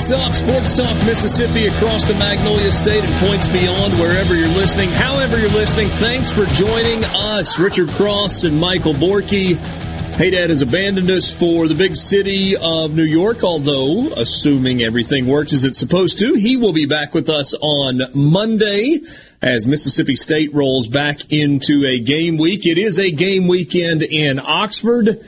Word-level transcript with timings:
What's 0.00 0.12
up? 0.12 0.32
Sports 0.32 0.76
Talk 0.78 0.96
Mississippi 1.04 1.66
across 1.66 2.06
the 2.06 2.14
Magnolia 2.14 2.72
State 2.72 3.04
and 3.04 3.14
points 3.16 3.46
beyond 3.48 3.92
wherever 4.00 4.34
you're 4.34 4.48
listening. 4.48 4.88
However 4.88 5.38
you're 5.38 5.50
listening, 5.50 5.88
thanks 5.88 6.32
for 6.32 6.46
joining 6.46 7.04
us. 7.04 7.58
Richard 7.58 7.90
Cross 7.90 8.44
and 8.44 8.58
Michael 8.58 8.94
Borky. 8.94 9.56
Hey 10.16 10.30
Dad 10.30 10.48
has 10.48 10.62
abandoned 10.62 11.10
us 11.10 11.30
for 11.30 11.68
the 11.68 11.74
big 11.74 11.96
city 11.96 12.56
of 12.56 12.94
New 12.96 13.04
York, 13.04 13.44
although, 13.44 14.08
assuming 14.16 14.80
everything 14.80 15.26
works 15.26 15.52
as 15.52 15.64
it's 15.64 15.78
supposed 15.78 16.18
to, 16.20 16.32
he 16.32 16.56
will 16.56 16.72
be 16.72 16.86
back 16.86 17.12
with 17.12 17.28
us 17.28 17.52
on 17.60 18.00
Monday 18.14 19.00
as 19.42 19.66
Mississippi 19.66 20.14
State 20.14 20.54
rolls 20.54 20.88
back 20.88 21.30
into 21.30 21.84
a 21.86 22.00
game 22.00 22.38
week. 22.38 22.64
It 22.64 22.78
is 22.78 22.98
a 22.98 23.10
game 23.10 23.48
weekend 23.48 24.00
in 24.00 24.40
Oxford. 24.42 25.22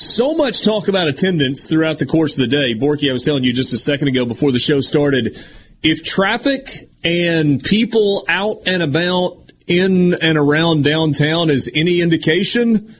So 0.00 0.32
much 0.32 0.62
talk 0.62 0.88
about 0.88 1.08
attendance 1.08 1.66
throughout 1.66 1.98
the 1.98 2.06
course 2.06 2.32
of 2.32 2.38
the 2.38 2.46
day. 2.46 2.74
Borky, 2.74 3.10
I 3.10 3.12
was 3.12 3.22
telling 3.22 3.44
you 3.44 3.52
just 3.52 3.74
a 3.74 3.76
second 3.76 4.08
ago 4.08 4.24
before 4.24 4.50
the 4.50 4.58
show 4.58 4.80
started, 4.80 5.36
if 5.82 6.02
traffic 6.02 6.88
and 7.04 7.62
people 7.62 8.24
out 8.26 8.62
and 8.64 8.82
about 8.82 9.52
in 9.66 10.14
and 10.14 10.38
around 10.38 10.84
downtown 10.84 11.50
is 11.50 11.70
any 11.74 12.00
indication, 12.00 12.96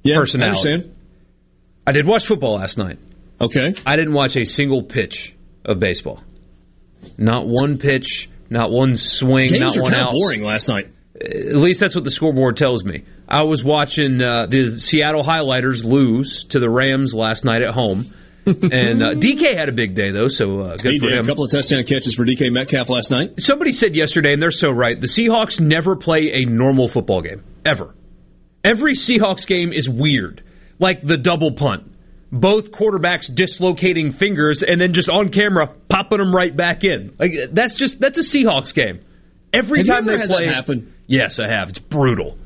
yeah, 0.02 0.16
personality. 0.16 0.68
I 0.68 0.72
understand. 0.72 0.96
I 1.86 1.92
did 1.92 2.06
watch 2.06 2.26
football 2.26 2.56
last 2.56 2.78
night. 2.78 2.98
Okay. 3.40 3.74
I 3.84 3.96
didn't 3.96 4.12
watch 4.14 4.36
a 4.36 4.44
single 4.44 4.82
pitch 4.82 5.34
of 5.64 5.78
baseball. 5.78 6.22
Not 7.16 7.46
one 7.46 7.78
pitch, 7.78 8.28
not 8.50 8.70
one 8.70 8.94
swing, 8.94 9.48
Games 9.50 9.60
not 9.60 9.76
were 9.76 9.82
one 9.82 9.94
out. 9.94 10.12
Boring 10.12 10.42
last 10.42 10.68
night. 10.68 10.90
At 11.20 11.56
least 11.56 11.80
that's 11.80 11.94
what 11.94 12.04
the 12.04 12.10
scoreboard 12.10 12.56
tells 12.56 12.84
me. 12.84 13.04
I 13.28 13.44
was 13.44 13.64
watching 13.64 14.22
uh, 14.22 14.46
the 14.46 14.70
Seattle 14.76 15.22
Highlighters 15.22 15.82
lose 15.82 16.44
to 16.44 16.60
the 16.60 16.68
Rams 16.68 17.14
last 17.14 17.44
night 17.44 17.62
at 17.62 17.72
home. 17.74 18.12
And 18.46 19.02
uh, 19.02 19.14
DK 19.14 19.56
had 19.56 19.68
a 19.68 19.72
big 19.72 19.94
day 19.94 20.12
though, 20.12 20.28
so 20.28 20.60
uh, 20.60 20.76
good 20.76 20.92
he 20.92 20.98
for 20.98 21.08
did. 21.08 21.18
him. 21.18 21.24
A 21.24 21.28
couple 21.28 21.44
of 21.44 21.50
touchdown 21.50 21.82
catches 21.84 22.14
for 22.14 22.24
DK 22.24 22.52
Metcalf 22.52 22.88
last 22.88 23.10
night. 23.10 23.40
Somebody 23.40 23.72
said 23.72 23.96
yesterday, 23.96 24.32
and 24.32 24.40
they're 24.40 24.50
so 24.50 24.70
right. 24.70 25.00
The 25.00 25.08
Seahawks 25.08 25.60
never 25.60 25.96
play 25.96 26.32
a 26.34 26.44
normal 26.44 26.88
football 26.88 27.22
game 27.22 27.42
ever. 27.64 27.94
Every 28.62 28.94
Seahawks 28.94 29.46
game 29.46 29.72
is 29.72 29.88
weird, 29.88 30.42
like 30.78 31.02
the 31.02 31.16
double 31.16 31.52
punt. 31.52 31.92
Both 32.32 32.72
quarterbacks 32.72 33.32
dislocating 33.32 34.10
fingers 34.10 34.62
and 34.62 34.80
then 34.80 34.92
just 34.92 35.08
on 35.08 35.28
camera 35.28 35.68
popping 35.88 36.18
them 36.18 36.34
right 36.34 36.54
back 36.54 36.82
in. 36.84 37.14
Like 37.18 37.32
that's 37.50 37.74
just 37.74 38.00
that's 38.00 38.18
a 38.18 38.22
Seahawks 38.22 38.74
game. 38.74 39.00
Every 39.52 39.78
have 39.78 39.86
time 39.86 40.04
you 40.04 40.10
ever 40.12 40.16
they 40.16 40.20
had 40.20 40.28
play, 40.30 40.46
that 40.46 40.54
happen? 40.54 40.94
Yes, 41.06 41.38
I 41.38 41.48
have. 41.48 41.70
It's 41.70 41.78
brutal. 41.78 42.36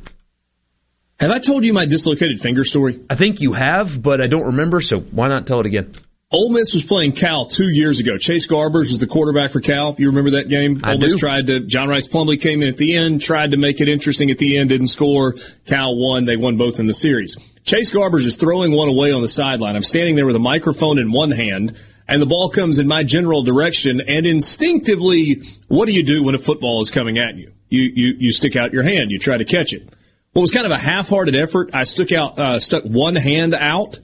Have 1.20 1.30
I 1.30 1.38
told 1.38 1.64
you 1.64 1.74
my 1.74 1.84
dislocated 1.84 2.40
finger 2.40 2.64
story? 2.64 2.98
I 3.10 3.14
think 3.14 3.42
you 3.42 3.52
have, 3.52 4.02
but 4.02 4.22
I 4.22 4.26
don't 4.26 4.46
remember, 4.46 4.80
so 4.80 5.00
why 5.00 5.28
not 5.28 5.46
tell 5.46 5.60
it 5.60 5.66
again? 5.66 5.94
Ole 6.32 6.50
Miss 6.50 6.72
was 6.72 6.82
playing 6.82 7.12
Cal 7.12 7.44
two 7.44 7.68
years 7.68 7.98
ago. 8.00 8.16
Chase 8.16 8.46
Garbers 8.46 8.88
was 8.88 9.00
the 9.00 9.06
quarterback 9.06 9.50
for 9.50 9.60
Cal. 9.60 9.94
You 9.98 10.06
remember 10.08 10.30
that 10.30 10.48
game? 10.48 10.80
I 10.82 10.92
Ole 10.92 10.98
Miss 10.98 11.12
do. 11.12 11.18
tried 11.18 11.48
to. 11.48 11.60
John 11.60 11.88
Rhys 11.88 12.08
Plumlee 12.08 12.40
came 12.40 12.62
in 12.62 12.68
at 12.68 12.78
the 12.78 12.96
end, 12.96 13.20
tried 13.20 13.50
to 13.50 13.58
make 13.58 13.82
it 13.82 13.88
interesting 13.88 14.30
at 14.30 14.38
the 14.38 14.56
end, 14.56 14.70
didn't 14.70 14.86
score. 14.86 15.34
Cal 15.66 15.94
won. 15.94 16.24
They 16.24 16.36
won 16.36 16.56
both 16.56 16.80
in 16.80 16.86
the 16.86 16.94
series. 16.94 17.36
Chase 17.64 17.90
Garbers 17.92 18.24
is 18.26 18.36
throwing 18.36 18.72
one 18.72 18.88
away 18.88 19.12
on 19.12 19.20
the 19.20 19.28
sideline. 19.28 19.76
I'm 19.76 19.82
standing 19.82 20.16
there 20.16 20.24
with 20.24 20.36
a 20.36 20.40
microphone 20.40 20.98
in 20.98 21.12
one 21.12 21.32
hand, 21.32 21.76
and 22.08 22.22
the 22.22 22.26
ball 22.26 22.48
comes 22.48 22.78
in 22.78 22.88
my 22.88 23.02
general 23.02 23.42
direction. 23.42 24.00
And 24.00 24.24
instinctively, 24.24 25.42
what 25.68 25.84
do 25.86 25.92
you 25.92 26.02
do 26.02 26.22
when 26.22 26.34
a 26.34 26.38
football 26.38 26.80
is 26.80 26.90
coming 26.90 27.18
at 27.18 27.36
you? 27.36 27.52
You 27.68 27.82
you 27.82 28.14
you 28.18 28.32
stick 28.32 28.56
out 28.56 28.72
your 28.72 28.84
hand. 28.84 29.10
You 29.10 29.18
try 29.18 29.36
to 29.36 29.44
catch 29.44 29.74
it. 29.74 29.86
Well, 30.32 30.40
it 30.40 30.44
was 30.44 30.52
kind 30.52 30.66
of 30.66 30.72
a 30.72 30.78
half-hearted 30.78 31.34
effort. 31.34 31.70
I 31.72 31.84
stuck 31.84 32.12
out, 32.12 32.38
uh, 32.38 32.60
stuck 32.60 32.84
one 32.84 33.16
hand 33.16 33.54
out 33.54 33.98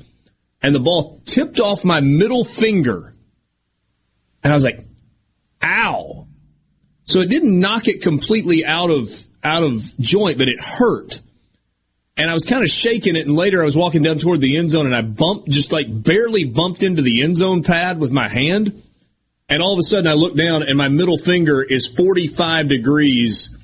and 0.63 0.75
the 0.75 0.81
ball 0.81 1.21
tipped 1.25 1.61
off 1.61 1.85
my 1.85 2.01
middle 2.01 2.43
finger. 2.43 3.15
And 4.43 4.53
I 4.53 4.55
was 4.55 4.65
like, 4.65 4.85
ow. 5.63 6.27
So 7.05 7.21
it 7.21 7.29
didn't 7.29 7.61
knock 7.61 7.87
it 7.87 8.03
completely 8.03 8.65
out 8.65 8.91
of, 8.91 9.09
out 9.45 9.63
of 9.63 9.97
joint, 10.01 10.39
but 10.39 10.49
it 10.49 10.61
hurt. 10.61 11.21
And 12.17 12.29
I 12.29 12.35
was 12.35 12.45
kind 12.45 12.65
of 12.65 12.71
shaking 12.71 13.15
it. 13.15 13.27
And 13.27 13.37
later 13.37 13.63
I 13.63 13.65
was 13.65 13.77
walking 13.77 14.03
down 14.03 14.19
toward 14.19 14.41
the 14.41 14.57
end 14.57 14.71
zone 14.71 14.87
and 14.87 14.95
I 14.95 15.03
bumped, 15.03 15.49
just 15.49 15.71
like 15.71 15.87
barely 15.89 16.45
bumped 16.45 16.83
into 16.83 17.03
the 17.03 17.23
end 17.23 17.37
zone 17.37 17.63
pad 17.63 18.01
with 18.01 18.11
my 18.11 18.27
hand. 18.27 18.83
And 19.49 19.63
all 19.63 19.75
of 19.75 19.79
a 19.79 19.83
sudden 19.83 20.09
I 20.09 20.15
look 20.15 20.35
down 20.35 20.65
and 20.65 20.77
my 20.77 20.89
middle 20.89 21.19
finger 21.19 21.63
is 21.63 21.87
45 21.87 22.69
degrees 22.69 23.56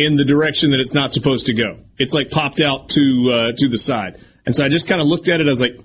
in 0.00 0.16
the 0.16 0.24
direction 0.24 0.70
that 0.70 0.80
it's 0.80 0.94
not 0.94 1.12
supposed 1.12 1.46
to 1.46 1.52
go. 1.52 1.78
It's 1.98 2.14
like 2.14 2.30
popped 2.30 2.60
out 2.60 2.88
to, 2.90 3.30
uh, 3.32 3.52
to 3.56 3.68
the 3.68 3.76
side. 3.76 4.18
And 4.46 4.56
so 4.56 4.64
I 4.64 4.68
just 4.68 4.88
kind 4.88 5.00
of 5.00 5.06
looked 5.06 5.28
at 5.28 5.40
it. 5.40 5.46
I 5.46 5.50
was 5.50 5.60
like, 5.60 5.78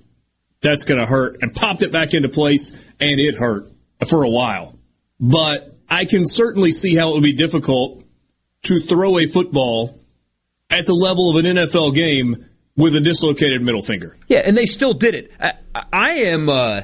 that's 0.61 0.85
going 0.85 0.99
to 0.99 1.05
hurt 1.05 1.41
and 1.41 1.53
popped 1.53 1.81
it 1.81 1.91
back 1.91 2.13
into 2.13 2.29
place 2.29 2.71
and 2.99 3.19
it 3.19 3.35
hurt 3.35 3.69
for 4.09 4.23
a 4.23 4.29
while. 4.29 4.79
But 5.19 5.77
I 5.89 6.05
can 6.05 6.25
certainly 6.25 6.71
see 6.71 6.95
how 6.95 7.09
it 7.09 7.13
would 7.15 7.23
be 7.23 7.33
difficult 7.33 8.03
to 8.63 8.81
throw 8.81 9.19
a 9.19 9.27
football 9.27 9.99
at 10.69 10.85
the 10.85 10.95
level 10.95 11.29
of 11.29 11.43
an 11.43 11.57
NFL 11.57 11.93
game 11.93 12.45
with 12.75 12.95
a 12.95 13.01
dislocated 13.01 13.61
middle 13.61 13.81
finger. 13.81 14.17
Yeah, 14.27 14.39
and 14.39 14.57
they 14.57 14.65
still 14.65 14.93
did 14.93 15.15
it. 15.15 15.31
I, 15.39 15.53
I 15.93 16.09
am. 16.27 16.49
Uh, 16.49 16.81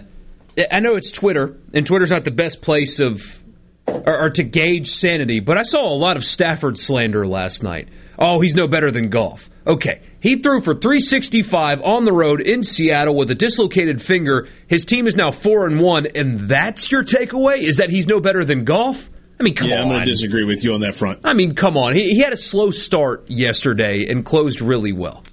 I 0.72 0.80
know 0.80 0.96
it's 0.96 1.12
Twitter, 1.12 1.58
and 1.74 1.86
Twitter's 1.86 2.12
not 2.12 2.26
the 2.26 2.32
best 2.32 2.62
place 2.62 3.00
of 3.00 3.41
or, 3.88 4.26
or 4.26 4.30
to 4.32 4.44
gauge 4.44 4.92
sanity. 4.94 5.40
But 5.40 5.58
I 5.58 5.64
saw 5.64 5.88
a 5.88 5.96
lot 5.96 6.18
of 6.18 6.26
Stafford 6.26 6.78
slander 6.78 7.28
last 7.28 7.64
night. 7.64 7.90
Oh, 8.18 8.40
he's 8.40 8.56
no 8.56 8.68
better 8.68 8.92
than 8.92 9.10
Goff. 9.10 9.50
Okay, 9.66 10.02
he 10.20 10.38
threw 10.38 10.62
for 10.62 10.74
365 10.74 11.82
on 11.82 12.06
the 12.06 12.14
road 12.14 12.42
in 12.42 12.64
Seattle 12.64 13.16
with 13.16 13.30
a 13.32 13.36
dislocated 13.36 14.02
finger. 14.02 14.48
His 14.68 14.86
team 14.86 15.08
is 15.08 15.16
now 15.16 15.32
four 15.32 15.68
and 15.68 15.80
one, 15.80 16.08
and 16.16 16.48
that's 16.48 16.92
your 16.92 17.04
takeaway? 17.04 17.62
Is 17.62 17.78
that 17.78 17.90
he's 17.90 18.08
no 18.08 18.20
better 18.20 18.44
than 18.44 18.64
Goff? 18.64 19.10
I 19.40 19.44
mean, 19.44 19.56
come 19.56 19.70
yeah, 19.70 19.78
on. 19.78 19.82
I'm 19.82 19.88
going 19.90 20.00
to 20.02 20.06
disagree 20.06 20.46
with 20.46 20.64
you 20.64 20.74
on 20.74 20.82
that 20.82 20.94
front. 20.94 21.22
I 21.24 21.34
mean, 21.34 21.56
come 21.56 21.76
on. 21.76 21.96
He, 21.96 22.10
he 22.14 22.20
had 22.20 22.32
a 22.32 22.38
slow 22.38 22.70
start 22.70 23.28
yesterday 23.28 24.06
and 24.08 24.24
closed 24.24 24.62
really 24.62 24.94
well. 24.94 25.24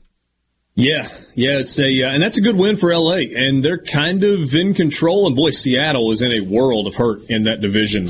Yeah, 0.74 1.08
yeah, 1.34 1.58
it's 1.58 1.76
a 1.80 2.04
uh, 2.04 2.12
and 2.12 2.22
that's 2.22 2.38
a 2.38 2.40
good 2.40 2.56
win 2.56 2.76
for 2.76 2.94
LA, 2.94 3.22
and 3.34 3.64
they're 3.64 3.82
kind 3.82 4.22
of 4.22 4.54
in 4.54 4.74
control. 4.74 5.26
And 5.26 5.34
boy, 5.34 5.50
Seattle 5.50 6.12
is 6.12 6.22
in 6.22 6.30
a 6.30 6.40
world 6.40 6.86
of 6.86 6.94
hurt 6.94 7.28
in 7.28 7.44
that 7.44 7.60
division, 7.60 8.08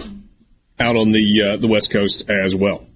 out 0.81 0.97
on 0.97 1.13
the 1.13 1.43
uh, 1.43 1.57
the 1.57 1.67
West 1.69 1.91
Coast 1.91 2.29
as 2.31 2.55
well. 2.55 2.87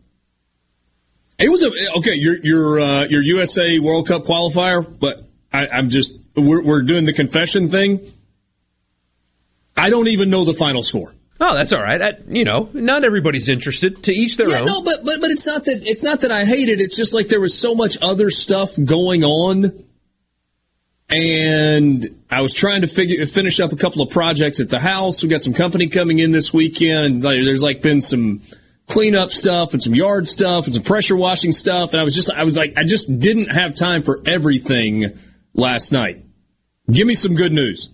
It 1.38 1.48
was 1.50 1.62
a 1.62 1.70
okay. 1.98 2.14
Your 2.14 2.36
your 2.44 2.80
uh, 2.80 3.04
your 3.08 3.22
USA 3.22 3.78
World 3.78 4.06
Cup 4.06 4.24
qualifier, 4.24 4.86
but 5.00 5.24
I, 5.52 5.66
I'm 5.66 5.88
just 5.88 6.12
we're 6.36 6.62
we're 6.62 6.82
doing 6.82 7.04
the 7.04 7.12
confession 7.12 7.70
thing. 7.70 8.00
I 9.76 9.90
don't 9.90 10.08
even 10.08 10.30
know 10.30 10.44
the 10.44 10.54
final 10.54 10.82
score. 10.82 11.14
Oh, 11.40 11.54
that's 11.54 11.72
all 11.72 11.80
right. 11.82 12.00
I, 12.00 12.10
you 12.28 12.44
know, 12.44 12.68
not 12.72 13.02
everybody's 13.04 13.48
interested. 13.48 14.04
To 14.04 14.12
each 14.12 14.36
their 14.36 14.48
Yeah, 14.50 14.60
own. 14.60 14.66
no, 14.66 14.82
but 14.82 15.04
but 15.04 15.20
but 15.20 15.30
it's 15.32 15.44
not 15.46 15.64
that 15.64 15.82
it's 15.84 16.02
not 16.04 16.20
that 16.20 16.30
I 16.30 16.44
hate 16.44 16.68
it. 16.68 16.80
It's 16.80 16.96
just 16.96 17.14
like 17.14 17.26
there 17.28 17.40
was 17.40 17.58
so 17.58 17.74
much 17.74 17.98
other 18.00 18.30
stuff 18.30 18.76
going 18.82 19.24
on, 19.24 19.84
and 21.12 22.22
I 22.30 22.40
was 22.40 22.52
trying 22.54 22.80
to 22.80 22.86
figure 22.86 23.24
finish 23.26 23.60
up 23.60 23.72
a 23.72 23.76
couple 23.76 24.02
of 24.02 24.10
projects 24.10 24.60
at 24.60 24.70
the 24.70 24.80
house. 24.80 25.22
We 25.22 25.28
got 25.28 25.42
some 25.42 25.52
company 25.52 25.88
coming 25.88 26.18
in 26.18 26.30
this 26.30 26.52
weekend. 26.52 27.22
There's 27.22 27.62
like 27.62 27.82
been 27.82 28.00
some 28.00 28.42
cleanup 28.86 29.30
stuff 29.30 29.72
and 29.74 29.82
some 29.82 29.94
yard 29.94 30.26
stuff 30.26 30.64
and 30.64 30.74
some 30.74 30.82
pressure 30.82 31.16
washing 31.16 31.52
stuff, 31.52 31.92
and 31.92 32.00
I 32.00 32.04
was 32.04 32.14
just 32.14 32.30
I 32.30 32.44
was 32.44 32.56
like 32.56 32.74
I 32.78 32.84
just 32.84 33.18
didn't 33.18 33.50
have 33.50 33.74
time 33.74 34.02
for 34.02 34.20
everything 34.26 35.18
last 35.54 35.92
night. 35.92 36.24
Give 36.90 37.06
me 37.06 37.14
some 37.14 37.34
good 37.34 37.52
news. 37.52 37.90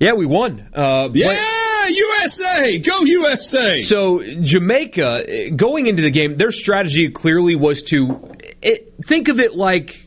Yeah, 0.00 0.14
we 0.14 0.26
won. 0.26 0.70
Uh, 0.74 1.08
but- 1.08 1.16
Yeah, 1.16 1.86
USA, 1.88 2.78
go 2.78 3.04
USA. 3.04 3.80
So 3.80 4.22
Jamaica, 4.42 5.50
going 5.56 5.86
into 5.86 6.02
the 6.02 6.10
game, 6.10 6.36
their 6.36 6.52
strategy 6.52 7.10
clearly 7.10 7.54
was 7.54 7.82
to 7.84 8.34
it, 8.62 8.94
think 9.06 9.28
of 9.28 9.40
it 9.40 9.54
like 9.54 10.04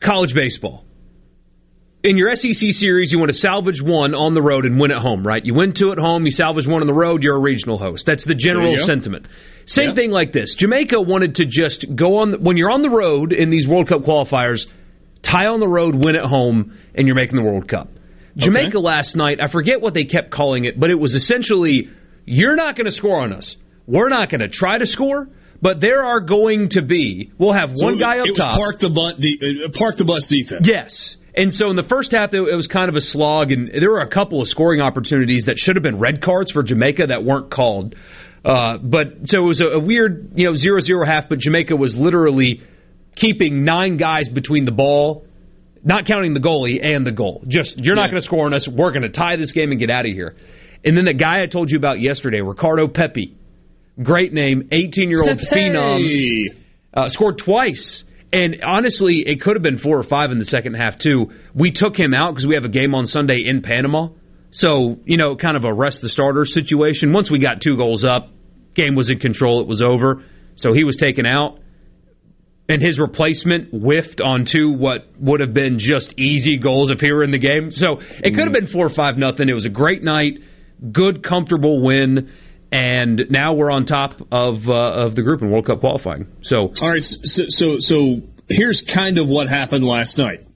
college 0.00 0.34
baseball. 0.34 0.84
In 2.04 2.16
your 2.16 2.34
SEC 2.36 2.72
series, 2.72 3.10
you 3.10 3.18
want 3.18 3.32
to 3.32 3.36
salvage 3.38 3.82
one 3.82 4.14
on 4.14 4.32
the 4.32 4.40
road 4.40 4.64
and 4.64 4.80
win 4.80 4.92
at 4.92 4.98
home, 4.98 5.26
right? 5.26 5.44
You 5.44 5.52
win 5.54 5.72
two 5.72 5.90
at 5.90 5.98
home, 5.98 6.24
you 6.26 6.30
salvage 6.30 6.66
one 6.66 6.80
on 6.80 6.86
the 6.86 6.94
road, 6.94 7.24
you're 7.24 7.34
a 7.34 7.40
regional 7.40 7.76
host. 7.76 8.06
That's 8.06 8.24
the 8.24 8.36
general 8.36 8.76
sentiment. 8.78 9.26
Same 9.66 9.88
Yeah. 9.88 9.94
thing 9.94 10.10
like 10.12 10.30
this. 10.32 10.54
Jamaica 10.54 11.00
wanted 11.00 11.34
to 11.36 11.44
just 11.44 11.96
go 11.96 12.18
on 12.18 12.34
when 12.44 12.56
you're 12.56 12.70
on 12.70 12.82
the 12.82 12.88
road 12.90 13.32
in 13.32 13.50
these 13.50 13.66
World 13.66 13.88
Cup 13.88 14.02
qualifiers, 14.02 14.68
tie 15.22 15.46
on 15.46 15.58
the 15.58 15.66
road, 15.66 15.96
win 16.04 16.14
at 16.14 16.24
home, 16.24 16.72
and 16.94 17.08
you're 17.08 17.16
making 17.16 17.36
the 17.36 17.44
World 17.44 17.66
Cup. 17.66 17.88
Jamaica 18.36 18.78
last 18.78 19.16
night, 19.16 19.40
I 19.42 19.48
forget 19.48 19.80
what 19.80 19.92
they 19.94 20.04
kept 20.04 20.30
calling 20.30 20.66
it, 20.66 20.78
but 20.78 20.90
it 20.90 20.98
was 21.00 21.16
essentially 21.16 21.90
you're 22.24 22.54
not 22.54 22.76
going 22.76 22.84
to 22.84 22.92
score 22.92 23.20
on 23.20 23.32
us. 23.32 23.56
We're 23.88 24.08
not 24.08 24.28
going 24.28 24.40
to 24.42 24.48
try 24.48 24.78
to 24.78 24.86
score, 24.86 25.28
but 25.60 25.80
there 25.80 26.04
are 26.04 26.20
going 26.20 26.68
to 26.70 26.82
be. 26.82 27.32
We'll 27.38 27.54
have 27.54 27.72
So 27.74 27.86
one 27.86 27.98
guy 27.98 28.20
up 28.20 28.26
it 28.26 28.30
was 28.30 28.38
top. 28.38 28.56
park 28.56 28.78
the 28.78 28.90
butt, 28.90 29.18
de- 29.18 29.64
uh, 29.64 29.68
park 29.70 29.96
the 29.96 30.04
bus 30.04 30.28
defense. 30.28 30.68
Yes. 30.68 31.16
And 31.38 31.54
so 31.54 31.70
in 31.70 31.76
the 31.76 31.84
first 31.84 32.10
half, 32.10 32.34
it 32.34 32.40
was 32.40 32.66
kind 32.66 32.88
of 32.88 32.96
a 32.96 33.00
slog, 33.00 33.52
and 33.52 33.70
there 33.72 33.92
were 33.92 34.00
a 34.00 34.08
couple 34.08 34.42
of 34.42 34.48
scoring 34.48 34.80
opportunities 34.80 35.44
that 35.44 35.56
should 35.56 35.76
have 35.76 35.84
been 35.84 36.00
red 36.00 36.20
cards 36.20 36.50
for 36.50 36.64
Jamaica 36.64 37.06
that 37.06 37.22
weren't 37.22 37.48
called. 37.48 37.94
Uh, 38.44 38.78
but 38.78 39.28
so 39.28 39.38
it 39.38 39.46
was 39.46 39.60
a, 39.60 39.68
a 39.68 39.78
weird, 39.78 40.32
you 40.34 40.46
know, 40.46 40.54
zero 40.54 40.80
zero 40.80 41.06
half. 41.06 41.28
But 41.28 41.38
Jamaica 41.38 41.76
was 41.76 41.94
literally 41.96 42.62
keeping 43.14 43.62
nine 43.62 43.98
guys 43.98 44.28
between 44.28 44.64
the 44.64 44.72
ball, 44.72 45.26
not 45.84 46.06
counting 46.06 46.32
the 46.32 46.40
goalie 46.40 46.84
and 46.84 47.06
the 47.06 47.12
goal. 47.12 47.44
Just 47.46 47.78
you're 47.78 47.94
not 47.94 48.06
going 48.06 48.16
to 48.16 48.22
score 48.22 48.46
on 48.46 48.52
us. 48.52 48.66
We're 48.66 48.90
going 48.90 49.02
to 49.02 49.08
tie 49.08 49.36
this 49.36 49.52
game 49.52 49.70
and 49.70 49.78
get 49.78 49.90
out 49.90 50.06
of 50.06 50.12
here. 50.12 50.34
And 50.84 50.96
then 50.96 51.04
the 51.04 51.14
guy 51.14 51.40
I 51.40 51.46
told 51.46 51.70
you 51.70 51.78
about 51.78 52.00
yesterday, 52.00 52.40
Ricardo 52.40 52.88
Pepi, 52.88 53.36
great 54.02 54.32
name, 54.32 54.68
18 54.72 55.08
year 55.08 55.22
old 55.22 55.38
phenom 55.38 56.48
uh, 56.94 57.08
scored 57.08 57.38
twice. 57.38 58.02
And 58.32 58.62
honestly, 58.62 59.26
it 59.26 59.40
could 59.40 59.56
have 59.56 59.62
been 59.62 59.78
four 59.78 59.98
or 59.98 60.02
five 60.02 60.30
in 60.30 60.38
the 60.38 60.44
second 60.44 60.74
half 60.74 60.98
too. 60.98 61.32
We 61.54 61.70
took 61.70 61.98
him 61.98 62.12
out 62.12 62.34
because 62.34 62.46
we 62.46 62.54
have 62.54 62.64
a 62.64 62.70
game 62.70 62.94
on 62.94 63.06
Sunday 63.06 63.42
in 63.44 63.62
Panama. 63.62 64.08
So 64.50 64.98
you 65.04 65.16
know, 65.16 65.36
kind 65.36 65.56
of 65.56 65.64
a 65.64 65.72
rest 65.72 66.02
the 66.02 66.08
starter 66.08 66.44
situation. 66.44 67.12
Once 67.12 67.30
we 67.30 67.38
got 67.38 67.60
two 67.60 67.76
goals 67.76 68.04
up, 68.04 68.30
game 68.74 68.94
was 68.94 69.10
in 69.10 69.18
control. 69.18 69.60
It 69.60 69.66
was 69.66 69.82
over. 69.82 70.24
So 70.56 70.72
he 70.72 70.84
was 70.84 70.96
taken 70.96 71.26
out, 71.26 71.60
and 72.68 72.82
his 72.82 72.98
replacement 72.98 73.70
whiffed 73.72 74.20
on 74.20 74.44
two 74.44 74.72
what 74.72 75.08
would 75.18 75.40
have 75.40 75.54
been 75.54 75.78
just 75.78 76.18
easy 76.18 76.56
goals 76.58 76.90
if 76.90 77.00
he 77.00 77.12
were 77.12 77.22
in 77.22 77.30
the 77.30 77.38
game. 77.38 77.70
So 77.70 78.00
it 78.00 78.34
could 78.34 78.44
have 78.44 78.48
mm. 78.48 78.60
been 78.60 78.66
four 78.66 78.84
or 78.84 78.90
five 78.90 79.16
nothing. 79.16 79.48
It 79.48 79.54
was 79.54 79.66
a 79.66 79.70
great 79.70 80.02
night, 80.02 80.42
good, 80.92 81.22
comfortable 81.22 81.80
win. 81.80 82.30
And 82.70 83.26
now 83.30 83.54
we're 83.54 83.70
on 83.70 83.86
top 83.86 84.20
of 84.30 84.68
uh, 84.68 84.74
of 84.74 85.14
the 85.14 85.22
group 85.22 85.40
in 85.40 85.50
World 85.50 85.66
Cup 85.66 85.80
qualifying. 85.80 86.26
So 86.42 86.72
All 86.82 86.90
right, 86.90 87.02
so, 87.02 87.44
so 87.48 87.78
so 87.78 88.22
here's 88.48 88.82
kind 88.82 89.18
of 89.18 89.30
what 89.30 89.48
happened 89.48 89.84
last 89.84 90.18
night. 90.18 90.46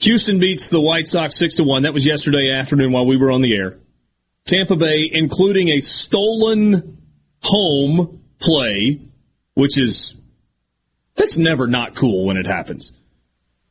Houston 0.00 0.38
beats 0.38 0.68
the 0.68 0.80
White 0.80 1.08
Sox 1.08 1.36
six 1.36 1.56
to 1.56 1.64
one. 1.64 1.82
That 1.82 1.92
was 1.92 2.06
yesterday 2.06 2.54
afternoon 2.56 2.92
while 2.92 3.06
we 3.06 3.16
were 3.16 3.32
on 3.32 3.42
the 3.42 3.56
air. 3.56 3.78
Tampa 4.44 4.76
Bay, 4.76 5.10
including 5.12 5.68
a 5.68 5.80
stolen 5.80 6.98
home 7.42 8.22
play, 8.38 9.00
which 9.54 9.78
is 9.78 10.14
that's 11.16 11.36
never 11.36 11.66
not 11.66 11.96
cool 11.96 12.24
when 12.24 12.36
it 12.36 12.46
happens. 12.46 12.92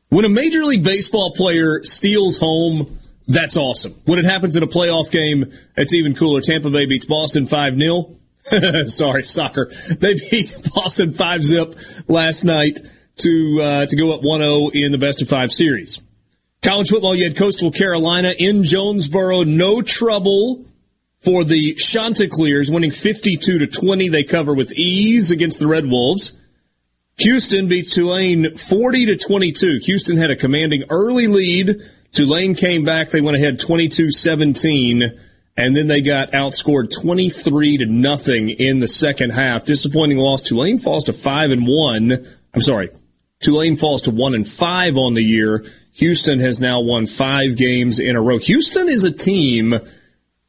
When 0.09 0.25
a 0.25 0.29
Major 0.29 0.65
League 0.65 0.83
Baseball 0.83 1.31
player 1.31 1.83
steals 1.83 2.37
home, 2.37 2.99
that's 3.27 3.57
awesome. 3.57 3.93
When 4.05 4.19
it 4.19 4.25
happens 4.25 4.55
in 4.55 4.63
a 4.63 4.67
playoff 4.67 5.11
game, 5.11 5.51
it's 5.75 5.93
even 5.93 6.15
cooler. 6.15 6.41
Tampa 6.41 6.69
Bay 6.69 6.85
beats 6.85 7.05
Boston 7.05 7.45
5 7.45 7.77
0. 7.77 8.15
Sorry, 8.87 9.23
soccer. 9.23 9.69
They 9.99 10.15
beat 10.15 10.55
Boston 10.75 11.11
5 11.11 11.43
zip 11.43 11.75
last 12.07 12.43
night 12.43 12.79
to, 13.17 13.61
uh, 13.61 13.85
to 13.85 13.95
go 13.95 14.13
up 14.13 14.21
1 14.23 14.41
0 14.41 14.69
in 14.73 14.91
the 14.91 14.97
best 14.97 15.21
of 15.21 15.27
five 15.27 15.51
series. 15.51 15.99
College 16.61 16.89
football, 16.89 17.15
you 17.15 17.25
had 17.25 17.37
Coastal 17.37 17.71
Carolina 17.71 18.33
in 18.37 18.63
Jonesboro. 18.63 19.43
No 19.43 19.81
trouble 19.81 20.65
for 21.19 21.43
the 21.43 21.73
Chanticleers, 21.73 22.71
winning 22.71 22.91
52 22.91 23.59
to 23.59 23.67
20. 23.67 24.09
They 24.09 24.23
cover 24.23 24.53
with 24.53 24.73
ease 24.73 25.31
against 25.31 25.59
the 25.59 25.67
Red 25.67 25.89
Wolves. 25.89 26.37
Houston 27.17 27.67
beats 27.67 27.93
Tulane 27.93 28.55
40 28.55 29.07
to 29.07 29.17
22. 29.17 29.79
Houston 29.83 30.17
had 30.17 30.29
a 30.29 30.35
commanding 30.35 30.83
early 30.89 31.27
lead. 31.27 31.81
Tulane 32.17 32.55
came 32.55 32.83
back. 32.83 33.11
They 33.11 33.21
went 33.21 33.37
ahead 33.37 33.59
22-17 33.59 35.19
and 35.55 35.75
then 35.75 35.85
they 35.85 36.01
got 36.01 36.31
outscored 36.31 36.91
23 36.91 37.77
to 37.77 37.85
nothing 37.85 38.49
in 38.49 38.79
the 38.79 38.87
second 38.87 39.29
half. 39.29 39.65
Disappointing 39.65 40.17
loss. 40.17 40.41
Tulane 40.41 40.79
falls 40.79 41.03
to 41.03 41.13
5 41.13 41.51
and 41.51 41.67
1. 41.67 42.27
I'm 42.55 42.61
sorry. 42.61 42.89
Tulane 43.39 43.75
falls 43.75 44.01
to 44.03 44.11
1 44.11 44.33
and 44.33 44.47
5 44.47 44.97
on 44.97 45.13
the 45.13 45.21
year. 45.21 45.63
Houston 45.93 46.39
has 46.39 46.59
now 46.59 46.81
won 46.81 47.05
5 47.05 47.55
games 47.55 47.99
in 47.99 48.15
a 48.15 48.21
row. 48.21 48.39
Houston 48.39 48.89
is 48.89 49.03
a 49.03 49.11
team 49.11 49.75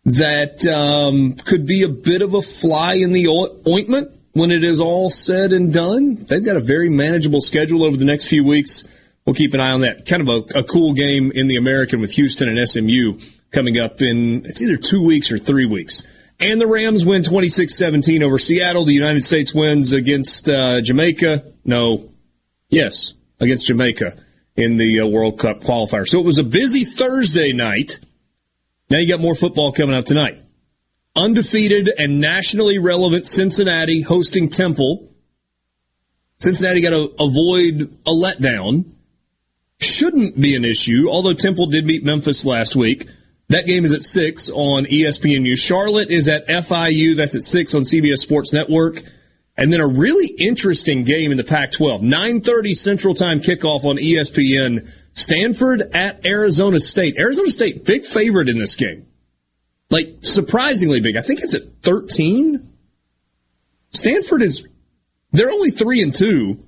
that 0.07 0.67
um, 0.67 1.35
could 1.35 1.67
be 1.67 1.83
a 1.83 1.91
bit 1.91 2.23
of 2.23 2.33
a 2.33 2.41
fly 2.41 2.95
in 2.95 3.13
the 3.13 3.29
ointment 3.69 4.11
when 4.33 4.51
it 4.51 4.65
is 4.65 4.81
all 4.81 5.11
said 5.11 5.53
and 5.53 5.71
done. 5.71 6.15
They've 6.15 6.43
got 6.43 6.57
a 6.57 6.61
very 6.61 6.89
manageable 6.89 7.43
schedule 7.43 7.85
over 7.85 7.99
the 7.99 8.07
next 8.07 8.29
few 8.29 8.43
weeks. 8.43 8.89
We'll 9.29 9.35
keep 9.35 9.53
an 9.53 9.61
eye 9.61 9.73
on 9.73 9.83
that. 9.83 10.07
Kind 10.07 10.27
of 10.27 10.29
a, 10.31 10.61
a 10.61 10.65
cool 10.65 10.95
game 10.95 11.31
in 11.33 11.49
the 11.49 11.57
American 11.57 12.01
with 12.01 12.13
Houston 12.13 12.49
and 12.49 12.67
SMU 12.67 13.19
coming 13.51 13.79
up 13.79 14.01
in, 14.01 14.47
it's 14.47 14.63
either 14.63 14.79
two 14.79 15.05
weeks 15.05 15.31
or 15.31 15.37
three 15.37 15.67
weeks. 15.67 16.03
And 16.41 16.59
the 16.59 16.67
Rams 16.67 17.05
win 17.05 17.21
26-17 17.21 18.23
over 18.23 18.39
Seattle. 18.39 18.87
The 18.87 18.95
United 18.95 19.23
States 19.23 19.53
wins 19.53 19.93
against 19.93 20.49
uh, 20.49 20.81
Jamaica. 20.81 21.45
No, 21.67 22.11
yes, 22.71 23.13
against 23.39 23.67
Jamaica 23.67 24.17
in 24.57 24.79
the 24.79 25.01
uh, 25.01 25.07
World 25.07 25.39
Cup 25.39 25.61
qualifier. 25.61 26.09
So 26.09 26.21
it 26.21 26.25
was 26.25 26.39
a 26.39 26.43
busy 26.43 26.87
Thursday 26.87 27.53
night. 27.53 27.99
Now 28.89 28.97
you 28.97 29.09
got 29.09 29.21
more 29.21 29.35
football 29.35 29.73
coming 29.73 29.95
up 29.95 30.07
tonight. 30.07 30.43
Undefeated 31.15 31.91
and 31.99 32.19
nationally 32.19 32.79
relevant 32.79 33.27
Cincinnati 33.27 34.01
hosting 34.01 34.49
Temple. 34.49 35.13
Cincinnati 36.39 36.81
got 36.81 36.91
to 36.91 37.13
avoid 37.23 37.95
a 38.07 38.11
letdown. 38.11 38.95
Shouldn't 39.81 40.41
be 40.41 40.57
an 40.57 40.65
issue, 40.65 41.09
although 41.09 41.35
Temple 41.35 41.67
did 41.67 41.87
beat 41.87 42.05
Memphis 42.05 42.45
last 42.45 42.75
week. 42.75 43.09
That 43.49 43.65
game 43.65 43.85
is 43.85 43.93
at 43.93 44.03
6 44.03 44.51
on 44.51 44.85
ESPNU. 44.85 45.59
Charlotte 45.59 46.11
is 46.11 46.29
at 46.29 46.47
FIU. 46.49 47.17
That's 47.17 47.35
at 47.35 47.43
6 47.43 47.75
on 47.75 47.83
CBS 47.83 48.19
Sports 48.19 48.53
Network. 48.53 49.03
And 49.57 49.73
then 49.73 49.81
a 49.81 49.87
really 49.87 50.27
interesting 50.27 51.05
game 51.05 51.31
in 51.31 51.37
the 51.37 51.45
Pac-12. 51.45 52.01
9.30 52.01 52.75
Central 52.75 53.15
Time 53.15 53.41
kickoff 53.41 53.85
on 53.85 53.97
ESPN. 53.97 54.91
Stanford 55.15 55.81
at 55.95 56.25
Arizona 56.27 56.79
State. 56.79 57.19
Arizona 57.19 57.49
State, 57.49 57.85
big 57.85 58.05
favorite 58.05 58.49
in 58.49 58.59
this 58.59 58.77
game. 58.77 59.07
Like, 59.91 60.19
surprisingly 60.21 61.01
big. 61.01 61.17
I 61.17 61.23
think 61.23 61.41
it's 61.41 61.55
at 61.55 61.83
13. 61.83 62.73
Stanford 63.91 64.43
is, 64.43 64.69
they're 65.33 65.51
only 65.51 65.71
3 65.71 66.03
and 66.03 66.15
2. 66.15 66.65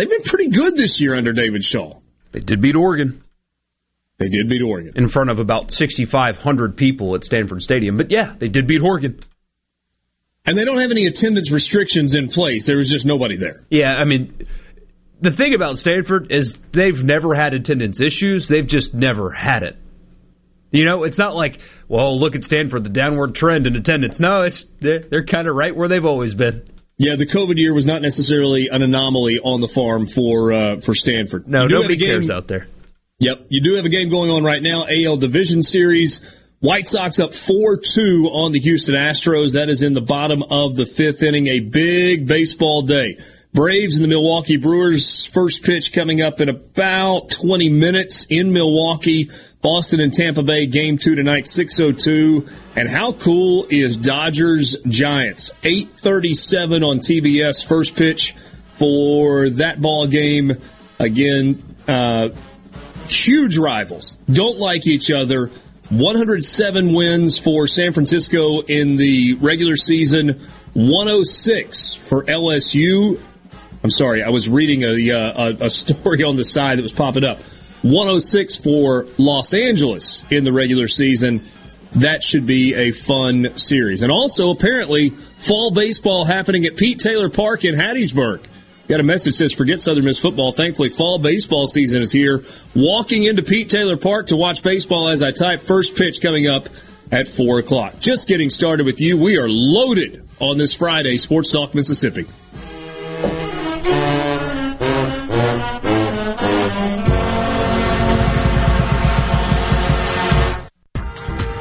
They've 0.00 0.08
been 0.08 0.22
pretty 0.22 0.48
good 0.48 0.78
this 0.78 0.98
year 0.98 1.14
under 1.14 1.34
David 1.34 1.62
Shaw. 1.62 2.00
they 2.32 2.40
did 2.40 2.62
beat 2.62 2.74
Oregon 2.74 3.22
They 4.16 4.30
did 4.30 4.48
beat 4.48 4.62
Oregon. 4.62 4.94
in 4.96 5.08
front 5.08 5.28
of 5.28 5.38
about 5.38 5.72
6,500 5.72 6.74
people 6.74 7.14
at 7.14 7.22
Stanford 7.22 7.62
Stadium. 7.62 7.98
But 7.98 8.10
yeah, 8.10 8.34
they 8.38 8.48
did 8.48 8.66
beat 8.66 8.80
Oregon. 8.80 9.20
And 10.46 10.56
they 10.56 10.64
don't 10.64 10.78
have 10.78 10.90
any 10.90 11.04
attendance 11.04 11.52
restrictions 11.52 12.14
in 12.14 12.28
place. 12.28 12.64
There 12.64 12.78
was 12.78 12.88
just 12.88 13.04
nobody 13.04 13.36
there. 13.36 13.66
Yeah, 13.68 13.92
I 13.94 14.06
mean, 14.06 14.46
the 15.20 15.30
thing 15.30 15.52
about 15.52 15.76
Stanford 15.76 16.32
is 16.32 16.56
they've 16.72 17.04
never 17.04 17.34
had 17.34 17.52
attendance 17.52 18.00
issues. 18.00 18.48
They've 18.48 18.66
just 18.66 18.94
never 18.94 19.28
had 19.28 19.64
it. 19.64 19.76
You 20.70 20.86
know, 20.86 21.04
it's 21.04 21.18
not 21.18 21.34
like, 21.34 21.58
well, 21.88 22.18
look 22.18 22.34
at 22.34 22.44
Stanford, 22.44 22.84
the 22.84 22.88
downward 22.88 23.34
trend 23.34 23.66
in 23.66 23.76
attendance. 23.76 24.18
No, 24.18 24.44
it's 24.44 24.64
they're, 24.80 25.00
they're 25.00 25.26
kind 25.26 25.46
of 25.46 25.56
right 25.56 25.76
where 25.76 25.88
they've 25.88 26.06
always 26.06 26.34
been. 26.34 26.64
Yeah, 27.00 27.16
the 27.16 27.24
COVID 27.24 27.56
year 27.56 27.72
was 27.72 27.86
not 27.86 28.02
necessarily 28.02 28.68
an 28.68 28.82
anomaly 28.82 29.38
on 29.38 29.62
the 29.62 29.68
farm 29.68 30.04
for 30.04 30.52
uh, 30.52 30.80
for 30.80 30.94
Stanford. 30.94 31.48
No, 31.48 31.66
nobody 31.66 31.96
cares 31.96 32.28
out 32.28 32.46
there. 32.46 32.68
Yep, 33.20 33.46
you 33.48 33.62
do 33.62 33.76
have 33.76 33.86
a 33.86 33.88
game 33.88 34.10
going 34.10 34.30
on 34.30 34.44
right 34.44 34.62
now, 34.62 34.84
AL 34.86 35.16
Division 35.16 35.62
Series. 35.62 36.20
White 36.58 36.86
Sox 36.86 37.18
up 37.18 37.30
4-2 37.30 38.30
on 38.30 38.52
the 38.52 38.60
Houston 38.60 38.94
Astros. 38.94 39.54
That 39.54 39.70
is 39.70 39.82
in 39.82 39.94
the 39.94 40.02
bottom 40.02 40.42
of 40.42 40.76
the 40.76 40.84
fifth 40.84 41.22
inning. 41.22 41.46
A 41.46 41.60
big 41.60 42.26
baseball 42.26 42.82
day. 42.82 43.18
Braves 43.54 43.96
and 43.96 44.04
the 44.04 44.08
Milwaukee 44.08 44.58
Brewers 44.58 45.24
first 45.24 45.62
pitch 45.62 45.94
coming 45.94 46.20
up 46.20 46.42
in 46.42 46.50
about 46.50 47.30
20 47.30 47.70
minutes 47.70 48.26
in 48.28 48.52
Milwaukee. 48.52 49.30
Boston 49.62 50.00
and 50.00 50.12
Tampa 50.12 50.42
Bay 50.42 50.66
game 50.66 50.96
two 50.96 51.14
tonight, 51.14 51.46
602. 51.46 52.48
And 52.76 52.88
how 52.88 53.12
cool 53.12 53.66
is 53.68 53.96
Dodgers 53.96 54.76
Giants? 54.86 55.52
837 55.62 56.82
on 56.82 56.98
TBS 57.00 57.66
first 57.66 57.94
pitch 57.94 58.34
for 58.74 59.50
that 59.50 59.80
ball 59.80 60.06
game. 60.06 60.52
Again, 60.98 61.62
uh, 61.86 62.30
huge 63.06 63.58
rivals. 63.58 64.16
Don't 64.30 64.58
like 64.58 64.86
each 64.86 65.10
other. 65.10 65.50
107 65.90 66.94
wins 66.94 67.38
for 67.38 67.66
San 67.66 67.92
Francisco 67.92 68.60
in 68.62 68.96
the 68.96 69.34
regular 69.34 69.76
season. 69.76 70.40
106 70.72 71.94
for 71.94 72.24
LSU. 72.24 73.20
I'm 73.82 73.90
sorry, 73.90 74.22
I 74.22 74.30
was 74.30 74.48
reading 74.48 74.84
a, 74.84 75.10
uh, 75.10 75.56
a, 75.60 75.64
a 75.64 75.70
story 75.70 76.22
on 76.26 76.36
the 76.36 76.44
side 76.44 76.78
that 76.78 76.82
was 76.82 76.92
popping 76.92 77.24
up. 77.24 77.40
106 77.82 78.56
for 78.56 79.06
Los 79.18 79.54
Angeles 79.54 80.24
in 80.30 80.44
the 80.44 80.52
regular 80.52 80.88
season. 80.88 81.42
That 81.96 82.22
should 82.22 82.46
be 82.46 82.74
a 82.74 82.92
fun 82.92 83.56
series. 83.56 84.02
And 84.02 84.12
also, 84.12 84.50
apparently, 84.50 85.10
fall 85.10 85.72
baseball 85.72 86.24
happening 86.24 86.64
at 86.64 86.76
Pete 86.76 87.00
Taylor 87.00 87.30
Park 87.30 87.64
in 87.64 87.74
Hattiesburg. 87.74 88.44
Got 88.86 89.00
a 89.00 89.04
message 89.04 89.34
says, 89.34 89.52
forget 89.52 89.80
Southern 89.80 90.04
Miss 90.04 90.18
football. 90.18 90.52
Thankfully, 90.52 90.88
fall 90.88 91.18
baseball 91.18 91.66
season 91.66 92.02
is 92.02 92.10
here. 92.10 92.44
Walking 92.74 93.24
into 93.24 93.42
Pete 93.42 93.68
Taylor 93.68 93.96
Park 93.96 94.26
to 94.28 94.36
watch 94.36 94.62
baseball 94.62 95.08
as 95.08 95.22
I 95.22 95.30
type 95.30 95.60
first 95.60 95.96
pitch 95.96 96.20
coming 96.20 96.48
up 96.48 96.68
at 97.12 97.28
4 97.28 97.60
o'clock. 97.60 97.98
Just 98.00 98.28
getting 98.28 98.50
started 98.50 98.86
with 98.86 99.00
you. 99.00 99.16
We 99.16 99.36
are 99.36 99.48
loaded 99.48 100.28
on 100.40 100.58
this 100.58 100.74
Friday, 100.74 101.16
Sports 101.16 101.52
Talk 101.52 101.74
Mississippi. 101.74 102.26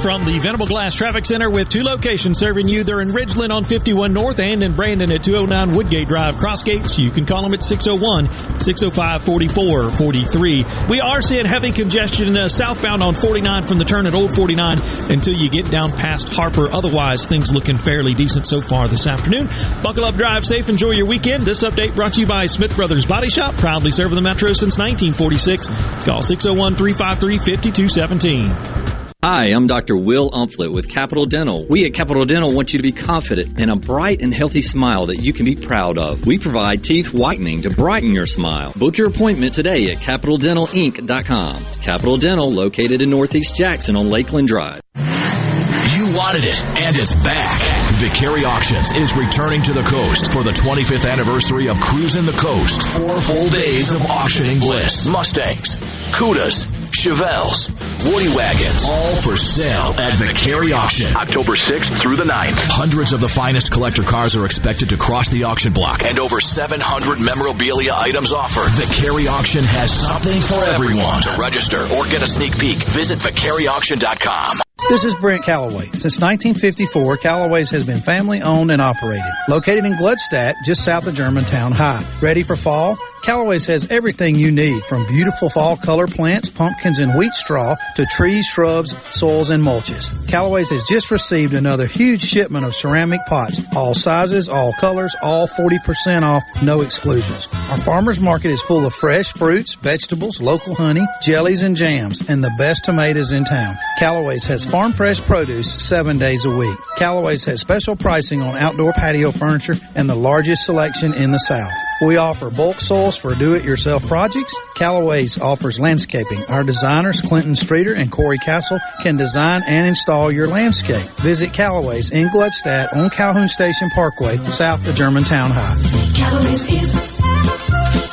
From 0.01 0.23
the 0.23 0.39
Venable 0.39 0.65
Glass 0.65 0.95
Traffic 0.95 1.25
Center 1.25 1.49
with 1.49 1.69
two 1.69 1.83
locations 1.83 2.39
serving 2.39 2.69
you. 2.69 2.85
They're 2.85 3.01
in 3.01 3.09
Ridgeland 3.09 3.51
on 3.51 3.65
51 3.65 4.13
North 4.13 4.39
and 4.39 4.63
in 4.63 4.73
Brandon 4.73 5.11
at 5.11 5.25
209 5.25 5.75
Woodgate 5.75 6.07
Drive, 6.07 6.35
Crossgates. 6.35 6.97
You 6.97 7.11
can 7.11 7.25
call 7.25 7.43
them 7.43 7.53
at 7.53 7.61
601 7.61 8.59
605 8.61 9.23
4443. 9.23 10.65
We 10.89 11.01
are 11.01 11.21
seeing 11.21 11.45
heavy 11.45 11.73
congestion 11.73 12.37
uh, 12.37 12.47
southbound 12.47 13.03
on 13.03 13.13
49 13.13 13.67
from 13.67 13.77
the 13.77 13.83
turn 13.83 14.05
at 14.05 14.13
Old 14.13 14.33
49 14.33 14.79
until 15.11 15.33
you 15.33 15.49
get 15.49 15.69
down 15.69 15.91
past 15.91 16.29
Harper. 16.29 16.71
Otherwise, 16.71 17.25
things 17.25 17.53
looking 17.53 17.77
fairly 17.77 18.13
decent 18.13 18.47
so 18.47 18.61
far 18.61 18.87
this 18.87 19.05
afternoon. 19.05 19.49
Buckle 19.83 20.05
up, 20.05 20.15
drive 20.15 20.45
safe, 20.45 20.69
enjoy 20.69 20.91
your 20.91 21.07
weekend. 21.07 21.43
This 21.43 21.63
update 21.63 21.93
brought 21.93 22.13
to 22.13 22.21
you 22.21 22.27
by 22.27 22.45
Smith 22.45 22.73
Brothers 22.73 23.05
Body 23.05 23.27
Shop, 23.27 23.53
proudly 23.55 23.91
serving 23.91 24.15
the 24.15 24.21
Metro 24.21 24.53
since 24.53 24.77
1946. 24.77 25.67
Call 26.05 26.21
601 26.21 26.75
353 26.77 27.37
5217. 27.37 28.98
Hi, 29.21 29.47
I'm 29.47 29.67
Dr. 29.67 29.97
Will 29.97 30.31
Umflett 30.31 30.71
with 30.71 30.87
Capital 30.87 31.25
Dental. 31.25 31.65
We 31.65 31.85
at 31.85 31.93
Capital 31.93 32.23
Dental 32.23 32.53
want 32.53 32.71
you 32.71 32.79
to 32.79 32.83
be 32.83 32.93
confident 32.93 33.59
in 33.59 33.69
a 33.69 33.75
bright 33.75 34.21
and 34.21 34.33
healthy 34.33 34.61
smile 34.61 35.07
that 35.07 35.17
you 35.17 35.33
can 35.33 35.43
be 35.43 35.57
proud 35.57 35.97
of. 35.97 36.25
We 36.25 36.39
provide 36.39 36.85
teeth 36.85 37.13
whitening 37.13 37.63
to 37.63 37.69
brighten 37.69 38.13
your 38.13 38.27
smile. 38.27 38.71
Book 38.77 38.97
your 38.97 39.09
appointment 39.09 39.53
today 39.53 39.91
at 39.91 39.97
CapitalDentalInc.com. 39.97 41.65
Capital 41.81 42.15
Dental, 42.15 42.49
located 42.49 43.01
in 43.01 43.09
Northeast 43.09 43.57
Jackson 43.57 43.97
on 43.97 44.09
Lakeland 44.09 44.47
Drive. 44.47 44.79
You 44.95 46.15
wanted 46.15 46.45
it, 46.45 46.61
and 46.79 46.95
it's 46.95 47.13
back. 47.15 47.59
Vicari 47.99 48.45
Auctions 48.45 48.91
is 48.91 49.13
returning 49.13 49.61
to 49.63 49.73
the 49.73 49.83
coast 49.83 50.31
for 50.31 50.43
the 50.43 50.51
25th 50.51 51.11
anniversary 51.11 51.67
of 51.67 51.77
Cruising 51.81 52.25
the 52.25 52.31
Coast. 52.31 52.81
Four 52.81 53.19
full 53.19 53.49
days 53.49 53.91
of 53.91 54.01
auctioning 54.05 54.59
bliss. 54.59 55.09
Mustangs, 55.09 55.75
Cudas, 56.13 56.65
Chevelles, 56.91 57.69
Woody 58.11 58.35
Wagons, 58.35 58.87
all 58.89 59.15
for 59.17 59.37
sale 59.37 59.93
at 59.97 60.13
Vicari 60.13 60.75
Auction. 60.75 61.15
October 61.15 61.53
6th 61.53 62.01
through 62.01 62.15
the 62.15 62.23
9th. 62.23 62.55
Hundreds 62.69 63.13
of 63.13 63.19
the 63.19 63.29
finest 63.29 63.71
collector 63.71 64.03
cars 64.03 64.35
are 64.35 64.45
expected 64.45 64.89
to 64.89 64.97
cross 64.97 65.29
the 65.29 65.43
auction 65.45 65.73
block, 65.73 66.03
and 66.03 66.19
over 66.19 66.41
700 66.41 67.19
memorabilia 67.19 67.93
items 67.95 68.31
offered. 68.31 68.69
Vicari 68.81 69.27
Auction 69.29 69.63
has 69.63 69.91
something 69.91 70.41
for 70.41 70.63
everyone. 70.65 71.21
To 71.21 71.37
register 71.39 71.87
or 71.95 72.05
get 72.05 72.23
a 72.23 72.27
sneak 72.27 72.57
peek, 72.57 72.77
visit 72.77 73.19
VicariAuction.com. 73.19 74.59
This 74.87 75.03
is 75.03 75.13
Brent 75.15 75.43
Callaway. 75.43 75.85
Since 75.91 76.19
1954, 76.21 77.17
Callaway's 77.17 77.69
has 77.71 77.85
been 77.85 77.99
family 77.99 78.41
owned 78.41 78.71
and 78.71 78.81
operated. 78.81 79.25
Located 79.47 79.83
in 79.85 79.93
Gluckstadt, 79.93 80.55
just 80.63 80.83
south 80.83 81.05
of 81.05 81.15
Germantown 81.15 81.73
High. 81.73 82.05
Ready 82.21 82.43
for 82.43 82.55
fall? 82.55 82.97
Callaway's 83.23 83.65
has 83.65 83.91
everything 83.91 84.35
you 84.35 84.51
need 84.51 84.81
from 84.83 85.05
beautiful 85.05 85.49
fall 85.49 85.77
color 85.77 86.07
plants, 86.07 86.49
pumpkins 86.49 86.99
and 86.99 87.17
wheat 87.17 87.33
straw 87.33 87.75
to 87.95 88.05
trees, 88.07 88.45
shrubs, 88.45 88.95
soils 89.15 89.49
and 89.49 89.61
mulches. 89.61 90.07
Callaway's 90.27 90.69
has 90.69 90.83
just 90.85 91.11
received 91.11 91.53
another 91.53 91.85
huge 91.85 92.23
shipment 92.23 92.65
of 92.65 92.73
ceramic 92.73 93.21
pots. 93.27 93.59
All 93.75 93.93
sizes, 93.93 94.47
all 94.47 94.73
colors, 94.73 95.15
all 95.21 95.47
40% 95.47 96.23
off, 96.23 96.43
no 96.63 96.81
exclusions. 96.81 97.47
Our 97.69 97.77
farmers 97.77 98.19
market 98.19 98.51
is 98.51 98.61
full 98.61 98.85
of 98.85 98.93
fresh 98.93 99.33
fruits, 99.33 99.75
vegetables, 99.75 100.39
local 100.39 100.75
honey, 100.75 101.05
jellies 101.21 101.61
and 101.61 101.75
jams, 101.75 102.27
and 102.29 102.43
the 102.43 102.51
best 102.57 102.85
tomatoes 102.85 103.31
in 103.31 103.43
town. 103.43 103.75
Callaway's 103.99 104.45
has 104.45 104.65
farm 104.65 104.93
fresh 104.93 105.19
produce 105.21 105.73
seven 105.75 106.17
days 106.17 106.45
a 106.45 106.49
week. 106.49 106.77
Callaway's 106.97 107.45
has 107.45 107.59
special 107.59 107.95
pricing 107.95 108.41
on 108.41 108.57
outdoor 108.57 108.93
patio 108.93 109.31
furniture 109.31 109.75
and 109.95 110.09
the 110.09 110.15
largest 110.15 110.65
selection 110.65 111.13
in 111.13 111.31
the 111.31 111.39
South. 111.39 111.71
We 112.01 112.15
offer 112.15 112.49
bulk 112.49 112.79
soils 112.79 113.17
for 113.17 113.35
do-it-yourself 113.35 114.07
projects. 114.07 114.55
Callaway's 114.75 115.37
offers 115.37 115.81
landscaping. 115.81 116.45
Our 116.45 116.63
designers, 116.63 117.19
Clinton 117.19 117.57
Streeter 117.57 117.93
and 117.93 118.09
Corey 118.09 118.37
Castle, 118.37 118.79
can 119.01 119.17
design 119.17 119.63
and 119.67 119.85
install 119.85 120.31
your 120.31 120.47
landscape. 120.47 121.09
Visit 121.21 121.51
Callaway's 121.51 122.09
in 122.11 122.29
Gluckstadt 122.29 122.95
on 122.95 123.09
Calhoun 123.09 123.49
Station 123.49 123.89
Parkway, 123.89 124.37
south 124.37 124.87
of 124.87 124.95
Germantown 124.95 125.51
High. 125.53 125.75
Callaway's 126.15 126.63
is, 126.63 126.93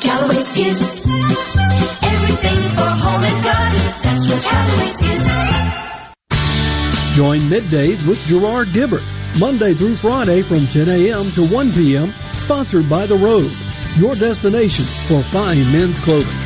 Callaway's 0.01 0.51
is 0.57 0.83
everything 2.03 2.59
for 2.71 2.91
home 2.91 3.23
and 3.23 3.45
garden. 3.45 3.79
That's 4.03 4.27
what 4.29 4.43
Callaway's 4.43 5.01
is. 5.01 5.27
Join 7.17 7.41
middays 7.43 8.05
with 8.07 8.19
Gerard 8.27 8.67
Gibert, 8.69 9.05
Monday 9.39 9.75
through 9.75 9.95
Friday 9.95 10.43
from 10.43 10.67
10 10.67 10.89
a.m. 10.89 11.31
to 11.31 11.47
1 11.47 11.73
p.m., 11.73 12.13
sponsored 12.33 12.91
by 12.91 13.07
The 13.07 13.17
Road 13.17 13.53
your 13.97 14.15
destination 14.15 14.85
for 15.07 15.23
fine 15.25 15.71
men's 15.73 16.01
clothing. 16.01 16.46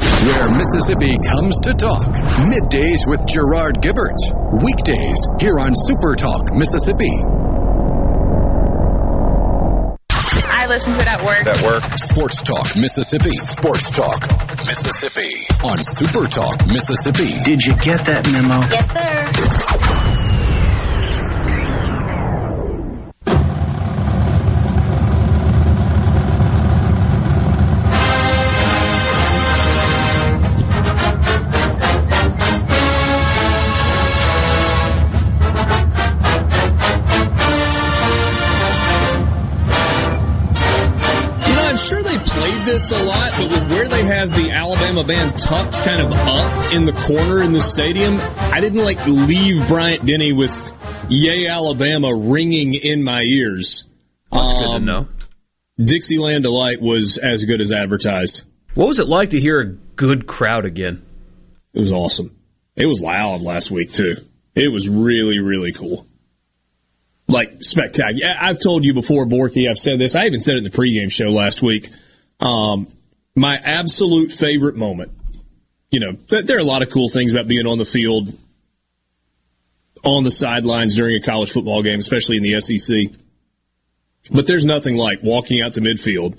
where 0.00 0.50
Mississippi 0.50 1.16
comes 1.28 1.58
to 1.60 1.74
talk. 1.74 2.04
Middays 2.04 3.06
with 3.06 3.26
Gerard 3.26 3.80
Gibert. 3.80 4.16
Weekdays 4.62 5.18
here 5.40 5.58
on 5.58 5.72
Super 5.74 6.14
Talk 6.14 6.52
Mississippi. 6.54 7.12
I 10.48 10.64
I 10.64 10.66
listen 10.68 10.94
to 10.94 10.98
it 11.00 11.06
at 11.06 11.22
work. 11.22 11.46
At 11.46 11.62
work. 11.62 11.98
Sports 11.98 12.42
Talk 12.42 12.76
Mississippi. 12.76 13.36
Sports 13.36 13.90
Talk 13.90 14.20
Mississippi 14.66 15.46
on 15.64 15.82
Super 15.82 16.26
Talk 16.26 16.66
Mississippi. 16.66 17.40
Did 17.44 17.64
you 17.64 17.76
get 17.76 18.04
that 18.06 18.28
memo? 18.32 18.60
Yes, 18.68 18.92
sir. 18.92 20.05
This 42.76 42.92
a 42.92 43.02
lot, 43.04 43.32
but 43.38 43.48
with 43.48 43.70
where 43.70 43.88
they 43.88 44.04
have 44.04 44.36
the 44.36 44.50
Alabama 44.50 45.02
band 45.02 45.38
tucked 45.38 45.80
kind 45.80 45.98
of 45.98 46.12
up 46.12 46.74
in 46.74 46.84
the 46.84 46.92
corner 46.92 47.40
in 47.40 47.54
the 47.54 47.60
stadium, 47.62 48.18
I 48.20 48.60
didn't 48.60 48.84
like 48.84 48.98
leave 49.06 49.66
Bryant 49.66 50.04
Denny 50.04 50.34
with 50.34 50.74
Yea 51.08 51.48
Alabama 51.48 52.14
ringing 52.14 52.74
in 52.74 53.02
my 53.02 53.22
ears. 53.22 53.84
That's 54.30 54.52
good 54.52 54.58
to 54.58 54.72
um, 54.72 54.84
know. 54.84 55.06
Dixieland 55.82 56.44
Delight 56.44 56.82
was 56.82 57.16
as 57.16 57.46
good 57.46 57.62
as 57.62 57.72
advertised. 57.72 58.42
What 58.74 58.88
was 58.88 59.00
it 59.00 59.08
like 59.08 59.30
to 59.30 59.40
hear 59.40 59.58
a 59.58 59.72
good 59.72 60.26
crowd 60.26 60.66
again? 60.66 61.02
It 61.72 61.78
was 61.78 61.92
awesome. 61.92 62.36
It 62.76 62.84
was 62.84 63.00
loud 63.00 63.40
last 63.40 63.70
week 63.70 63.94
too. 63.94 64.16
It 64.54 64.70
was 64.70 64.86
really, 64.86 65.38
really 65.38 65.72
cool. 65.72 66.06
Like 67.26 67.62
spectacular. 67.62 68.34
I've 68.38 68.60
told 68.60 68.84
you 68.84 68.92
before, 68.92 69.24
Borky. 69.24 69.66
I've 69.66 69.78
said 69.78 69.98
this. 69.98 70.14
I 70.14 70.26
even 70.26 70.40
said 70.40 70.56
it 70.56 70.58
in 70.58 70.64
the 70.64 70.70
pregame 70.70 71.10
show 71.10 71.30
last 71.30 71.62
week. 71.62 71.88
Um, 72.40 72.88
my 73.34 73.56
absolute 73.56 74.32
favorite 74.32 74.76
moment. 74.76 75.12
You 75.90 76.00
know, 76.00 76.12
th- 76.12 76.46
there 76.46 76.56
are 76.56 76.60
a 76.60 76.64
lot 76.64 76.82
of 76.82 76.90
cool 76.90 77.08
things 77.08 77.32
about 77.32 77.46
being 77.46 77.66
on 77.66 77.78
the 77.78 77.84
field, 77.84 78.32
on 80.02 80.24
the 80.24 80.30
sidelines 80.30 80.96
during 80.96 81.16
a 81.16 81.24
college 81.24 81.52
football 81.52 81.82
game, 81.82 82.00
especially 82.00 82.36
in 82.36 82.42
the 82.42 82.60
SEC. 82.60 83.18
But 84.30 84.46
there's 84.46 84.64
nothing 84.64 84.96
like 84.96 85.22
walking 85.22 85.62
out 85.62 85.74
to 85.74 85.80
midfield 85.80 86.38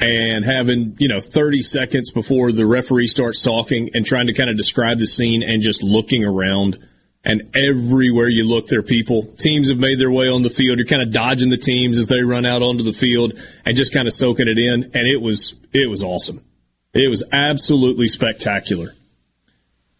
and 0.00 0.44
having, 0.44 0.96
you 0.98 1.08
know, 1.08 1.20
30 1.20 1.62
seconds 1.62 2.10
before 2.10 2.52
the 2.52 2.66
referee 2.66 3.06
starts 3.06 3.42
talking 3.42 3.90
and 3.94 4.04
trying 4.04 4.26
to 4.26 4.32
kind 4.32 4.50
of 4.50 4.56
describe 4.56 4.98
the 4.98 5.06
scene 5.06 5.42
and 5.42 5.62
just 5.62 5.82
looking 5.82 6.24
around. 6.24 6.78
And 7.24 7.54
everywhere 7.54 8.28
you 8.28 8.44
look, 8.44 8.66
there 8.66 8.80
are 8.80 8.82
people. 8.82 9.24
Teams 9.38 9.68
have 9.68 9.78
made 9.78 10.00
their 10.00 10.10
way 10.10 10.28
on 10.28 10.42
the 10.42 10.50
field. 10.50 10.78
You're 10.78 10.86
kind 10.86 11.02
of 11.02 11.12
dodging 11.12 11.50
the 11.50 11.56
teams 11.56 11.96
as 11.96 12.08
they 12.08 12.22
run 12.22 12.44
out 12.44 12.62
onto 12.62 12.82
the 12.82 12.92
field 12.92 13.34
and 13.64 13.76
just 13.76 13.94
kind 13.94 14.08
of 14.08 14.12
soaking 14.12 14.48
it 14.48 14.58
in. 14.58 14.90
And 14.94 15.06
it 15.06 15.20
was, 15.20 15.54
it 15.72 15.88
was 15.88 16.02
awesome. 16.02 16.44
It 16.92 17.08
was 17.08 17.22
absolutely 17.32 18.08
spectacular. 18.08 18.88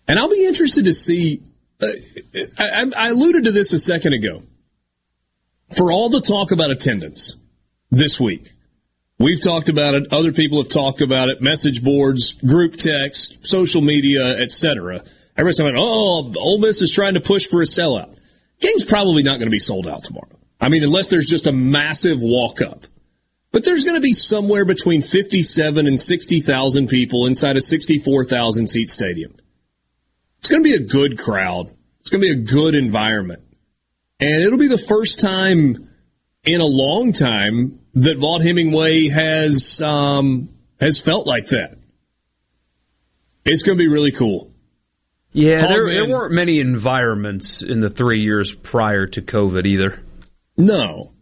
And 0.09 0.19
I'll 0.19 0.29
be 0.29 0.47
interested 0.47 0.85
to 0.87 0.93
see. 0.93 1.43
Uh, 1.81 1.87
I, 2.59 2.91
I 2.97 3.09
alluded 3.11 3.45
to 3.45 3.53
this 3.53 3.73
a 3.73 3.79
second 3.79 4.15
ago. 4.15 4.43
For 5.77 5.91
all 5.91 6.11
the 6.11 6.21
talk 6.21 6.51
about 6.51 6.71
attendance 6.71 7.37
this 7.91 8.21
week, 8.21 8.53
we've 9.19 9.43
talked 9.43 9.69
about 9.69 9.95
it. 9.95 10.13
Other 10.13 10.33
people 10.33 10.59
have 10.59 10.69
talked 10.69 11.01
about 11.01 11.29
it. 11.29 11.41
Message 11.41 11.83
boards, 11.83 12.33
group 12.33 12.77
text, 12.77 13.39
social 13.47 13.81
media, 13.81 14.39
etc. 14.39 15.03
Everybody's 15.37 15.59
talking, 15.59 15.77
oh, 15.79 16.33
Ole 16.37 16.59
Miss 16.59 16.83
is 16.83 16.91
trying 16.91 17.15
to 17.15 17.21
push 17.21 17.47
for 17.47 17.63
a 17.63 17.65
sellout. 17.65 18.19
Game's 18.61 18.85
probably 18.85 19.23
not 19.23 19.39
going 19.39 19.47
to 19.47 19.51
be 19.51 19.59
sold 19.59 19.87
out 19.87 20.05
tomorrow. 20.05 20.29
I 20.61 20.69
mean, 20.69 20.85
unless 20.85 21.09
there's 21.09 21.27
just 21.27 21.47
a 21.47 21.53
massive 21.53 22.23
walk 22.23 22.61
up. 22.61 22.85
But 23.51 23.65
there's 23.65 23.85
going 23.85 23.97
to 23.97 24.03
be 24.03 24.13
somewhere 24.13 24.65
between 24.65 25.03
57 25.03 25.87
and 25.87 26.01
60,000 26.01 26.89
people 26.89 27.27
inside 27.27 27.57
a 27.57 27.61
64,000 27.61 28.69
seat 28.69 28.89
stadium. 28.89 29.35
It's 30.39 30.49
going 30.49 30.63
to 30.63 30.69
be 30.69 30.75
a 30.75 30.87
good 30.87 31.19
crowd. 31.19 31.71
It's 32.01 32.11
going 32.11 32.23
to 32.23 32.35
be 32.35 32.41
a 32.41 32.45
good 32.45 32.75
environment. 32.75 33.43
And 34.21 34.43
it'll 34.43 34.59
be 34.59 34.69
the 34.69 34.79
first 34.79 35.21
time 35.21 35.89
in 36.45 36.61
a 36.61 36.67
long 36.67 37.13
time 37.13 37.81
that 37.95 38.19
Vaught 38.19 38.43
Hemingway 38.43 39.09
has 39.09 39.83
um, 39.83 40.49
has 40.81 41.01
felt 41.01 41.27
like 41.27 41.49
that. 41.49 41.79
It's 43.45 43.63
going 43.63 43.77
to 43.77 43.83
be 43.83 43.89
really 43.89 44.13
cool. 44.13 44.52
Yeah, 45.33 45.67
there, 45.67 45.89
there 45.89 46.09
weren't 46.09 46.35
many 46.35 46.61
environments 46.61 47.63
in 47.63 47.81
the 47.81 47.89
three 47.89 48.21
years 48.21 48.55
prior 48.55 49.07
to 49.07 49.23
COVID 49.23 49.67
either. 49.67 50.03
No. 50.57 51.13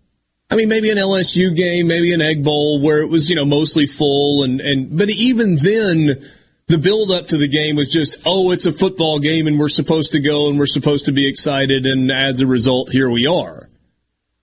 I 0.51 0.57
mean, 0.57 0.69
maybe 0.69 0.91
an 0.91 0.99
LSU 0.99 1.55
game, 1.55 1.87
maybe 1.87 2.13
an 2.13 2.21
Egg 2.21 2.43
Bowl 2.43 2.83
where 2.83 2.99
it 3.03 3.07
was, 3.07 3.31
you 3.31 3.37
know, 3.37 3.45
mostly 3.45 3.87
full 3.87 4.43
and, 4.43 4.61
and, 4.61 4.99
but 4.99 5.09
even 5.11 5.55
then, 5.57 6.21
the 6.67 6.79
build 6.79 7.11
up 7.11 7.29
to 7.29 7.37
the 7.37 7.49
game 7.49 7.77
was 7.77 7.89
just, 7.89 8.17
oh, 8.25 8.51
it's 8.51 8.67
a 8.67 8.73
football 8.73 9.19
game 9.19 9.47
and 9.47 9.59
we're 9.59 9.69
supposed 9.69 10.13
to 10.13 10.21
go 10.21 10.49
and 10.49 10.59
we're 10.59 10.67
supposed 10.67 11.07
to 11.07 11.13
be 11.13 11.29
excited. 11.29 11.87
And 11.87 12.11
as 12.11 12.41
a 12.41 12.47
result, 12.47 12.91
here 12.91 13.11
we 13.11 13.27
are. 13.27 13.69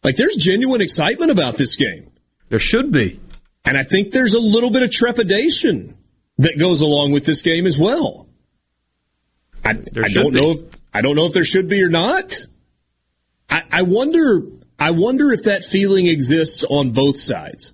Like 0.03 0.15
there's 0.15 0.35
genuine 0.35 0.81
excitement 0.81 1.31
about 1.31 1.57
this 1.57 1.75
game. 1.75 2.09
There 2.49 2.59
should 2.59 2.91
be. 2.91 3.19
And 3.65 3.77
I 3.77 3.83
think 3.83 4.11
there's 4.11 4.33
a 4.33 4.39
little 4.39 4.69
bit 4.69 4.83
of 4.83 4.91
trepidation 4.91 5.97
that 6.37 6.57
goes 6.57 6.81
along 6.81 7.11
with 7.11 7.25
this 7.25 7.41
game 7.41 7.65
as 7.65 7.77
well. 7.77 8.26
I, 9.67 10.03
I 10.03 10.09
don't 10.09 10.33
be. 10.33 10.41
know 10.41 10.51
if 10.51 10.61
I 10.93 11.01
don't 11.01 11.15
know 11.15 11.25
if 11.25 11.33
there 11.33 11.45
should 11.45 11.67
be 11.67 11.83
or 11.83 11.89
not. 11.89 12.35
I, 13.49 13.63
I 13.71 13.81
wonder 13.83 14.43
I 14.79 14.91
wonder 14.91 15.31
if 15.31 15.43
that 15.43 15.63
feeling 15.63 16.07
exists 16.07 16.63
on 16.63 16.91
both 16.91 17.19
sides. 17.19 17.73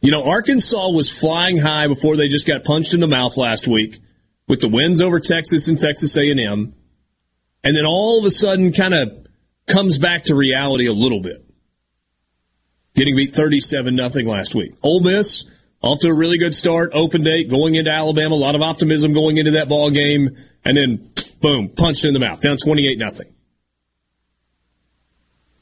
You 0.00 0.12
know, 0.12 0.24
Arkansas 0.24 0.90
was 0.90 1.10
flying 1.10 1.58
high 1.58 1.88
before 1.88 2.16
they 2.16 2.28
just 2.28 2.46
got 2.46 2.64
punched 2.64 2.94
in 2.94 3.00
the 3.00 3.08
mouth 3.08 3.36
last 3.36 3.66
week 3.66 3.98
with 4.46 4.60
the 4.60 4.68
wins 4.68 5.00
over 5.00 5.20
Texas 5.20 5.68
and 5.68 5.78
Texas 5.78 6.16
A&M. 6.16 6.74
And 7.64 7.76
then 7.76 7.84
all 7.84 8.18
of 8.18 8.24
a 8.24 8.30
sudden 8.30 8.72
kind 8.72 8.94
of 8.94 9.26
comes 9.66 9.98
back 9.98 10.24
to 10.24 10.36
reality 10.36 10.86
a 10.86 10.92
little 10.92 11.20
bit. 11.20 11.44
Getting 12.94 13.16
beat 13.16 13.34
37 13.34 13.94
nothing 13.94 14.26
last 14.26 14.54
week. 14.54 14.72
Ole 14.82 15.00
Miss 15.00 15.44
off 15.80 16.00
to 16.00 16.08
a 16.08 16.14
really 16.14 16.38
good 16.38 16.54
start, 16.54 16.90
open 16.92 17.22
date, 17.22 17.48
going 17.48 17.74
into 17.74 17.90
Alabama, 17.90 18.34
a 18.34 18.36
lot 18.36 18.54
of 18.54 18.62
optimism 18.62 19.12
going 19.12 19.36
into 19.36 19.52
that 19.52 19.68
ball 19.68 19.90
game, 19.90 20.36
and 20.64 20.76
then 20.76 21.10
boom, 21.40 21.68
punched 21.68 22.04
in 22.04 22.14
the 22.14 22.20
mouth, 22.20 22.40
down 22.40 22.56
28 22.56 22.98
nothing. 22.98 23.32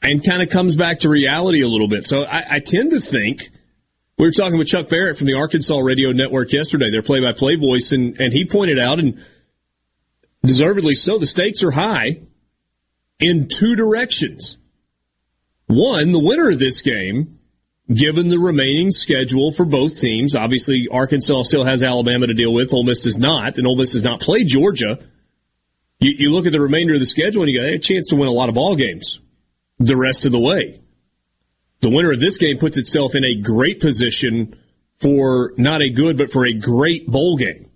And 0.01 0.23
kind 0.23 0.41
of 0.41 0.49
comes 0.49 0.75
back 0.75 0.99
to 0.99 1.09
reality 1.09 1.61
a 1.61 1.67
little 1.67 1.87
bit. 1.87 2.05
So 2.05 2.23
I, 2.23 2.55
I 2.55 2.59
tend 2.59 2.91
to 2.91 2.99
think 2.99 3.49
we 4.17 4.25
were 4.25 4.31
talking 4.31 4.57
with 4.57 4.67
Chuck 4.67 4.89
Barrett 4.89 5.17
from 5.17 5.27
the 5.27 5.35
Arkansas 5.35 5.77
Radio 5.77 6.11
Network 6.11 6.51
yesterday, 6.51 6.89
their 6.89 7.03
play 7.03 7.19
by 7.19 7.33
play 7.33 7.55
voice, 7.55 7.91
and, 7.91 8.19
and 8.19 8.33
he 8.33 8.45
pointed 8.45 8.79
out, 8.79 8.99
and 8.99 9.23
deservedly 10.43 10.95
so, 10.95 11.17
the 11.17 11.27
stakes 11.27 11.63
are 11.63 11.71
high 11.71 12.21
in 13.19 13.47
two 13.47 13.75
directions. 13.75 14.57
One, 15.67 16.11
the 16.11 16.19
winner 16.19 16.49
of 16.49 16.59
this 16.59 16.81
game, 16.81 17.36
given 17.91 18.29
the 18.29 18.39
remaining 18.39 18.91
schedule 18.91 19.51
for 19.51 19.65
both 19.65 19.99
teams, 19.99 20.35
obviously 20.35 20.87
Arkansas 20.91 21.43
still 21.43 21.63
has 21.63 21.83
Alabama 21.83 22.27
to 22.27 22.33
deal 22.33 22.53
with, 22.53 22.73
Ole 22.73 22.83
Miss 22.83 22.99
does 22.99 23.17
not, 23.17 23.57
and 23.57 23.65
Ole 23.65 23.77
Miss 23.77 23.93
does 23.93 24.03
not 24.03 24.19
play 24.19 24.43
Georgia. 24.43 24.99
You, 25.99 26.13
you 26.17 26.31
look 26.31 26.45
at 26.45 26.51
the 26.51 26.61
remainder 26.61 26.93
of 26.93 26.99
the 26.99 27.05
schedule 27.05 27.43
and 27.43 27.51
you 27.51 27.59
go, 27.59 27.65
hey, 27.65 27.75
a 27.75 27.79
chance 27.79 28.09
to 28.09 28.15
win 28.15 28.27
a 28.27 28.31
lot 28.31 28.49
of 28.49 28.55
ball 28.55 28.75
games 28.75 29.19
the 29.79 29.95
rest 29.95 30.25
of 30.25 30.31
the 30.31 30.39
way. 30.39 30.81
The 31.81 31.89
winner 31.89 32.11
of 32.11 32.19
this 32.19 32.37
game 32.37 32.57
puts 32.57 32.77
itself 32.77 33.15
in 33.15 33.23
a 33.23 33.35
great 33.35 33.79
position 33.79 34.57
for 34.99 35.53
not 35.57 35.81
a 35.81 35.89
good, 35.91 36.17
but 36.17 36.31
for 36.31 36.45
a 36.45 36.53
great 36.53 37.07
bowl 37.07 37.37
game. 37.37 37.69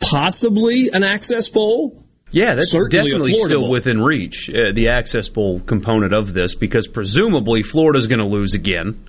Possibly 0.00 0.88
an 0.90 1.04
access 1.04 1.48
bowl. 1.48 2.02
Yeah, 2.32 2.54
that's 2.54 2.70
Certainly 2.70 3.10
definitely 3.10 3.34
still 3.34 3.60
Bowl. 3.60 3.70
within 3.70 4.00
reach, 4.00 4.48
uh, 4.48 4.72
the 4.74 4.88
Access 4.88 5.28
Bowl 5.28 5.60
component 5.60 6.14
of 6.14 6.32
this, 6.32 6.54
because 6.54 6.86
presumably 6.86 7.62
Florida's 7.62 8.06
going 8.06 8.20
to 8.20 8.26
lose 8.26 8.54
again. 8.54 9.06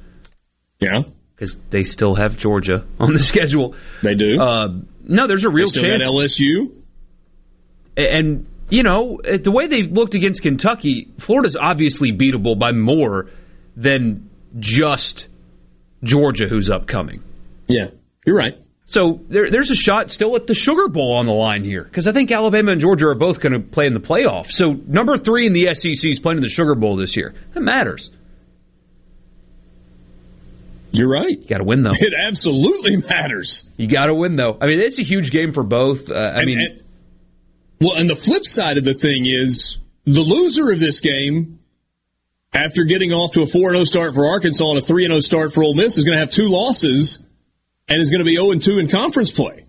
Yeah. 0.83 1.03
Because 1.35 1.57
they 1.69 1.83
still 1.83 2.15
have 2.15 2.37
Georgia 2.37 2.85
on 2.99 3.13
the 3.13 3.19
schedule. 3.23 3.75
They 4.01 4.15
do. 4.15 4.39
Uh, 4.39 4.67
no, 5.03 5.27
there's 5.27 5.45
a 5.45 5.49
real 5.49 5.65
They 5.67 5.79
still 5.79 5.83
chance. 5.83 6.03
LSU. 6.03 6.81
And, 7.97 8.45
you 8.69 8.83
know, 8.83 9.19
uh, 9.19 9.37
the 9.37 9.51
way 9.51 9.67
they 9.67 9.83
looked 9.83 10.15
against 10.15 10.41
Kentucky, 10.41 11.09
Florida's 11.19 11.55
obviously 11.55 12.11
beatable 12.11 12.57
by 12.57 12.71
more 12.71 13.29
than 13.75 14.29
just 14.59 15.27
Georgia, 16.03 16.47
who's 16.47 16.69
upcoming. 16.69 17.23
Yeah, 17.67 17.87
you're 18.25 18.35
right. 18.35 18.57
So 18.85 19.21
there, 19.29 19.49
there's 19.49 19.71
a 19.71 19.75
shot 19.75 20.11
still 20.11 20.35
at 20.35 20.45
the 20.45 20.53
Sugar 20.53 20.87
Bowl 20.89 21.13
on 21.17 21.25
the 21.25 21.31
line 21.33 21.63
here 21.63 21.83
because 21.83 22.07
I 22.07 22.11
think 22.11 22.31
Alabama 22.31 22.73
and 22.73 22.81
Georgia 22.81 23.07
are 23.07 23.15
both 23.15 23.39
going 23.39 23.53
to 23.53 23.59
play 23.59 23.85
in 23.85 23.93
the 23.93 23.99
playoff. 23.99 24.51
So 24.51 24.71
number 24.87 25.17
three 25.17 25.47
in 25.47 25.53
the 25.53 25.73
SEC 25.73 26.11
is 26.11 26.19
playing 26.19 26.37
in 26.37 26.43
the 26.43 26.49
Sugar 26.49 26.75
Bowl 26.75 26.97
this 26.97 27.15
year. 27.15 27.33
That 27.53 27.61
matters. 27.61 28.11
You're 30.93 31.09
right. 31.09 31.37
You 31.39 31.47
got 31.47 31.57
to 31.57 31.63
win 31.63 31.83
though. 31.83 31.91
It 31.93 32.13
absolutely 32.17 32.97
matters. 32.97 33.63
You 33.77 33.87
got 33.87 34.05
to 34.07 34.13
win 34.15 34.35
though. 34.35 34.57
I 34.61 34.67
mean, 34.67 34.79
it's 34.79 34.99
a 34.99 35.03
huge 35.03 35.31
game 35.31 35.51
for 35.53 35.63
both. 35.63 36.09
Uh, 36.09 36.13
I 36.13 36.39
And- 36.39 36.45
mean, 36.45 36.59
and- 36.61 36.79
well, 37.81 37.95
and 37.95 38.09
the 38.09 38.15
flip 38.15 38.45
side 38.45 38.77
of 38.77 38.83
the 38.85 38.93
thing 38.93 39.25
is 39.25 39.77
the 40.05 40.21
loser 40.21 40.71
of 40.71 40.79
this 40.79 40.99
game 41.01 41.59
after 42.53 42.83
getting 42.83 43.11
off 43.11 43.33
to 43.33 43.41
a 43.41 43.47
4 43.47 43.71
0 43.71 43.83
start 43.83 44.13
for 44.13 44.27
Arkansas 44.27 44.69
and 44.69 44.77
a 44.77 44.81
3 44.81 45.07
0 45.07 45.19
start 45.19 45.51
for 45.53 45.63
Ole 45.63 45.73
Miss, 45.73 45.97
is 45.97 46.03
going 46.03 46.13
to 46.15 46.19
have 46.19 46.29
two 46.31 46.47
losses 46.49 47.17
and 47.89 47.99
is 47.99 48.09
going 48.09 48.19
to 48.19 48.25
be 48.25 48.35
0 48.35 48.53
2 48.59 48.77
in 48.79 48.87
conference 48.87 49.31
play. 49.31 49.65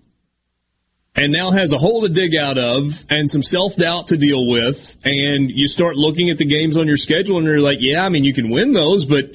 And 1.17 1.33
now 1.33 1.53
has 1.53 1.73
a 1.73 1.79
hole 1.79 2.03
to 2.03 2.09
dig 2.09 2.35
out 2.35 2.59
of 2.59 3.05
and 3.09 3.31
some 3.31 3.43
self 3.43 3.77
doubt 3.77 4.09
to 4.09 4.17
deal 4.17 4.47
with. 4.47 4.99
And 5.05 5.49
you 5.51 5.69
start 5.69 5.97
looking 5.97 6.29
at 6.29 6.39
the 6.39 6.45
games 6.45 6.77
on 6.77 6.87
your 6.89 6.97
schedule 6.97 7.39
and 7.39 7.47
you're 7.47 7.61
like, 7.61 7.79
yeah, 7.81 8.05
I 8.05 8.09
mean, 8.11 8.25
you 8.25 8.35
can 8.35 8.51
win 8.51 8.73
those, 8.73 9.05
but 9.07 9.31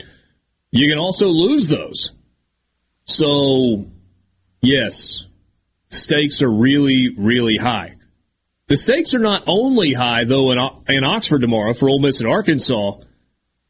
you 0.71 0.89
can 0.89 0.99
also 0.99 1.27
lose 1.27 1.67
those. 1.67 2.13
So, 3.05 3.89
yes, 4.61 5.27
stakes 5.89 6.41
are 6.41 6.51
really, 6.51 7.09
really 7.17 7.57
high. 7.57 7.95
The 8.67 8.77
stakes 8.77 9.15
are 9.15 9.19
not 9.19 9.43
only 9.47 9.93
high, 9.93 10.25
though, 10.25 10.51
in, 10.51 10.59
in 10.87 11.03
Oxford 11.03 11.41
tomorrow 11.41 11.73
for 11.73 11.89
Ole 11.89 11.99
Miss 11.99 12.19
and 12.19 12.29
Arkansas. 12.29 12.99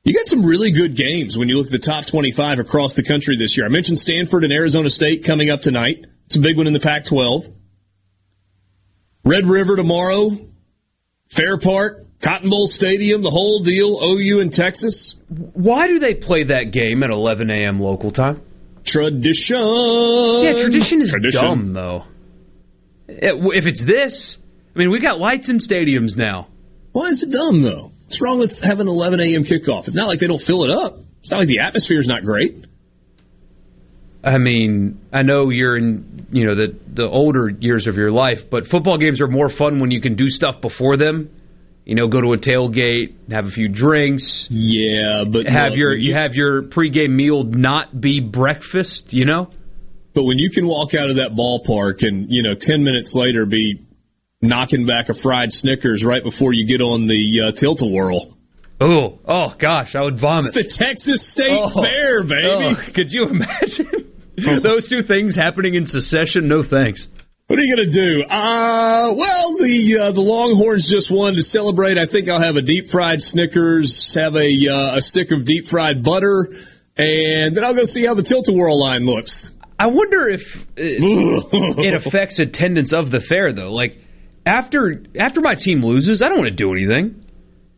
You 0.03 0.13
got 0.13 0.25
some 0.25 0.45
really 0.45 0.71
good 0.71 0.95
games 0.95 1.37
when 1.37 1.47
you 1.47 1.57
look 1.57 1.67
at 1.67 1.71
the 1.71 1.79
top 1.79 2.05
25 2.05 2.59
across 2.59 2.95
the 2.95 3.03
country 3.03 3.37
this 3.37 3.55
year. 3.55 3.65
I 3.65 3.69
mentioned 3.69 3.99
Stanford 3.99 4.43
and 4.43 4.51
Arizona 4.51 4.89
State 4.89 5.23
coming 5.23 5.49
up 5.49 5.61
tonight. 5.61 6.05
It's 6.25 6.35
a 6.35 6.41
big 6.41 6.57
one 6.57 6.67
in 6.67 6.73
the 6.73 6.79
Pac 6.81 7.05
12. 7.05 7.47
Red 9.23 9.45
River 9.45 9.75
tomorrow, 9.75 10.31
Fair 11.29 11.57
Park, 11.57 12.05
Cotton 12.21 12.49
Bowl 12.49 12.67
Stadium, 12.67 13.21
the 13.21 13.29
whole 13.29 13.59
deal, 13.59 13.97
OU 14.03 14.39
in 14.41 14.49
Texas. 14.49 15.15
Why 15.29 15.87
do 15.87 15.99
they 15.99 16.13
play 16.15 16.43
that 16.43 16.71
game 16.71 17.01
at 17.03 17.09
11 17.11 17.49
a.m. 17.49 17.79
local 17.79 18.11
time? 18.11 18.41
Tradition. 18.83 19.57
Yeah, 19.57 20.61
tradition 20.61 21.01
is 21.01 21.11
Tradition. 21.11 21.41
dumb, 21.41 21.73
though. 21.73 22.03
If 23.07 23.65
it's 23.67 23.83
this, 23.83 24.37
I 24.75 24.79
mean, 24.79 24.91
we 24.91 24.99
got 24.99 25.19
lights 25.19 25.49
in 25.49 25.57
stadiums 25.57 26.17
now. 26.17 26.47
Why 26.91 27.05
is 27.05 27.23
it 27.23 27.31
dumb, 27.31 27.61
though? 27.61 27.91
What's 28.03 28.21
wrong 28.21 28.39
with 28.39 28.59
having 28.59 28.87
11 28.87 29.19
a.m. 29.19 29.43
kickoff? 29.43 29.87
It's 29.87 29.95
not 29.95 30.07
like 30.07 30.19
they 30.19 30.27
don't 30.27 30.41
fill 30.41 30.63
it 30.63 30.71
up. 30.71 30.97
It's 31.21 31.31
not 31.31 31.39
like 31.39 31.47
the 31.47 31.59
atmosphere 31.59 31.99
is 31.99 32.07
not 32.07 32.23
great. 32.23 32.65
I 34.23 34.37
mean, 34.37 34.99
I 35.13 35.21
know 35.23 35.49
you're 35.49 35.77
in, 35.77 36.27
you 36.31 36.45
know, 36.45 36.55
the 36.55 36.75
the 36.93 37.07
older 37.07 37.49
years 37.49 37.87
of 37.87 37.95
your 37.95 38.11
life, 38.11 38.49
but 38.49 38.67
football 38.67 38.97
games 38.97 39.21
are 39.21 39.27
more 39.27 39.47
fun 39.47 39.79
when 39.79 39.91
you 39.91 40.01
can 40.01 40.15
do 40.15 40.29
stuff 40.29 40.59
before 40.59 40.97
them. 40.97 41.29
You 41.89 41.95
know, 41.95 42.07
go 42.07 42.21
to 42.21 42.33
a 42.33 42.37
tailgate, 42.37 43.15
have 43.31 43.47
a 43.47 43.49
few 43.49 43.67
drinks. 43.67 44.47
Yeah, 44.51 45.23
but 45.27 45.49
have 45.49 45.71
look, 45.71 45.77
your 45.79 45.89
when 45.93 46.01
you 46.01 46.13
have 46.13 46.35
your 46.35 46.61
pregame 46.61 47.15
meal 47.15 47.43
not 47.43 47.99
be 47.99 48.19
breakfast. 48.19 49.11
You 49.11 49.25
know, 49.25 49.49
But 50.13 50.25
when 50.25 50.37
you 50.37 50.51
can 50.51 50.67
walk 50.67 50.93
out 50.93 51.09
of 51.09 51.15
that 51.15 51.31
ballpark 51.31 52.07
and, 52.07 52.29
you 52.29 52.43
know, 52.43 52.53
10 52.53 52.83
minutes 52.83 53.15
later 53.15 53.47
be 53.47 53.81
knocking 54.39 54.85
back 54.85 55.09
a 55.09 55.15
fried 55.15 55.51
Snickers 55.51 56.05
right 56.05 56.23
before 56.23 56.53
you 56.53 56.67
get 56.67 56.79
on 56.79 57.07
the 57.07 57.41
uh, 57.41 57.51
tilt-a-whirl. 57.53 58.37
Oh, 58.79 59.17
oh 59.25 59.55
gosh, 59.57 59.95
I 59.95 60.01
would 60.01 60.19
vomit. 60.19 60.55
It's 60.55 60.77
the 60.77 60.85
Texas 60.85 61.27
State 61.27 61.59
Oh. 61.59 61.81
Fair, 61.81 62.23
baby. 62.23 62.65
Oh, 62.65 62.91
could 62.93 63.11
you 63.11 63.29
imagine 63.29 64.13
those 64.61 64.87
two 64.87 65.01
things 65.01 65.35
happening 65.35 65.73
in 65.73 65.87
succession? 65.87 66.47
No 66.47 66.61
thanks. 66.61 67.07
What 67.49 67.57
are 67.57 67.63
you 67.63 67.75
going 67.75 67.89
to 67.89 67.95
do? 67.95 68.23
Uh, 68.29 69.11
well, 69.17 69.57
the 69.57 69.97
uh, 69.99 70.11
the 70.11 70.21
Longhorns 70.21 70.87
just 70.87 71.09
won 71.09 71.33
to 71.33 71.41
celebrate. 71.41 71.97
I 71.97 72.05
think 72.05 72.29
I'll 72.29 72.39
have 72.39 72.57
a 72.57 72.61
deep 72.61 72.87
fried 72.87 73.23
Snickers, 73.23 74.13
have 74.13 74.35
a 74.35 74.67
uh, 74.67 74.97
a 74.97 75.01
stick 75.01 75.31
of 75.31 75.45
deep 75.45 75.65
fried 75.65 76.03
butter, 76.03 76.47
and 76.95 77.57
then 77.57 77.65
I'll 77.65 77.73
go 77.73 77.85
see 77.85 78.05
how 78.05 78.13
the 78.13 78.21
tilt-a-whirl 78.21 78.79
line 78.79 79.03
looks. 79.03 79.51
I 79.79 79.87
wonder 79.87 80.27
if 80.27 80.63
it, 80.77 80.99
it 81.83 81.93
affects 81.95 82.37
attendance 82.37 82.93
of 82.93 83.09
the 83.09 83.19
fair 83.19 83.51
though. 83.51 83.73
Like 83.73 83.97
after 84.45 85.03
after 85.19 85.41
my 85.41 85.55
team 85.55 85.81
loses, 85.81 86.21
I 86.21 86.27
don't 86.27 86.37
want 86.37 86.49
to 86.49 86.55
do 86.55 86.71
anything. 86.71 87.25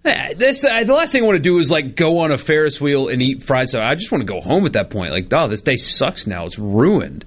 Eh, 0.04 0.34
This 0.34 0.66
uh, 0.66 0.84
the 0.84 0.94
last 0.94 1.14
thing 1.14 1.24
I 1.24 1.28
want 1.28 1.38
to 1.38 1.42
do 1.42 1.58
is 1.60 1.72
like 1.72 1.96
go 1.96 2.20
on 2.20 2.34
a 2.34 2.38
Ferris 2.38 2.82
wheel 2.82 3.08
and 3.08 3.22
eat 3.22 3.44
fried 3.44 3.70
stuff. 3.70 3.84
I 3.86 3.96
just 3.96 4.12
want 4.12 4.28
to 4.28 4.34
go 4.34 4.42
home 4.42 4.66
at 4.66 4.74
that 4.74 4.90
point. 4.90 5.14
Like, 5.14 5.32
oh, 5.32 5.48
this 5.48 5.62
day 5.62 5.78
sucks 5.78 6.28
now. 6.28 6.46
It's 6.46 6.60
ruined. 6.60 7.24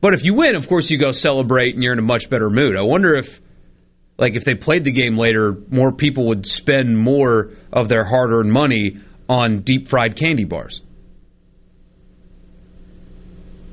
But 0.00 0.14
if 0.14 0.24
you 0.24 0.34
win, 0.34 0.54
of 0.54 0.68
course, 0.68 0.90
you 0.90 0.98
go 0.98 1.12
celebrate 1.12 1.74
and 1.74 1.82
you're 1.82 1.92
in 1.92 1.98
a 1.98 2.02
much 2.02 2.30
better 2.30 2.48
mood. 2.50 2.76
I 2.76 2.82
wonder 2.82 3.14
if, 3.14 3.40
like, 4.16 4.34
if 4.34 4.44
they 4.44 4.54
played 4.54 4.84
the 4.84 4.92
game 4.92 5.18
later, 5.18 5.56
more 5.70 5.92
people 5.92 6.28
would 6.28 6.46
spend 6.46 6.96
more 6.96 7.50
of 7.72 7.88
their 7.88 8.04
hard-earned 8.04 8.52
money 8.52 8.98
on 9.28 9.60
deep 9.60 9.88
fried 9.88 10.16
candy 10.16 10.44
bars. 10.44 10.82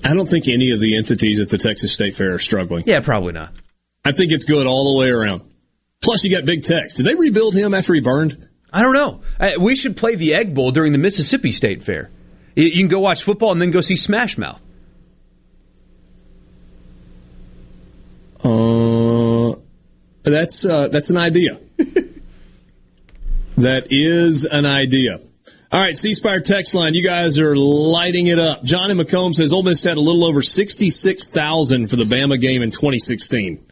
I 0.03 0.13
don't 0.13 0.29
think 0.29 0.47
any 0.47 0.71
of 0.71 0.79
the 0.79 0.97
entities 0.97 1.39
at 1.39 1.49
the 1.49 1.57
Texas 1.57 1.93
State 1.93 2.15
Fair 2.15 2.35
are 2.35 2.39
struggling. 2.39 2.83
Yeah, 2.85 2.99
probably 2.99 3.33
not. 3.33 3.53
I 4.03 4.11
think 4.11 4.31
it's 4.31 4.45
good 4.45 4.67
all 4.67 4.93
the 4.93 4.99
way 4.99 5.09
around. 5.09 5.41
Plus, 6.01 6.23
you 6.23 6.29
got 6.29 6.45
Big 6.45 6.63
Tex. 6.63 6.95
Did 6.95 7.05
they 7.05 7.15
rebuild 7.15 7.55
him 7.55 7.73
after 7.73 7.93
he 7.93 8.01
burned? 8.01 8.47
I 8.71 8.83
don't 8.83 8.93
know. 8.93 9.21
We 9.59 9.75
should 9.75 9.97
play 9.97 10.15
the 10.15 10.35
Egg 10.35 10.53
Bowl 10.53 10.71
during 10.71 10.91
the 10.91 10.97
Mississippi 10.97 11.51
State 11.51 11.83
Fair. 11.83 12.11
You 12.55 12.71
can 12.71 12.88
go 12.88 12.99
watch 12.99 13.23
football 13.23 13.51
and 13.51 13.61
then 13.61 13.71
go 13.71 13.81
see 13.81 13.95
Smash 13.95 14.38
Mouth. 14.38 14.61
Uh, 18.45 19.55
that's 20.21 20.65
uh, 20.65 20.88
that's 20.89 21.10
an 21.10 21.17
idea. 21.17 21.60
that 23.58 23.88
is 23.91 24.45
an 24.45 24.65
idea. 24.67 25.19
All 25.71 25.79
right, 25.79 25.97
C 25.97 26.13
Spire 26.13 26.41
text 26.41 26.75
line. 26.75 26.93
You 26.93 27.03
guys 27.03 27.39
are 27.39 27.55
lighting 27.55 28.27
it 28.27 28.38
up. 28.38 28.63
John 28.63 28.91
and 28.91 28.99
McComb 28.99 29.34
says 29.34 29.51
Ole 29.51 29.63
Miss 29.63 29.84
had 29.84 29.97
a 29.97 30.01
little 30.01 30.23
over 30.23 30.43
sixty 30.43 30.91
six 30.91 31.27
thousand 31.27 31.89
for 31.89 31.95
the 31.95 32.03
Bama 32.03 32.39
game 32.39 32.62
in 32.62 32.69
twenty 32.69 32.99
sixteen. 32.99 33.65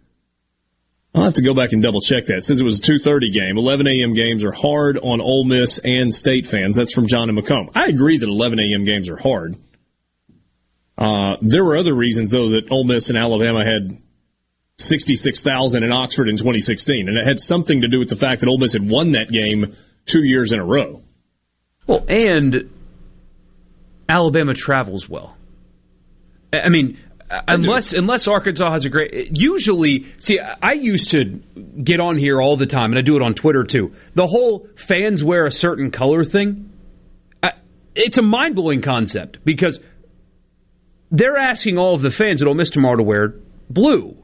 I'll 1.16 1.26
have 1.26 1.36
to 1.36 1.44
go 1.44 1.54
back 1.54 1.74
and 1.74 1.84
double 1.84 2.02
check 2.02 2.26
that. 2.26 2.44
Since 2.44 2.60
it 2.60 2.64
was 2.64 2.80
a 2.80 2.82
two 2.82 2.98
thirty 2.98 3.30
game. 3.30 3.60
Eleven 3.60 3.88
a.m. 3.88 4.16
games 4.16 4.44
are 4.44 4.52
hard 4.52 4.98
on 4.98 5.22
Ole 5.22 5.46
Miss 5.46 5.78
and 5.78 6.12
State 6.12 6.48
fans. 6.48 6.76
That's 6.76 6.94
from 6.94 7.08
John 7.08 7.30
and 7.30 7.38
McComb. 7.38 7.70
I 7.76 7.84
agree 7.84 8.18
that 8.18 8.28
eleven 8.28 8.60
a.m. 8.60 8.86
games 8.86 9.08
are 9.08 9.18
hard. 9.18 9.56
Uh, 10.98 11.38
there 11.42 11.64
were 11.64 11.78
other 11.78 11.94
reasons 11.94 12.32
though 12.32 12.50
that 12.50 12.72
Ole 12.72 12.86
Miss 12.86 13.10
and 13.10 13.18
Alabama 13.20 13.64
had 13.64 14.02
66,000 14.78 15.84
in 15.84 15.92
Oxford 15.92 16.30
in 16.30 16.38
2016. 16.38 17.08
And 17.08 17.18
it 17.18 17.26
had 17.26 17.40
something 17.40 17.82
to 17.82 17.88
do 17.88 18.00
with 18.00 18.10
the 18.10 18.16
fact 18.16 18.42
that 18.42 18.50
Ole 18.50 18.58
Miss 18.58 18.74
had 18.74 18.90
won 18.90 19.12
that 19.14 19.30
game 19.30 19.76
two 20.06 20.24
years 20.24 20.52
in 20.52 20.60
a 20.60 20.66
row. 20.66 21.02
Well, 21.88 22.06
and 22.08 22.70
Alabama 24.10 24.54
travels 24.54 25.08
well. 25.10 25.36
I 26.52 26.70
mean, 26.70 27.00
unless 27.48 27.94
unless 27.94 28.28
Arkansas 28.28 28.72
has 28.72 28.86
a 28.86 28.90
great. 28.90 29.38
Usually, 29.38 30.06
see, 30.20 30.40
I 30.40 30.74
used 30.74 31.12
to 31.12 31.42
get 31.84 32.00
on 32.00 32.18
here 32.18 32.42
all 32.42 32.58
the 32.58 32.66
time, 32.66 32.92
and 32.92 32.98
I 32.98 33.02
do 33.02 33.16
it 33.16 33.22
on 33.22 33.34
Twitter 33.34 33.64
too. 33.64 33.94
The 34.14 34.28
whole 34.28 34.68
fans 34.76 35.24
wear 35.24 35.46
a 35.46 35.52
certain 35.52 35.92
color 35.92 36.24
thing. 36.24 36.70
It's 37.96 38.18
a 38.18 38.24
mind 38.24 38.56
blowing 38.56 38.82
concept 38.82 39.46
because 39.46 39.80
they're 41.12 41.38
asking 41.38 41.78
all 41.78 41.94
of 41.94 42.02
the 42.02 42.10
fans 42.10 42.42
at 42.42 42.48
Ole 42.48 42.56
Miss 42.56 42.72
tomorrow 42.72 42.96
to 42.96 43.04
wear 43.04 43.36
blue. 43.70 44.18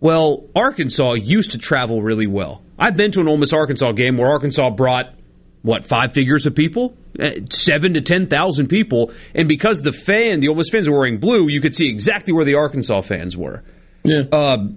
Well, 0.00 0.44
Arkansas 0.54 1.14
used 1.14 1.52
to 1.52 1.58
travel 1.58 2.02
really 2.02 2.26
well. 2.26 2.62
I've 2.78 2.96
been 2.96 3.12
to 3.12 3.20
an 3.20 3.28
Ole 3.28 3.38
Miss 3.38 3.52
Arkansas 3.52 3.92
game 3.92 4.18
where 4.18 4.30
Arkansas 4.30 4.70
brought 4.70 5.14
what 5.62 5.86
five 5.86 6.12
figures 6.14 6.46
of 6.46 6.54
people, 6.54 6.96
Eh, 7.18 7.40
seven 7.50 7.94
to 7.94 8.02
ten 8.02 8.26
thousand 8.26 8.68
people, 8.68 9.10
and 9.34 9.48
because 9.48 9.80
the 9.80 9.92
fan, 9.92 10.40
the 10.40 10.48
Ole 10.48 10.56
Miss 10.56 10.68
fans 10.68 10.88
were 10.88 10.98
wearing 10.98 11.18
blue, 11.18 11.48
you 11.48 11.60
could 11.60 11.74
see 11.74 11.88
exactly 11.88 12.32
where 12.34 12.44
the 12.44 12.54
Arkansas 12.54 13.00
fans 13.00 13.36
were. 13.36 13.62
Yeah. 14.04 14.24
Uh, 14.30 14.68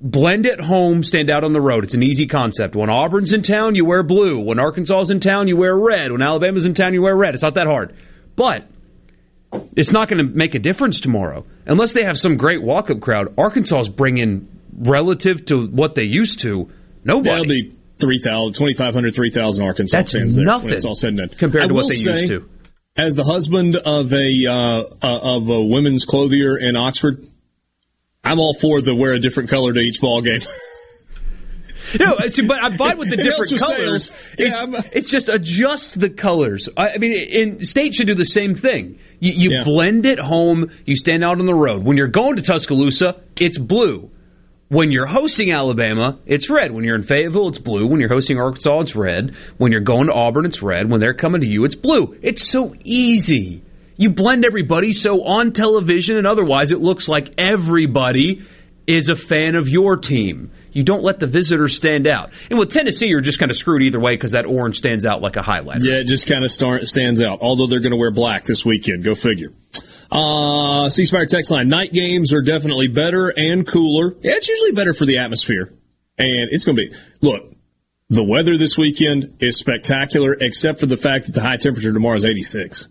blend 0.00 0.46
at 0.46 0.60
home, 0.60 1.02
stand 1.02 1.28
out 1.28 1.42
on 1.42 1.52
the 1.52 1.60
road. 1.60 1.84
It's 1.84 1.94
an 1.94 2.04
easy 2.04 2.26
concept. 2.26 2.76
When 2.76 2.88
Auburn's 2.88 3.32
in 3.32 3.42
town, 3.42 3.74
you 3.74 3.84
wear 3.84 4.02
blue. 4.04 4.38
When 4.38 4.60
Arkansas's 4.60 5.10
in 5.10 5.18
town, 5.18 5.48
you 5.48 5.56
wear 5.56 5.76
red. 5.76 6.12
When 6.12 6.22
Alabama's 6.22 6.66
in 6.66 6.74
town, 6.74 6.94
you 6.94 7.02
wear 7.02 7.16
red. 7.16 7.34
It's 7.34 7.42
not 7.42 7.54
that 7.54 7.66
hard, 7.66 7.96
but 8.36 8.64
it's 9.74 9.90
not 9.90 10.08
going 10.08 10.24
to 10.24 10.32
make 10.32 10.54
a 10.54 10.60
difference 10.60 11.00
tomorrow 11.00 11.44
unless 11.66 11.94
they 11.94 12.04
have 12.04 12.18
some 12.18 12.36
great 12.36 12.62
walk-up 12.62 13.00
crowd. 13.00 13.34
Arkansas 13.36 13.76
Arkansas's 13.76 13.88
bringing 13.88 14.48
relative 14.78 15.44
to 15.46 15.66
what 15.66 15.94
they 15.94 16.04
used 16.04 16.40
to 16.40 16.70
nobody. 17.04 17.30
That'll 17.30 17.44
be 17.44 17.76
3,000, 17.98 18.54
2,500, 18.54 19.14
3,000 19.14 19.64
Arkansas 19.64 19.96
That's 19.96 20.12
fans 20.12 20.36
there 20.36 20.44
nothing 20.44 20.70
it's 20.70 20.84
all 20.84 20.94
said 20.94 21.10
and 21.10 21.18
done. 21.18 21.28
compared 21.30 21.64
I 21.64 21.68
to 21.68 21.74
what 21.74 21.88
they 21.88 21.96
say, 21.96 22.20
used 22.20 22.28
to. 22.28 22.48
As 22.96 23.14
the 23.14 23.24
husband 23.24 23.76
of 23.76 24.12
a, 24.12 24.46
uh, 24.46 24.52
uh, 24.52 24.86
of 25.02 25.48
a 25.48 25.62
women's 25.62 26.04
clothier 26.04 26.56
in 26.56 26.76
Oxford, 26.76 27.26
I'm 28.24 28.40
all 28.40 28.54
for 28.54 28.80
the 28.80 28.94
wear 28.94 29.14
a 29.14 29.18
different 29.18 29.50
color 29.50 29.72
to 29.72 29.80
each 29.80 30.00
ball 30.00 30.20
game. 30.20 30.40
No, 31.98 32.16
but 32.18 32.62
I'm 32.62 32.76
fine 32.76 32.98
with 32.98 33.10
the 33.10 33.16
different 33.16 33.58
colors. 33.58 34.10
Yeah, 34.38 34.66
It's, 34.68 34.96
it's 34.96 35.08
just 35.08 35.28
adjust 35.28 35.98
the 35.98 36.10
colors. 36.10 36.68
I, 36.76 36.90
I 36.90 36.98
mean, 36.98 37.12
in 37.12 37.64
state 37.64 37.94
should 37.94 38.06
do 38.06 38.14
the 38.14 38.26
same 38.26 38.54
thing. 38.54 38.98
You, 39.20 39.32
you 39.32 39.64
blend 39.64 40.06
it 40.06 40.18
home. 40.18 40.70
You 40.84 40.96
stand 40.96 41.24
out 41.24 41.38
on 41.38 41.46
the 41.46 41.54
road. 41.54 41.84
When 41.84 41.96
you're 41.96 42.08
going 42.08 42.36
to 42.36 42.42
Tuscaloosa, 42.42 43.22
it's 43.40 43.58
blue. 43.58 44.10
When 44.68 44.90
you're 44.92 45.06
hosting 45.06 45.50
Alabama, 45.50 46.18
it's 46.26 46.50
red. 46.50 46.72
When 46.72 46.84
you're 46.84 46.94
in 46.96 47.02
Fayetteville, 47.02 47.48
it's 47.48 47.58
blue. 47.58 47.86
When 47.86 48.00
you're 48.00 48.12
hosting 48.12 48.38
Arkansas, 48.38 48.80
it's 48.80 48.94
red. 48.94 49.34
When 49.56 49.72
you're 49.72 49.80
going 49.80 50.08
to 50.08 50.12
Auburn, 50.12 50.44
it's 50.44 50.62
red. 50.62 50.90
When 50.90 51.00
they're 51.00 51.14
coming 51.14 51.40
to 51.40 51.46
you, 51.46 51.64
it's 51.64 51.74
blue. 51.74 52.18
It's 52.20 52.46
so 52.46 52.74
easy. 52.84 53.62
You 53.96 54.10
blend 54.10 54.44
everybody 54.44 54.92
so 54.92 55.24
on 55.24 55.52
television 55.52 56.18
and 56.18 56.26
otherwise 56.26 56.70
it 56.70 56.80
looks 56.80 57.08
like 57.08 57.32
everybody 57.38 58.44
is 58.86 59.08
a 59.08 59.14
fan 59.14 59.54
of 59.56 59.68
your 59.68 59.96
team. 59.96 60.50
you 60.72 60.84
don't 60.84 61.02
let 61.02 61.18
the 61.18 61.26
visitors 61.26 61.76
stand 61.76 62.06
out. 62.06 62.30
And 62.50 62.58
with 62.58 62.70
Tennessee, 62.70 63.06
you're 63.08 63.20
just 63.20 63.38
kind 63.38 63.50
of 63.50 63.56
screwed 63.56 63.82
either 63.82 63.98
way 63.98 64.12
because 64.12 64.32
that 64.32 64.46
orange 64.46 64.78
stands 64.78 65.04
out 65.04 65.20
like 65.20 65.36
a 65.36 65.42
highlight. 65.42 65.78
Yeah, 65.82 65.94
it 65.94 66.06
just 66.06 66.26
kind 66.28 66.44
of 66.44 66.50
stands 66.50 67.22
out. 67.22 67.40
Although 67.40 67.66
they're 67.66 67.80
going 67.80 67.92
to 67.92 67.96
wear 67.98 68.10
black 68.10 68.44
this 68.44 68.64
weekend. 68.64 69.02
Go 69.02 69.14
figure. 69.14 69.52
Uh, 70.10 70.88
C 70.88 71.04
Spire 71.04 71.26
text 71.26 71.50
line. 71.50 71.68
Night 71.68 71.92
games 71.92 72.32
are 72.32 72.42
definitely 72.42 72.88
better 72.88 73.28
and 73.28 73.66
cooler. 73.66 74.16
Yeah, 74.20 74.36
it's 74.36 74.48
usually 74.48 74.72
better 74.72 74.94
for 74.94 75.04
the 75.04 75.18
atmosphere. 75.18 75.72
And 76.16 76.48
it's 76.50 76.64
going 76.64 76.76
to 76.76 76.88
be, 76.88 76.96
look, 77.20 77.54
the 78.08 78.24
weather 78.24 78.56
this 78.56 78.78
weekend 78.78 79.36
is 79.40 79.58
spectacular, 79.58 80.34
except 80.40 80.80
for 80.80 80.86
the 80.86 80.96
fact 80.96 81.26
that 81.26 81.32
the 81.32 81.42
high 81.42 81.58
temperature 81.58 81.92
tomorrow 81.92 82.16
is 82.16 82.24
86. 82.24 82.88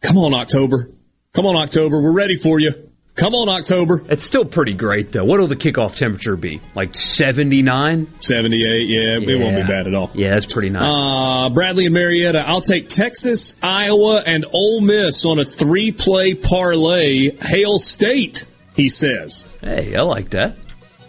Come 0.00 0.18
on, 0.18 0.34
October. 0.34 0.90
Come 1.32 1.46
on, 1.46 1.56
October. 1.56 2.00
We're 2.00 2.12
ready 2.12 2.36
for 2.36 2.58
you. 2.58 2.90
Come 3.16 3.34
on, 3.36 3.48
October. 3.48 4.02
It's 4.08 4.24
still 4.24 4.44
pretty 4.44 4.72
great, 4.72 5.12
though. 5.12 5.24
What 5.24 5.38
will 5.38 5.46
the 5.46 5.54
kickoff 5.54 5.94
temperature 5.94 6.34
be? 6.34 6.60
Like 6.74 6.96
79? 6.96 8.12
78, 8.20 8.88
yeah, 8.88 9.18
yeah. 9.18 9.18
it 9.18 9.40
won't 9.40 9.54
be 9.54 9.62
bad 9.62 9.86
at 9.86 9.94
all. 9.94 10.10
Yeah, 10.14 10.36
it's 10.36 10.52
pretty 10.52 10.70
nice. 10.70 10.82
Uh, 10.82 11.48
Bradley 11.50 11.84
and 11.86 11.94
Marietta, 11.94 12.40
I'll 12.44 12.60
take 12.60 12.88
Texas, 12.88 13.54
Iowa, 13.62 14.20
and 14.26 14.44
Ole 14.52 14.80
Miss 14.80 15.24
on 15.24 15.38
a 15.38 15.44
three 15.44 15.92
play 15.92 16.34
parlay. 16.34 17.30
Hail 17.30 17.78
State, 17.78 18.46
he 18.74 18.88
says. 18.88 19.44
Hey, 19.60 19.94
I 19.94 20.02
like 20.02 20.30
that. 20.30 20.56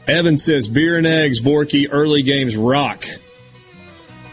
Evan 0.08 0.38
says 0.38 0.68
beer 0.68 0.98
and 0.98 1.08
eggs, 1.08 1.42
Borky, 1.42 1.88
early 1.90 2.22
games 2.22 2.56
rock. 2.56 3.04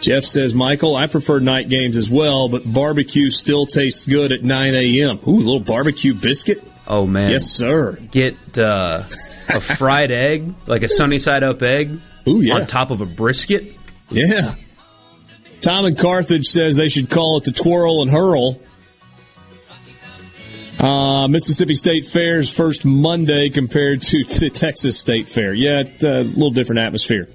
Jeff 0.00 0.24
says, 0.24 0.52
Michael, 0.52 0.94
I 0.94 1.06
prefer 1.06 1.38
night 1.38 1.70
games 1.70 1.96
as 1.96 2.10
well, 2.10 2.48
but 2.48 2.70
barbecue 2.70 3.30
still 3.30 3.64
tastes 3.64 4.06
good 4.06 4.32
at 4.32 4.42
9 4.42 4.74
a.m. 4.74 5.20
Ooh, 5.26 5.36
a 5.36 5.38
little 5.38 5.60
barbecue 5.60 6.12
biscuit. 6.12 6.62
Oh 6.94 7.06
man, 7.06 7.30
yes 7.30 7.46
sir. 7.46 7.92
Get 7.92 8.58
uh, 8.58 9.08
a 9.48 9.60
fried 9.78 10.12
egg, 10.12 10.54
like 10.66 10.82
a 10.82 10.90
sunny 10.90 11.18
side 11.18 11.42
up 11.42 11.62
egg. 11.62 11.98
Ooh 12.28 12.42
yeah. 12.42 12.56
On 12.56 12.66
top 12.66 12.90
of 12.90 13.00
a 13.00 13.06
brisket. 13.06 13.76
Yeah. 14.10 14.56
Tom 15.62 15.86
and 15.86 15.96
Carthage 15.96 16.44
says 16.44 16.76
they 16.76 16.88
should 16.88 17.08
call 17.08 17.38
it 17.38 17.44
the 17.44 17.52
twirl 17.52 18.02
and 18.02 18.10
hurl. 18.10 18.60
Uh, 20.78 21.28
Mississippi 21.28 21.74
State 21.74 22.04
Fair's 22.04 22.50
first 22.50 22.84
Monday 22.84 23.48
compared 23.48 24.02
to 24.02 24.24
the 24.40 24.50
Texas 24.50 24.98
State 24.98 25.30
Fair. 25.30 25.54
Yeah, 25.54 25.84
a 26.02 26.24
little 26.24 26.50
different 26.50 26.82
atmosphere. 26.82 27.30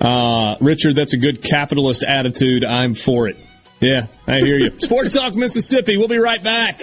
Uh, 0.00 0.56
Richard, 0.60 0.96
that's 0.96 1.12
a 1.12 1.16
good 1.16 1.42
capitalist 1.42 2.02
attitude. 2.02 2.64
I'm 2.64 2.94
for 2.94 3.28
it. 3.28 3.36
Yeah, 3.78 4.06
I 4.26 4.38
hear 4.38 4.58
you. 4.58 4.72
Sports 4.80 5.14
Talk 5.14 5.36
Mississippi. 5.36 5.96
We'll 5.96 6.08
be 6.08 6.18
right 6.18 6.42
back. 6.42 6.82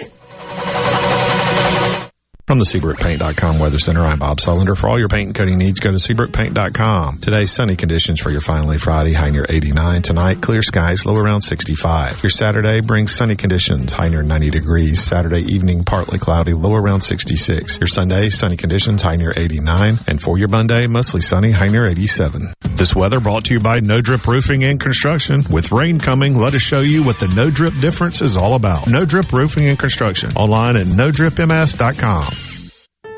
Thank 1.56 1.78
you. 1.78 1.83
From 2.54 2.60
the 2.60 2.66
SeabrookPaint.com 2.66 3.58
Weather 3.58 3.80
Center, 3.80 4.06
I'm 4.06 4.20
Bob 4.20 4.36
Sullender. 4.36 4.78
For 4.78 4.88
all 4.88 4.96
your 4.96 5.08
paint 5.08 5.26
and 5.26 5.34
coating 5.34 5.58
needs, 5.58 5.80
go 5.80 5.90
to 5.90 5.98
SeabrookPaint.com. 5.98 7.18
Today's 7.18 7.50
sunny 7.50 7.74
conditions 7.74 8.20
for 8.20 8.30
your 8.30 8.42
finally 8.42 8.78
Friday, 8.78 9.12
high 9.12 9.30
near 9.30 9.44
89. 9.48 10.02
Tonight, 10.02 10.40
clear 10.40 10.62
skies, 10.62 11.04
low 11.04 11.20
around 11.20 11.42
65. 11.42 12.22
Your 12.22 12.30
Saturday 12.30 12.80
brings 12.80 13.10
sunny 13.10 13.34
conditions, 13.34 13.92
high 13.92 14.06
near 14.06 14.22
90 14.22 14.50
degrees. 14.50 15.02
Saturday 15.02 15.40
evening, 15.52 15.82
partly 15.82 16.20
cloudy, 16.20 16.52
low 16.52 16.74
around 16.74 17.00
66. 17.00 17.80
Your 17.80 17.88
Sunday, 17.88 18.28
sunny 18.28 18.56
conditions, 18.56 19.02
high 19.02 19.16
near 19.16 19.32
89. 19.36 19.96
And 20.06 20.22
for 20.22 20.38
your 20.38 20.46
Monday, 20.46 20.86
mostly 20.86 21.22
sunny, 21.22 21.50
high 21.50 21.66
near 21.66 21.88
87. 21.88 22.54
This 22.76 22.94
weather 22.94 23.18
brought 23.18 23.46
to 23.46 23.54
you 23.54 23.58
by 23.58 23.80
No 23.80 24.00
Drip 24.00 24.28
Roofing 24.28 24.62
and 24.62 24.78
Construction. 24.78 25.42
With 25.50 25.72
rain 25.72 25.98
coming, 25.98 26.36
let 26.36 26.54
us 26.54 26.62
show 26.62 26.82
you 26.82 27.02
what 27.02 27.18
the 27.18 27.26
No 27.26 27.50
Drip 27.50 27.74
difference 27.80 28.22
is 28.22 28.36
all 28.36 28.54
about. 28.54 28.86
No 28.86 29.04
Drip 29.04 29.32
Roofing 29.32 29.66
and 29.66 29.76
Construction. 29.76 30.30
Online 30.36 30.76
at 30.76 30.86
NoDripMS.com. 30.86 32.43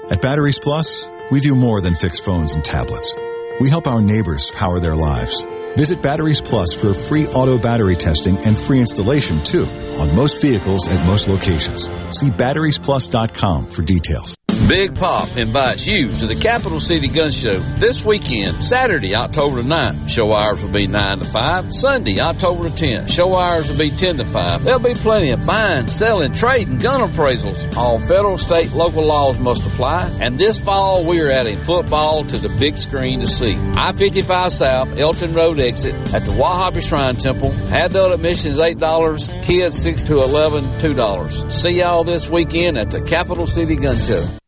At 0.09 0.23
Batteries 0.23 0.61
Plus, 0.61 1.09
we 1.33 1.41
do 1.41 1.57
more 1.57 1.81
than 1.81 1.95
fix 1.95 2.21
phones 2.21 2.55
and 2.55 2.65
tablets. 2.65 3.17
We 3.59 3.69
help 3.69 3.89
our 3.89 4.01
neighbors 4.01 4.53
power 4.53 4.79
their 4.79 4.95
lives. 4.95 5.45
Visit 5.77 6.01
Batteries 6.01 6.41
Plus 6.41 6.73
for 6.73 6.95
free 6.95 7.27
auto 7.27 7.59
battery 7.59 7.97
testing 7.97 8.39
and 8.47 8.57
free 8.57 8.79
installation 8.79 9.43
too 9.43 9.67
on 9.99 10.15
most 10.15 10.41
vehicles 10.41 10.87
at 10.87 11.05
most 11.07 11.27
locations. 11.27 11.87
See 12.17 12.31
batteriesplus.com 12.31 13.71
for 13.71 13.83
details. 13.83 14.36
Big 14.69 14.97
Pop 14.97 15.37
invites 15.37 15.87
you 15.87 16.11
to 16.11 16.27
the 16.27 16.35
Capital 16.35 16.81
City 16.81 17.07
Gun 17.07 17.31
Show 17.31 17.61
this 17.79 18.05
weekend, 18.05 18.65
Saturday, 18.65 19.15
October 19.15 19.63
9th. 19.63 20.09
Show 20.09 20.33
hours 20.33 20.65
will 20.65 20.73
be 20.73 20.89
9 20.89 21.21
to 21.21 21.25
5. 21.25 21.73
Sunday, 21.73 22.19
October 22.19 22.69
10th. 22.71 23.09
Show 23.09 23.37
hours 23.37 23.71
will 23.71 23.79
be 23.79 23.91
10 23.91 24.17
to 24.17 24.25
5. 24.25 24.65
There'll 24.65 24.81
be 24.81 24.95
plenty 24.95 25.31
of 25.31 25.47
buying, 25.47 25.87
selling, 25.87 26.33
trading, 26.33 26.79
gun 26.79 27.01
appraisals. 27.01 27.77
All 27.77 28.01
federal, 28.01 28.39
state, 28.39 28.73
local 28.73 29.05
laws 29.05 29.39
must 29.39 29.65
apply. 29.65 30.17
And 30.21 30.37
this 30.37 30.59
fall, 30.59 31.07
we 31.07 31.21
are 31.21 31.31
adding 31.31 31.59
football 31.59 32.25
to 32.25 32.37
the 32.37 32.49
big 32.59 32.77
screen 32.77 33.21
to 33.21 33.29
see. 33.29 33.55
I-55 33.55 34.51
South, 34.51 34.99
Elton 34.99 35.33
Road 35.33 35.61
exit 35.61 35.95
at 36.13 36.25
the 36.25 36.33
Wahabi 36.33 36.83
Shrine 36.83 37.15
Temple. 37.15 37.53
Adult 37.73 38.15
admissions 38.15 38.59
$8. 38.59 39.45
Kids 39.45 39.81
6 39.81 40.05
to 40.05 40.23
11, 40.23 40.65
$2. 40.65 41.53
See 41.53 41.79
y'all 41.79 42.03
this 42.03 42.29
weekend 42.29 42.77
at 42.79 42.91
the 42.91 43.03
Capital 43.03 43.47
City 43.47 43.77
Gun 43.77 43.99
Show. 43.99 44.27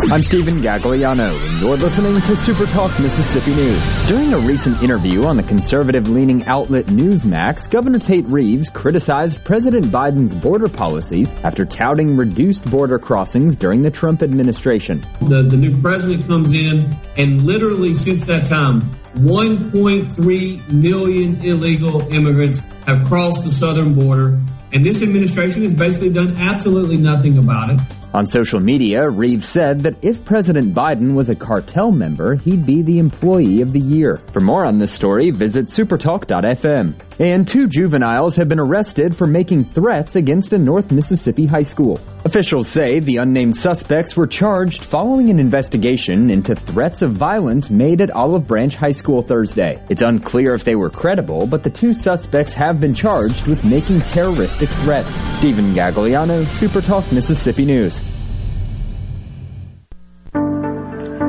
I'm 0.00 0.22
Stephen 0.22 0.62
Gagliano, 0.62 1.34
and 1.34 1.60
you're 1.60 1.76
listening 1.76 2.20
to 2.20 2.36
Super 2.36 2.66
Talk 2.66 2.96
Mississippi 3.00 3.52
News. 3.52 4.06
During 4.06 4.32
a 4.32 4.38
recent 4.38 4.80
interview 4.80 5.24
on 5.24 5.36
the 5.36 5.42
conservative-leaning 5.42 6.44
outlet 6.44 6.86
Newsmax, 6.86 7.68
Governor 7.68 7.98
Tate 7.98 8.24
Reeves 8.26 8.70
criticized 8.70 9.44
President 9.44 9.86
Biden's 9.86 10.36
border 10.36 10.68
policies 10.68 11.34
after 11.42 11.64
touting 11.64 12.16
reduced 12.16 12.70
border 12.70 13.00
crossings 13.00 13.56
during 13.56 13.82
the 13.82 13.90
Trump 13.90 14.22
administration. 14.22 15.04
The, 15.20 15.42
the 15.42 15.56
new 15.56 15.78
president 15.82 16.24
comes 16.28 16.52
in, 16.52 16.94
and 17.16 17.42
literally 17.42 17.94
since 17.94 18.24
that 18.26 18.44
time, 18.44 18.82
1.3 19.14 20.72
million 20.72 21.44
illegal 21.44 22.02
immigrants 22.14 22.60
have 22.86 23.04
crossed 23.04 23.42
the 23.42 23.50
southern 23.50 23.94
border 23.94 24.38
And 24.72 24.84
this 24.84 25.02
administration 25.02 25.62
has 25.62 25.74
basically 25.74 26.10
done 26.10 26.36
absolutely 26.36 26.96
nothing 26.96 27.38
about 27.38 27.70
it. 27.70 27.80
On 28.14 28.26
social 28.26 28.60
media, 28.60 29.08
Reeves 29.08 29.46
said 29.46 29.80
that 29.80 30.02
if 30.02 30.24
President 30.24 30.74
Biden 30.74 31.14
was 31.14 31.28
a 31.28 31.34
cartel 31.34 31.90
member, 31.90 32.36
he'd 32.36 32.64
be 32.64 32.82
the 32.82 32.98
Employee 32.98 33.60
of 33.60 33.72
the 33.72 33.80
Year. 33.80 34.16
For 34.32 34.40
more 34.40 34.64
on 34.64 34.78
this 34.78 34.92
story, 34.92 35.30
visit 35.30 35.66
supertalk.fm. 35.66 36.94
And 37.20 37.48
two 37.48 37.66
juveniles 37.66 38.36
have 38.36 38.48
been 38.48 38.60
arrested 38.60 39.16
for 39.16 39.26
making 39.26 39.64
threats 39.64 40.14
against 40.14 40.52
a 40.52 40.58
North 40.58 40.92
Mississippi 40.92 41.46
high 41.46 41.64
school. 41.64 42.00
Officials 42.24 42.68
say 42.68 43.00
the 43.00 43.16
unnamed 43.16 43.56
suspects 43.56 44.16
were 44.16 44.28
charged 44.28 44.84
following 44.84 45.28
an 45.28 45.40
investigation 45.40 46.30
into 46.30 46.54
threats 46.54 47.02
of 47.02 47.12
violence 47.12 47.70
made 47.70 48.00
at 48.00 48.10
Olive 48.10 48.46
Branch 48.46 48.74
High 48.74 48.92
School 48.92 49.20
Thursday. 49.20 49.82
It's 49.88 50.02
unclear 50.02 50.54
if 50.54 50.62
they 50.62 50.76
were 50.76 50.90
credible, 50.90 51.44
but 51.44 51.64
the 51.64 51.70
two 51.70 51.92
suspects 51.92 52.54
have 52.54 52.78
been 52.78 52.94
charged 52.94 53.48
with 53.48 53.64
making 53.64 54.00
terroristic 54.02 54.68
threats. 54.68 55.12
Stephen 55.36 55.74
Gagliano, 55.74 56.44
Supertalk 56.44 57.10
Mississippi 57.10 57.64
News. 57.64 58.00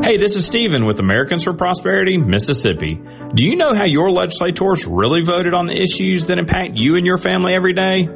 Hey, 0.09 0.17
this 0.17 0.35
is 0.35 0.43
Stephen 0.43 0.85
with 0.87 0.99
Americans 0.99 1.43
for 1.43 1.53
Prosperity, 1.53 2.17
Mississippi. 2.17 2.99
Do 3.35 3.45
you 3.45 3.55
know 3.55 3.75
how 3.75 3.85
your 3.85 4.09
legislators 4.09 4.87
really 4.87 5.21
voted 5.21 5.53
on 5.53 5.67
the 5.67 5.79
issues 5.79 6.25
that 6.25 6.39
impact 6.39 6.71
you 6.73 6.95
and 6.95 7.05
your 7.05 7.19
family 7.19 7.53
every 7.53 7.73
day? 7.73 8.09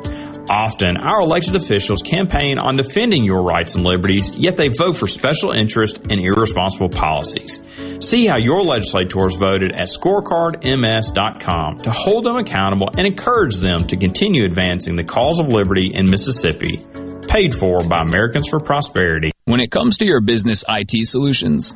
Often, 0.50 0.98
our 0.98 1.22
elected 1.22 1.56
officials 1.56 2.02
campaign 2.02 2.58
on 2.58 2.78
defending 2.78 3.24
your 3.24 3.44
rights 3.44 3.76
and 3.76 3.86
liberties, 3.86 4.36
yet 4.36 4.58
they 4.58 4.70
vote 4.70 4.98
for 4.98 5.06
special 5.08 5.52
interest 5.52 6.00
and 6.10 6.20
irresponsible 6.20 6.90
policies. 6.90 7.62
See 8.00 8.26
how 8.26 8.40
your 8.40 8.64
legislators 8.64 9.36
voted 9.36 9.72
at 9.74 9.86
scorecardms.com 9.86 11.78
to 11.78 11.92
hold 11.92 12.24
them 12.26 12.38
accountable 12.38 12.90
and 12.98 13.06
encourage 13.06 13.58
them 13.58 13.86
to 13.86 13.98
continue 13.98 14.46
advancing 14.46 14.96
the 14.96 15.04
cause 15.04 15.40
of 15.40 15.50
liberty 15.50 15.92
in 15.94 16.10
Mississippi. 16.10 16.84
Paid 17.28 17.54
for 17.54 17.88
by 17.88 18.02
Americans 18.02 18.50
for 18.50 18.60
Prosperity. 18.60 19.30
When 19.46 19.60
it 19.60 19.72
comes 19.72 19.98
to 19.98 20.06
your 20.06 20.22
business 20.22 20.64
IT 20.70 21.06
solutions, 21.06 21.76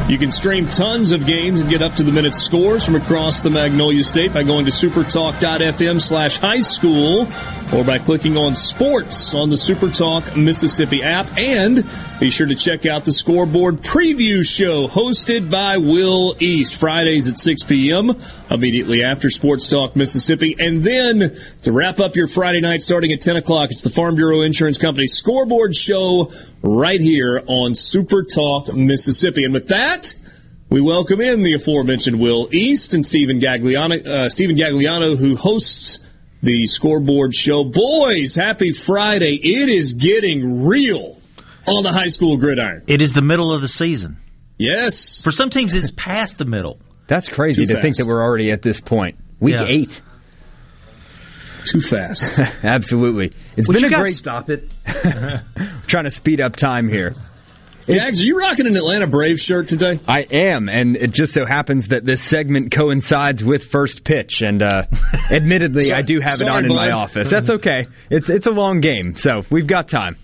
you 0.08 0.18
can 0.18 0.30
stream 0.30 0.68
tons 0.68 1.12
of 1.12 1.26
games 1.26 1.60
and 1.60 1.70
get 1.70 1.82
up 1.82 1.94
to 1.94 2.02
the 2.02 2.12
minute 2.12 2.34
scores 2.34 2.84
from 2.84 2.94
across 2.94 3.40
the 3.40 3.50
Magnolia 3.50 4.04
State 4.04 4.32
by 4.32 4.42
going 4.42 4.64
to 4.64 4.70
supertalk.fm 4.70 6.00
slash 6.00 6.38
high 6.38 6.60
school 6.60 7.28
or 7.72 7.84
by 7.84 7.98
clicking 7.98 8.36
on 8.36 8.54
sports 8.54 9.34
on 9.34 9.50
the 9.50 9.56
Supertalk 9.56 10.36
Mississippi 10.36 11.02
app. 11.02 11.26
And 11.38 11.78
be 12.20 12.28
sure 12.28 12.46
to 12.46 12.54
check 12.54 12.84
out 12.84 13.06
the 13.06 13.12
scoreboard 13.12 13.80
preview 13.80 14.46
show 14.46 14.86
hosted 14.86 15.50
by 15.50 15.78
Will 15.78 16.36
East 16.38 16.74
Fridays 16.74 17.26
at 17.26 17.38
6 17.38 17.62
p.m. 17.62 18.14
immediately 18.50 19.02
after 19.02 19.30
Sports 19.30 19.66
Talk 19.68 19.96
Mississippi. 19.96 20.54
And 20.58 20.82
then 20.82 21.34
to 21.62 21.72
wrap 21.72 21.98
up 21.98 22.16
your 22.16 22.26
Friday 22.26 22.60
night 22.60 22.82
starting 22.82 23.10
at 23.12 23.22
10 23.22 23.36
o'clock, 23.36 23.70
it's 23.70 23.80
the 23.80 23.88
Farm 23.88 24.16
Bureau 24.16 24.42
Insurance 24.42 24.76
Company 24.76 25.06
scoreboard 25.06 25.74
show 25.74 26.30
right 26.60 27.00
here 27.00 27.42
on 27.46 27.74
Super 27.74 28.22
Talk 28.22 28.70
Mississippi. 28.74 29.44
And 29.44 29.54
with 29.54 29.68
that, 29.68 30.12
we 30.68 30.82
welcome 30.82 31.22
in 31.22 31.40
the 31.40 31.54
aforementioned 31.54 32.20
Will 32.20 32.50
East 32.52 32.92
and 32.92 33.04
Stephen 33.04 33.40
Gagliano, 33.40 34.06
uh, 34.06 34.28
Stephen 34.28 34.56
Gagliano, 34.56 35.16
who 35.16 35.36
hosts 35.36 36.00
the 36.42 36.66
scoreboard 36.66 37.34
show. 37.34 37.64
Boys, 37.64 38.34
happy 38.34 38.72
Friday. 38.72 39.36
It 39.36 39.70
is 39.70 39.94
getting 39.94 40.66
real 40.66 41.09
on 41.78 41.82
the 41.82 41.92
high 41.92 42.08
school 42.08 42.36
gridiron. 42.36 42.82
It 42.86 43.02
is 43.02 43.12
the 43.12 43.22
middle 43.22 43.52
of 43.52 43.60
the 43.62 43.68
season. 43.68 44.18
Yes. 44.58 45.22
For 45.22 45.32
some 45.32 45.50
teams, 45.50 45.72
it's 45.74 45.90
past 45.90 46.38
the 46.38 46.44
middle. 46.44 46.80
That's 47.06 47.28
crazy 47.28 47.66
Too 47.66 47.74
to 47.74 47.82
think 47.82 47.96
that 47.96 48.06
we're 48.06 48.22
already 48.22 48.50
at 48.52 48.62
this 48.62 48.80
point. 48.80 49.16
Week 49.40 49.54
Yeah. 49.54 49.64
eight. 49.66 50.00
Too 51.64 51.80
fast. 51.80 52.38
Absolutely. 52.62 53.32
It's 53.56 53.68
Would 53.68 53.74
been 53.74 53.82
you 53.82 53.88
a 53.88 53.90
guys 53.90 54.00
great 54.02 54.16
stop 54.16 54.48
it. 54.50 54.68
trying 55.86 56.04
to 56.04 56.10
speed 56.10 56.40
up 56.40 56.56
time 56.56 56.88
here. 56.88 57.14
Jags, 57.88 58.20
are 58.22 58.24
you 58.24 58.38
rocking 58.38 58.66
an 58.66 58.76
Atlanta 58.76 59.06
Braves 59.08 59.42
shirt 59.42 59.66
today? 59.66 59.98
I 60.06 60.20
am, 60.30 60.68
and 60.68 60.96
it 60.96 61.10
just 61.10 61.32
so 61.32 61.44
happens 61.44 61.88
that 61.88 62.04
this 62.04 62.22
segment 62.22 62.70
coincides 62.72 63.42
with 63.42 63.64
first 63.66 64.04
pitch. 64.04 64.42
And 64.42 64.62
uh, 64.62 64.82
admittedly, 65.30 65.82
So- 65.86 65.96
I 65.96 66.02
do 66.02 66.20
have 66.22 66.40
it 66.40 66.48
on 66.48 66.64
in 66.64 66.68
bud. 66.68 66.76
my 66.76 66.90
office. 66.92 67.28
That's 67.30 67.50
okay. 67.50 67.86
It's 68.08 68.28
it's 68.30 68.46
a 68.46 68.52
long 68.52 68.80
game, 68.80 69.16
so 69.16 69.42
we've 69.50 69.66
got 69.66 69.88
time. 69.88 70.16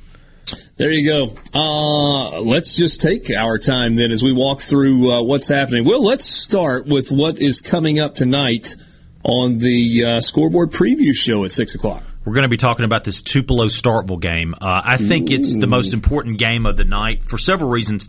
There 0.76 0.90
you 0.90 1.08
go. 1.08 1.34
Uh, 1.54 2.40
let's 2.42 2.76
just 2.76 3.00
take 3.00 3.30
our 3.30 3.58
time 3.58 3.94
then 3.94 4.12
as 4.12 4.22
we 4.22 4.32
walk 4.32 4.60
through 4.60 5.12
uh, 5.12 5.22
what's 5.22 5.48
happening. 5.48 5.84
Well, 5.84 6.02
let's 6.02 6.24
start 6.24 6.86
with 6.86 7.10
what 7.10 7.38
is 7.38 7.60
coming 7.60 7.98
up 7.98 8.14
tonight 8.14 8.76
on 9.24 9.58
the 9.58 10.04
uh, 10.04 10.20
scoreboard 10.20 10.70
preview 10.70 11.14
show 11.14 11.44
at 11.44 11.52
6 11.52 11.74
o'clock. 11.74 12.04
We're 12.24 12.34
going 12.34 12.42
to 12.42 12.48
be 12.48 12.56
talking 12.56 12.84
about 12.84 13.04
this 13.04 13.22
Tupelo 13.22 13.66
Starkville 13.66 14.20
game. 14.20 14.54
Uh, 14.54 14.82
I 14.84 14.96
think 14.96 15.30
it's 15.30 15.54
the 15.54 15.66
most 15.66 15.94
important 15.94 16.38
game 16.38 16.66
of 16.66 16.76
the 16.76 16.84
night 16.84 17.22
for 17.24 17.38
several 17.38 17.70
reasons. 17.70 18.08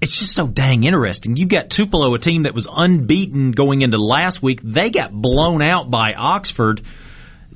It's 0.00 0.18
just 0.18 0.34
so 0.34 0.46
dang 0.46 0.84
interesting. 0.84 1.36
You've 1.36 1.48
got 1.48 1.70
Tupelo, 1.70 2.14
a 2.14 2.18
team 2.18 2.42
that 2.42 2.54
was 2.54 2.68
unbeaten 2.70 3.52
going 3.52 3.82
into 3.82 3.98
last 3.98 4.42
week. 4.42 4.60
They 4.62 4.90
got 4.90 5.12
blown 5.12 5.62
out 5.62 5.90
by 5.90 6.12
Oxford. 6.12 6.82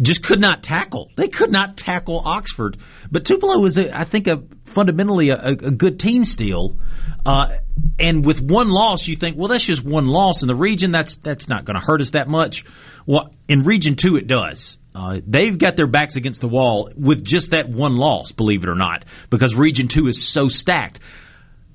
Just 0.00 0.22
could 0.22 0.40
not 0.40 0.62
tackle. 0.62 1.10
They 1.16 1.28
could 1.28 1.52
not 1.52 1.76
tackle 1.76 2.22
Oxford. 2.24 2.78
But 3.10 3.24
Tupelo 3.24 3.64
is, 3.64 3.78
a, 3.78 3.96
I 3.96 4.04
think, 4.04 4.26
a 4.26 4.42
fundamentally 4.64 5.30
a, 5.30 5.38
a 5.44 5.70
good 5.70 6.00
team 6.00 6.24
still. 6.24 6.78
Uh, 7.24 7.56
and 7.98 8.24
with 8.24 8.40
one 8.40 8.70
loss, 8.70 9.06
you 9.06 9.16
think, 9.16 9.36
well, 9.36 9.48
that's 9.48 9.64
just 9.64 9.84
one 9.84 10.06
loss 10.06 10.42
in 10.42 10.48
the 10.48 10.56
region. 10.56 10.90
That's 10.92 11.16
that's 11.16 11.48
not 11.48 11.64
going 11.64 11.78
to 11.78 11.84
hurt 11.84 12.00
us 12.00 12.10
that 12.10 12.28
much. 12.28 12.64
Well, 13.06 13.34
in 13.48 13.60
Region 13.60 13.96
Two, 13.96 14.16
it 14.16 14.26
does. 14.26 14.78
Uh, 14.94 15.20
they've 15.26 15.56
got 15.56 15.76
their 15.76 15.86
backs 15.86 16.16
against 16.16 16.40
the 16.40 16.48
wall 16.48 16.90
with 16.96 17.24
just 17.24 17.52
that 17.52 17.68
one 17.68 17.96
loss, 17.96 18.32
believe 18.32 18.62
it 18.62 18.68
or 18.68 18.74
not, 18.74 19.04
because 19.30 19.54
Region 19.54 19.88
Two 19.88 20.06
is 20.06 20.22
so 20.22 20.48
stacked. 20.48 21.00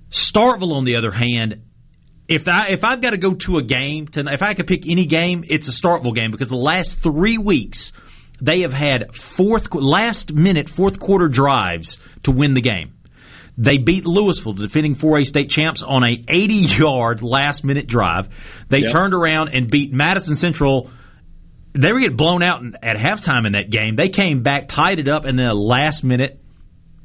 Starkville, 0.10 0.76
on 0.76 0.86
the 0.86 0.98
other 0.98 1.12
hand, 1.12 1.64
if 2.28 2.48
I 2.48 2.70
if 2.70 2.84
I've 2.84 3.02
got 3.02 3.12
to 3.12 3.18
go 3.18 3.34
to 3.34 3.58
a 3.58 3.64
game, 3.64 4.08
to, 4.10 4.26
if 4.28 4.42
I 4.42 4.54
could 4.54 4.68
pick 4.68 4.88
any 4.88 5.06
game, 5.06 5.44
it's 5.48 5.68
a 5.68 5.72
Starkville 5.72 6.16
game 6.16 6.32
because 6.32 6.50
the 6.50 6.56
last 6.56 7.00
three 7.00 7.38
weeks 7.38 7.94
they 8.42 8.62
have 8.62 8.74
had 8.74 9.16
fourth 9.16 9.74
last 9.74 10.34
minute 10.34 10.70
fourth 10.70 11.00
quarter 11.00 11.28
drives 11.28 11.98
to 12.24 12.32
win 12.32 12.54
the 12.54 12.62
game. 12.62 12.94
They 13.60 13.80
beat 13.80 14.06
Louisville, 14.06 14.54
the 14.54 14.64
defending 14.64 14.94
4A 14.96 15.26
state 15.26 15.50
champs, 15.50 15.82
on 15.82 16.04
a 16.04 16.24
80 16.28 16.54
yard 16.54 17.22
last 17.24 17.64
minute 17.64 17.88
drive. 17.88 18.30
They 18.70 18.82
Yep. 18.82 18.92
turned 18.92 19.14
around 19.16 19.50
and 19.50 19.70
beat 19.72 19.92
Madison 19.92 20.36
Central. 20.36 20.92
They 21.74 21.92
were 21.92 22.00
getting 22.00 22.18
blown 22.18 22.44
out 22.44 22.62
at 22.84 22.98
halftime 22.98 23.46
in 23.48 23.54
that 23.54 23.70
game. 23.72 23.96
They 23.96 24.10
came 24.10 24.44
back, 24.44 24.68
tied 24.68 25.00
it 25.00 25.08
up, 25.08 25.26
and 25.26 25.38
then 25.40 25.48
a 25.48 25.54
last 25.56 26.04
minute 26.04 26.40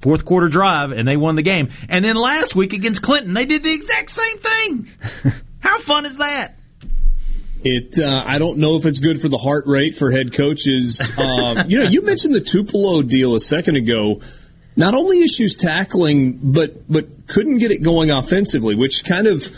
fourth 0.00 0.24
quarter 0.24 0.48
drive, 0.48 0.92
and 0.92 1.06
they 1.08 1.16
won 1.16 1.36
the 1.36 1.42
game. 1.42 1.68
And 1.88 2.04
then 2.04 2.16
last 2.16 2.54
week 2.54 2.72
against 2.74 3.00
Clinton, 3.02 3.32
they 3.34 3.44
did 3.46 3.62
the 3.62 3.72
exact 3.72 4.10
same 4.10 4.38
thing. 4.38 4.88
How 5.60 5.78
fun 5.78 6.04
is 6.06 6.18
that? 6.18 6.56
It. 7.64 7.98
Uh, 7.98 8.24
I 8.26 8.38
don't 8.38 8.58
know 8.58 8.76
if 8.76 8.84
it's 8.86 8.98
good 8.98 9.20
for 9.20 9.28
the 9.28 9.38
heart 9.38 9.66
rate 9.66 9.94
for 9.94 10.10
head 10.10 10.32
coaches. 10.32 11.00
Um, 11.18 11.68
you 11.70 11.78
know, 11.78 11.88
you 11.88 12.02
mentioned 12.02 12.34
the 12.34 12.40
Tupelo 12.40 13.02
deal 13.02 13.34
a 13.34 13.40
second 13.40 13.76
ago. 13.76 14.20
Not 14.76 14.94
only 14.94 15.22
issues 15.22 15.56
tackling, 15.56 16.38
but 16.42 16.90
but 16.90 17.26
couldn't 17.26 17.58
get 17.58 17.70
it 17.70 17.82
going 17.82 18.10
offensively, 18.10 18.74
which 18.74 19.04
kind 19.04 19.26
of. 19.26 19.50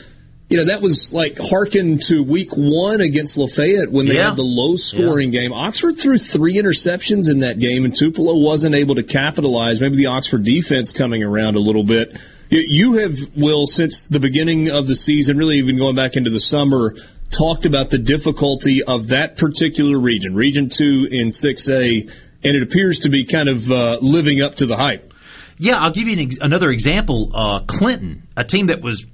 You 0.50 0.58
know, 0.58 0.64
that 0.66 0.82
was 0.82 1.12
like 1.14 1.38
hearken 1.38 1.98
to 2.00 2.22
week 2.22 2.50
one 2.54 3.00
against 3.00 3.38
Lafayette 3.38 3.90
when 3.90 4.06
they 4.06 4.16
Yeah. 4.16 4.28
had 4.28 4.36
the 4.36 4.42
low 4.44 4.76
scoring 4.76 5.30
game. 5.30 5.54
Oxford 5.54 5.98
threw 5.98 6.18
three 6.18 6.56
interceptions 6.56 7.30
in 7.30 7.40
that 7.40 7.58
game, 7.58 7.86
and 7.86 7.96
Tupelo 7.96 8.36
wasn't 8.36 8.74
able 8.74 8.94
to 8.96 9.02
capitalize. 9.02 9.80
Maybe 9.80 9.96
the 9.96 10.06
Oxford 10.06 10.44
defense 10.44 10.92
coming 10.92 11.22
around 11.24 11.56
a 11.56 11.60
little 11.60 11.82
bit. 11.82 12.14
You 12.50 12.98
have, 12.98 13.18
Will, 13.34 13.66
since 13.66 14.04
the 14.04 14.20
beginning 14.20 14.68
of 14.70 14.86
the 14.86 14.94
season, 14.94 15.38
really 15.38 15.56
even 15.58 15.78
going 15.78 15.96
back 15.96 16.14
into 16.14 16.28
the 16.30 16.38
summer, 16.38 16.94
talked 17.34 17.66
about 17.66 17.90
the 17.90 17.98
difficulty 17.98 18.82
of 18.82 19.08
that 19.08 19.36
particular 19.36 19.98
region, 19.98 20.34
Region 20.34 20.68
2 20.68 21.08
in 21.10 21.28
6A, 21.28 22.10
and 22.44 22.56
it 22.56 22.62
appears 22.62 23.00
to 23.00 23.08
be 23.08 23.24
kind 23.24 23.48
of 23.48 23.70
uh, 23.70 23.98
living 24.00 24.42
up 24.42 24.56
to 24.56 24.66
the 24.66 24.76
hype. 24.76 25.13
Yeah, 25.56 25.76
I'll 25.76 25.92
give 25.92 26.08
you 26.08 26.14
an 26.14 26.18
ex- 26.20 26.38
another 26.40 26.70
example. 26.70 27.30
Uh, 27.34 27.60
Clinton, 27.60 28.26
a 28.36 28.42
team 28.42 28.66
that 28.66 28.82
was 28.82 29.06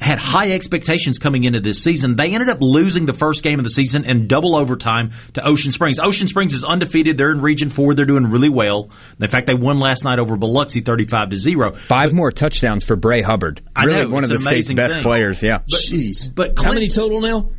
had 0.00 0.18
high 0.18 0.52
expectations 0.52 1.18
coming 1.18 1.44
into 1.44 1.60
this 1.60 1.82
season, 1.82 2.16
they 2.16 2.34
ended 2.34 2.50
up 2.50 2.58
losing 2.60 3.06
the 3.06 3.12
first 3.14 3.42
game 3.42 3.58
of 3.58 3.64
the 3.64 3.70
season 3.70 4.04
in 4.04 4.26
double 4.28 4.54
overtime 4.54 5.12
to 5.34 5.46
Ocean 5.46 5.72
Springs. 5.72 5.98
Ocean 5.98 6.26
Springs 6.26 6.52
is 6.52 6.62
undefeated; 6.62 7.16
they're 7.16 7.32
in 7.32 7.40
Region 7.40 7.70
Four. 7.70 7.94
They're 7.94 8.04
doing 8.04 8.24
really 8.24 8.50
well. 8.50 8.90
In 9.20 9.28
fact, 9.30 9.46
they 9.46 9.54
won 9.54 9.78
last 9.78 10.04
night 10.04 10.18
over 10.18 10.36
Biloxi, 10.36 10.82
thirty-five 10.82 11.30
to 11.30 11.38
zero. 11.38 11.72
Five 11.72 12.12
more 12.12 12.30
touchdowns 12.30 12.84
for 12.84 12.94
Bray 12.96 13.22
Hubbard. 13.22 13.62
I 13.74 13.84
Really 13.84 14.02
know, 14.04 14.10
one 14.10 14.24
of 14.24 14.30
the 14.30 14.38
state's 14.38 14.70
best 14.72 14.94
thing. 14.94 15.02
players. 15.02 15.42
Yeah. 15.42 15.60
Jeez. 15.72 16.32
But 16.34 16.58
How 16.58 16.72
many 16.72 16.88
total 16.88 17.20
now? 17.22 17.50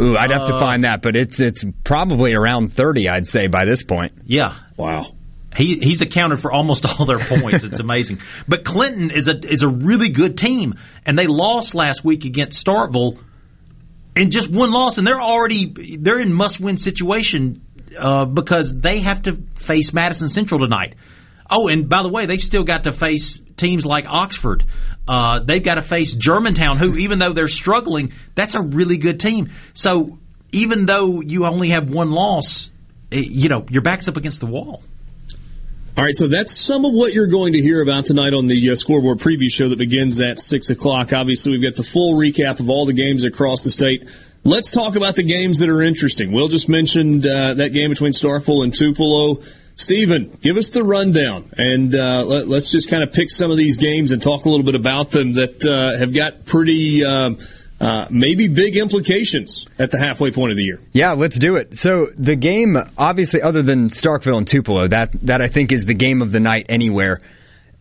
Ooh, 0.00 0.16
I'd 0.16 0.30
have 0.30 0.46
to 0.46 0.54
Uh, 0.54 0.60
find 0.60 0.84
that, 0.84 1.02
but 1.02 1.16
it's 1.16 1.40
it's 1.40 1.64
probably 1.82 2.32
around 2.32 2.74
thirty, 2.74 3.08
I'd 3.08 3.26
say, 3.26 3.48
by 3.48 3.64
this 3.64 3.82
point. 3.82 4.12
Yeah. 4.24 4.54
Wow. 4.76 5.06
He 5.56 5.78
he's 5.80 6.00
accounted 6.00 6.40
for 6.40 6.52
almost 6.52 6.86
all 7.00 7.06
their 7.06 7.18
points. 7.18 7.64
It's 7.64 7.80
amazing. 7.80 8.20
But 8.46 8.64
Clinton 8.64 9.10
is 9.10 9.28
a 9.28 9.36
is 9.36 9.62
a 9.62 9.68
really 9.68 10.08
good 10.08 10.38
team, 10.38 10.74
and 11.04 11.18
they 11.18 11.26
lost 11.26 11.74
last 11.74 12.04
week 12.04 12.24
against 12.24 12.64
Starkville, 12.64 13.18
and 14.16 14.30
just 14.30 14.50
one 14.50 14.70
loss, 14.70 14.98
and 14.98 15.06
they're 15.06 15.20
already 15.20 15.96
they're 15.98 16.20
in 16.20 16.32
must 16.32 16.60
win 16.60 16.76
situation 16.76 17.62
uh, 17.98 18.24
because 18.24 18.78
they 18.78 19.00
have 19.00 19.22
to 19.22 19.42
face 19.56 19.92
Madison 19.92 20.28
Central 20.28 20.60
tonight. 20.60 20.94
Oh, 21.50 21.66
and 21.66 21.88
by 21.88 22.02
the 22.02 22.08
way, 22.08 22.26
they've 22.26 22.40
still 22.40 22.62
got 22.62 22.84
to 22.84 22.92
face 22.92 23.40
teams 23.56 23.84
like 23.84 24.06
Oxford. 24.08 24.64
Uh, 25.08 25.40
they've 25.40 25.62
got 25.62 25.74
to 25.74 25.82
face 25.82 26.14
Germantown, 26.14 26.78
who 26.78 26.96
even 26.96 27.18
though 27.18 27.32
they're 27.32 27.48
struggling, 27.48 28.12
that's 28.36 28.54
a 28.54 28.62
really 28.62 28.96
good 28.96 29.18
team. 29.18 29.50
So 29.74 30.18
even 30.52 30.86
though 30.86 31.20
you 31.20 31.46
only 31.46 31.70
have 31.70 31.90
one 31.90 32.12
loss, 32.12 32.70
eh, 33.10 33.24
you 33.26 33.48
know 33.48 33.66
your 33.68 33.82
back's 33.82 34.06
up 34.06 34.16
against 34.16 34.38
the 34.38 34.46
wall. 34.46 34.82
All 36.00 36.06
right, 36.06 36.16
so 36.16 36.28
that's 36.28 36.56
some 36.56 36.86
of 36.86 36.94
what 36.94 37.12
you're 37.12 37.26
going 37.26 37.52
to 37.52 37.60
hear 37.60 37.82
about 37.82 38.06
tonight 38.06 38.32
on 38.32 38.46
the 38.46 38.70
uh, 38.70 38.74
scoreboard 38.74 39.18
preview 39.18 39.52
show 39.52 39.68
that 39.68 39.76
begins 39.76 40.18
at 40.18 40.40
6 40.40 40.70
o'clock. 40.70 41.12
Obviously, 41.12 41.52
we've 41.52 41.62
got 41.62 41.74
the 41.74 41.82
full 41.82 42.14
recap 42.14 42.58
of 42.58 42.70
all 42.70 42.86
the 42.86 42.94
games 42.94 43.22
across 43.22 43.64
the 43.64 43.68
state. 43.68 44.08
Let's 44.42 44.70
talk 44.70 44.96
about 44.96 45.16
the 45.16 45.24
games 45.24 45.58
that 45.58 45.68
are 45.68 45.82
interesting. 45.82 46.32
Will 46.32 46.48
just 46.48 46.70
mentioned 46.70 47.26
uh, 47.26 47.52
that 47.52 47.74
game 47.74 47.90
between 47.90 48.12
Starkville 48.12 48.64
and 48.64 48.74
Tupelo. 48.74 49.42
Stephen, 49.74 50.34
give 50.40 50.56
us 50.56 50.70
the 50.70 50.82
rundown, 50.82 51.50
and 51.58 51.94
uh, 51.94 52.24
let, 52.24 52.48
us 52.48 52.72
just 52.72 52.88
kind 52.88 53.02
of 53.02 53.12
pick 53.12 53.30
some 53.30 53.50
of 53.50 53.58
these 53.58 53.76
games 53.76 54.10
and 54.10 54.22
talk 54.22 54.46
a 54.46 54.48
little 54.48 54.64
bit 54.64 54.76
about 54.76 55.10
them 55.10 55.34
that 55.34 55.66
uh, 55.66 55.98
have 55.98 56.14
got 56.14 56.46
pretty, 56.46 57.04
um, 57.04 57.36
uh, 57.80 58.06
maybe 58.10 58.48
big 58.48 58.76
implications 58.76 59.66
at 59.78 59.90
the 59.90 59.98
halfway 59.98 60.30
point 60.30 60.50
of 60.50 60.56
the 60.56 60.64
year. 60.64 60.80
Yeah, 60.92 61.12
let's 61.12 61.38
do 61.38 61.56
it. 61.56 61.78
So 61.78 62.08
the 62.16 62.36
game, 62.36 62.76
obviously, 62.98 63.40
other 63.40 63.62
than 63.62 63.88
Starkville 63.88 64.36
and 64.36 64.46
Tupelo, 64.46 64.86
that 64.88 65.12
that 65.22 65.40
I 65.40 65.48
think 65.48 65.72
is 65.72 65.86
the 65.86 65.94
game 65.94 66.20
of 66.20 66.32
the 66.32 66.40
night 66.40 66.66
anywhere. 66.68 67.20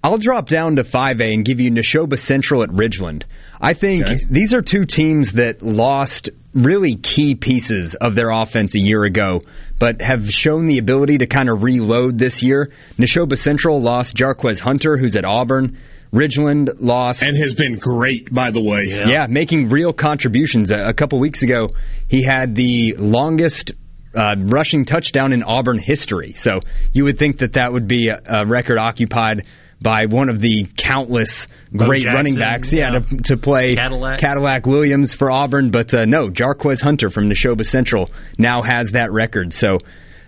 I'll 0.01 0.17
drop 0.17 0.47
down 0.47 0.77
to 0.77 0.85
5A 0.85 1.33
and 1.33 1.43
give 1.43 1.59
you 1.59 1.69
Neshoba 1.69 2.17
Central 2.17 2.63
at 2.63 2.69
Ridgeland. 2.69 3.23
I 3.59 3.73
think 3.73 4.07
these 4.29 4.53
are 4.53 4.61
two 4.61 4.85
teams 4.85 5.33
that 5.33 5.61
lost 5.61 6.29
really 6.53 6.95
key 6.95 7.35
pieces 7.35 7.95
of 7.95 8.15
their 8.15 8.29
offense 8.29 8.75
a 8.75 8.79
year 8.79 9.03
ago, 9.03 9.41
but 9.77 10.01
have 10.01 10.33
shown 10.33 10.67
the 10.67 10.77
ability 10.77 11.17
to 11.17 11.27
kind 11.27 11.49
of 11.49 11.63
reload 11.63 12.17
this 12.17 12.41
year. 12.41 12.71
Neshoba 12.97 13.37
Central 13.37 13.81
lost 13.81 14.15
Jarquez 14.15 14.61
Hunter, 14.61 14.95
who's 14.95 15.17
at 15.17 15.25
Auburn. 15.25 15.77
Ridgeland 16.11 16.77
lost. 16.79 17.21
And 17.23 17.37
has 17.37 17.53
been 17.53 17.77
great, 17.77 18.33
by 18.33 18.51
the 18.51 18.61
way. 18.61 18.85
Yeah, 18.85 19.27
making 19.29 19.69
real 19.69 19.93
contributions. 19.93 20.71
A, 20.71 20.87
a 20.87 20.93
couple 20.93 21.19
weeks 21.19 21.43
ago, 21.43 21.67
he 22.07 22.23
had 22.23 22.55
the 22.55 22.95
longest 22.97 23.71
uh, 24.15 24.35
rushing 24.37 24.85
touchdown 24.85 25.33
in 25.33 25.43
Auburn 25.43 25.77
history. 25.77 26.33
So 26.33 26.59
you 26.93 27.03
would 27.03 27.17
think 27.19 27.39
that 27.39 27.53
that 27.53 27.71
would 27.71 27.87
be 27.87 28.09
a, 28.09 28.41
a 28.41 28.45
record 28.45 28.77
occupied 28.77 29.45
by 29.81 30.05
one 30.09 30.29
of 30.29 30.39
the 30.39 30.67
countless 30.75 31.47
great 31.75 32.01
Jackson, 32.01 32.13
running 32.13 32.35
backs, 32.35 32.73
yeah, 32.73 32.93
yeah. 32.93 32.99
to, 32.99 33.17
to 33.17 33.37
play 33.37 33.75
Cadillac. 33.75 34.65
Williams 34.65 35.13
for 35.13 35.31
Auburn. 35.31 35.71
But 35.71 35.93
uh, 35.93 36.03
no, 36.05 36.29
Jarquez 36.29 36.81
Hunter 36.81 37.09
from 37.09 37.29
Neshoba 37.29 37.65
Central 37.65 38.09
now 38.37 38.61
has 38.61 38.91
that 38.91 39.11
record. 39.11 39.53
So 39.53 39.77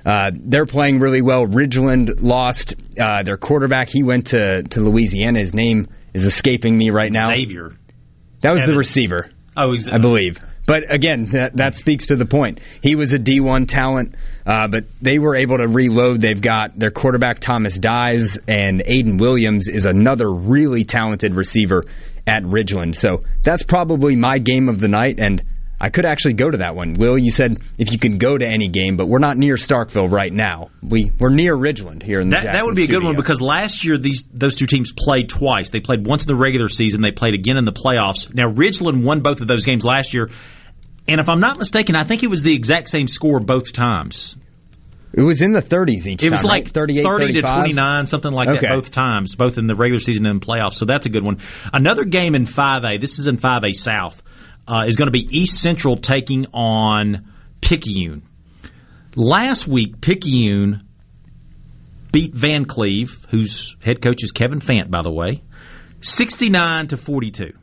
uh, 0.05 0.31
they're 0.33 0.65
playing 0.65 0.99
really 0.99 1.21
well. 1.21 1.45
Ridgeland 1.45 2.21
lost 2.21 2.75
uh, 2.99 3.23
their 3.23 3.37
quarterback. 3.37 3.89
He 3.89 4.03
went 4.03 4.27
to, 4.27 4.63
to 4.63 4.81
Louisiana. 4.81 5.39
His 5.39 5.53
name 5.53 5.87
is 6.13 6.25
escaping 6.25 6.77
me 6.77 6.89
right 6.89 7.11
now. 7.11 7.27
Xavier. 7.31 7.73
That 8.41 8.53
was 8.53 8.65
the 8.65 8.75
receiver. 8.75 9.29
Oh, 9.55 9.71
he's- 9.71 9.89
I 9.89 9.97
believe. 9.97 10.39
But 10.67 10.93
again, 10.93 11.25
that, 11.31 11.57
that 11.57 11.75
speaks 11.75 12.05
to 12.07 12.15
the 12.15 12.25
point. 12.25 12.59
He 12.81 12.95
was 12.95 13.13
a 13.13 13.19
D1 13.19 13.67
talent, 13.67 14.13
uh, 14.45 14.67
but 14.67 14.85
they 15.01 15.17
were 15.19 15.35
able 15.35 15.57
to 15.57 15.67
reload. 15.67 16.21
They've 16.21 16.39
got 16.39 16.77
their 16.77 16.91
quarterback, 16.91 17.39
Thomas 17.39 17.77
Dyes, 17.77 18.37
and 18.47 18.81
Aiden 18.87 19.19
Williams 19.19 19.67
is 19.67 19.85
another 19.85 20.31
really 20.31 20.83
talented 20.85 21.35
receiver 21.35 21.83
at 22.27 22.43
Ridgeland. 22.43 22.95
So 22.95 23.23
that's 23.43 23.63
probably 23.63 24.15
my 24.15 24.37
game 24.37 24.69
of 24.69 24.79
the 24.79 24.87
night, 24.87 25.19
and 25.19 25.43
I 25.83 25.89
could 25.89 26.05
actually 26.05 26.33
go 26.33 26.51
to 26.51 26.59
that 26.59 26.75
one. 26.75 26.93
Will, 26.93 27.17
you 27.17 27.31
said 27.31 27.57
if 27.79 27.91
you 27.91 27.97
can 27.97 28.19
go 28.19 28.37
to 28.37 28.45
any 28.45 28.67
game, 28.67 28.97
but 28.97 29.07
we're 29.07 29.17
not 29.17 29.35
near 29.35 29.55
Starkville 29.55 30.11
right 30.11 30.31
now. 30.31 30.69
We, 30.83 31.11
we're 31.19 31.31
near 31.31 31.57
Ridgeland 31.57 32.03
here 32.03 32.21
in 32.21 32.29
the 32.29 32.35
That, 32.35 32.53
that 32.53 32.65
would 32.65 32.75
be 32.75 32.83
a 32.83 32.87
good 32.87 33.03
one 33.03 33.15
because 33.15 33.41
last 33.41 33.83
year 33.83 33.97
these 33.97 34.23
those 34.31 34.53
two 34.53 34.67
teams 34.67 34.91
played 34.95 35.27
twice. 35.27 35.71
They 35.71 35.79
played 35.79 36.05
once 36.05 36.21
in 36.21 36.27
the 36.27 36.35
regular 36.35 36.67
season. 36.67 37.01
They 37.01 37.09
played 37.09 37.33
again 37.33 37.57
in 37.57 37.65
the 37.65 37.73
playoffs. 37.73 38.31
Now 38.31 38.47
Ridgeland 38.47 39.03
won 39.03 39.21
both 39.21 39.41
of 39.41 39.47
those 39.47 39.65
games 39.65 39.83
last 39.83 40.13
year, 40.13 40.29
and 41.09 41.19
if 41.19 41.27
I'm 41.27 41.39
not 41.39 41.57
mistaken, 41.57 41.95
I 41.95 42.03
think 42.03 42.21
it 42.21 42.29
was 42.29 42.43
the 42.43 42.53
exact 42.53 42.89
same 42.89 43.07
score 43.07 43.39
both 43.39 43.73
times. 43.73 44.35
It 45.13 45.23
was 45.23 45.41
in 45.41 45.51
the 45.51 45.61
30s 45.61 46.07
each 46.07 46.23
It 46.23 46.31
was 46.31 46.41
time, 46.41 46.49
like 46.49 46.63
right? 46.65 46.73
38, 46.73 47.03
30 47.03 47.33
to 47.33 47.41
29, 47.41 48.05
something 48.05 48.31
like 48.31 48.47
Okay. 48.47 48.59
that, 48.61 48.69
both 48.69 48.91
times, 48.91 49.35
both 49.35 49.57
in 49.57 49.67
the 49.67 49.75
regular 49.75 49.99
season 49.99 50.25
and 50.25 50.39
playoffs. 50.39 50.75
So 50.75 50.85
that's 50.85 51.05
a 51.05 51.09
good 51.09 51.23
one. 51.23 51.39
Another 51.73 52.05
game 52.05 52.33
in 52.33 52.45
5A, 52.45 53.01
this 53.01 53.19
is 53.19 53.27
in 53.27 53.35
5A 53.37 53.73
South, 53.73 54.23
uh, 54.67 54.83
is 54.87 54.95
going 54.95 55.07
to 55.07 55.11
be 55.11 55.27
East 55.29 55.61
Central 55.61 55.97
taking 55.97 56.47
on 56.53 57.31
Picayune. 57.61 58.23
Last 59.15 59.67
week, 59.67 60.01
Picayune 60.01 60.87
beat 62.11 62.33
Vancleave, 62.33 63.25
whose 63.29 63.75
head 63.81 64.01
coach 64.01 64.23
is 64.23 64.31
Kevin 64.31 64.59
Fant, 64.59 64.89
by 64.89 65.01
the 65.01 65.11
way, 65.11 65.43
69 66.01 66.87
to 66.89 66.97
42. 66.97 67.53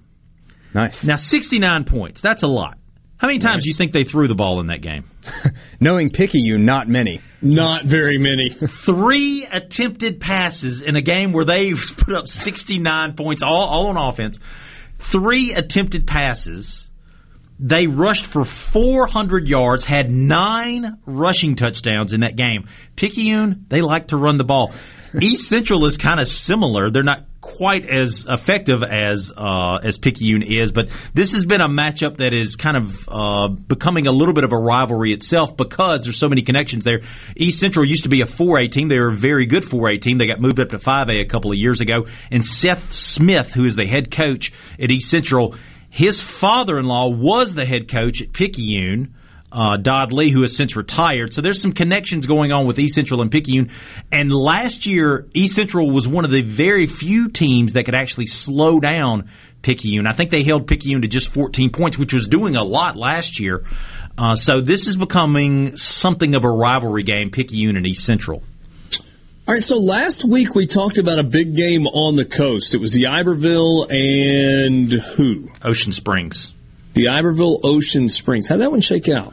Nice. 0.75 1.05
Now, 1.05 1.17
69 1.17 1.85
points, 1.85 2.21
that's 2.21 2.43
a 2.43 2.49
lot. 2.49 2.79
How 3.19 3.27
many 3.27 3.41
times 3.41 3.65
do 3.65 3.71
you 3.71 3.75
think 3.75 3.93
they 3.93 4.05
threw 4.05 4.29
the 4.29 4.37
ball 4.37 4.61
in 4.61 4.69
that 4.69 4.81
game? 4.81 5.05
Knowing 5.81 6.11
Picayune, 6.11 6.65
not 6.65 6.89
many. 6.89 7.21
Not 7.43 7.85
very 7.85 8.17
many. 8.17 8.51
Three 8.51 9.45
attempted 9.45 10.21
passes 10.21 10.83
in 10.83 10.95
a 10.95 11.03
game 11.03 11.33
where 11.33 11.45
they 11.45 11.75
put 11.97 12.15
up 12.15 12.29
69 12.29 13.15
points, 13.17 13.43
all, 13.43 13.67
all 13.67 13.87
on 13.89 13.97
offense. 13.97 14.39
Three 15.01 15.53
attempted 15.53 16.07
passes. 16.07 16.88
They 17.61 17.87
rushed 17.87 18.27
for 18.27 18.45
400 18.45 19.49
yards, 19.49 19.85
had 19.85 20.11
nine 20.11 20.99
rushing 21.07 21.57
touchdowns 21.57 22.13
in 22.13 22.21
that 22.21 22.37
game. 22.37 22.69
Picayune, 22.95 23.67
they 23.69 23.81
like 23.81 24.09
to 24.09 24.17
run 24.17 24.39
the 24.39 24.45
ball. 24.45 24.73
East 25.21 25.49
Central 25.49 25.87
is 25.87 25.97
kind 25.97 26.21
of 26.21 26.29
similar. 26.29 26.91
They're 26.91 27.03
not 27.03 27.25
quite 27.41 27.89
as 27.89 28.27
effective 28.29 28.83
as 28.83 29.33
uh, 29.37 29.79
as 29.83 29.97
Picayune 29.99 30.43
is, 30.43 30.71
but 30.71 30.89
this 31.15 31.33
has 31.33 31.47
been 31.47 31.61
a 31.61 31.69
matchup 31.69 32.19
that 32.19 32.35
is 32.35 32.57
kind 32.57 32.77
of 32.77 33.09
uh, 33.09 33.49
becoming 33.49 34.07
a 34.07 34.13
little 34.13 34.35
bit 34.35 34.45
of 34.45 34.53
a 34.53 34.57
rivalry 34.57 35.13
itself 35.13 35.57
because 35.57 36.05
there's 36.05 36.19
so 36.19 36.29
many 36.29 36.43
connections 36.43 36.85
there. 36.85 37.01
East 37.37 37.59
Central 37.59 37.89
used 37.89 38.03
to 38.03 38.09
be 38.09 38.21
a 38.21 38.27
4A 38.27 38.71
team; 38.71 38.89
they 38.89 38.99
were 38.99 39.13
a 39.13 39.17
very 39.17 39.47
good 39.47 39.63
4A 39.63 40.01
team. 40.03 40.19
They 40.19 40.27
got 40.27 40.41
moved 40.41 40.61
up 40.61 40.69
to 40.71 40.79
5A 40.79 41.23
a 41.23 41.27
couple 41.27 41.51
of 41.51 41.57
years 41.57 41.81
ago, 41.81 42.07
and 42.31 42.45
Seth 42.45 42.93
Smith, 42.93 43.53
who 43.53 43.65
is 43.65 43.77
the 43.77 43.87
head 43.87 44.11
coach 44.11 44.53
at 44.79 44.91
East 44.91 45.09
Central, 45.09 45.55
his 45.99 46.23
father-in-law 46.23 47.09
was 47.09 47.57
the 47.57 47.65
head 47.65 47.89
coach 47.89 48.23
at 48.23 48.33
Picayune 48.33 49.17
uh, 49.51 49.79
Dodd 49.79 50.13
Lee, 50.13 50.31
who 50.31 50.43
has 50.43 50.55
since 50.55 50.77
retired. 50.77 51.33
So 51.33 51.43
there's 51.43 51.61
some 51.61 51.73
connections 51.73 52.25
going 52.25 52.53
on 52.53 52.69
with 52.69 52.79
East 52.79 52.95
Central 52.95 53.21
and 53.21 53.33
Picayune. 53.33 53.73
And 54.13 54.33
last 54.33 54.87
year, 54.87 55.27
East 55.35 55.57
Central 55.57 55.91
was 55.91 56.07
one 56.07 56.25
of 56.25 56.31
the 56.31 56.43
very 56.43 56.87
few 56.87 57.31
teams 57.31 57.73
that 57.73 57.85
could 57.85 57.97
actually 57.97 58.27
slow 58.29 58.79
down 58.79 59.29
Picayune. 59.63 60.07
I 60.07 60.13
think 60.13 60.31
they 60.31 60.45
held 60.45 60.69
Picayune 60.69 61.03
to 61.03 61.09
just 61.09 61.35
14 61.35 61.71
points, 61.71 61.99
which 61.99 62.15
was 62.15 62.29
doing 62.29 62.55
a 62.55 62.63
lot 62.63 62.95
last 62.95 63.41
year. 63.41 63.65
Uh, 64.17 64.37
so 64.37 64.61
this 64.61 64.87
is 64.87 64.97
becoming 64.97 65.77
something 65.77 66.37
of 66.37 66.45
a 66.45 66.49
rivalry 66.49 67.03
game, 67.03 67.33
Picayune 67.33 67.77
and 67.77 67.89
East 67.89 68.05
Central. 68.05 68.45
All 69.49 69.55
right, 69.55 69.65
so 69.65 69.79
last 69.79 70.27
week 70.27 70.55
we 70.55 70.67
talked 70.67 70.99
about 70.99 71.19
a 71.19 71.23
big 71.23 71.57
game 71.57 71.87
on 71.87 72.17
the 72.17 72.27
coast. 72.27 72.75
It 72.75 72.83
was 72.83 72.91
D'Iberville 72.91 73.87
and 73.91 74.93
who? 74.93 75.49
Ocean 75.63 75.91
Springs. 75.93 76.53
D'Iberville 76.93 77.61
Ocean 77.65 78.11
Springs. 78.11 78.51
How'd 78.51 78.61
that 78.61 78.71
one 78.71 78.83
shake 78.83 79.09
out? 79.09 79.33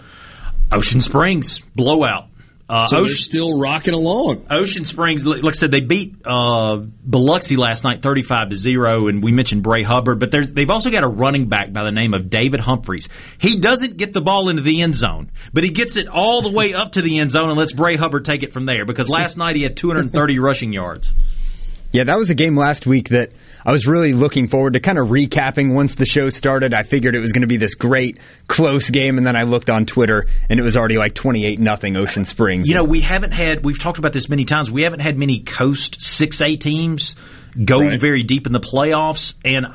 Ocean 0.72 1.02
Springs 1.02 1.60
blowout. 1.76 2.28
Uh, 2.68 2.88
so 2.88 2.98
Ocean, 2.98 3.06
they're 3.08 3.16
still 3.16 3.60
rocking 3.60 3.94
along. 3.94 4.48
Ocean 4.50 4.86
Springs, 4.86 5.24
like 5.24 5.44
I 5.44 5.52
said, 5.52 5.70
they 5.70 5.82
beat 5.82 6.16
uh, 6.26 6.78
Biloxi 6.78 7.58
last 7.58 7.84
night, 7.84 8.02
thirty-five 8.02 8.50
to 8.50 8.56
zero, 8.56 9.08
and 9.08 9.24
we 9.24 9.32
mentioned 9.32 9.62
Bray 9.62 9.84
Hubbard, 9.84 10.20
but 10.20 10.32
they've 10.32 10.70
also 10.70 10.90
got 10.90 11.04
a 11.04 11.08
running 11.08 11.48
back 11.48 11.72
by 11.72 11.84
the 11.84 11.92
name 11.92 12.16
of 12.16 12.30
David 12.30 12.60
Humphreys. 12.60 13.08
He 13.38 13.60
doesn't 13.60 13.98
get 13.98 14.14
the 14.14 14.22
ball 14.22 14.50
into 14.50 14.64
the 14.64 14.82
end 14.82 14.96
zone, 14.96 15.32
but 15.54 15.64
he 15.64 15.70
gets 15.70 15.96
it 15.96 16.08
all 16.08 16.42
the 16.42 16.50
way 16.50 16.74
up 16.74 16.94
to 16.94 17.04
the 17.04 17.20
end 17.20 17.30
zone 17.30 17.50
and 17.50 17.60
lets 17.60 17.72
Bray 17.72 17.98
Hubbard 17.98 18.26
take 18.26 18.42
it 18.42 18.52
from 18.52 18.66
there. 18.66 18.86
Because 18.86 19.10
last 19.10 19.38
night 19.38 19.56
he 19.56 19.62
had 19.62 19.78
two 19.78 19.90
hundred 19.90 20.02
and 20.06 20.14
thirty 20.14 20.40
rushing 20.40 20.74
yards. 20.74 21.14
Yeah, 21.92 22.04
that 22.06 22.18
was 22.18 22.30
a 22.30 22.36
game 22.36 22.58
last 22.58 22.86
week 22.86 23.10
that 23.10 23.32
I 23.66 23.72
was 23.72 23.88
really 23.88 24.14
looking 24.14 24.50
forward 24.50 24.74
to 24.74 24.80
kind 24.80 24.98
of 24.98 25.08
recapping 25.08 25.74
once 25.74 25.96
the 25.96 26.06
show 26.06 26.30
started. 26.30 26.74
I 26.74 26.84
figured 26.84 27.16
it 27.16 27.20
was 27.20 27.32
going 27.32 27.42
to 27.42 27.48
be 27.48 27.58
this 27.58 27.76
great 27.76 28.20
close 28.48 28.90
game 28.90 29.18
and 29.18 29.26
then 29.26 29.36
I 29.36 29.44
looked 29.44 29.70
on 29.70 29.86
Twitter 29.86 30.26
and 30.50 30.60
it 30.60 30.64
was 30.64 30.76
already 30.76 30.98
like 30.98 31.16
28 31.16 31.60
nothing 31.60 31.96
Ocean 31.96 32.26
Springs. 32.26 32.68
You 32.68 32.76
know, 32.76 32.84
we 32.84 33.02
haven't 33.02 33.32
had 33.32 33.64
we've 33.64 33.80
talked 33.80 33.98
about 33.98 34.14
this 34.14 34.28
many 34.28 34.46
times. 34.46 34.70
We 34.70 34.84
haven't 34.84 35.00
had 35.00 35.18
many 35.18 35.44
coast 35.44 36.00
6A 36.00 36.60
teams 36.60 37.16
go 37.64 37.80
right. 37.80 38.00
very 38.00 38.24
deep 38.24 38.46
in 38.46 38.54
the 38.54 38.60
playoffs 38.60 39.34
and 39.46 39.66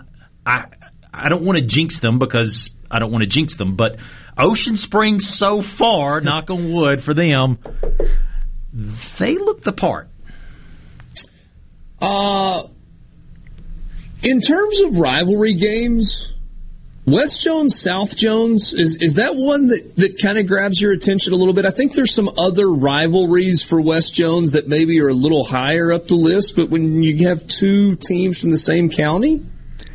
I 0.44 0.66
I 1.12 1.28
don't 1.28 1.42
want 1.42 1.58
to 1.58 1.64
jinx 1.64 2.00
them 2.00 2.18
because 2.18 2.70
I 2.90 2.98
don't 2.98 3.10
want 3.10 3.22
to 3.22 3.28
jinx 3.28 3.56
them, 3.56 3.76
but 3.76 3.96
Ocean 4.36 4.76
Springs 4.76 5.28
so 5.28 5.62
far, 5.62 6.20
knock 6.20 6.50
on 6.50 6.72
wood 6.72 7.02
for 7.02 7.14
them, 7.14 7.58
they 8.72 9.36
look 9.36 9.62
the 9.62 9.72
part. 9.72 10.09
Uh, 12.00 12.62
in 14.22 14.40
terms 14.40 14.80
of 14.80 14.98
rivalry 14.98 15.54
games, 15.54 16.34
West 17.06 17.40
Jones, 17.40 17.80
South 17.80 18.16
Jones, 18.16 18.72
is, 18.72 18.96
is 18.96 19.14
that 19.14 19.34
one 19.34 19.68
that, 19.68 19.96
that 19.96 20.20
kind 20.22 20.38
of 20.38 20.46
grabs 20.46 20.80
your 20.80 20.92
attention 20.92 21.32
a 21.32 21.36
little 21.36 21.54
bit? 21.54 21.64
I 21.64 21.70
think 21.70 21.94
there's 21.94 22.14
some 22.14 22.30
other 22.38 22.70
rivalries 22.70 23.62
for 23.62 23.80
West 23.80 24.14
Jones 24.14 24.52
that 24.52 24.68
maybe 24.68 25.00
are 25.00 25.08
a 25.08 25.14
little 25.14 25.44
higher 25.44 25.92
up 25.92 26.06
the 26.06 26.14
list, 26.14 26.56
but 26.56 26.68
when 26.68 27.02
you 27.02 27.26
have 27.28 27.46
two 27.46 27.96
teams 27.96 28.40
from 28.40 28.50
the 28.50 28.58
same 28.58 28.90
county, 28.90 29.44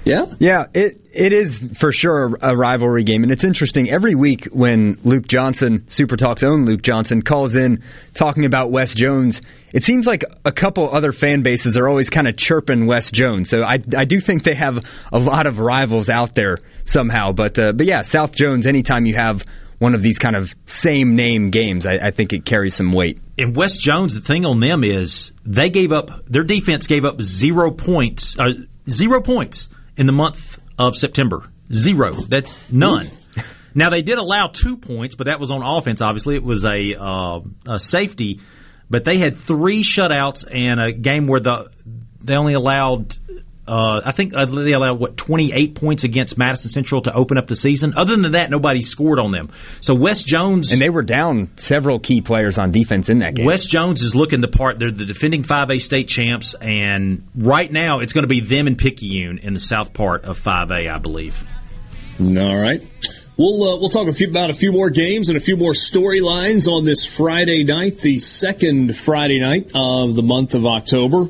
yeah, 0.05 0.25
yeah, 0.39 0.65
it 0.73 1.01
it 1.11 1.33
is 1.33 1.65
for 1.77 1.91
sure 1.91 2.37
a 2.41 2.55
rivalry 2.55 3.03
game, 3.03 3.23
and 3.23 3.31
it's 3.31 3.43
interesting 3.43 3.89
every 3.89 4.15
week 4.15 4.45
when 4.45 4.99
Luke 5.03 5.27
Johnson, 5.27 5.85
Super 5.89 6.15
Talk's 6.15 6.43
own 6.43 6.65
Luke 6.65 6.81
Johnson, 6.81 7.21
calls 7.21 7.55
in 7.55 7.83
talking 8.13 8.45
about 8.45 8.71
West 8.71 8.95
Jones 8.95 9.41
it 9.75 9.83
seems 9.83 10.07
like 10.07 10.23
a 10.45 10.53
couple 10.53 10.89
other 10.89 11.11
fan 11.11 11.41
bases 11.41 11.75
are 11.75 11.89
always 11.89 12.09
kind 12.09 12.29
of 12.29 12.37
chirping 12.37 12.87
West 12.87 13.13
Jones. 13.13 13.49
So 13.49 13.61
I, 13.61 13.75
I 13.97 14.05
do 14.05 14.21
think 14.21 14.45
they 14.45 14.55
have 14.55 14.77
a 15.11 15.19
lot 15.19 15.47
of 15.47 15.59
rivals 15.59 16.09
out 16.09 16.33
there 16.33 16.59
somehow. 16.85 17.33
But 17.33 17.59
uh, 17.59 17.73
but 17.73 17.85
yeah, 17.85 18.01
South 18.01 18.31
Jones. 18.31 18.67
Anytime 18.67 19.05
you 19.05 19.15
have 19.15 19.43
one 19.77 19.93
of 19.93 20.01
these 20.01 20.17
kind 20.17 20.37
of 20.37 20.55
same 20.65 21.17
name 21.17 21.49
games, 21.49 21.85
I, 21.85 21.95
I 22.01 22.11
think 22.11 22.31
it 22.31 22.45
carries 22.45 22.73
some 22.73 22.93
weight. 22.93 23.19
And 23.37 23.53
West 23.53 23.81
Jones, 23.81 24.15
the 24.15 24.21
thing 24.21 24.45
on 24.45 24.61
them 24.61 24.85
is 24.85 25.33
they 25.45 25.69
gave 25.69 25.91
up 25.91 26.25
their 26.25 26.45
defense 26.45 26.87
gave 26.87 27.03
up 27.03 27.21
zero 27.21 27.69
points, 27.69 28.39
uh, 28.39 28.53
zero 28.89 29.21
points 29.21 29.67
in 29.97 30.05
the 30.05 30.13
month 30.13 30.59
of 30.77 30.95
September. 30.95 31.49
Zero. 31.71 32.11
That's 32.11 32.71
none. 32.71 33.07
Now 33.73 33.89
they 33.89 34.01
did 34.01 34.17
allow 34.17 34.47
two 34.47 34.77
points, 34.77 35.15
but 35.15 35.27
that 35.27 35.39
was 35.39 35.51
on 35.51 35.61
offense. 35.61 36.01
Obviously, 36.01 36.35
it 36.35 36.43
was 36.43 36.63
a, 36.63 36.95
uh, 36.97 37.39
a 37.67 37.79
safety 37.79 38.39
but 38.89 39.03
they 39.03 39.17
had 39.17 39.37
three 39.37 39.83
shutouts 39.83 40.45
and 40.49 40.79
a 40.79 40.91
game 40.91 41.27
where 41.27 41.39
the 41.39 41.69
they 42.21 42.35
only 42.35 42.53
allowed. 42.53 43.17
Uh, 43.67 44.01
I 44.05 44.11
think 44.11 44.33
uh, 44.35 44.45
they 44.45 44.73
allowed 44.73 44.99
what 44.99 45.17
28 45.17 45.75
points 45.75 46.03
against 46.03 46.37
Madison 46.37 46.69
Central 46.69 47.01
to 47.01 47.13
open 47.13 47.37
up 47.37 47.47
the 47.47 47.55
season. 47.55 47.93
Other 47.95 48.15
than 48.15 48.33
that, 48.33 48.51
nobody 48.51 48.81
scored 48.81 49.19
on 49.19 49.31
them. 49.31 49.51
So 49.81 49.95
West 49.95 50.27
Jones 50.27 50.71
and 50.71 50.79
they 50.79 50.89
were 50.89 51.01
down 51.01 51.49
several 51.57 51.99
key 51.99 52.21
players 52.21 52.57
on 52.57 52.71
defense 52.71 53.09
in 53.09 53.19
that 53.19 53.33
game. 53.35 53.45
West 53.45 53.69
Jones 53.69 54.01
is 54.03 54.13
looking 54.13 54.41
the 54.41 54.47
part. 54.47 54.77
They're 54.77 54.91
the 54.91 55.05
defending 55.05 55.43
5A 55.43 55.81
state 55.81 56.07
champs, 56.07 56.53
and 56.53 57.27
right 57.35 57.71
now 57.71 57.99
it's 57.99 58.13
going 58.13 58.23
to 58.23 58.27
be 58.27 58.39
them 58.39 58.67
and 58.67 58.77
Picayune 58.77 59.39
in 59.39 59.53
the 59.53 59.59
south 59.59 59.93
part 59.93 60.25
of 60.25 60.39
5A, 60.39 60.91
I 60.91 60.97
believe. 60.99 61.43
All 62.19 62.55
right. 62.55 62.81
We'll 63.37 63.63
uh, 63.63 63.79
we'll 63.79 63.89
talk 63.89 64.07
a 64.07 64.13
few, 64.13 64.29
about 64.29 64.49
a 64.49 64.53
few 64.53 64.71
more 64.71 64.89
games 64.89 65.27
and 65.27 65.37
a 65.37 65.41
few 65.41 65.57
more 65.57 65.73
storylines 65.73 66.69
on 66.69 66.85
this 66.85 67.05
Friday 67.05 67.65
night, 67.65 67.99
the 67.99 68.17
second 68.19 68.95
Friday 68.95 69.39
night 69.39 69.71
of 69.75 70.15
the 70.15 70.23
month 70.23 70.55
of 70.55 70.65
October. 70.65 71.27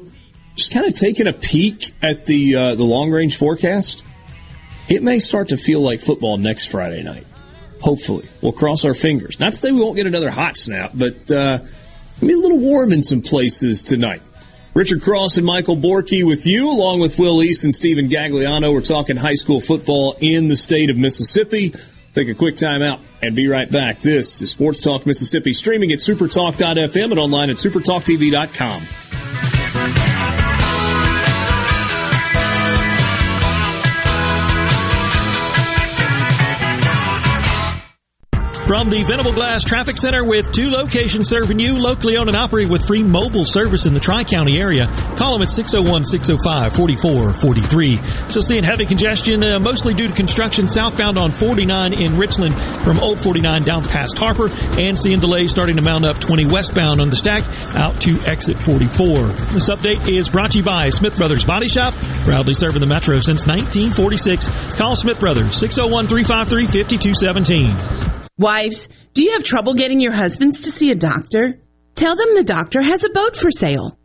Just 0.55 0.71
kind 0.71 0.85
of 0.85 0.95
taking 0.95 1.27
a 1.27 1.33
peek 1.33 1.91
at 2.01 2.25
the 2.25 2.55
uh, 2.55 2.75
the 2.75 2.83
long 2.83 3.11
range 3.11 3.37
forecast. 3.37 4.03
It 4.87 5.03
may 5.03 5.19
start 5.19 5.49
to 5.49 5.57
feel 5.57 5.81
like 5.81 5.99
football 5.99 6.37
next 6.37 6.67
Friday 6.67 7.03
night. 7.03 7.25
Hopefully, 7.81 8.27
we'll 8.41 8.53
cross 8.53 8.85
our 8.85 8.93
fingers. 8.93 9.39
Not 9.39 9.51
to 9.51 9.57
say 9.57 9.71
we 9.71 9.81
won't 9.81 9.95
get 9.95 10.07
another 10.07 10.29
hot 10.29 10.57
snap, 10.57 10.91
but 10.93 11.29
uh, 11.29 11.59
be 12.19 12.33
a 12.33 12.37
little 12.37 12.57
warm 12.57 12.93
in 12.93 13.03
some 13.03 13.21
places 13.21 13.83
tonight. 13.83 14.21
Richard 14.73 15.01
Cross 15.01 15.37
and 15.37 15.45
Michael 15.45 15.77
Borky 15.77 16.25
with 16.25 16.45
you, 16.45 16.69
along 16.69 16.99
with 16.99 17.17
Will 17.17 17.41
East 17.41 17.63
and 17.63 17.73
Stephen 17.73 18.09
Gagliano. 18.09 18.73
We're 18.73 18.81
talking 18.81 19.15
high 19.15 19.35
school 19.35 19.61
football 19.61 20.17
in 20.19 20.47
the 20.47 20.57
state 20.57 20.89
of 20.89 20.97
Mississippi. 20.97 21.73
Take 22.13 22.27
a 22.27 22.33
quick 22.33 22.55
time 22.55 22.81
out 22.81 22.99
and 23.21 23.35
be 23.35 23.47
right 23.47 23.69
back. 23.69 24.01
This 24.01 24.41
is 24.41 24.51
Sports 24.51 24.81
Talk 24.81 25.05
Mississippi, 25.05 25.53
streaming 25.53 25.91
at 25.91 25.99
supertalk.fm 25.99 27.11
and 27.11 27.19
online 27.19 27.49
at 27.49 27.57
supertalktv.com. 27.57 28.81
From 38.67 38.89
the 38.89 39.03
Venable 39.03 39.31
Glass 39.31 39.63
Traffic 39.63 39.95
Center 39.95 40.25
with 40.25 40.51
two 40.51 40.71
locations 40.71 41.29
serving 41.29 41.59
you, 41.59 41.77
locally 41.77 42.17
owned 42.17 42.29
and 42.29 42.35
operated 42.35 42.71
with 42.71 42.87
free 42.87 43.03
mobile 43.03 43.45
service 43.45 43.85
in 43.85 43.93
the 43.93 43.99
Tri-County 43.99 44.59
area. 44.59 44.87
Call 45.17 45.33
them 45.33 45.43
at 45.43 45.49
601-605-4443. 45.49 48.31
So 48.31 48.41
seeing 48.41 48.63
heavy 48.63 48.87
congestion, 48.87 49.43
uh, 49.43 49.59
mostly 49.59 49.93
due 49.93 50.07
to 50.07 50.13
construction 50.13 50.67
southbound 50.67 51.19
on 51.19 51.31
49 51.31 51.93
in 51.93 52.17
Richland 52.17 52.55
from 52.83 52.97
Old 52.99 53.19
49 53.19 53.61
down 53.61 53.83
past 53.83 54.17
Harper 54.17 54.49
and 54.79 54.97
seeing 54.97 55.19
delays 55.19 55.51
starting 55.51 55.75
to 55.75 55.83
mount 55.83 56.03
up 56.03 56.17
20 56.17 56.47
westbound 56.47 56.99
on 56.99 57.11
the 57.11 57.15
stack 57.15 57.43
out 57.75 58.01
to 58.01 58.19
exit 58.21 58.57
44. 58.57 59.27
This 59.53 59.69
update 59.69 60.07
is 60.07 60.27
brought 60.27 60.53
to 60.53 60.57
you 60.57 60.63
by 60.63 60.89
Smith 60.89 61.17
Brothers 61.17 61.45
Body 61.45 61.67
Shop, 61.67 61.93
proudly 62.23 62.55
serving 62.55 62.79
the 62.79 62.87
Metro 62.87 63.19
since 63.19 63.45
1946. 63.45 64.75
Call 64.75 64.95
Smith 64.95 65.19
Brothers 65.19 65.51
601-353-5217. 65.61 68.14
Wives, 68.37 68.89
do 69.13 69.23
you 69.23 69.31
have 69.31 69.43
trouble 69.43 69.75
getting 69.75 70.01
your 70.01 70.11
husbands 70.11 70.63
to 70.63 70.71
see 70.71 70.91
a 70.91 70.95
doctor? 70.95 71.57
Tell 71.95 72.17
them 72.17 72.35
the 72.35 72.43
doctor 72.43 72.81
has 72.81 73.05
a 73.05 73.09
boat 73.09 73.33
for 73.33 73.49
sale. 73.49 73.97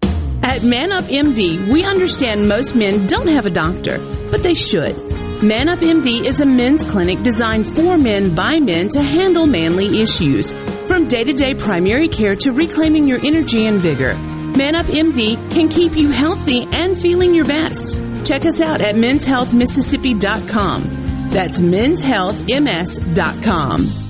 At 0.45 0.63
Man 0.63 0.93
Up 0.93 1.03
MD, 1.05 1.69
we 1.69 1.85
understand 1.85 2.49
most 2.49 2.77
men 2.77 3.09
don't 3.09 3.27
have 3.27 3.47
a 3.47 3.51
doctor, 3.51 3.99
but 4.31 4.45
they 4.45 4.55
should. 4.55 4.97
Man 5.43 5.69
Up 5.69 5.81
MD 5.81 6.25
is 6.25 6.41
a 6.41 6.47
men's 6.47 6.85
clinic 6.85 7.25
designed 7.25 7.67
for 7.67 7.99
men 7.99 8.37
by 8.37 8.61
men 8.61 8.89
to 8.91 9.03
handle 9.03 9.47
manly 9.47 10.01
issues. 10.01 10.55
From 10.87 11.09
day 11.09 11.25
to 11.25 11.33
day 11.33 11.55
primary 11.55 12.07
care 12.07 12.37
to 12.37 12.53
reclaiming 12.53 13.09
your 13.09 13.19
energy 13.27 13.67
and 13.67 13.81
vigor, 13.81 14.15
Man 14.15 14.77
Up 14.77 14.87
MD 14.87 15.35
can 15.51 15.69
keep 15.69 15.97
you 15.97 16.11
healthy 16.11 16.69
and 16.71 16.97
feeling 16.97 17.35
your 17.35 17.47
best. 17.47 17.97
Check 18.25 18.47
us 18.47 18.61
out 18.61 18.81
at 18.81 18.95
menshealthmississippi.com. 18.95 21.31
That's 21.31 21.61
menshealthms.com. 21.61 24.10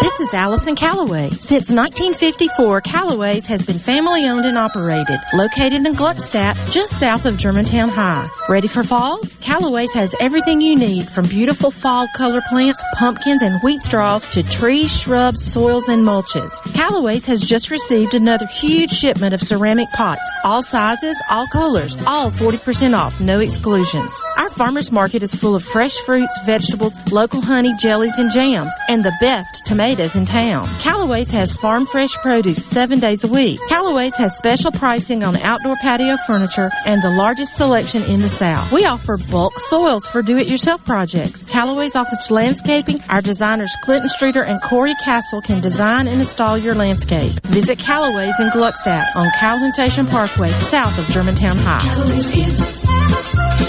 This 0.00 0.18
is 0.18 0.34
Allison 0.34 0.74
Callaway. 0.74 1.30
Since 1.30 1.70
1954, 1.70 2.80
Callaway's 2.80 3.46
has 3.46 3.64
been 3.64 3.78
family 3.78 4.24
owned 4.24 4.44
and 4.44 4.58
operated, 4.58 5.20
located 5.32 5.86
in 5.86 5.94
Gluckstadt, 5.94 6.56
just 6.70 6.98
south 6.98 7.26
of 7.26 7.38
Germantown 7.38 7.90
High. 7.90 8.26
Ready 8.48 8.66
for 8.66 8.82
fall? 8.82 9.20
Callaway's 9.40 9.92
has 9.94 10.16
everything 10.18 10.60
you 10.60 10.74
need 10.74 11.08
from 11.08 11.26
beautiful 11.26 11.70
fall 11.70 12.08
color 12.16 12.42
plants, 12.48 12.82
pumpkins, 12.96 13.40
and 13.40 13.60
wheat 13.62 13.82
straw 13.82 14.18
to 14.18 14.42
trees, 14.42 14.94
shrubs, 14.94 15.40
soils, 15.40 15.88
and 15.88 16.02
mulches. 16.02 16.50
Callaway's 16.74 17.24
has 17.26 17.40
just 17.40 17.70
received 17.70 18.14
another 18.14 18.46
huge 18.46 18.90
shipment 18.90 19.32
of 19.32 19.40
ceramic 19.40 19.88
pots, 19.90 20.28
all 20.44 20.62
sizes, 20.62 21.16
all 21.30 21.46
colors, 21.46 21.96
all 22.04 22.32
40% 22.32 22.98
off, 22.98 23.20
no 23.20 23.38
exclusions. 23.38 24.20
Our 24.38 24.50
farmers 24.50 24.90
market 24.90 25.22
is 25.22 25.34
full 25.34 25.54
of 25.54 25.64
fresh 25.64 25.96
fruits, 25.98 26.36
vegetables, 26.44 26.98
local 27.12 27.40
honey, 27.40 27.74
jellies, 27.78 28.18
and 28.18 28.30
jams, 28.30 28.72
and 28.88 29.04
the 29.04 29.14
best 29.20 29.64
tomatoes 29.64 29.83
tomatoes 29.84 30.16
in 30.16 30.24
town. 30.24 30.66
Callaway's 30.80 31.30
has 31.30 31.52
farm 31.52 31.84
fresh 31.84 32.14
produce 32.14 32.64
seven 32.64 33.00
days 33.00 33.22
a 33.22 33.28
week. 33.28 33.60
Callaway's 33.68 34.16
has 34.16 34.36
special 34.38 34.72
pricing 34.72 35.22
on 35.22 35.36
outdoor 35.36 35.76
patio 35.76 36.16
furniture 36.26 36.70
and 36.86 37.02
the 37.02 37.10
largest 37.10 37.54
selection 37.54 38.02
in 38.04 38.22
the 38.22 38.28
South. 38.30 38.72
We 38.72 38.86
offer 38.86 39.18
bulk 39.30 39.58
soils 39.58 40.06
for 40.06 40.22
do-it-yourself 40.22 40.86
projects. 40.86 41.42
Callaway's 41.42 41.94
offers 41.96 42.30
landscaping. 42.30 43.02
Our 43.10 43.20
designers 43.20 43.76
Clinton 43.82 44.08
Streeter 44.08 44.42
and 44.42 44.58
Corey 44.62 44.94
Castle 45.04 45.42
can 45.42 45.60
design 45.60 46.08
and 46.08 46.18
install 46.18 46.56
your 46.56 46.74
landscape. 46.74 47.32
Visit 47.44 47.78
Callaway's 47.78 48.40
in 48.40 48.48
Gluckstadt 48.48 49.14
on 49.14 49.30
Carlton 49.38 49.72
Station 49.72 50.06
Parkway, 50.06 50.58
south 50.60 50.98
of 50.98 51.06
Germantown 51.08 51.58
High. 51.58 51.82
Callaway's 51.82 52.28
is, 52.30 52.56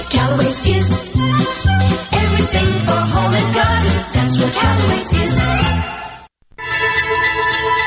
Callaway's 0.09 0.65
is 0.65 0.91
everything 2.13 2.71
for 2.85 3.01
home 3.13 3.33
and 3.33 3.53
garden. 3.53 3.91
That's 4.13 4.41
what 4.41 4.53
Callaway's 4.53 5.11
is. 5.11 5.24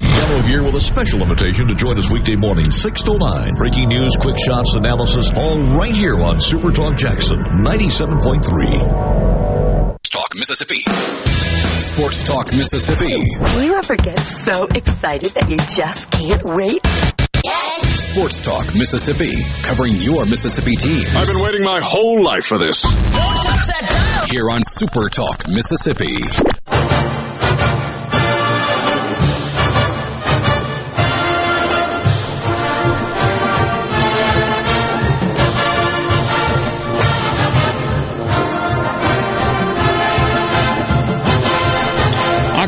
Gallo 0.00 0.42
here 0.42 0.62
with 0.62 0.74
a 0.74 0.80
special 0.80 1.22
invitation 1.22 1.66
to 1.68 1.74
join 1.74 1.96
us 1.98 2.10
weekday 2.12 2.36
morning, 2.36 2.70
6 2.70 3.02
to 3.04 3.16
9. 3.16 3.54
Breaking 3.56 3.88
news, 3.88 4.14
quick 4.16 4.36
shots, 4.38 4.74
analysis, 4.74 5.30
all 5.34 5.58
right 5.60 5.94
here 5.94 6.20
on 6.20 6.38
Super 6.40 6.70
Talk 6.70 6.98
Jackson 6.98 7.38
97.3. 7.38 9.96
Talk 10.10 10.34
Mississippi. 10.34 10.82
Sports 11.80 12.26
Talk 12.26 12.52
Mississippi. 12.52 13.24
Do 13.54 13.62
you 13.64 13.74
ever 13.74 13.96
get 13.96 14.18
so 14.18 14.66
excited 14.66 15.30
that 15.32 15.48
you 15.48 15.56
just 15.56 16.10
can't 16.10 16.42
wait? 16.44 16.80
Yes. 17.42 18.10
Sports 18.12 18.44
Talk 18.44 18.74
Mississippi, 18.74 19.44
covering 19.62 19.94
your 19.96 20.26
Mississippi 20.26 20.76
team. 20.76 21.06
I've 21.14 21.26
been 21.26 21.40
waiting 21.42 21.64
my 21.64 21.80
whole 21.80 22.22
life 22.22 22.44
for 22.44 22.58
this. 22.58 22.82
Don't 22.82 22.92
touch 22.92 23.66
that 23.66 23.88
dial. 23.90 24.26
Here 24.28 24.50
on 24.50 24.62
Super 24.62 25.08
Talk 25.08 25.48
Mississippi. 25.48 26.16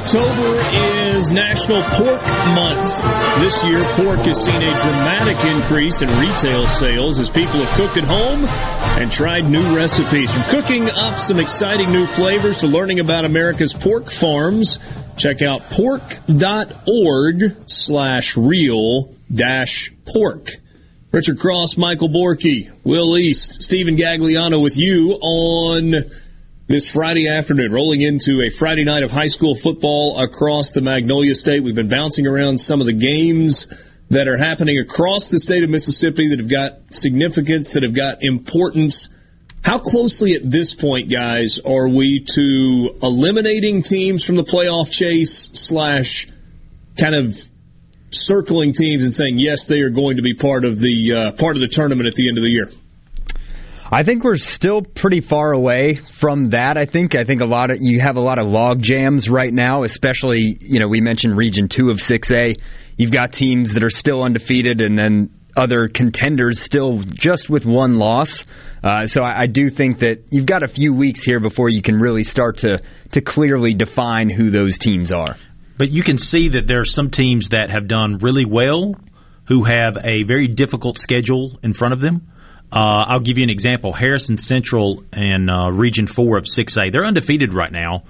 October 0.09 0.59
is 0.73 1.31
National 1.31 1.83
Pork 1.83 2.23
Month. 2.55 3.43
This 3.43 3.63
year, 3.63 3.85
pork 3.93 4.21
has 4.21 4.43
seen 4.43 4.55
a 4.55 4.81
dramatic 4.81 5.37
increase 5.45 6.01
in 6.01 6.09
retail 6.19 6.67
sales 6.67 7.19
as 7.19 7.29
people 7.29 7.61
have 7.61 7.69
cooked 7.77 7.99
at 7.99 8.05
home 8.05 8.47
and 8.99 9.13
tried 9.13 9.51
new 9.51 9.77
recipes. 9.77 10.33
From 10.33 10.45
cooking 10.45 10.89
up 10.89 11.19
some 11.19 11.39
exciting 11.39 11.93
new 11.93 12.07
flavors 12.07 12.57
to 12.61 12.67
learning 12.67 13.01
about 13.01 13.27
America's 13.27 13.75
pork 13.75 14.11
farms, 14.11 14.79
check 15.19 15.43
out 15.43 15.61
pork.org 15.69 17.43
slash 17.67 18.35
real 18.35 19.15
dash 19.31 19.93
pork. 20.07 20.57
Richard 21.13 21.39
Cross, 21.39 21.77
Michael 21.77 22.09
Borky, 22.09 22.73
Will 22.83 23.19
East, 23.19 23.63
Stephen 23.63 23.99
Gagliano 23.99 24.59
with 24.63 24.79
you 24.79 25.19
on 25.21 26.07
this 26.69 26.93
Friday 26.93 27.29
afternoon, 27.29 27.73
rolling 27.73 28.03
into 28.03 28.43
a 28.43 28.51
Friday 28.51 28.85
night 28.85 29.03
of 29.03 29.11
high 29.11 29.27
school 29.27 29.55
football 29.55 30.21
across 30.21 30.71
the 30.71 30.83
Magnolia 30.83 31.35
State. 31.35 31.62
We've 31.62 31.75
been 31.75 31.89
bouncing 31.89 32.27
around 32.27 32.61
some 32.61 32.83
of 32.83 32.87
the 32.87 32.93
games 32.93 33.66
that 34.11 34.29
are 34.29 34.37
happening 34.37 34.79
across 34.79 35.31
the 35.31 35.41
state 35.41 35.64
of 35.64 35.71
Mississippi 35.71 36.29
that 36.29 36.39
have 36.39 36.51
got 36.51 36.75
significance, 36.91 37.73
that 37.73 37.83
have 37.85 37.95
got 37.95 38.23
importance. 38.23 39.09
How 39.64 39.79
closely 39.79 40.35
at 40.35 40.43
this 40.51 40.75
point, 40.75 41.11
guys, 41.11 41.59
are 41.61 41.89
we 41.89 42.21
to 42.35 42.99
eliminating 43.03 43.83
teams 43.83 44.23
from 44.23 44.37
the 44.37 44.45
playoff 44.45 44.91
chase 44.91 45.49
slash 45.55 46.29
kind 47.01 47.14
of 47.14 47.35
circling 48.11 48.75
teams 48.75 49.05
and 49.05 49.14
saying 49.14 49.39
yes, 49.39 49.66
they 49.66 49.81
are 49.81 49.91
going 49.91 50.16
to 50.16 50.23
be 50.23 50.35
part 50.35 50.66
of 50.66 50.79
the 50.79 51.14
uh, 51.14 51.33
part 51.33 51.57
of 51.57 51.62
the 51.62 51.69
tournament 51.69 52.07
at 52.07 52.14
the 52.14 52.29
end 52.29 52.37
of 52.37 52.45
the 52.45 52.51
year? 52.51 52.71
I 53.91 54.03
think 54.03 54.22
we're 54.22 54.36
still 54.36 54.82
pretty 54.82 55.22
far 55.22 55.53
away 55.53 55.95
from 55.95 56.51
that. 56.51 56.76
I 56.76 56.84
think 56.84 57.14
I 57.14 57.24
think 57.24 57.41
a 57.41 57.47
lot 57.47 57.70
of 57.70 57.78
you 57.80 58.01
have 58.01 58.16
a 58.16 58.20
lot 58.20 58.39
of 58.39 58.47
log 58.47 58.82
jams 58.82 59.30
right 59.30 59.53
now, 59.53 59.82
especially 59.82 60.59
you 60.61 60.78
know 60.78 60.89
we 60.89 61.01
mentioned 61.01 61.36
Region 61.36 61.68
Two 61.68 61.91
of 61.91 62.01
Six 62.01 62.30
A. 62.32 62.55
You've 62.97 63.12
got 63.12 63.32
teams 63.32 63.74
that 63.74 63.84
are 63.84 63.91
still 63.91 64.22
undefeated, 64.22 64.82
and 64.82 64.99
then 64.99 65.30
other 65.57 65.89
contenders 65.89 66.61
still 66.61 66.99
just 67.03 67.49
with 67.49 67.64
one 67.64 67.99
loss. 67.99 68.45
Uh, 68.82 69.07
so 69.07 69.22
I, 69.22 69.43
I, 69.43 69.47
do 69.47 69.70
think 69.70 70.01
that 70.01 70.24
you've 70.30 70.47
got 70.47 70.62
a 70.62 70.68
few 70.68 70.95
weeks 70.95 71.22
here 71.22 71.41
before 71.41 71.68
you 71.68 71.82
can 71.82 71.99
really 71.99 72.22
start 72.22 72.59
to 72.59 72.80
to 73.12 73.20
clearly 73.20 73.74
define 73.74 74.28
who 74.28 74.51
those 74.51 74.76
teams 74.76 75.11
are. 75.11 75.36
But 75.78 75.91
you 75.91 76.03
can 76.03 76.18
see 76.18 76.51
that 76.51 76.66
there 76.66 76.80
are 76.80 76.84
some 76.84 77.11
teams 77.11 77.49
that 77.49 77.70
have 77.70 77.89
done 77.89 78.18
really 78.18 78.45
well, 78.45 78.95
who 79.47 79.64
have 79.64 79.97
a 80.05 80.24
very 80.24 80.47
difficult 80.47 80.99
schedule 80.99 81.59
in 81.62 81.72
front 81.72 81.95
of 81.95 82.01
them. 82.01 82.28
Uh, 82.71 83.05
I'll 83.09 83.21
give 83.21 83.39
you 83.39 83.45
an 83.45 83.51
example: 83.51 83.93
Harrison 83.93 84.39
Central 84.39 85.03
and 85.12 85.51
uh, 85.51 85.71
Region 85.71 86.07
Four 86.07 86.37
of 86.39 86.47
Six 86.47 86.77
A. 86.77 86.91
They're 86.91 87.05
undefeated 87.05 87.55
right 87.55 87.73
now. 87.73 88.05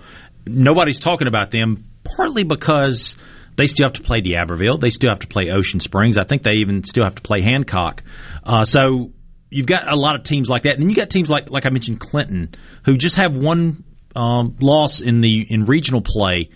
Nobody's 0.47 0.99
talking 0.99 1.29
about 1.29 1.51
them, 1.51 1.85
partly 2.05 2.43
because 2.43 3.17
they 3.57 3.67
still 3.67 3.87
have 3.87 3.95
to 3.95 4.03
play 4.03 4.21
D'Iberville. 4.21 4.79
They 4.79 4.91
still 4.91 5.11
have 5.11 5.21
to 5.21 5.27
play 5.27 5.51
Ocean 5.51 5.81
Springs. 5.81 6.17
I 6.17 6.25
think 6.25 6.43
they 6.43 6.55
even 6.55 6.85
still 6.85 7.05
have 7.05 7.17
to 7.17 7.23
play 7.23 7.43
Hancock. 7.43 8.03
Uh, 8.43 8.65
so 8.65 9.13
you've 9.51 9.67
got 9.67 9.91
a 9.91 9.97
lot 9.97 10.17
of 10.17 10.23
teams 10.23 10.49
like 10.49 10.63
that, 10.63 10.75
and 10.75 10.83
then 10.83 10.91
you 10.91 10.97
got 10.97 11.11
teams 11.11 11.29
like 11.29 11.51
like 11.51 11.67
I 11.67 11.71
mentioned 11.71 12.01
Clinton, 12.01 12.55
who 12.85 12.97
just 12.97 13.17
have 13.17 13.37
one 13.37 13.85
um, 14.17 14.57
loss 14.61 15.01
in 15.01 15.21
the 15.21 15.47
in 15.49 15.65
regional 15.65 16.01
play. 16.01 16.51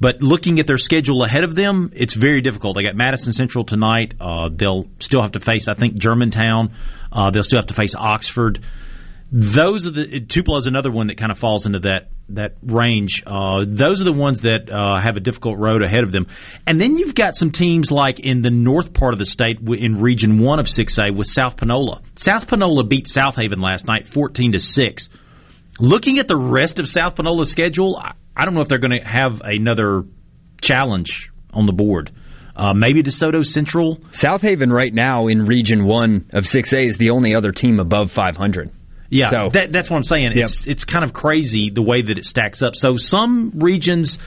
But 0.00 0.22
looking 0.22 0.60
at 0.60 0.66
their 0.66 0.78
schedule 0.78 1.24
ahead 1.24 1.42
of 1.44 1.54
them, 1.56 1.90
it's 1.94 2.14
very 2.14 2.40
difficult. 2.40 2.76
They 2.76 2.84
got 2.84 2.94
Madison 2.94 3.32
Central 3.32 3.64
tonight. 3.64 4.14
Uh, 4.20 4.48
they'll 4.52 4.86
still 5.00 5.22
have 5.22 5.32
to 5.32 5.40
face, 5.40 5.68
I 5.68 5.74
think, 5.74 5.96
Germantown. 5.96 6.72
Uh, 7.10 7.30
they'll 7.30 7.42
still 7.42 7.58
have 7.58 7.66
to 7.66 7.74
face 7.74 7.94
Oxford 7.96 8.64
those 9.30 9.86
are 9.86 9.90
the 9.90 10.20
Tupelo 10.20 10.56
is 10.56 10.66
another 10.66 10.90
one 10.90 11.08
that 11.08 11.18
kind 11.18 11.30
of 11.30 11.38
falls 11.38 11.66
into 11.66 11.80
that 11.80 12.08
that 12.30 12.56
range. 12.62 13.22
Uh, 13.26 13.64
those 13.66 14.00
are 14.00 14.04
the 14.04 14.12
ones 14.12 14.42
that 14.42 14.70
uh, 14.70 15.00
have 15.00 15.16
a 15.16 15.20
difficult 15.20 15.58
road 15.58 15.82
ahead 15.82 16.02
of 16.02 16.12
them. 16.12 16.26
And 16.66 16.80
then 16.80 16.98
you've 16.98 17.14
got 17.14 17.36
some 17.36 17.50
teams 17.50 17.90
like 17.90 18.20
in 18.20 18.42
the 18.42 18.50
north 18.50 18.92
part 18.92 19.14
of 19.14 19.18
the 19.18 19.26
state 19.26 19.58
in 19.60 20.00
Region 20.00 20.38
One 20.38 20.58
of 20.58 20.66
6A 20.66 21.14
with 21.16 21.26
South 21.26 21.56
Panola. 21.56 22.02
South 22.16 22.46
Panola 22.46 22.84
beat 22.84 23.08
South 23.08 23.36
Haven 23.36 23.60
last 23.60 23.86
night, 23.86 24.06
fourteen 24.06 24.52
to 24.52 24.58
six. 24.58 25.08
Looking 25.78 26.18
at 26.18 26.26
the 26.26 26.36
rest 26.36 26.78
of 26.80 26.88
South 26.88 27.14
Panola's 27.14 27.50
schedule, 27.50 28.02
I 28.38 28.44
don't 28.44 28.54
know 28.54 28.60
if 28.60 28.68
they're 28.68 28.78
going 28.78 28.98
to 28.98 29.06
have 29.06 29.42
another 29.42 30.04
challenge 30.60 31.30
on 31.52 31.66
the 31.66 31.72
board. 31.72 32.12
Uh, 32.54 32.72
maybe 32.72 33.02
DeSoto 33.02 33.44
Central. 33.44 34.00
South 34.10 34.42
Haven 34.42 34.70
right 34.70 34.92
now 34.92 35.26
in 35.26 35.44
Region 35.44 35.84
1 35.84 36.30
of 36.32 36.44
6A 36.44 36.86
is 36.86 36.96
the 36.96 37.10
only 37.10 37.34
other 37.34 37.52
team 37.52 37.78
above 37.78 38.10
500. 38.10 38.72
Yeah, 39.10 39.30
so, 39.30 39.48
that, 39.52 39.72
that's 39.72 39.88
what 39.88 39.96
I'm 39.96 40.04
saying. 40.04 40.32
Yep. 40.32 40.36
It's 40.36 40.66
it's 40.66 40.84
kind 40.84 41.02
of 41.02 41.14
crazy 41.14 41.70
the 41.70 41.80
way 41.80 42.02
that 42.02 42.18
it 42.18 42.26
stacks 42.26 42.62
up. 42.62 42.76
So 42.76 42.96
some 42.96 43.52
regions 43.54 44.18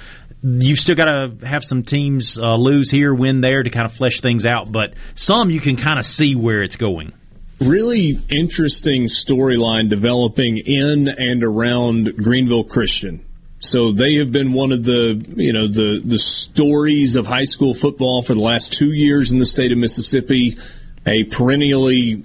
you've 0.44 0.80
still 0.80 0.96
got 0.96 1.06
to 1.06 1.46
have 1.46 1.64
some 1.64 1.84
teams 1.84 2.38
uh, 2.38 2.56
lose 2.56 2.90
here, 2.90 3.14
win 3.14 3.42
there 3.42 3.62
to 3.62 3.70
kind 3.70 3.86
of 3.86 3.94
flesh 3.94 4.22
things 4.22 4.46
out, 4.46 4.72
but 4.72 4.94
some 5.16 5.52
you 5.52 5.60
can 5.60 5.78
kind 5.78 6.00
of 6.00 6.06
see 6.06 6.36
where 6.36 6.64
it's 6.64 6.76
going. 6.76 7.14
Really 7.60 8.18
interesting 8.30 9.04
storyline 9.04 9.88
developing 9.90 10.58
in 10.58 11.08
and 11.08 11.44
around 11.44 12.16
Greenville 12.18 12.64
Christian. 12.64 13.24
So 13.62 13.92
they 13.92 14.16
have 14.16 14.32
been 14.32 14.54
one 14.54 14.72
of 14.72 14.84
the 14.84 15.24
you 15.36 15.54
know 15.54 15.68
the 15.68 16.02
the 16.04 16.18
stories 16.18 17.16
of 17.16 17.28
high 17.28 17.44
school 17.44 17.74
football 17.74 18.24
for 18.24 18.34
the 18.34 18.42
last 18.42 18.74
two 18.74 18.92
years 18.92 19.32
in 19.32 19.40
the 19.40 19.46
state 19.46 19.72
of 19.72 19.78
Mississippi. 19.78 20.58
A 21.06 21.24
perennially 21.24 22.24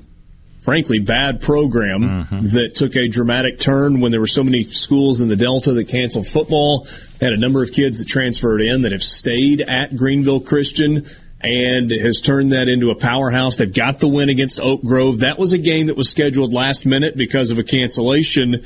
frankly, 0.66 0.98
bad 0.98 1.40
program 1.40 2.00
mm-hmm. 2.00 2.46
that 2.48 2.74
took 2.74 2.96
a 2.96 3.06
dramatic 3.06 3.56
turn 3.56 4.00
when 4.00 4.10
there 4.10 4.18
were 4.18 4.26
so 4.26 4.42
many 4.42 4.64
schools 4.64 5.20
in 5.20 5.28
the 5.28 5.36
Delta 5.36 5.72
that 5.72 5.84
canceled 5.84 6.26
football. 6.26 6.88
Had 7.20 7.32
a 7.32 7.36
number 7.36 7.62
of 7.62 7.70
kids 7.70 8.00
that 8.00 8.08
transferred 8.08 8.60
in 8.60 8.82
that 8.82 8.90
have 8.90 9.02
stayed 9.02 9.60
at 9.60 9.94
Greenville 9.94 10.40
Christian 10.40 11.06
and 11.40 11.92
has 11.92 12.20
turned 12.20 12.50
that 12.50 12.66
into 12.66 12.90
a 12.90 12.96
powerhouse. 12.96 13.54
They've 13.54 13.72
got 13.72 14.00
the 14.00 14.08
win 14.08 14.28
against 14.28 14.58
Oak 14.58 14.82
Grove. 14.82 15.20
That 15.20 15.38
was 15.38 15.52
a 15.52 15.58
game 15.58 15.86
that 15.86 15.96
was 15.96 16.08
scheduled 16.08 16.52
last 16.52 16.84
minute 16.84 17.16
because 17.16 17.52
of 17.52 17.58
a 17.58 17.62
cancellation. 17.62 18.64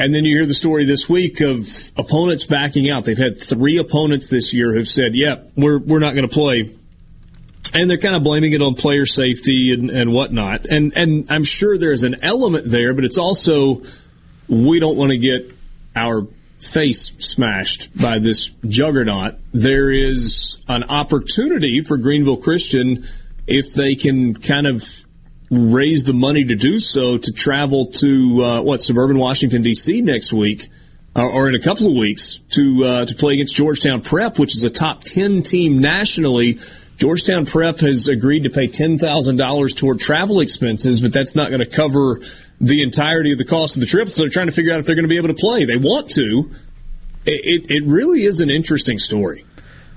And 0.00 0.14
then 0.14 0.24
you 0.24 0.36
hear 0.36 0.46
the 0.46 0.54
story 0.54 0.86
this 0.86 1.08
week 1.08 1.40
of 1.40 1.68
opponents 1.96 2.46
backing 2.46 2.88
out. 2.88 3.04
They've 3.04 3.18
had 3.18 3.40
three 3.40 3.76
opponents 3.76 4.30
this 4.30 4.54
year 4.54 4.72
who've 4.72 4.88
said, 4.88 5.14
"Yep, 5.14 5.42
yeah, 5.44 5.62
we're 5.62 5.78
we're 5.78 5.98
not 5.98 6.14
going 6.14 6.28
to 6.28 6.34
play 6.34 6.74
and 7.72 7.88
they're 7.88 7.98
kind 7.98 8.16
of 8.16 8.22
blaming 8.22 8.52
it 8.52 8.62
on 8.62 8.74
player 8.74 9.06
safety 9.06 9.72
and, 9.72 9.90
and 9.90 10.12
whatnot. 10.12 10.66
And 10.66 10.92
and 10.96 11.26
I'm 11.30 11.44
sure 11.44 11.78
there's 11.78 12.02
an 12.02 12.24
element 12.24 12.68
there, 12.68 12.94
but 12.94 13.04
it's 13.04 13.18
also 13.18 13.82
we 14.48 14.80
don't 14.80 14.96
want 14.96 15.10
to 15.10 15.18
get 15.18 15.50
our 15.94 16.26
face 16.58 17.12
smashed 17.18 17.96
by 17.96 18.18
this 18.18 18.50
juggernaut. 18.68 19.36
There 19.52 19.90
is 19.90 20.58
an 20.68 20.84
opportunity 20.84 21.80
for 21.80 21.96
Greenville 21.96 22.36
Christian 22.36 23.06
if 23.46 23.74
they 23.74 23.94
can 23.94 24.34
kind 24.34 24.66
of 24.66 25.04
raise 25.50 26.04
the 26.04 26.12
money 26.12 26.44
to 26.44 26.54
do 26.54 26.78
so 26.78 27.18
to 27.18 27.32
travel 27.32 27.86
to 27.86 28.44
uh, 28.44 28.62
what 28.62 28.80
suburban 28.80 29.18
Washington 29.18 29.62
D.C. 29.62 30.00
next 30.02 30.32
week. 30.32 30.68
Or, 31.14 31.28
or 31.28 31.48
in 31.48 31.56
a 31.56 31.60
couple 31.60 31.88
of 31.88 31.94
weeks 31.94 32.38
to 32.50 32.84
uh, 32.84 33.04
to 33.04 33.14
play 33.16 33.34
against 33.34 33.56
Georgetown 33.56 34.00
Prep, 34.00 34.38
which 34.38 34.56
is 34.56 34.62
a 34.62 34.70
top 34.70 35.02
ten 35.02 35.42
team 35.42 35.80
nationally 35.80 36.60
Georgetown 37.00 37.46
Prep 37.46 37.80
has 37.80 38.08
agreed 38.08 38.42
to 38.42 38.50
pay 38.50 38.68
$10,000 38.68 39.76
toward 39.76 39.98
travel 40.00 40.40
expenses, 40.40 41.00
but 41.00 41.14
that's 41.14 41.34
not 41.34 41.48
going 41.48 41.60
to 41.60 41.66
cover 41.66 42.20
the 42.60 42.82
entirety 42.82 43.32
of 43.32 43.38
the 43.38 43.44
cost 43.46 43.76
of 43.76 43.80
the 43.80 43.86
trip. 43.86 44.08
So 44.08 44.20
they're 44.20 44.28
trying 44.28 44.48
to 44.48 44.52
figure 44.52 44.74
out 44.74 44.80
if 44.80 44.86
they're 44.86 44.96
going 44.96 45.04
to 45.04 45.08
be 45.08 45.16
able 45.16 45.28
to 45.28 45.34
play. 45.34 45.64
They 45.64 45.78
want 45.78 46.10
to. 46.10 46.50
It, 47.24 47.70
it 47.70 47.84
really 47.86 48.24
is 48.24 48.40
an 48.40 48.50
interesting 48.50 48.98
story. 48.98 49.46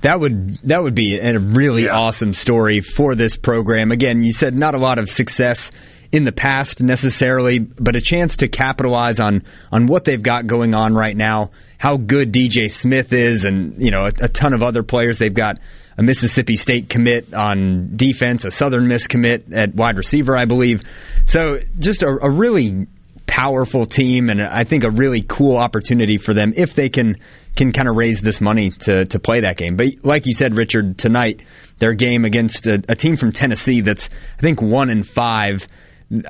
That 0.04 0.20
would 0.20 0.58
that 0.64 0.82
would 0.82 0.94
be 0.94 1.18
a 1.18 1.38
really 1.38 1.84
yeah. 1.84 1.96
awesome 1.96 2.34
story 2.34 2.80
for 2.80 3.14
this 3.14 3.38
program. 3.38 3.90
Again, 3.90 4.22
you 4.22 4.34
said 4.34 4.54
not 4.54 4.74
a 4.74 4.78
lot 4.78 4.98
of 4.98 5.10
success 5.10 5.70
in 6.12 6.24
the 6.24 6.30
past 6.30 6.82
necessarily, 6.82 7.58
but 7.58 7.96
a 7.96 8.02
chance 8.02 8.36
to 8.36 8.48
capitalize 8.48 9.18
on 9.18 9.44
on 9.72 9.86
what 9.86 10.04
they've 10.04 10.22
got 10.22 10.46
going 10.46 10.74
on 10.74 10.92
right 10.92 11.16
now. 11.16 11.52
How 11.78 11.96
good 11.96 12.34
DJ 12.34 12.70
Smith 12.70 13.14
is, 13.14 13.46
and 13.46 13.82
you 13.82 13.90
know 13.90 14.04
a, 14.04 14.24
a 14.24 14.28
ton 14.28 14.52
of 14.52 14.62
other 14.62 14.82
players 14.82 15.18
they've 15.18 15.32
got 15.32 15.58
a 15.96 16.02
Mississippi 16.02 16.56
State 16.56 16.90
commit 16.90 17.32
on 17.32 17.96
defense, 17.96 18.44
a 18.44 18.50
Southern 18.50 18.86
Miss 18.86 19.06
commit 19.06 19.54
at 19.54 19.74
wide 19.74 19.96
receiver, 19.96 20.36
I 20.36 20.44
believe. 20.44 20.82
So 21.24 21.60
just 21.78 22.02
a, 22.02 22.08
a 22.08 22.30
really 22.30 22.88
powerful 23.26 23.86
team, 23.86 24.28
and 24.28 24.42
I 24.42 24.64
think 24.64 24.84
a 24.84 24.90
really 24.90 25.22
cool 25.22 25.56
opportunity 25.56 26.18
for 26.18 26.34
them 26.34 26.52
if 26.56 26.74
they 26.74 26.90
can 26.90 27.16
can 27.56 27.72
kind 27.72 27.88
of 27.88 27.96
raise 27.96 28.20
this 28.20 28.40
money 28.40 28.70
to 28.70 29.04
to 29.06 29.18
play 29.18 29.40
that 29.40 29.56
game. 29.56 29.76
But 29.76 29.88
like 30.02 30.26
you 30.26 30.34
said, 30.34 30.56
Richard, 30.56 30.98
tonight 30.98 31.42
their 31.78 31.92
game 31.92 32.24
against 32.24 32.66
a, 32.66 32.82
a 32.88 32.94
team 32.94 33.16
from 33.16 33.32
Tennessee 33.32 33.80
that's 33.80 34.08
I 34.38 34.40
think 34.40 34.60
one 34.62 34.90
in 34.90 35.02
five. 35.02 35.66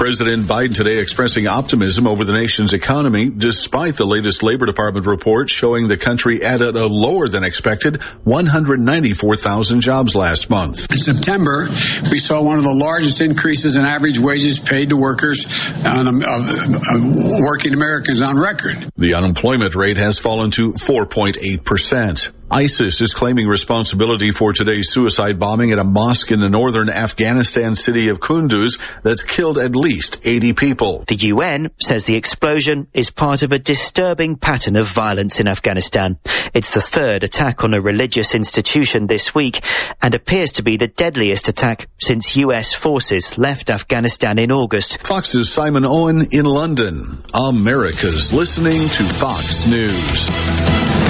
President 0.00 0.44
Biden 0.44 0.74
today 0.74 0.96
expressing 0.96 1.46
optimism 1.46 2.06
over 2.06 2.24
the 2.24 2.32
nation's 2.32 2.72
economy 2.72 3.28
despite 3.28 3.96
the 3.96 4.06
latest 4.06 4.42
Labor 4.42 4.64
Department 4.64 5.04
report 5.04 5.50
showing 5.50 5.88
the 5.88 5.98
country 5.98 6.42
added 6.42 6.74
a 6.74 6.86
lower 6.86 7.28
than 7.28 7.44
expected 7.44 8.02
194,000 8.24 9.82
jobs 9.82 10.16
last 10.16 10.48
month. 10.48 10.90
In 10.90 10.96
September, 10.96 11.68
we 12.10 12.18
saw 12.18 12.40
one 12.40 12.56
of 12.56 12.64
the 12.64 12.72
largest 12.72 13.20
increases 13.20 13.76
in 13.76 13.84
average 13.84 14.18
wages 14.18 14.58
paid 14.58 14.88
to 14.88 14.96
workers 14.96 15.44
on, 15.84 16.08
um, 16.08 16.22
uh, 16.24 17.38
working 17.42 17.74
Americans 17.74 18.22
on 18.22 18.38
record. 18.38 18.78
The 18.96 19.12
unemployment 19.12 19.74
rate 19.74 19.98
has 19.98 20.18
fallen 20.18 20.50
to 20.52 20.72
4.8 20.72 21.62
percent. 21.62 22.30
ISIS 22.50 23.00
is 23.00 23.14
claiming 23.14 23.46
responsibility 23.46 24.32
for 24.32 24.52
today's 24.52 24.90
suicide 24.90 25.38
bombing 25.38 25.70
at 25.70 25.78
a 25.78 25.84
mosque 25.84 26.32
in 26.32 26.40
the 26.40 26.48
northern 26.48 26.88
Afghanistan 26.88 27.76
city 27.76 28.08
of 28.08 28.18
Kunduz 28.18 28.80
that's 29.04 29.22
killed 29.22 29.56
at 29.56 29.76
least 29.76 30.18
80 30.24 30.54
people. 30.54 31.04
The 31.06 31.14
UN 31.16 31.70
says 31.78 32.04
the 32.04 32.16
explosion 32.16 32.88
is 32.92 33.08
part 33.08 33.44
of 33.44 33.52
a 33.52 33.58
disturbing 33.58 34.36
pattern 34.36 34.76
of 34.76 34.88
violence 34.88 35.38
in 35.38 35.48
Afghanistan. 35.48 36.18
It's 36.52 36.74
the 36.74 36.80
third 36.80 37.22
attack 37.22 37.62
on 37.62 37.72
a 37.72 37.80
religious 37.80 38.34
institution 38.34 39.06
this 39.06 39.32
week 39.32 39.62
and 40.02 40.14
appears 40.14 40.50
to 40.52 40.62
be 40.62 40.76
the 40.76 40.88
deadliest 40.88 41.46
attack 41.46 41.88
since 42.00 42.36
US 42.36 42.72
forces 42.72 43.38
left 43.38 43.70
Afghanistan 43.70 44.42
in 44.42 44.50
August. 44.50 44.98
Fox's 45.06 45.52
Simon 45.52 45.84
Owen 45.84 46.26
in 46.32 46.46
London. 46.46 47.22
America's 47.32 48.32
listening 48.32 48.80
to 48.80 49.04
Fox 49.04 49.70
News. 49.70 51.09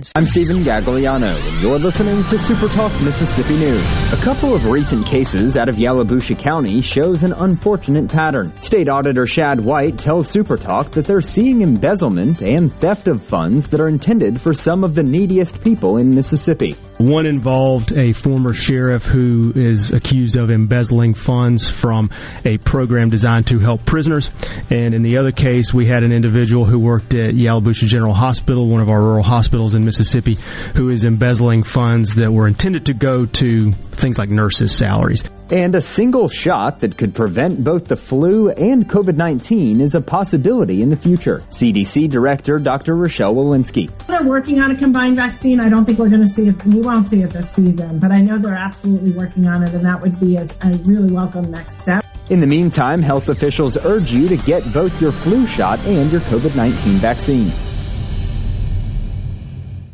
I'm 0.15 0.25
Stephen 0.25 0.63
Gagliano, 0.63 1.35
and 1.35 1.61
you're 1.61 1.77
listening 1.77 2.23
to 2.23 2.39
Super 2.39 2.67
Talk 2.67 2.91
Mississippi 3.03 3.55
News. 3.55 3.85
A 4.13 4.21
couple 4.23 4.55
of 4.55 4.65
recent 4.65 5.05
cases 5.05 5.57
out 5.57 5.69
of 5.69 5.75
Yalobusha 5.75 6.39
County 6.39 6.81
shows 6.81 7.23
an 7.23 7.33
unfortunate 7.33 8.09
pattern. 8.09 8.51
State 8.61 8.89
Auditor 8.89 9.27
Shad 9.27 9.59
White 9.59 9.99
tells 9.99 10.27
Super 10.27 10.57
Talk 10.57 10.91
that 10.91 11.05
they're 11.05 11.21
seeing 11.21 11.61
embezzlement 11.61 12.41
and 12.41 12.73
theft 12.73 13.07
of 13.07 13.21
funds 13.21 13.67
that 13.67 13.79
are 13.79 13.89
intended 13.89 14.41
for 14.41 14.53
some 14.53 14.83
of 14.83 14.95
the 14.95 15.03
neediest 15.03 15.63
people 15.63 15.97
in 15.97 16.15
Mississippi. 16.15 16.75
One 17.01 17.25
involved 17.25 17.93
a 17.93 18.13
former 18.13 18.53
sheriff 18.53 19.03
who 19.03 19.53
is 19.55 19.91
accused 19.91 20.37
of 20.37 20.51
embezzling 20.51 21.15
funds 21.15 21.67
from 21.67 22.11
a 22.45 22.59
program 22.59 23.09
designed 23.09 23.47
to 23.47 23.57
help 23.57 23.85
prisoners. 23.85 24.29
And 24.69 24.93
in 24.93 25.01
the 25.01 25.17
other 25.17 25.31
case, 25.31 25.73
we 25.73 25.87
had 25.87 26.03
an 26.03 26.11
individual 26.11 26.63
who 26.63 26.77
worked 26.77 27.15
at 27.15 27.33
Yalobusha 27.33 27.87
General 27.87 28.13
Hospital, 28.13 28.69
one 28.69 28.81
of 28.81 28.91
our 28.91 29.01
rural 29.01 29.23
hospitals 29.23 29.73
in 29.73 29.83
Mississippi, 29.83 30.37
who 30.75 30.91
is 30.91 31.03
embezzling 31.03 31.63
funds 31.63 32.13
that 32.15 32.31
were 32.31 32.47
intended 32.47 32.85
to 32.85 32.93
go 32.93 33.25
to 33.25 33.71
things 33.71 34.19
like 34.19 34.29
nurses' 34.29 34.71
salaries. 34.71 35.23
And 35.49 35.75
a 35.75 35.81
single 35.81 36.29
shot 36.29 36.79
that 36.79 36.97
could 36.97 37.13
prevent 37.13 37.61
both 37.61 37.87
the 37.87 37.97
flu 37.97 38.49
and 38.51 38.89
COVID 38.89 39.17
19 39.17 39.81
is 39.81 39.95
a 39.95 40.01
possibility 40.01 40.81
in 40.81 40.89
the 40.89 40.95
future. 40.95 41.39
CDC 41.49 42.09
Director 42.09 42.57
Dr. 42.57 42.95
Rochelle 42.95 43.35
Walensky. 43.35 43.91
They're 44.07 44.23
working 44.23 44.61
on 44.61 44.71
a 44.71 44.75
combined 44.75 45.17
vaccine. 45.17 45.59
I 45.59 45.67
don't 45.67 45.83
think 45.83 45.99
we're 45.99 46.09
going 46.09 46.21
to 46.21 46.29
see 46.29 46.47
it. 46.47 46.65
We 46.65 46.79
won't 46.91 47.09
this 47.09 47.49
season, 47.51 47.99
but 47.99 48.11
I 48.11 48.19
know 48.19 48.37
they're 48.37 48.53
absolutely 48.53 49.11
working 49.11 49.47
on 49.47 49.63
it, 49.63 49.73
and 49.73 49.85
that 49.85 50.01
would 50.01 50.19
be 50.19 50.35
a, 50.35 50.43
a 50.61 50.71
really 50.83 51.11
welcome 51.11 51.49
next 51.49 51.79
step. 51.79 52.03
In 52.29 52.41
the 52.41 52.47
meantime, 52.47 53.01
health 53.01 53.29
officials 53.29 53.77
urge 53.77 54.11
you 54.11 54.27
to 54.27 54.35
get 54.35 54.61
both 54.73 55.01
your 55.01 55.13
flu 55.13 55.47
shot 55.47 55.79
and 55.81 56.11
your 56.11 56.21
COVID 56.21 56.53
19 56.55 56.93
vaccine. 56.95 57.51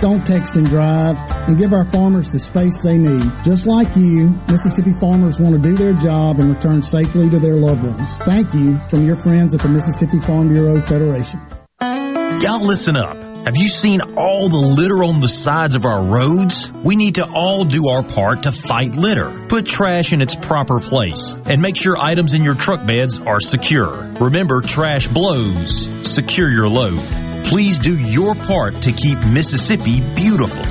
don't 0.00 0.26
text 0.26 0.56
and 0.56 0.66
drive, 0.66 1.16
and 1.48 1.58
give 1.58 1.72
our 1.72 1.84
farmers 1.90 2.30
the 2.30 2.38
space 2.38 2.82
they 2.82 2.98
need. 2.98 3.30
Just 3.44 3.66
like 3.66 3.94
you, 3.96 4.30
Mississippi 4.48 4.92
farmers 5.00 5.40
want 5.40 5.54
to 5.54 5.60
do 5.60 5.74
their 5.76 5.94
job 5.94 6.38
and 6.40 6.54
return 6.54 6.82
safely 6.82 7.28
to 7.30 7.38
their 7.38 7.56
loved 7.56 7.82
ones. 7.82 8.16
Thank 8.18 8.52
you 8.54 8.78
from 8.90 9.06
your 9.06 9.16
friends 9.16 9.54
at 9.54 9.60
the 9.60 9.68
Mississippi 9.68 10.20
Farm 10.20 10.48
Bureau 10.48 10.80
Federation. 10.82 11.40
Y'all 11.80 12.64
listen 12.64 12.96
up. 12.96 13.16
Have 13.44 13.56
you 13.56 13.68
seen 13.68 14.00
all 14.16 14.48
the 14.48 14.58
litter 14.58 15.02
on 15.02 15.20
the 15.20 15.28
sides 15.28 15.74
of 15.74 15.86
our 15.86 16.04
roads? 16.04 16.70
We 16.70 16.96
need 16.96 17.14
to 17.14 17.26
all 17.26 17.64
do 17.64 17.88
our 17.88 18.02
part 18.02 18.42
to 18.42 18.52
fight 18.52 18.94
litter. 18.94 19.30
Put 19.48 19.64
trash 19.64 20.12
in 20.12 20.20
its 20.20 20.34
proper 20.34 20.80
place 20.80 21.34
and 21.46 21.62
make 21.62 21.76
sure 21.76 21.96
items 21.96 22.34
in 22.34 22.44
your 22.44 22.54
truck 22.54 22.84
beds 22.84 23.18
are 23.20 23.40
secure. 23.40 24.02
Remember, 24.20 24.60
trash 24.60 25.08
blows. 25.08 25.88
Secure 26.06 26.50
your 26.50 26.68
load. 26.68 27.27
Please 27.48 27.78
do 27.78 27.98
your 27.98 28.34
part 28.34 28.82
to 28.82 28.92
keep 28.92 29.18
Mississippi 29.20 30.02
beautiful. 30.14 30.62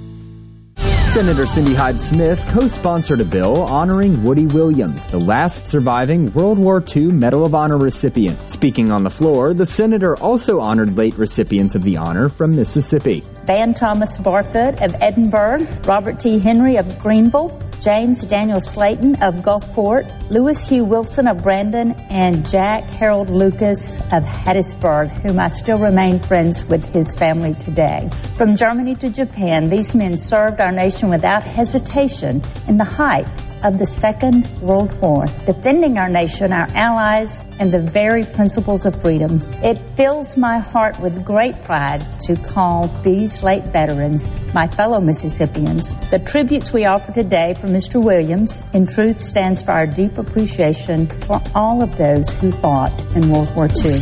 Senator 1.10 1.46
Cindy 1.48 1.74
Hyde 1.74 2.00
Smith 2.00 2.40
co-sponsored 2.52 3.20
a 3.20 3.26
bill 3.26 3.64
honoring 3.64 4.24
Woody 4.24 4.46
Williams, 4.46 5.06
the 5.08 5.20
last 5.20 5.68
surviving 5.68 6.32
World 6.32 6.60
War 6.60 6.82
II 6.96 7.08
Medal 7.08 7.46
of 7.46 7.56
Honor 7.56 7.78
recipient. 7.78 8.50
Speaking 8.50 8.90
on 8.90 9.04
the 9.04 9.10
floor, 9.10 9.54
the 9.54 9.66
senator 9.66 10.16
also 10.18 10.62
honored 10.62 10.96
late 10.96 11.18
recipients 11.18 11.76
of 11.76 11.84
the 11.84 11.98
honor 11.98 12.30
from 12.30 12.56
Mississippi. 12.56 13.26
Van 13.50 13.74
Thomas 13.74 14.16
Barfoot 14.20 14.80
of 14.80 14.96
Edinburg, 15.02 15.88
Robert 15.88 16.20
T. 16.20 16.38
Henry 16.38 16.76
of 16.76 17.00
Greenville, 17.00 17.50
James 17.82 18.22
Daniel 18.22 18.60
Slaton 18.60 19.20
of 19.24 19.42
Gulfport, 19.44 20.06
Louis 20.30 20.70
Hugh 20.70 20.86
Wilson 20.86 21.28
of 21.28 21.42
Brandon, 21.42 21.94
and 22.12 22.48
Jack 22.48 22.84
Harold 22.84 23.32
Lucas 23.32 23.96
of 24.12 24.24
Hattiesburg, 24.24 25.10
whom 25.24 25.40
I 25.40 25.48
still 25.48 25.80
remain 25.80 26.20
friends 26.20 26.64
with 26.66 26.84
his 26.94 27.16
family 27.16 27.56
today. 27.56 28.12
From 28.36 28.56
Germany 28.56 28.94
to 28.98 29.10
Japan, 29.10 29.68
these 29.68 29.96
men 29.96 30.20
served 30.20 30.62
our 30.62 30.72
nation 30.72 31.10
without 31.10 31.42
hesitation 31.42 32.44
in 32.68 32.78
the 32.78 32.86
height 32.86 33.26
of 33.64 33.78
the 33.78 33.86
Second 33.86 34.48
World 34.62 34.94
War, 35.02 35.26
defending 35.46 35.98
our 35.98 36.10
nation, 36.10 36.54
our 36.54 36.68
allies, 36.76 37.42
and 37.60 37.72
the 37.72 37.80
very 37.80 38.24
principles 38.24 38.86
of 38.86 39.02
freedom. 39.02 39.40
It 39.64 39.78
fills 39.96 40.38
my 40.38 40.60
heart 40.60 41.00
with 41.00 41.26
great 41.26 41.62
pride 41.64 42.06
to 42.22 42.36
call 42.36 42.88
these 43.04 43.44
late 43.44 43.66
veterans 43.66 44.30
my 44.54 44.68
fellow 44.68 45.00
Mississippians. 45.00 45.94
The 46.10 46.20
tributes 46.20 46.72
we 46.74 46.86
offer 46.86 47.12
today 47.12 47.54
for 47.56 47.68
Mr. 47.68 48.04
Williams, 48.04 48.64
in 48.74 48.86
truth, 48.88 49.22
stands 49.22 49.64
for 49.64 49.72
our 49.72 49.86
deep 49.86 50.18
appreciation 50.18 51.08
for 51.28 51.42
all 51.54 51.82
of 51.82 51.96
those 51.98 52.34
who 52.36 52.52
fought 52.62 52.98
in 53.16 53.30
World 53.32 53.54
War 53.56 53.68
II. 53.84 54.00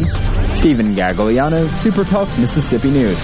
Stephen 0.56 0.96
Gagliano, 0.96 1.70
Super 1.82 2.04
Talk 2.04 2.28
Mississippi 2.38 2.90
News. 2.90 3.24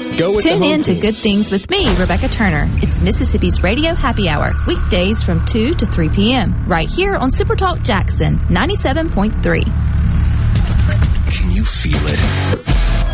Go 0.17 0.33
with 0.33 0.43
Tune 0.43 0.59
the 0.59 0.65
home 0.65 0.73
in 0.75 0.83
to. 0.83 0.95
Good 0.95 1.15
Things 1.15 1.51
with 1.51 1.69
me, 1.69 1.87
Rebecca 1.97 2.27
Turner. 2.27 2.67
It's 2.83 3.01
Mississippi's 3.01 3.63
Radio 3.63 3.93
Happy 3.95 4.29
Hour, 4.29 4.51
weekdays 4.67 5.23
from 5.23 5.43
2 5.45 5.75
to 5.75 5.85
3 5.85 6.09
p.m. 6.09 6.65
right 6.67 6.89
here 6.89 7.15
on 7.15 7.31
Super 7.31 7.55
Talk 7.55 7.81
Jackson 7.81 8.37
97.3. 8.49 9.63
Can 11.31 11.51
you 11.51 11.63
feel 11.63 11.97
it? 12.07 12.19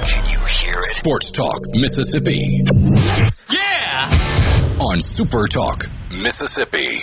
Can 0.08 0.30
you 0.30 0.46
hear 0.46 0.80
it? 0.80 0.96
Sports 0.98 1.32
Talk 1.32 1.62
Mississippi. 1.70 2.64
Yeah! 3.52 4.78
On 4.82 5.00
Super 5.00 5.46
Talk 5.48 5.86
Mississippi. 6.12 7.02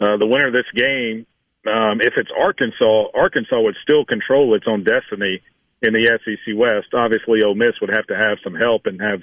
uh, 0.00 0.16
the 0.16 0.26
winner 0.26 0.46
of 0.46 0.54
this 0.54 0.70
game, 0.74 1.26
um, 1.68 2.00
if 2.00 2.14
it's 2.16 2.30
Arkansas, 2.38 3.08
Arkansas 3.14 3.60
would 3.60 3.76
still 3.82 4.04
control 4.04 4.54
its 4.54 4.66
own 4.68 4.84
destiny 4.84 5.42
in 5.82 5.92
the 5.92 6.18
SEC 6.24 6.54
West. 6.56 6.94
Obviously, 6.94 7.42
Ole 7.44 7.54
Miss 7.54 7.80
would 7.80 7.90
have 7.94 8.06
to 8.06 8.16
have 8.16 8.38
some 8.42 8.54
help 8.54 8.86
and 8.86 9.00
have 9.00 9.20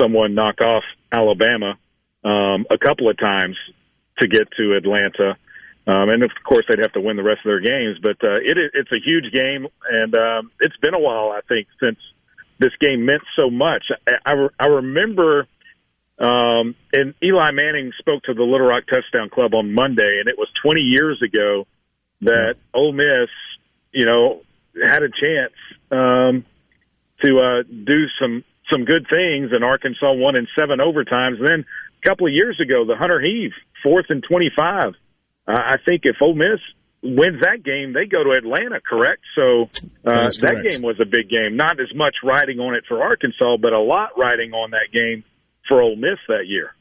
someone 0.00 0.34
knock 0.34 0.60
off 0.60 0.84
Alabama 1.12 1.78
um, 2.24 2.66
a 2.70 2.78
couple 2.78 3.08
of 3.08 3.18
times 3.18 3.56
to 4.20 4.28
get 4.28 4.48
to 4.56 4.74
Atlanta. 4.76 5.36
Um, 5.86 6.10
and 6.10 6.22
of 6.22 6.30
course, 6.46 6.66
they'd 6.68 6.78
have 6.80 6.92
to 6.92 7.00
win 7.00 7.16
the 7.16 7.22
rest 7.22 7.40
of 7.44 7.50
their 7.50 7.60
games. 7.60 7.98
But 8.02 8.22
uh, 8.22 8.38
it, 8.42 8.58
it's 8.74 8.92
a 8.92 9.00
huge 9.04 9.32
game, 9.32 9.66
and 9.90 10.14
um, 10.16 10.50
it's 10.60 10.76
been 10.78 10.94
a 10.94 11.00
while, 11.00 11.30
I 11.30 11.40
think, 11.48 11.66
since 11.80 11.98
this 12.58 12.72
game 12.80 13.06
meant 13.06 13.22
so 13.36 13.50
much. 13.50 13.84
I, 14.06 14.32
I, 14.32 14.48
I 14.60 14.66
remember, 14.66 15.46
um, 16.18 16.74
and 16.92 17.14
Eli 17.22 17.52
Manning 17.52 17.92
spoke 17.98 18.24
to 18.24 18.34
the 18.34 18.42
Little 18.42 18.66
Rock 18.66 18.84
Touchdown 18.86 19.30
Club 19.30 19.54
on 19.54 19.72
Monday, 19.72 20.18
and 20.20 20.28
it 20.28 20.36
was 20.36 20.48
20 20.62 20.80
years 20.80 21.22
ago 21.22 21.66
that 22.22 22.56
Ole 22.74 22.92
Miss, 22.92 23.30
you 23.92 24.04
know, 24.04 24.42
had 24.82 25.02
a 25.02 25.08
chance 25.08 25.54
um, 25.90 26.44
to 27.24 27.38
uh, 27.40 27.62
do 27.62 28.06
some 28.20 28.44
some 28.70 28.84
good 28.84 29.06
things, 29.08 29.50
and 29.52 29.64
Arkansas 29.64 30.12
won 30.12 30.36
in 30.36 30.46
seven 30.58 30.78
overtimes. 30.78 31.38
And 31.38 31.48
then 31.48 31.64
a 32.02 32.08
couple 32.08 32.26
of 32.26 32.32
years 32.32 32.60
ago, 32.60 32.84
the 32.84 32.96
Hunter 32.96 33.20
Heave 33.20 33.52
fourth 33.82 34.06
and 34.08 34.22
25. 34.22 34.94
Uh, 35.46 35.52
I 35.52 35.76
think 35.84 36.02
if 36.04 36.16
Ole 36.20 36.34
Miss 36.34 36.60
wins 37.02 37.40
that 37.40 37.62
game, 37.62 37.92
they 37.92 38.06
go 38.06 38.24
to 38.24 38.30
Atlanta, 38.30 38.80
correct? 38.80 39.22
So 39.34 39.70
uh, 40.04 40.22
That's 40.22 40.38
that 40.38 40.62
game 40.62 40.82
was 40.82 41.00
a 41.00 41.06
big 41.06 41.28
game. 41.28 41.56
Not 41.56 41.80
as 41.80 41.94
much 41.94 42.16
riding 42.22 42.60
on 42.60 42.74
it 42.74 42.84
for 42.86 43.02
Arkansas, 43.02 43.56
but 43.56 43.72
a 43.72 43.80
lot 43.80 44.18
riding 44.18 44.52
on 44.52 44.72
that 44.72 44.92
game 44.92 45.24
for 45.68 45.80
Ole 45.80 45.96
Miss 45.96 46.18
that 46.28 46.46
year. 46.46 46.74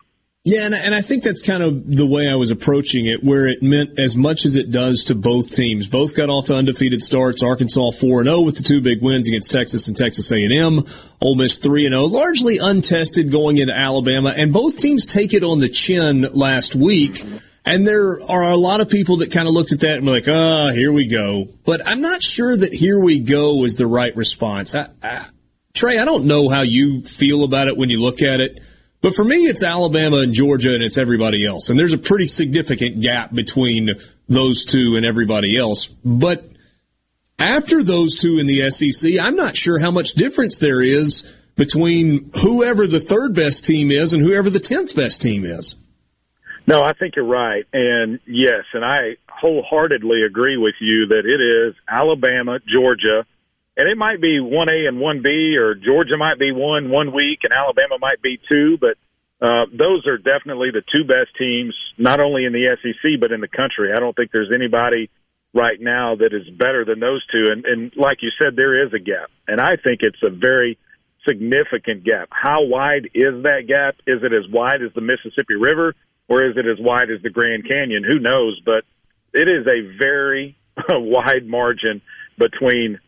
Yeah, 0.49 0.61
and, 0.61 0.73
and 0.73 0.95
I 0.95 1.01
think 1.01 1.23
that's 1.25 1.41
kind 1.41 1.61
of 1.61 1.93
the 1.93 2.05
way 2.05 2.29
I 2.29 2.35
was 2.35 2.51
approaching 2.51 3.05
it, 3.05 3.21
where 3.21 3.47
it 3.47 3.61
meant 3.61 3.99
as 3.99 4.15
much 4.15 4.45
as 4.45 4.55
it 4.55 4.71
does 4.71 5.03
to 5.05 5.15
both 5.15 5.51
teams. 5.51 5.89
Both 5.89 6.15
got 6.15 6.29
off 6.29 6.45
to 6.45 6.55
undefeated 6.55 7.03
starts. 7.03 7.43
Arkansas 7.43 7.91
four 7.91 8.21
and 8.21 8.29
zero 8.29 8.43
with 8.43 8.55
the 8.55 8.63
two 8.63 8.79
big 8.79 9.01
wins 9.01 9.27
against 9.27 9.51
Texas 9.51 9.89
and 9.89 9.97
Texas 9.97 10.31
A 10.31 10.41
and 10.45 10.53
M. 10.53 10.85
Ole 11.19 11.35
Miss 11.35 11.57
three 11.57 11.85
and 11.85 11.91
zero, 11.91 12.05
largely 12.05 12.59
untested 12.59 13.29
going 13.29 13.57
into 13.57 13.77
Alabama, 13.77 14.33
and 14.37 14.53
both 14.53 14.77
teams 14.77 15.05
take 15.05 15.33
it 15.33 15.43
on 15.43 15.59
the 15.59 15.67
chin 15.67 16.21
last 16.31 16.75
week. 16.75 17.21
And 17.65 17.85
there 17.85 18.23
are 18.23 18.43
a 18.43 18.55
lot 18.55 18.79
of 18.79 18.87
people 18.87 19.17
that 19.17 19.33
kind 19.33 19.49
of 19.49 19.53
looked 19.53 19.73
at 19.73 19.81
that 19.81 19.97
and 19.97 20.05
were 20.05 20.13
like, 20.13 20.29
"Ah, 20.29 20.71
here 20.71 20.93
we 20.93 21.07
go." 21.07 21.49
But 21.65 21.85
I'm 21.85 21.99
not 21.99 22.23
sure 22.23 22.55
that 22.55 22.73
"here 22.73 22.97
we 22.97 23.19
go" 23.19 23.65
is 23.65 23.75
the 23.75 23.85
right 23.85 24.15
response. 24.15 24.75
I, 24.75 24.87
I, 25.03 25.25
Trey, 25.73 25.99
I 25.99 26.05
don't 26.05 26.23
know 26.23 26.47
how 26.47 26.61
you 26.61 27.01
feel 27.01 27.43
about 27.43 27.67
it 27.67 27.75
when 27.75 27.89
you 27.89 27.99
look 27.99 28.21
at 28.21 28.39
it. 28.39 28.61
But 29.01 29.13
for 29.13 29.23
me, 29.23 29.45
it's 29.45 29.63
Alabama 29.63 30.17
and 30.17 30.33
Georgia, 30.33 30.73
and 30.73 30.83
it's 30.83 30.97
everybody 30.97 31.45
else. 31.45 31.69
And 31.69 31.77
there's 31.77 31.93
a 31.93 31.99
pretty 31.99 32.25
significant 32.25 32.99
gap 32.99 33.33
between 33.33 33.91
those 34.27 34.65
two 34.65 34.95
and 34.95 35.05
everybody 35.05 35.57
else. 35.57 35.87
But 35.87 36.45
after 37.37 37.83
those 37.83 38.15
two 38.15 38.39
in 38.39 38.47
the 38.47 38.69
SEC, 38.71 39.19
I'm 39.21 39.35
not 39.35 39.55
sure 39.55 39.79
how 39.79 39.91
much 39.91 40.13
difference 40.13 40.57
there 40.57 40.81
is 40.81 41.31
between 41.55 42.31
whoever 42.41 42.87
the 42.87 42.99
third 42.99 43.35
best 43.35 43.65
team 43.65 43.91
is 43.91 44.13
and 44.13 44.23
whoever 44.23 44.49
the 44.49 44.59
10th 44.59 44.95
best 44.95 45.21
team 45.21 45.45
is. 45.45 45.75
No, 46.65 46.83
I 46.83 46.93
think 46.93 47.15
you're 47.15 47.25
right. 47.25 47.65
And 47.71 48.19
yes, 48.25 48.65
and 48.73 48.83
I 48.83 49.15
wholeheartedly 49.29 50.23
agree 50.23 50.57
with 50.57 50.75
you 50.81 51.07
that 51.07 51.23
it 51.25 51.41
is 51.41 51.75
Alabama, 51.87 52.59
Georgia, 52.67 53.25
and 53.77 53.87
it 53.87 53.97
might 53.97 54.19
be 54.19 54.39
1A 54.39 54.87
and 54.87 54.97
1B, 54.97 55.59
or 55.59 55.75
Georgia 55.75 56.17
might 56.17 56.39
be 56.39 56.51
one 56.51 56.89
one 56.89 57.13
week 57.13 57.39
and 57.43 57.53
Alabama 57.53 57.97
might 57.99 58.21
be 58.21 58.39
two, 58.51 58.77
but 58.79 58.97
uh, 59.39 59.65
those 59.71 60.07
are 60.07 60.17
definitely 60.17 60.71
the 60.71 60.81
two 60.95 61.03
best 61.03 61.29
teams, 61.37 61.75
not 61.97 62.19
only 62.19 62.45
in 62.45 62.53
the 62.53 62.75
SEC, 62.81 63.19
but 63.21 63.31
in 63.31 63.39
the 63.39 63.47
country. 63.47 63.93
I 63.95 63.99
don't 63.99 64.15
think 64.15 64.31
there's 64.31 64.51
anybody 64.53 65.09
right 65.53 65.79
now 65.79 66.15
that 66.15 66.33
is 66.33 66.49
better 66.57 66.85
than 66.85 66.99
those 66.99 67.23
two. 67.31 67.51
And, 67.51 67.65
and 67.65 67.93
like 67.95 68.17
you 68.21 68.29
said, 68.41 68.55
there 68.55 68.85
is 68.85 68.93
a 68.93 68.99
gap. 68.99 69.29
And 69.47 69.61
I 69.61 69.77
think 69.77 70.01
it's 70.01 70.21
a 70.23 70.29
very 70.29 70.77
significant 71.27 72.03
gap. 72.03 72.29
How 72.31 72.63
wide 72.63 73.09
is 73.13 73.43
that 73.43 73.65
gap? 73.67 73.95
Is 74.07 74.23
it 74.23 74.33
as 74.33 74.49
wide 74.51 74.81
as 74.81 74.93
the 74.95 75.01
Mississippi 75.01 75.55
River 75.55 75.93
or 76.27 76.43
is 76.43 76.57
it 76.57 76.65
as 76.65 76.77
wide 76.79 77.11
as 77.11 77.21
the 77.21 77.29
Grand 77.29 77.67
Canyon? 77.67 78.03
Who 78.03 78.19
knows? 78.19 78.59
But 78.65 78.85
it 79.33 79.47
is 79.47 79.67
a 79.67 79.97
very 79.99 80.57
wide 80.89 81.45
margin 81.45 82.01
between, 82.37 82.99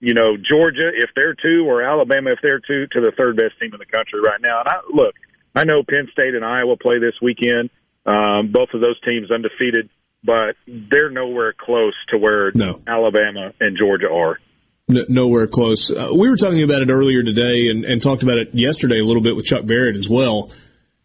you 0.00 0.14
know, 0.14 0.36
Georgia 0.36 0.90
if 0.94 1.10
they're 1.14 1.34
two 1.34 1.64
or 1.66 1.82
Alabama 1.82 2.30
if 2.32 2.38
they're 2.42 2.60
two 2.60 2.86
to 2.92 3.00
the 3.00 3.12
third 3.18 3.36
best 3.36 3.58
team 3.60 3.72
in 3.72 3.78
the 3.78 3.86
country 3.86 4.20
right 4.20 4.40
now. 4.40 4.60
And 4.60 4.68
I 4.68 4.76
look, 4.92 5.14
I 5.54 5.64
know 5.64 5.82
Penn 5.88 6.08
State 6.12 6.34
and 6.34 6.44
Iowa 6.44 6.76
play 6.76 6.98
this 6.98 7.14
weekend. 7.22 7.70
Um, 8.04 8.52
both 8.52 8.68
of 8.74 8.80
those 8.80 9.00
teams 9.08 9.30
undefeated, 9.30 9.88
but 10.22 10.54
they're 10.66 11.10
nowhere 11.10 11.54
close 11.58 11.94
to 12.12 12.18
where 12.18 12.52
no. 12.54 12.80
Alabama 12.86 13.52
and 13.58 13.76
Georgia 13.76 14.08
are. 14.12 14.38
nowhere 14.86 15.46
close. 15.48 15.90
Uh, 15.90 16.10
we 16.12 16.30
were 16.30 16.36
talking 16.36 16.62
about 16.62 16.82
it 16.82 16.90
earlier 16.90 17.22
today 17.22 17.68
and, 17.68 17.84
and 17.84 18.00
talked 18.00 18.22
about 18.22 18.38
it 18.38 18.54
yesterday 18.54 19.00
a 19.00 19.04
little 19.04 19.22
bit 19.22 19.34
with 19.34 19.46
Chuck 19.46 19.66
Barrett 19.66 19.96
as 19.96 20.08
well. 20.08 20.52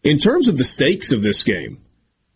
In 0.04 0.18
terms 0.18 0.48
of 0.48 0.58
the 0.58 0.64
stakes 0.64 1.12
of 1.12 1.22
this 1.22 1.42
game, 1.42 1.80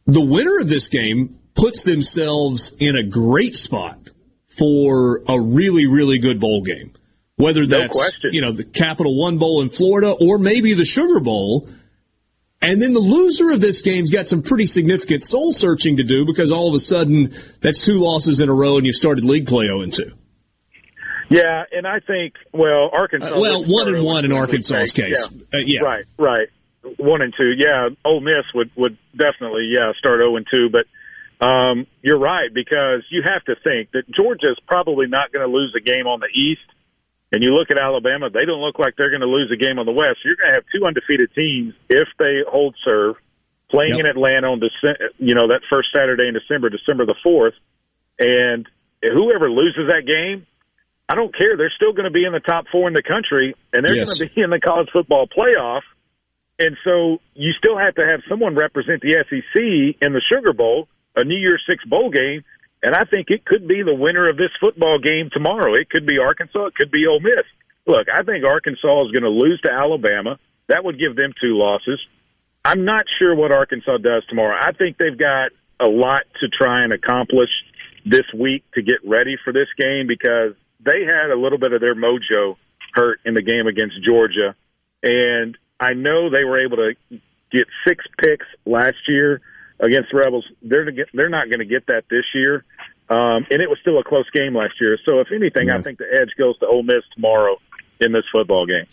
the 0.07 0.21
winner 0.25 0.59
of 0.59 0.69
this 0.69 0.89
game 0.89 1.39
puts 1.55 1.83
themselves 1.83 2.73
in 2.79 2.97
a 2.97 3.03
great 3.03 3.55
spot 3.55 4.11
for 4.59 5.23
a 5.29 5.41
really, 5.41 5.87
really 5.87 6.19
good 6.19 6.41
bowl 6.41 6.63
game. 6.63 6.93
Whether 7.37 7.67
that's, 7.67 7.97
no 8.25 8.31
you 8.31 8.41
know, 8.41 8.53
the 8.53 8.65
Capital 8.65 9.21
One 9.21 9.37
Bowl 9.37 9.61
in 9.61 9.69
Florida 9.69 10.11
or 10.11 10.39
maybe 10.39 10.73
the 10.73 10.87
Sugar 10.87 11.21
Bowl 11.21 11.69
and 12.63 12.81
then 12.81 12.95
the 12.95 13.01
loser 13.01 13.51
of 13.51 13.61
this 13.61 13.83
game's 13.83 14.11
got 14.11 14.29
some 14.29 14.43
pretty 14.43 14.67
significant 14.67 15.23
soul 15.23 15.53
searching 15.53 15.99
to 15.99 16.03
do 16.03 16.25
because 16.25 16.51
all 16.51 16.69
of 16.69 16.75
a 16.75 16.79
sudden 16.79 17.33
that's 17.61 17.85
two 17.85 17.99
losses 17.99 18.41
in 18.41 18.49
a 18.49 18.55
row 18.55 18.77
and 18.77 18.87
you've 18.87 18.97
started 18.97 19.25
league 19.25 19.47
play 19.47 19.67
0 19.67 19.85
2. 19.87 20.11
Yeah, 21.29 21.65
and 21.73 21.87
I 21.87 22.01
think 22.01 22.35
well 22.53 22.89
Arkansas. 22.93 23.35
Uh, 23.35 23.41
well, 23.41 23.65
one 23.65 23.93
and 23.93 24.05
one 24.05 24.25
in 24.25 24.33
Arkansas's 24.33 24.93
case. 24.93 25.29
Yeah. 25.31 25.59
Uh, 25.59 25.63
yeah. 25.65 25.81
right, 25.81 26.05
right, 26.19 26.49
one 26.99 27.21
and 27.21 27.35
two. 27.37 27.53
Yeah, 27.57 27.89
Ole 28.05 28.21
Miss 28.21 28.45
would 28.55 28.71
would 28.77 28.97
definitely 29.17 29.69
yeah 29.73 29.93
start 29.99 30.21
zero 30.21 30.37
and 30.37 30.47
two, 30.49 30.69
but 30.71 30.87
um, 31.41 31.87
you're 32.03 32.19
right 32.19 32.53
because 32.53 33.05
you 33.11 33.23
have 33.27 33.45
to 33.45 33.55
think 33.63 33.91
that 33.93 34.05
Georgia's 34.11 34.59
probably 34.67 35.07
not 35.07 35.33
going 35.33 35.47
to 35.47 35.53
lose 35.53 35.75
a 35.77 35.81
game 35.81 36.07
on 36.07 36.21
the 36.21 36.29
East 36.33 36.67
and 37.33 37.43
you 37.43 37.55
look 37.55 37.71
at 37.71 37.79
Alabama, 37.79 38.31
they 38.31 38.45
don't 38.45 38.61
look 38.61 38.79
like 38.79 38.95
they're 38.97 39.11
going 39.11 39.21
to 39.21 39.27
lose 39.27 39.51
a 39.53 39.57
game 39.57 39.79
on 39.79 39.87
the 39.87 39.93
West. 39.93 40.23
You're 40.25 40.37
going 40.37 40.55
to 40.55 40.55
have 40.55 40.65
two 40.73 40.87
undefeated 40.87 41.35
teams 41.35 41.75
if 41.89 42.09
they 42.19 42.41
hold 42.47 42.77
serve 42.85 43.17
playing 43.69 43.99
yep. 43.99 44.01
in 44.01 44.07
Atlanta 44.07 44.47
on 44.53 44.61
December, 44.61 45.11
you 45.19 45.35
know, 45.35 45.49
that 45.49 45.61
first 45.69 45.89
Saturday 45.93 46.29
in 46.29 46.35
December, 46.35 46.71
December 46.71 47.05
the 47.05 47.17
4th. 47.27 47.59
And 48.19 48.69
whoever 49.03 49.51
loses 49.51 49.91
that 49.91 50.07
game, 50.07 50.47
I 51.09 51.17
don't 51.17 51.37
care. 51.37 51.57
They're 51.57 51.75
still 51.75 51.93
going 51.93 52.05
to 52.07 52.15
be 52.15 52.25
in 52.25 52.33
the 52.33 52.41
top 52.41 52.67
four 52.71 52.89
in 52.89 52.95
the 52.95 53.03
country, 53.03 53.55
and 53.73 53.85
they're 53.85 53.95
yes. 53.95 54.15
going 54.15 54.29
to 54.29 54.35
be 54.35 54.41
in 54.41 54.51
the 54.51 54.61
college 54.61 54.89
football 54.93 55.27
playoff. 55.27 55.83
And 56.59 56.77
so 56.85 57.19
you 57.35 57.53
still 57.59 57.77
have 57.77 57.97
to 57.97 58.07
have 58.07 58.21
someone 58.29 58.55
represent 58.55 59.03
the 59.03 59.13
SEC 59.29 60.01
in 60.01 60.13
the 60.15 60.23
Sugar 60.33 60.53
Bowl, 60.53 60.89
a 61.17 61.25
New 61.25 61.39
Year's 61.39 61.63
Six 61.69 61.85
bowl 61.85 62.11
game, 62.11 62.45
and 62.83 62.95
I 62.95 63.05
think 63.05 63.31
it 63.31 63.45
could 63.45 63.67
be 63.67 63.83
the 63.83 63.95
winner 63.95 64.29
of 64.29 64.37
this 64.37 64.51
football 64.61 64.99
game 64.99 65.31
tomorrow. 65.33 65.75
It 65.75 65.91
could 65.91 66.07
be 66.07 66.19
Arkansas. 66.19 66.67
It 66.67 66.75
could 66.75 66.91
be 66.91 67.07
Ole 67.07 67.21
Miss. 67.21 67.45
Look, 67.87 68.09
I 68.13 68.23
think 68.23 68.45
Arkansas 68.45 69.07
is 69.07 69.13
going 69.13 69.23
to 69.23 69.31
lose 69.31 69.61
to 69.63 69.71
Alabama. 69.73 70.39
That 70.69 70.85
would 70.85 70.99
give 70.99 71.17
them 71.17 71.33
two 71.41 71.57
losses. 71.57 72.01
I'm 72.65 72.85
not 72.85 73.07
sure 73.19 73.35
what 73.35 73.53
Arkansas 73.53 73.99
does 73.99 74.25
tomorrow. 74.29 74.59
I 74.61 74.73
think 74.73 74.99
they've 74.99 75.17
got 75.17 75.53
a 75.79 75.89
lot 75.89 76.23
to 76.41 76.49
try 76.49 76.83
and 76.83 76.93
accomplish 76.93 77.51
this 78.05 78.25
week 78.35 78.65
to 78.75 78.83
get 78.83 78.97
ready 79.07 79.37
for 79.43 79.53
this 79.53 79.69
game 79.79 80.07
because 80.07 80.55
they 80.85 81.05
had 81.05 81.31
a 81.31 81.39
little 81.39 81.59
bit 81.59 81.73
of 81.73 81.81
their 81.81 81.95
mojo 81.95 82.57
hurt 82.95 83.21
in 83.25 83.35
the 83.35 83.43
game 83.43 83.67
against 83.67 84.03
Georgia. 84.05 84.55
And 85.03 85.57
I 85.79 85.93
know 85.95 86.31
they 86.31 86.45
were 86.45 86.65
able 86.65 86.79
to 86.79 86.95
get 87.53 87.67
six 87.87 88.05
picks 88.19 88.47
last 88.65 88.97
year 89.07 89.41
against 89.81 90.11
the 90.13 90.19
Rebels. 90.19 90.47
They're 90.63 90.91
they're 91.13 91.29
not 91.29 91.47
going 91.49 91.61
to 91.61 91.67
get 91.67 91.87
that 91.87 92.05
this 92.11 92.25
year, 92.35 92.65
um, 93.09 93.47
and 93.51 93.61
it 93.63 93.69
was 93.69 93.79
still 93.81 93.99
a 93.99 94.05
close 94.05 94.29
game 94.31 94.55
last 94.55 94.75
year. 94.81 94.99
So 95.05 95.21
if 95.21 95.29
anything, 95.33 95.69
yeah. 95.69 95.79
I 95.79 95.83
think 95.83 95.99
the 95.99 96.07
edge 96.13 96.31
goes 96.39 96.59
to 96.59 96.67
Ole 96.67 96.83
Miss 96.83 97.05
tomorrow 97.15 97.57
in 98.01 98.13
this 98.13 98.25
football 98.33 98.67
game. 98.67 98.87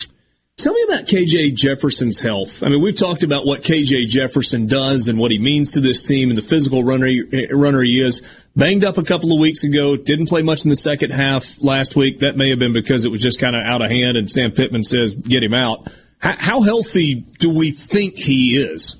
Tell 0.56 0.72
me 0.72 0.84
about 0.86 1.06
KJ 1.06 1.56
Jefferson's 1.56 2.20
health. 2.20 2.62
I 2.62 2.68
mean, 2.68 2.80
we've 2.80 2.96
talked 2.96 3.24
about 3.24 3.44
what 3.44 3.62
KJ 3.62 4.06
Jefferson 4.06 4.66
does 4.66 5.08
and 5.08 5.18
what 5.18 5.32
he 5.32 5.38
means 5.38 5.72
to 5.72 5.80
this 5.80 6.04
team 6.04 6.30
and 6.30 6.38
the 6.38 6.42
physical 6.42 6.84
runner 6.84 7.10
runner 7.50 7.82
he 7.82 8.00
is. 8.00 8.22
Banged 8.54 8.84
up 8.84 8.96
a 8.96 9.02
couple 9.02 9.32
of 9.32 9.40
weeks 9.40 9.64
ago, 9.64 9.96
didn't 9.96 10.28
play 10.28 10.42
much 10.42 10.64
in 10.64 10.70
the 10.70 10.76
second 10.76 11.10
half 11.10 11.60
last 11.60 11.96
week. 11.96 12.20
That 12.20 12.36
may 12.36 12.50
have 12.50 12.60
been 12.60 12.72
because 12.72 13.04
it 13.04 13.10
was 13.10 13.20
just 13.20 13.40
kind 13.40 13.56
of 13.56 13.64
out 13.64 13.82
of 13.82 13.90
hand, 13.90 14.16
and 14.16 14.30
Sam 14.30 14.52
Pittman 14.52 14.84
says, 14.84 15.12
"Get 15.14 15.42
him 15.42 15.54
out." 15.54 15.88
How, 16.20 16.36
how 16.38 16.62
healthy 16.62 17.14
do 17.14 17.50
we 17.50 17.72
think 17.72 18.16
he 18.16 18.56
is? 18.56 18.94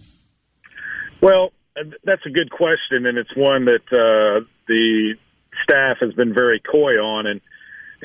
Well, 1.23 1.54
that's 2.05 2.25
a 2.27 2.31
good 2.31 2.51
question, 2.51 3.07
and 3.07 3.19
it's 3.19 3.35
one 3.37 3.65
that 3.67 3.85
uh, 3.91 4.45
the 4.69 5.15
staff 5.65 5.99
has 6.01 6.13
been 6.15 6.35
very 6.35 6.61
coy 6.61 6.95
on. 6.95 7.27
And 7.27 7.41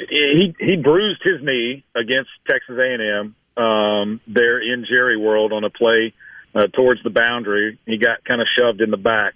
he 0.09 0.55
he 0.59 0.75
bruised 0.77 1.21
his 1.23 1.41
knee 1.41 1.83
against 1.95 2.29
Texas 2.49 2.77
A&M 2.77 3.35
um, 3.57 4.21
there 4.27 4.61
in 4.61 4.85
Jerry 4.89 5.17
World 5.17 5.53
on 5.53 5.63
a 5.63 5.69
play 5.69 6.13
uh, 6.55 6.67
towards 6.67 7.03
the 7.03 7.09
boundary. 7.09 7.77
He 7.85 7.97
got 7.97 8.23
kind 8.25 8.41
of 8.41 8.47
shoved 8.57 8.81
in 8.81 8.91
the 8.91 8.97
back, 8.97 9.35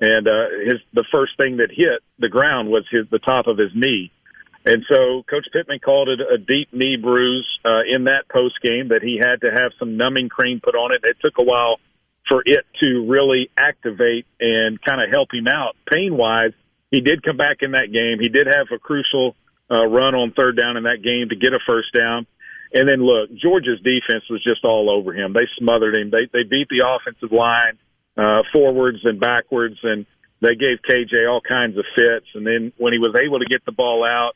and 0.00 0.26
uh, 0.26 0.48
his 0.64 0.80
the 0.92 1.04
first 1.12 1.36
thing 1.36 1.58
that 1.58 1.70
hit 1.70 2.02
the 2.18 2.28
ground 2.28 2.68
was 2.68 2.84
his 2.90 3.06
the 3.10 3.18
top 3.18 3.46
of 3.46 3.58
his 3.58 3.70
knee. 3.74 4.10
And 4.66 4.82
so 4.88 5.22
Coach 5.28 5.46
Pittman 5.52 5.78
called 5.80 6.08
it 6.08 6.20
a 6.20 6.38
deep 6.38 6.72
knee 6.72 6.96
bruise 6.96 7.46
uh, 7.66 7.82
in 7.86 8.04
that 8.04 8.30
post 8.34 8.54
game 8.62 8.88
that 8.88 9.02
he 9.02 9.20
had 9.22 9.42
to 9.42 9.50
have 9.50 9.72
some 9.78 9.98
numbing 9.98 10.30
cream 10.30 10.60
put 10.64 10.74
on 10.74 10.90
it. 10.94 11.02
It 11.04 11.18
took 11.22 11.34
a 11.38 11.42
while 11.42 11.80
for 12.28 12.42
it 12.44 12.64
to 12.80 13.06
really 13.08 13.50
activate 13.58 14.26
and 14.40 14.80
kind 14.82 15.02
of 15.02 15.10
help 15.10 15.28
him 15.32 15.46
out 15.46 15.76
pain 15.90 16.16
wise. 16.16 16.52
He 16.90 17.00
did 17.00 17.22
come 17.22 17.36
back 17.36 17.58
in 17.60 17.72
that 17.72 17.92
game. 17.92 18.18
He 18.20 18.28
did 18.28 18.46
have 18.46 18.68
a 18.74 18.78
crucial 18.78 19.36
uh, 19.70 19.86
run 19.86 20.14
on 20.14 20.32
third 20.32 20.56
down 20.56 20.76
in 20.76 20.84
that 20.84 21.02
game 21.02 21.28
to 21.30 21.36
get 21.36 21.52
a 21.52 21.58
first 21.66 21.92
down. 21.92 22.26
And 22.72 22.88
then 22.88 23.04
look, 23.04 23.30
Georgia's 23.34 23.80
defense 23.80 24.24
was 24.30 24.42
just 24.42 24.64
all 24.64 24.90
over 24.90 25.12
him. 25.12 25.32
They 25.32 25.46
smothered 25.58 25.96
him. 25.96 26.10
They 26.10 26.26
they 26.32 26.42
beat 26.42 26.68
the 26.68 26.82
offensive 26.86 27.30
line 27.30 27.78
uh, 28.16 28.42
forwards 28.52 28.98
and 29.04 29.20
backwards, 29.20 29.78
and 29.82 30.06
they 30.40 30.56
gave 30.56 30.78
KJ 30.82 31.30
all 31.30 31.40
kinds 31.40 31.78
of 31.78 31.84
fits. 31.96 32.26
And 32.34 32.46
then 32.46 32.72
when 32.76 32.92
he 32.92 32.98
was 32.98 33.14
able 33.14 33.38
to 33.38 33.46
get 33.46 33.64
the 33.64 33.72
ball 33.72 34.04
out, 34.04 34.32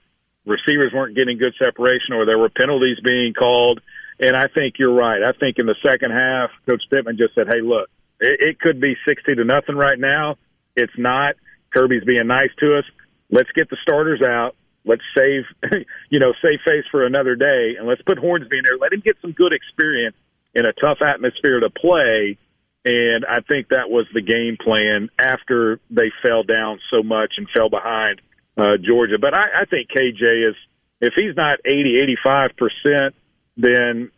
receivers 0.47 0.93
weren't 0.95 1.17
getting 1.17 1.39
good 1.39 1.55
separation, 1.59 2.15
or 2.15 2.27
there 2.27 2.39
were 2.39 2.49
penalties 2.49 2.99
being 3.05 3.35
called. 3.35 3.81
And 4.21 4.37
I 4.37 4.49
think 4.53 4.75
you're 4.79 4.95
right. 4.95 5.23
I 5.23 5.33
think 5.39 5.59
in 5.59 5.67
the 5.67 5.77
second 5.85 6.11
half, 6.11 6.51
Coach 6.69 6.83
Pittman 6.91 7.17
just 7.17 7.35
said, 7.35 7.47
"Hey, 7.47 7.61
look, 7.61 7.89
it, 8.21 8.41
it 8.41 8.61
could 8.61 8.81
be 8.81 8.97
sixty 9.07 9.35
to 9.35 9.45
nothing 9.45 9.77
right 9.77 9.99
now. 9.99 10.37
It's 10.77 10.93
not. 10.99 11.35
Kirby's 11.75 12.05
being 12.05 12.27
nice 12.27 12.51
to 12.61 12.79
us. 12.79 12.85
Let's 13.31 13.51
get 13.53 13.71
the 13.71 13.77
starters 13.83 14.23
out. 14.27 14.57
Let's 14.85 15.03
save, 15.17 15.45
you 16.11 16.19
know, 16.19 16.33
save 16.43 16.61
face 16.65 16.85
for 16.91 17.05
another 17.05 17.37
day, 17.37 17.77
and 17.79 17.87
let's 17.87 18.03
put 18.03 18.19
Hornsby 18.19 18.59
in 18.59 18.65
there. 18.65 18.79
Let 18.79 18.93
him 18.93 19.03
get 19.05 19.17
some 19.21 19.33
good 19.33 19.53
experience 19.53 20.17
in 20.55 20.67
a 20.67 20.73
tough 20.73 20.99
atmosphere 21.03 21.61
to 21.61 21.71
play." 21.71 22.39
And 22.85 23.27
I 23.29 23.41
think 23.47 23.69
that 23.69 23.91
was 23.91 24.07
the 24.15 24.23
game 24.23 24.57
plan 24.59 25.11
after 25.21 25.79
they 25.91 26.11
fell 26.23 26.43
down 26.43 26.81
so 26.91 27.03
much 27.03 27.35
and 27.37 27.47
fell 27.55 27.69
behind 27.69 28.23
uh, 28.57 28.79
Georgia. 28.81 29.19
But 29.21 29.35
I, 29.35 29.63
I 29.63 29.65
think 29.67 29.91
KJ 29.91 30.49
is, 30.49 30.57
if 31.01 31.13
he's 31.15 31.37
not 31.37 31.59
80, 31.67 32.01
85 32.01 32.51
percent 32.57 33.15
then 33.59 34.11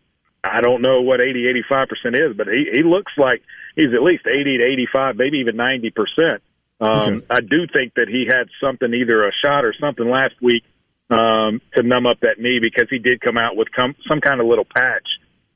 I 0.44 0.60
don't 0.60 0.82
know 0.82 1.00
what 1.00 1.20
80, 1.20 1.48
85 1.48 1.88
percent 1.88 2.14
is, 2.14 2.36
but 2.36 2.46
he, 2.46 2.70
he 2.72 2.82
looks 2.82 3.12
like 3.18 3.42
he's 3.74 3.92
at 3.94 4.02
least 4.02 4.24
80 4.26 4.58
to 4.58 4.64
85, 4.64 5.16
maybe 5.16 5.38
even 5.38 5.56
90 5.56 5.90
percent. 5.90 6.42
Um, 6.80 7.22
I 7.28 7.40
do 7.40 7.66
think 7.70 7.94
that 7.96 8.08
he 8.08 8.24
had 8.30 8.48
something, 8.62 8.88
either 8.94 9.26
a 9.26 9.32
shot 9.44 9.64
or 9.64 9.74
something 9.78 10.08
last 10.08 10.40
week 10.40 10.64
um, 11.10 11.60
to 11.74 11.82
numb 11.82 12.06
up 12.06 12.20
that 12.20 12.38
knee 12.38 12.58
because 12.60 12.88
he 12.88 12.98
did 12.98 13.20
come 13.20 13.36
out 13.36 13.56
with 13.56 13.68
com- 13.72 13.96
some 14.08 14.20
kind 14.20 14.40
of 14.40 14.46
little 14.46 14.64
patch 14.64 15.06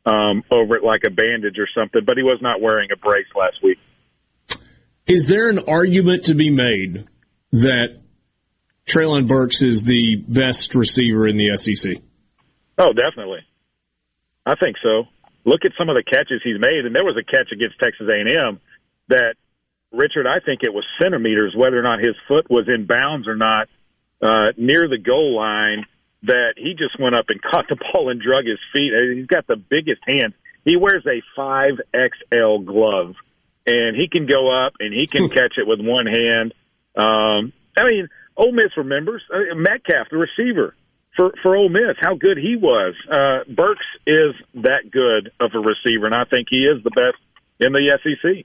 um, 0.04 0.42
over 0.50 0.76
it, 0.76 0.84
like 0.84 1.00
a 1.06 1.10
bandage 1.10 1.58
or 1.58 1.68
something. 1.74 2.02
But 2.04 2.18
he 2.18 2.22
was 2.22 2.40
not 2.42 2.60
wearing 2.60 2.90
a 2.92 2.96
brace 2.96 3.26
last 3.34 3.62
week. 3.62 3.78
Is 5.06 5.26
there 5.28 5.48
an 5.48 5.60
argument 5.66 6.24
to 6.24 6.34
be 6.34 6.50
made 6.50 7.06
that 7.52 8.00
Treylon 8.86 9.26
Burks 9.26 9.62
is 9.62 9.84
the 9.84 10.16
best 10.16 10.74
receiver 10.74 11.26
in 11.26 11.36
the 11.36 11.56
SEC. 11.56 11.96
Oh, 12.78 12.92
definitely. 12.92 13.40
I 14.46 14.54
think 14.56 14.76
so. 14.82 15.04
Look 15.44 15.64
at 15.64 15.72
some 15.78 15.88
of 15.88 15.96
the 15.96 16.02
catches 16.02 16.40
he's 16.42 16.58
made, 16.58 16.86
and 16.86 16.94
there 16.94 17.04
was 17.04 17.16
a 17.16 17.24
catch 17.24 17.52
against 17.52 17.78
Texas 17.78 18.08
A&M 18.08 18.60
that 19.08 19.34
Richard, 19.92 20.26
I 20.26 20.40
think 20.44 20.62
it 20.62 20.72
was 20.72 20.84
centimeters, 21.00 21.54
whether 21.56 21.78
or 21.78 21.82
not 21.82 22.00
his 22.00 22.16
foot 22.26 22.50
was 22.50 22.66
in 22.68 22.86
bounds 22.86 23.28
or 23.28 23.36
not, 23.36 23.68
uh, 24.20 24.52
near 24.56 24.88
the 24.88 24.98
goal 24.98 25.36
line. 25.36 25.86
That 26.26 26.54
he 26.56 26.72
just 26.72 26.98
went 26.98 27.14
up 27.14 27.26
and 27.28 27.40
caught 27.42 27.68
the 27.68 27.76
ball 27.92 28.08
and 28.08 28.18
drug 28.20 28.46
his 28.46 28.58
feet. 28.72 28.92
He's 29.14 29.26
got 29.26 29.46
the 29.46 29.56
biggest 29.56 30.00
hands. 30.06 30.32
He 30.64 30.76
wears 30.76 31.04
a 31.06 31.20
five 31.36 31.74
XL 31.92 32.64
glove, 32.64 33.14
and 33.66 33.94
he 33.94 34.08
can 34.08 34.24
go 34.24 34.50
up 34.50 34.72
and 34.80 34.94
he 34.94 35.06
can 35.06 35.28
catch 35.28 35.58
it 35.58 35.66
with 35.66 35.80
one 35.80 36.06
hand. 36.06 36.54
Um, 36.96 37.52
I 37.76 37.84
mean, 37.84 38.08
Ole 38.36 38.52
Miss 38.52 38.74
remembers 38.76 39.22
uh, 39.32 39.54
Metcalf, 39.54 40.08
the 40.10 40.16
receiver 40.16 40.74
for 41.16 41.32
for 41.42 41.56
Ole 41.56 41.68
Miss, 41.68 41.96
how 42.00 42.14
good 42.14 42.38
he 42.38 42.56
was. 42.56 42.94
Uh, 43.10 43.52
Burks 43.52 43.86
is 44.06 44.34
that 44.54 44.90
good 44.90 45.30
of 45.40 45.52
a 45.54 45.58
receiver, 45.58 46.06
and 46.06 46.14
I 46.14 46.24
think 46.24 46.48
he 46.50 46.64
is 46.64 46.82
the 46.82 46.90
best 46.90 47.18
in 47.60 47.72
the 47.72 47.98
SEC. 48.02 48.44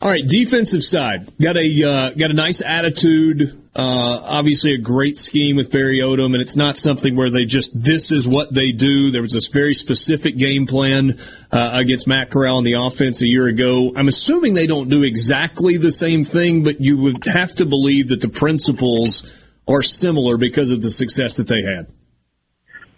All 0.00 0.08
right, 0.08 0.24
defensive 0.24 0.84
side 0.84 1.26
got 1.40 1.56
a 1.56 1.82
uh, 1.82 2.10
got 2.10 2.30
a 2.30 2.34
nice 2.34 2.62
attitude. 2.62 3.60
Uh, 3.74 4.20
obviously, 4.22 4.72
a 4.74 4.78
great 4.78 5.18
scheme 5.18 5.56
with 5.56 5.72
Barry 5.72 5.98
Odom, 5.98 6.34
and 6.34 6.40
it's 6.40 6.54
not 6.54 6.76
something 6.76 7.16
where 7.16 7.30
they 7.30 7.44
just 7.44 7.72
this 7.74 8.12
is 8.12 8.28
what 8.28 8.54
they 8.54 8.70
do. 8.70 9.10
There 9.10 9.22
was 9.22 9.32
this 9.32 9.48
very 9.48 9.74
specific 9.74 10.36
game 10.36 10.66
plan 10.66 11.18
uh, 11.50 11.70
against 11.72 12.06
Matt 12.06 12.30
Corral 12.30 12.58
on 12.58 12.64
the 12.64 12.74
offense 12.74 13.22
a 13.22 13.26
year 13.26 13.48
ago. 13.48 13.92
I'm 13.96 14.06
assuming 14.06 14.54
they 14.54 14.68
don't 14.68 14.88
do 14.88 15.02
exactly 15.02 15.78
the 15.78 15.90
same 15.90 16.22
thing, 16.22 16.62
but 16.62 16.80
you 16.80 16.98
would 16.98 17.24
have 17.24 17.56
to 17.56 17.66
believe 17.66 18.08
that 18.08 18.20
the 18.20 18.28
principles 18.28 19.37
are 19.68 19.82
similar 19.82 20.36
because 20.36 20.70
of 20.70 20.82
the 20.82 20.90
success 20.90 21.36
that 21.36 21.46
they 21.46 21.62
had. 21.62 21.92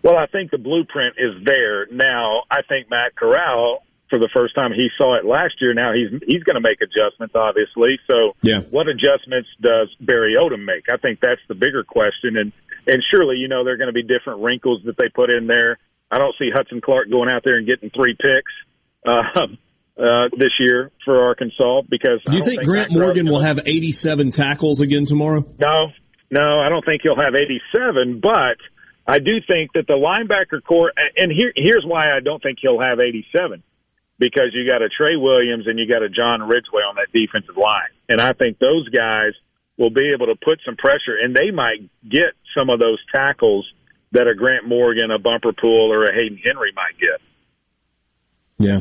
Well, 0.03 0.17
I 0.17 0.27
think 0.27 0.51
the 0.51 0.59
blueprint 0.59 1.17
is 1.19 1.45
there 1.45 1.87
now. 1.91 2.45
I 2.51 2.63
think 2.69 2.89
Matt 2.89 3.15
Corral 3.17 3.83
for 4.11 4.19
the 4.19 4.29
first 4.35 4.55
time. 4.55 4.73
He 4.73 4.89
saw 4.99 5.17
it 5.17 5.25
last 5.25 5.55
year. 5.61 5.73
Now 5.73 5.93
he's 5.95 6.11
he's 6.27 6.43
going 6.43 6.57
to 6.57 6.61
make 6.61 6.83
adjustments, 6.83 7.35
obviously. 7.35 7.99
So, 8.11 8.35
yeah. 8.43 8.61
what 8.69 8.89
adjustments 8.89 9.49
does 9.63 9.89
Barry 10.01 10.35
Odom 10.35 10.65
make? 10.67 10.91
I 10.91 10.97
think 10.97 11.21
that's 11.21 11.41
the 11.49 11.55
bigger 11.55 11.85
question. 11.85 12.37
And 12.37 12.53
and 12.87 13.03
surely, 13.11 13.37
you 13.37 13.49
know, 13.49 13.65
there 13.65 13.75
are 13.75 13.79
going 13.79 13.93
to 13.93 13.97
be 13.97 14.03
different 14.03 14.43
wrinkles 14.43 14.83
that 14.85 14.99
they 14.99 15.09
put 15.15 15.31
in 15.31 15.47
there. 15.47 15.79
I 16.11 16.19
don't 16.19 16.35
see 16.39 16.51
Hudson 16.53 16.81
Clark 16.81 17.09
going 17.09 17.31
out 17.31 17.43
there 17.45 17.57
and 17.57 17.69
getting 17.69 17.91
three 17.91 18.17
picks 18.19 18.53
uh, 19.07 19.23
uh, 20.03 20.29
this 20.37 20.53
year 20.59 20.91
for 21.05 21.23
Arkansas 21.23 21.83
because. 21.89 22.21
Do 22.27 22.35
you 22.35 22.43
think, 22.43 22.61
think, 22.61 22.69
Grant 22.69 22.91
Morgan 22.91 23.27
will 23.31 23.41
have 23.41 23.61
87 23.65 24.33
tackles 24.33 24.81
again 24.81 25.07
tomorrow? 25.07 25.47
No, 25.59 25.93
no, 26.31 26.61
I 26.61 26.69
don't 26.69 26.85
think 26.85 27.02
he'll 27.02 27.16
have 27.16 27.35
87, 27.35 28.20
but. 28.20 28.59
I 29.07 29.19
do 29.19 29.40
think 29.44 29.73
that 29.73 29.89
the 29.89 29.94
linebacker 29.94 30.62
corps, 30.62 30.93
and 31.16 31.32
here, 31.32 31.52
here's 31.57 31.82
why 31.85 32.12
I 32.15 32.20
don't 32.20 32.40
think 32.40 32.59
he'll 32.61 32.81
have 32.81 33.01
87 33.01 33.61
because 34.20 34.52
you 34.52 34.70
got 34.70 34.82
a 34.82 34.89
Trey 34.89 35.16
Williams 35.16 35.66
and 35.66 35.78
you 35.78 35.89
got 35.89 36.02
a 36.02 36.09
John 36.09 36.43
Ridgeway 36.43 36.82
on 36.82 36.94
that 36.97 37.09
defensive 37.12 37.57
line. 37.57 37.90
And 38.09 38.20
I 38.20 38.35
think 38.35 38.59
those 38.59 38.89
guys 38.90 39.32
will 39.78 39.90
be 39.90 40.12
able 40.15 40.27
to 40.27 40.36
put 40.36 40.61
some 40.65 40.77
pressure 40.77 41.16
and 41.20 41.35
they 41.35 41.51
might 41.51 41.81
get 42.09 42.36
some 42.55 42.69
of 42.69 42.78
those 42.78 42.98
tackles 43.12 43.66
that 44.12 44.28
a 44.28 44.35
Grant 44.35 44.69
Morgan, 44.69 45.11
a 45.11 45.19
Bumper 45.19 45.52
Pool, 45.52 45.90
or 45.90 46.05
a 46.05 46.15
Hayden 46.15 46.39
Henry 46.44 46.73
might 46.77 46.98
get. 47.01 47.20
Yeah. 48.59 48.81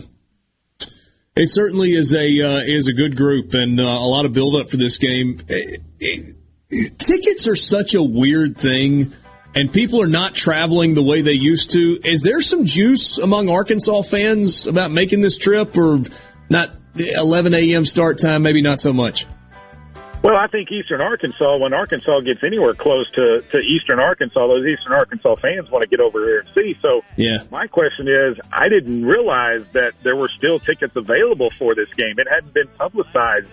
It 1.36 1.48
certainly 1.48 1.92
is 1.94 2.14
a 2.14 2.20
uh, 2.20 2.60
is 2.66 2.88
a 2.88 2.94
good 2.94 3.16
group 3.16 3.54
and 3.54 3.80
uh, 3.80 3.84
a 3.84 4.10
lot 4.10 4.26
of 4.26 4.34
build 4.34 4.56
up 4.56 4.70
for 4.70 4.76
this 4.76 4.98
game. 4.98 5.40
It, 5.48 5.82
it, 6.00 6.36
tickets 6.70 7.48
are 7.48 7.56
such 7.56 7.96
a 7.96 8.04
weird 8.04 8.58
thing 8.58 9.14
and 9.56 9.72
people 9.72 10.02
are 10.02 10.08
not 10.08 10.36
traveling 10.36 10.94
the 10.94 11.02
way 11.02 11.22
they 11.22 11.34
used 11.34 11.72
to. 11.72 12.00
Is 12.04 12.22
there 12.22 12.42
some 12.42 12.66
juice 12.66 13.18
among 13.18 13.50
Arkansas 13.50 14.04
fans 14.04 14.68
about 14.68 14.92
making 14.92 15.22
this 15.22 15.38
trip, 15.38 15.76
or 15.78 16.02
not? 16.50 16.76
11 16.96 17.54
a.m. 17.54 17.86
start 17.86 18.20
time, 18.20 18.44
maybe 18.44 18.62
not 18.62 18.80
so 18.80 18.92
much. 18.92 19.26
Well, 20.22 20.36
I 20.36 20.48
think 20.48 20.70
Eastern 20.70 21.02
Arkansas, 21.02 21.58
when 21.60 21.74
Arkansas 21.74 22.20
gets 22.22 22.44
anywhere 22.44 22.74
close 22.74 23.10
to, 23.12 23.42
to 23.52 23.60
Eastern 23.60 24.00
Arkansas, 24.00 24.48
those 24.48 24.66
Eastern 24.66 24.94
Arkansas 24.94 25.36
fans 25.42 25.72
want 25.72 25.84
to 25.84 25.88
get 25.88 26.02
over 26.02 26.20
here 26.26 26.40
and 26.40 26.50
see. 26.58 26.78
So, 26.82 27.02
yeah. 27.16 27.44
my 27.50 27.68
question 27.68 28.08
is, 28.10 28.38
I 28.52 28.68
didn't 28.68 29.06
realize 29.06 29.64
that 29.72 29.94
there 30.04 30.18
were 30.18 30.30
still 30.38 30.60
tickets 30.60 30.94
available 30.96 31.52
for 31.58 31.74
this 31.74 31.88
game. 31.96 32.20
It 32.20 32.28
hadn't 32.30 32.54
been 32.54 32.68
publicized 32.78 33.50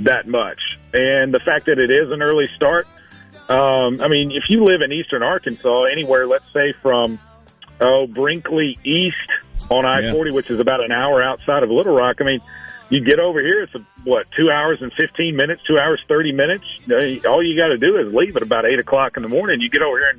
that 0.00 0.28
much, 0.28 0.60
and 0.94 1.34
the 1.34 1.40
fact 1.40 1.66
that 1.66 1.78
it 1.78 1.90
is 1.90 2.10
an 2.10 2.22
early 2.22 2.48
start 2.56 2.86
um, 3.48 4.00
I 4.00 4.08
mean, 4.08 4.30
if 4.30 4.44
you 4.48 4.64
live 4.64 4.80
in 4.80 4.90
eastern 4.90 5.22
Arkansas, 5.22 5.84
anywhere, 5.84 6.26
let's 6.26 6.50
say 6.52 6.72
from 6.80 7.18
oh 7.80 8.06
Brinkley 8.06 8.78
East 8.84 9.28
on 9.70 9.84
I 9.84 10.12
forty, 10.12 10.30
yeah. 10.30 10.36
which 10.36 10.50
is 10.50 10.60
about 10.60 10.82
an 10.82 10.92
hour 10.92 11.22
outside 11.22 11.62
of 11.62 11.70
Little 11.70 11.94
Rock. 11.94 12.16
I 12.20 12.24
mean, 12.24 12.40
you 12.88 13.04
get 13.04 13.18
over 13.18 13.40
here, 13.40 13.62
it's 13.62 13.74
a, 13.74 13.86
what 14.04 14.26
two 14.34 14.50
hours 14.50 14.78
and 14.80 14.90
fifteen 14.94 15.36
minutes, 15.36 15.60
two 15.68 15.78
hours 15.78 16.00
thirty 16.08 16.32
minutes. 16.32 16.64
All 17.26 17.44
you 17.44 17.54
got 17.54 17.68
to 17.68 17.78
do 17.78 17.98
is 17.98 18.14
leave 18.14 18.34
at 18.36 18.42
about 18.42 18.64
eight 18.64 18.78
o'clock 18.78 19.18
in 19.18 19.22
the 19.22 19.28
morning. 19.28 19.60
You 19.60 19.68
get 19.68 19.82
over 19.82 19.98
here 19.98 20.14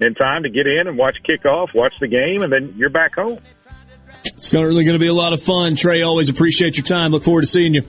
in, 0.00 0.06
in 0.06 0.14
time 0.14 0.44
to 0.44 0.48
get 0.48 0.66
in 0.66 0.88
and 0.88 0.96
watch 0.96 1.18
kickoff, 1.28 1.74
watch 1.74 1.92
the 2.00 2.08
game, 2.08 2.42
and 2.42 2.50
then 2.50 2.74
you're 2.78 2.88
back 2.88 3.14
home. 3.14 3.40
It's 4.24 4.48
certainly 4.48 4.84
going 4.84 4.94
to 4.94 4.98
be 4.98 5.08
a 5.08 5.14
lot 5.14 5.34
of 5.34 5.42
fun. 5.42 5.76
Trey, 5.76 6.00
always 6.00 6.30
appreciate 6.30 6.78
your 6.78 6.84
time. 6.84 7.12
Look 7.12 7.24
forward 7.24 7.42
to 7.42 7.46
seeing 7.46 7.74
you. 7.74 7.82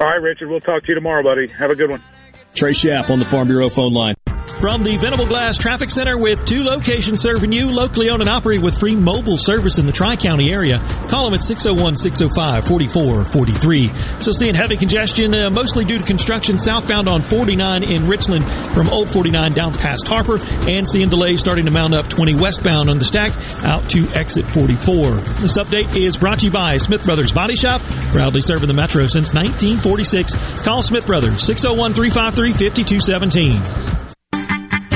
All 0.00 0.08
right, 0.08 0.20
Richard. 0.20 0.48
We'll 0.48 0.60
talk 0.60 0.82
to 0.82 0.88
you 0.88 0.94
tomorrow, 0.94 1.22
buddy. 1.22 1.46
Have 1.48 1.70
a 1.70 1.76
good 1.76 1.90
one. 1.90 2.02
Trey 2.54 2.72
Schaap 2.72 3.10
on 3.10 3.18
the 3.18 3.24
Farm 3.24 3.48
Bureau 3.48 3.68
phone 3.68 3.92
line. 3.92 4.13
From 4.64 4.80
the 4.82 4.96
Venable 4.96 5.26
Glass 5.26 5.58
Traffic 5.58 5.90
Center 5.90 6.16
with 6.16 6.46
two 6.46 6.62
locations 6.62 7.20
serving 7.20 7.52
you, 7.52 7.70
locally 7.70 8.08
owned 8.08 8.22
and 8.22 8.30
operated 8.30 8.64
with 8.64 8.80
free 8.80 8.96
mobile 8.96 9.36
service 9.36 9.76
in 9.76 9.84
the 9.84 9.92
Tri-County 9.92 10.50
area. 10.50 10.78
Call 11.06 11.26
them 11.26 11.34
at 11.34 11.40
601-605-4443. 11.40 14.22
So 14.22 14.32
seeing 14.32 14.54
heavy 14.54 14.78
congestion, 14.78 15.34
uh, 15.34 15.50
mostly 15.50 15.84
due 15.84 15.98
to 15.98 16.04
construction 16.04 16.58
southbound 16.58 17.10
on 17.10 17.20
49 17.20 17.84
in 17.84 18.08
Richland 18.08 18.46
from 18.72 18.88
Old 18.88 19.10
49 19.10 19.52
down 19.52 19.74
past 19.74 20.08
Harper, 20.08 20.38
and 20.66 20.88
seeing 20.88 21.10
delays 21.10 21.40
starting 21.40 21.66
to 21.66 21.70
mount 21.70 21.92
up 21.92 22.08
20 22.08 22.36
westbound 22.36 22.88
on 22.88 22.98
the 22.98 23.04
stack 23.04 23.34
out 23.64 23.90
to 23.90 24.08
exit 24.14 24.46
44. 24.46 25.10
This 25.42 25.58
update 25.58 25.94
is 25.94 26.16
brought 26.16 26.38
to 26.38 26.46
you 26.46 26.52
by 26.52 26.78
Smith 26.78 27.04
Brothers 27.04 27.32
Body 27.32 27.54
Shop, 27.54 27.82
proudly 28.12 28.40
serving 28.40 28.68
the 28.68 28.74
Metro 28.74 29.08
since 29.08 29.34
1946. 29.34 30.64
Call 30.64 30.80
Smith 30.80 31.04
Brothers 31.04 31.46
601-353-5217. 31.46 34.03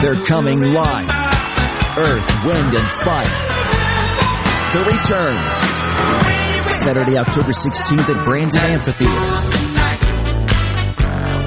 They're 0.00 0.22
coming 0.24 0.60
live. 0.60 1.08
Earth, 1.98 2.44
Wind, 2.46 2.72
and 2.74 2.88
Fire. 3.04 3.36
The 4.72 4.84
Return. 4.86 5.36
Saturday, 6.70 7.18
October 7.18 7.50
16th 7.52 8.08
at 8.08 8.24
Brandon 8.24 8.60
Amphitheater. 8.60 9.20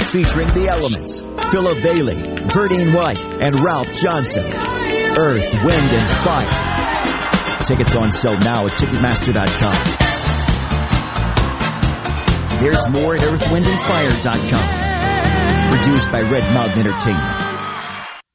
Featuring 0.05 0.47
the 0.49 0.67
elements, 0.67 1.21
Philip 1.51 1.81
Bailey, 1.81 2.21
Verdine 2.53 2.93
White, 2.93 3.25
and 3.41 3.63
Ralph 3.63 3.91
Johnson. 3.93 4.45
Earth, 4.45 5.63
Wind, 5.63 5.91
and 5.91 6.09
Fire. 6.23 7.63
Tickets 7.63 7.95
on 7.95 8.11
sale 8.11 8.37
now 8.39 8.65
at 8.67 8.73
Ticketmaster.com. 8.73 9.75
There's 12.61 12.87
more 12.89 13.15
at 13.15 13.21
earthwindandfire.com. 13.21 15.69
Produced 15.69 16.11
by 16.11 16.21
Red 16.21 16.43
Mountain 16.53 16.79
Entertainment. 16.85 17.42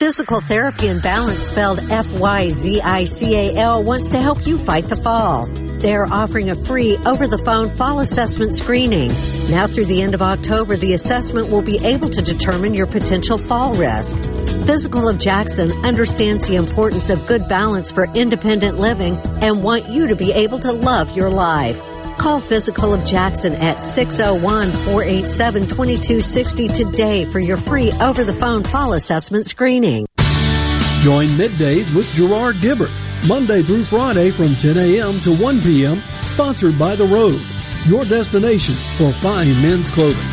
Fyzical 0.01 0.41
Therapy 0.41 0.87
and 0.87 1.03
Balance, 1.03 1.41
spelled 1.41 1.81
F-Y-Z-I-C-A-L, 1.91 3.83
wants 3.83 4.11
to 4.11 4.21
help 4.21 4.47
you 4.47 4.57
fight 4.57 4.85
the 4.85 4.95
fall. 4.95 5.49
They 5.81 5.93
are 5.93 6.07
offering 6.13 6.51
a 6.51 6.55
free 6.55 6.97
over-the-phone 6.99 7.71
fall 7.77 7.99
assessment 7.99 8.55
screening. 8.55 9.09
Now 9.51 9.67
through 9.67 9.87
the 9.87 10.01
end 10.01 10.15
of 10.15 10.23
October, 10.23 10.77
the 10.77 10.93
assessment 10.93 11.49
will 11.49 11.63
be 11.63 11.85
able 11.85 12.11
to 12.11 12.23
determine 12.23 12.75
your 12.75 12.87
potential 12.87 13.39
fall 13.39 13.75
risk. 13.75 14.17
Fyzical 14.19 15.11
of 15.11 15.19
Jackson 15.19 15.73
understands 15.85 16.47
the 16.47 16.55
importance 16.55 17.11
of 17.11 17.27
good 17.27 17.49
balance 17.49 17.91
for 17.91 18.05
independent 18.15 18.79
living 18.79 19.17
and 19.43 19.65
want 19.65 19.89
you 19.89 20.07
to 20.07 20.15
be 20.15 20.31
able 20.31 20.61
to 20.61 20.71
love 20.71 21.11
your 21.17 21.29
life. 21.29 21.81
Call 22.19 22.41
Fyzical 22.41 22.99
of 22.99 23.05
Jackson 23.05 23.55
at 23.55 23.77
601-487-2260 23.77 26.73
today 26.73 27.25
for 27.25 27.39
your 27.39 27.57
free 27.57 27.93
over-the-phone 27.93 28.65
fall 28.65 28.95
assessment 28.95 29.47
screening. 29.47 30.09
Join 31.03 31.29
middays 31.29 31.95
with 31.95 32.13
Gerard 32.15 32.57
Gibert, 32.57 32.91
Monday 33.29 33.63
through 33.63 33.85
Friday 33.85 34.33
from 34.33 34.57
10 34.57 34.77
a.m. 34.77 35.21
to 35.21 35.37
1 35.37 35.61
p.m., 35.61 36.03
sponsored 36.23 36.77
by 36.77 36.97
The 36.97 37.07
Road, 37.07 37.41
your 37.87 38.05
destination 38.05 38.75
for 38.75 39.13
fine 39.13 39.63
men's 39.63 39.89
clothing. 39.91 40.27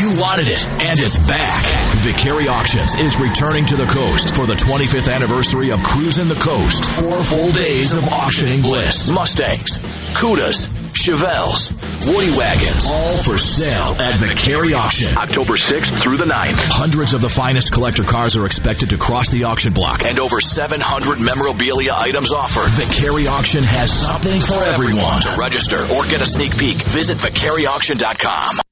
You 0.00 0.20
wanted 0.20 0.48
it, 0.48 0.66
and 0.66 0.98
it's 0.98 1.16
back. 1.28 1.93
Vicari 2.04 2.48
Auctions 2.48 2.94
is 2.96 3.16
returning 3.16 3.64
to 3.64 3.76
the 3.76 3.86
coast 3.86 4.34
for 4.34 4.46
the 4.46 4.52
25th 4.52 5.10
anniversary 5.10 5.70
of 5.70 5.82
Cruising 5.82 6.28
the 6.28 6.34
Coast. 6.34 6.84
Four 6.84 7.24
full 7.24 7.50
days 7.50 7.94
of 7.94 8.06
auctioning 8.12 8.60
bliss. 8.60 9.10
Mustangs, 9.10 9.78
Cudas, 10.12 10.68
Chevelles, 10.92 11.72
Woody 12.06 12.36
Wagons, 12.36 12.90
all 12.90 13.16
for 13.16 13.38
sale 13.38 13.96
at 13.98 14.18
Vicari 14.18 14.76
Auction. 14.76 15.16
October 15.16 15.54
6th 15.54 16.02
through 16.02 16.18
the 16.18 16.26
9th. 16.26 16.58
Hundreds 16.68 17.14
of 17.14 17.22
the 17.22 17.30
finest 17.30 17.72
collector 17.72 18.02
cars 18.02 18.36
are 18.36 18.44
expected 18.44 18.90
to 18.90 18.98
cross 18.98 19.30
the 19.30 19.44
auction 19.44 19.72
block 19.72 20.04
and 20.04 20.18
over 20.18 20.42
700 20.42 21.20
memorabilia 21.20 21.94
items 21.96 22.32
offered. 22.32 22.68
Vicari 22.72 23.30
Auction 23.30 23.64
has 23.64 23.90
something 23.90 24.42
for 24.42 24.62
everyone. 24.62 25.22
To 25.22 25.36
register 25.38 25.86
or 25.94 26.04
get 26.04 26.20
a 26.20 26.26
sneak 26.26 26.54
peek, 26.58 26.76
visit 26.76 27.16
VicariAuction.com. 27.16 28.63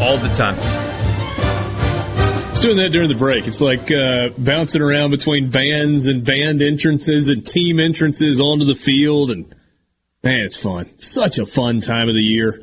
All 0.00 0.18
the 0.18 0.32
time. 0.34 0.56
I 0.58 2.50
was 2.50 2.60
doing 2.60 2.76
that 2.76 2.90
during 2.90 3.08
the 3.08 3.16
break. 3.16 3.48
It's 3.48 3.60
like 3.60 3.90
uh, 3.90 4.28
bouncing 4.38 4.82
around 4.82 5.10
between 5.10 5.50
bands 5.50 6.06
and 6.06 6.24
band 6.24 6.62
entrances 6.62 7.28
and 7.28 7.44
team 7.44 7.80
entrances 7.80 8.40
onto 8.40 8.64
the 8.64 8.76
field, 8.76 9.32
and 9.32 9.52
man, 10.22 10.44
it's 10.44 10.56
fun. 10.56 10.88
Such 10.98 11.38
a 11.38 11.46
fun 11.46 11.80
time 11.80 12.08
of 12.08 12.14
the 12.14 12.22
year. 12.22 12.62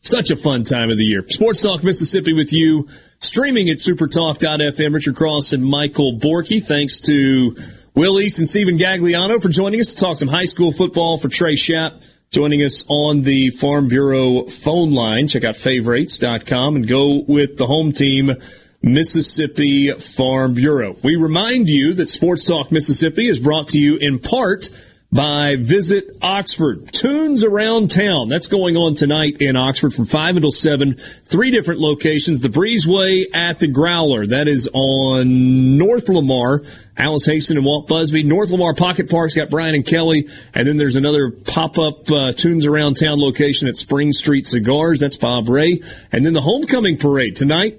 Such 0.00 0.30
a 0.30 0.36
fun 0.36 0.64
time 0.64 0.90
of 0.90 0.98
the 0.98 1.04
year. 1.04 1.24
Sports 1.28 1.62
Talk 1.62 1.84
Mississippi 1.84 2.32
with 2.32 2.52
you, 2.52 2.88
streaming 3.20 3.68
at 3.68 3.76
supertalk.fm. 3.76 4.92
Richard 4.92 5.14
Cross 5.14 5.52
and 5.52 5.64
Michael 5.64 6.18
Borky. 6.18 6.60
Thanks 6.60 7.00
to 7.00 7.54
Will 7.98 8.20
East 8.20 8.38
and 8.38 8.48
Stephen 8.48 8.78
Gagliano 8.78 9.42
for 9.42 9.48
joining 9.48 9.80
us 9.80 9.92
to 9.92 9.96
talk 9.96 10.18
some 10.18 10.28
high 10.28 10.44
school 10.44 10.70
football 10.70 11.18
for 11.18 11.28
Trey 11.28 11.54
Schaap. 11.54 12.00
Joining 12.30 12.62
us 12.62 12.84
on 12.88 13.22
the 13.22 13.50
Farm 13.50 13.88
Bureau 13.88 14.46
phone 14.46 14.92
line. 14.92 15.26
Check 15.26 15.42
out 15.42 15.56
favorites.com 15.56 16.76
and 16.76 16.86
go 16.86 17.24
with 17.26 17.56
the 17.56 17.66
home 17.66 17.90
team, 17.90 18.36
Mississippi 18.82 19.90
Farm 19.94 20.54
Bureau. 20.54 20.94
We 21.02 21.16
remind 21.16 21.68
you 21.68 21.92
that 21.94 22.08
Sports 22.08 22.44
Talk 22.44 22.70
Mississippi 22.70 23.26
is 23.26 23.40
brought 23.40 23.70
to 23.70 23.80
you 23.80 23.96
in 23.96 24.20
part 24.20 24.70
by 25.10 25.56
Visit 25.56 26.18
Oxford. 26.20 26.92
Tunes 26.92 27.42
around 27.42 27.90
town. 27.90 28.28
That's 28.28 28.46
going 28.46 28.76
on 28.76 28.94
tonight 28.94 29.38
in 29.40 29.56
Oxford 29.56 29.94
from 29.94 30.04
5 30.04 30.36
until 30.36 30.50
7. 30.50 30.94
Three 30.94 31.50
different 31.50 31.80
locations. 31.80 32.40
The 32.40 32.48
Breezeway 32.48 33.24
at 33.32 33.58
the 33.58 33.68
Growler. 33.68 34.26
That 34.26 34.48
is 34.48 34.68
on 34.72 35.78
North 35.78 36.08
Lamar. 36.08 36.62
Alice 36.96 37.26
Haston 37.26 37.56
and 37.56 37.64
Walt 37.64 37.88
Busby. 37.88 38.22
North 38.22 38.50
Lamar 38.50 38.74
Pocket 38.74 39.08
Park's 39.10 39.34
got 39.34 39.48
Brian 39.48 39.74
and 39.74 39.86
Kelly. 39.86 40.28
And 40.52 40.68
then 40.68 40.76
there's 40.76 40.96
another 40.96 41.30
pop-up 41.30 42.10
uh, 42.10 42.32
Tunes 42.32 42.66
Around 42.66 42.98
Town 42.98 43.18
location 43.18 43.66
at 43.66 43.76
Spring 43.76 44.12
Street 44.12 44.46
Cigars. 44.46 45.00
That's 45.00 45.16
Bob 45.16 45.48
Ray. 45.48 45.80
And 46.12 46.26
then 46.26 46.34
the 46.34 46.42
Homecoming 46.42 46.98
Parade 46.98 47.36
tonight, 47.36 47.78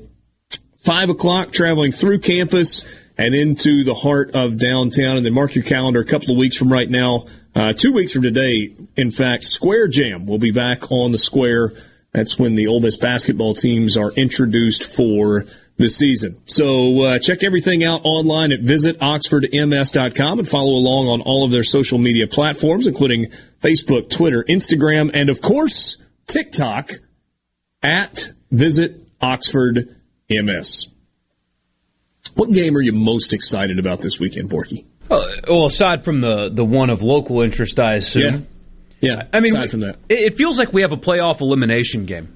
5 0.78 1.10
o'clock, 1.10 1.52
traveling 1.52 1.92
through 1.92 2.20
campus 2.20 2.84
and 3.20 3.36
into 3.36 3.84
the 3.84 3.94
heart 3.94 4.32
of 4.34 4.58
downtown. 4.58 5.18
And 5.18 5.26
then 5.26 5.34
mark 5.34 5.54
your 5.54 5.66
calendar 5.66 6.00
a 6.00 6.06
couple 6.06 6.32
of 6.32 6.38
weeks 6.38 6.56
from 6.56 6.72
right 6.72 6.90
now, 6.90 7.26
uh, 7.54 7.74
two 7.74 7.92
weeks 7.92 8.14
from 8.14 8.22
today, 8.22 8.74
in 8.96 9.12
fact, 9.12 9.44
Square 9.44 9.90
Jam 9.90 10.26
will 10.26 10.40
be 10.40 10.52
back 10.52 10.90
on 10.90 11.12
the 11.12 11.18
square. 11.18 11.74
That's 12.14 12.40
when 12.40 12.56
the 12.56 12.68
Ole 12.68 12.80
Miss 12.80 12.96
basketball 12.96 13.56
teams 13.56 13.98
are 13.98 14.12
introduced 14.14 14.86
for 14.86 15.46
the 15.76 15.90
season. 15.90 16.42
So 16.46 17.04
uh, 17.04 17.20
check 17.20 17.44
everything 17.44 17.84
out 17.84 18.02
online 18.06 18.54
at 18.54 18.62
visitoxfordms.com 18.62 20.40
and 20.40 20.48
follow 20.48 20.72
along 20.72 21.08
on 21.08 21.22
all 21.22 21.44
of 21.44 21.52
their 21.52 21.64
social 21.64 22.00
media 22.00 22.26
platforms, 22.26 22.88
including 22.88 23.28
Facebook, 23.60 24.10
Twitter, 24.10 24.46
Instagram, 24.48 25.12
and 25.14 25.30
of 25.30 25.42
course, 25.42 25.98
TikTok 26.26 26.92
at 27.84 28.32
Visit 28.50 29.06
Oxford 29.22 29.94
MS. 30.30 30.88
What 32.40 32.54
game 32.54 32.78
are 32.78 32.82
you 32.82 32.94
most 32.94 33.34
excited 33.34 33.80
about 33.80 34.00
this 34.00 34.18
weekend, 34.18 34.50
Borky? 34.50 34.86
Well, 35.10 35.30
well, 35.50 35.66
aside 35.66 36.06
from 36.06 36.22
the 36.22 36.50
the 36.50 36.64
one 36.64 36.90
of 36.90 37.02
local 37.02 37.42
interest, 37.42 37.78
I 37.82 37.96
assume. 37.96 38.48
Yeah. 39.02 39.16
Yeah. 39.16 39.24
I 39.34 39.42
mean, 39.42 39.58
aside 39.58 39.72
from 39.72 39.82
that, 39.82 39.98
it, 40.08 40.20
it 40.20 40.38
feels 40.38 40.58
like 40.58 40.72
we 40.72 40.82
have 40.84 40.94
a 40.94 40.98
playoff 40.98 41.42
elimination 41.42 42.06
game 42.06 42.34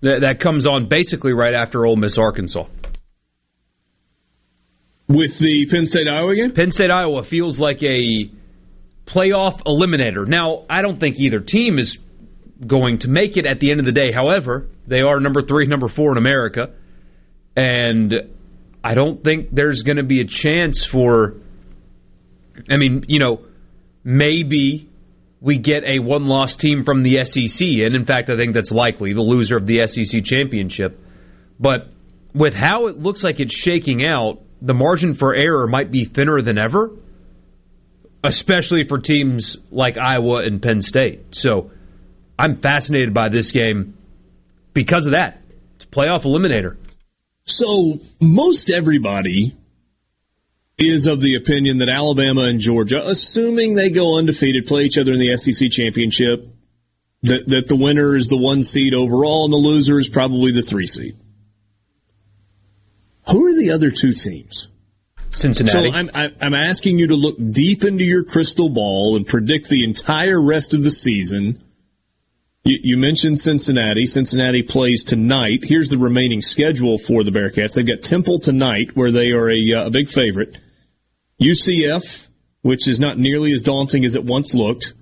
that, 0.00 0.20
that 0.20 0.38
comes 0.38 0.64
on 0.64 0.86
basically 0.86 1.32
right 1.32 1.54
after 1.54 1.84
Ole 1.84 1.96
Miss 1.96 2.18
Arkansas. 2.18 2.66
With 5.08 5.40
the 5.40 5.66
Penn 5.66 5.86
State 5.86 6.06
Iowa 6.06 6.36
game? 6.36 6.52
Penn 6.52 6.70
State 6.70 6.92
Iowa 6.92 7.24
feels 7.24 7.58
like 7.58 7.82
a 7.82 8.30
playoff 9.06 9.60
eliminator. 9.64 10.24
Now, 10.24 10.66
I 10.70 10.82
don't 10.82 11.00
think 11.00 11.18
either 11.18 11.40
team 11.40 11.80
is 11.80 11.98
going 12.64 12.98
to 12.98 13.08
make 13.08 13.36
it 13.36 13.46
at 13.46 13.58
the 13.58 13.72
end 13.72 13.80
of 13.80 13.86
the 13.86 13.92
day. 13.92 14.12
However, 14.12 14.68
they 14.86 15.00
are 15.00 15.18
number 15.18 15.42
three, 15.42 15.66
number 15.66 15.88
four 15.88 16.12
in 16.12 16.18
America. 16.18 16.70
And 17.56 18.31
I 18.84 18.94
don't 18.94 19.22
think 19.22 19.48
there's 19.52 19.82
going 19.82 19.98
to 19.98 20.02
be 20.02 20.20
a 20.20 20.24
chance 20.24 20.84
for. 20.84 21.36
I 22.68 22.76
mean, 22.76 23.04
you 23.08 23.18
know, 23.18 23.44
maybe 24.04 24.88
we 25.42 25.58
get 25.58 25.82
a 25.84 25.98
one 25.98 26.26
loss 26.26 26.54
team 26.54 26.84
from 26.84 27.02
the 27.02 27.24
SEC. 27.24 27.66
And 27.66 27.96
in 27.96 28.04
fact, 28.04 28.30
I 28.30 28.36
think 28.36 28.54
that's 28.54 28.70
likely 28.70 29.12
the 29.12 29.22
loser 29.22 29.56
of 29.56 29.66
the 29.66 29.86
SEC 29.86 30.22
championship. 30.24 30.98
But 31.58 31.88
with 32.32 32.54
how 32.54 32.86
it 32.86 32.98
looks 32.98 33.24
like 33.24 33.40
it's 33.40 33.54
shaking 33.54 34.06
out, 34.06 34.40
the 34.60 34.74
margin 34.74 35.14
for 35.14 35.34
error 35.34 35.66
might 35.66 35.90
be 35.90 36.04
thinner 36.04 36.40
than 36.42 36.58
ever, 36.58 36.92
especially 38.22 38.84
for 38.84 38.98
teams 38.98 39.56
like 39.72 39.98
Iowa 39.98 40.44
and 40.44 40.62
Penn 40.62 40.80
State. 40.80 41.34
So 41.34 41.72
I'm 42.38 42.60
fascinated 42.60 43.12
by 43.12 43.28
this 43.28 43.50
game 43.50 43.96
because 44.72 45.06
of 45.06 45.12
that. 45.12 45.40
It's 45.74 45.84
a 45.84 45.88
playoff 45.88 46.22
eliminator. 46.22 46.76
So 47.44 48.00
most 48.20 48.70
everybody 48.70 49.56
is 50.78 51.06
of 51.06 51.20
the 51.20 51.34
opinion 51.34 51.78
that 51.78 51.88
Alabama 51.88 52.42
and 52.42 52.60
Georgia, 52.60 53.06
assuming 53.06 53.74
they 53.74 53.90
go 53.90 54.18
undefeated, 54.18 54.66
play 54.66 54.84
each 54.84 54.98
other 54.98 55.12
in 55.12 55.18
the 55.18 55.36
SEC 55.36 55.70
championship, 55.70 56.48
that, 57.22 57.48
that 57.48 57.68
the 57.68 57.76
winner 57.76 58.16
is 58.16 58.28
the 58.28 58.36
one 58.36 58.64
seed 58.64 58.94
overall 58.94 59.44
and 59.44 59.52
the 59.52 59.56
loser 59.56 59.98
is 59.98 60.08
probably 60.08 60.50
the 60.50 60.62
three 60.62 60.86
seed. 60.86 61.16
Who 63.28 63.46
are 63.46 63.56
the 63.56 63.70
other 63.70 63.90
two 63.90 64.12
teams? 64.12 64.68
Cincinnati. 65.30 65.90
So 65.90 65.96
I'm, 65.96 66.10
I'm 66.40 66.54
asking 66.54 66.98
you 66.98 67.06
to 67.08 67.14
look 67.14 67.36
deep 67.52 67.84
into 67.84 68.04
your 68.04 68.24
crystal 68.24 68.68
ball 68.68 69.16
and 69.16 69.26
predict 69.26 69.68
the 69.68 69.84
entire 69.84 70.40
rest 70.40 70.74
of 70.74 70.82
the 70.82 70.90
season. 70.90 71.62
You, 72.64 72.78
you 72.82 72.96
mentioned 72.96 73.40
Cincinnati. 73.40 74.06
Cincinnati 74.06 74.62
plays 74.62 75.02
tonight. 75.02 75.64
Here's 75.64 75.88
the 75.88 75.98
remaining 75.98 76.40
schedule 76.40 76.96
for 76.96 77.24
the 77.24 77.32
Bearcats. 77.32 77.74
They've 77.74 77.86
got 77.86 78.02
Temple 78.02 78.38
tonight, 78.38 78.94
where 78.94 79.10
they 79.10 79.32
are 79.32 79.50
a, 79.50 79.72
uh, 79.72 79.86
a 79.86 79.90
big 79.90 80.08
favorite. 80.08 80.58
UCF, 81.40 82.28
which 82.62 82.86
is 82.86 83.00
not 83.00 83.18
nearly 83.18 83.52
as 83.52 83.62
daunting 83.62 84.04
as 84.04 84.14
it 84.14 84.24
once 84.24 84.54
looked. 84.54 84.94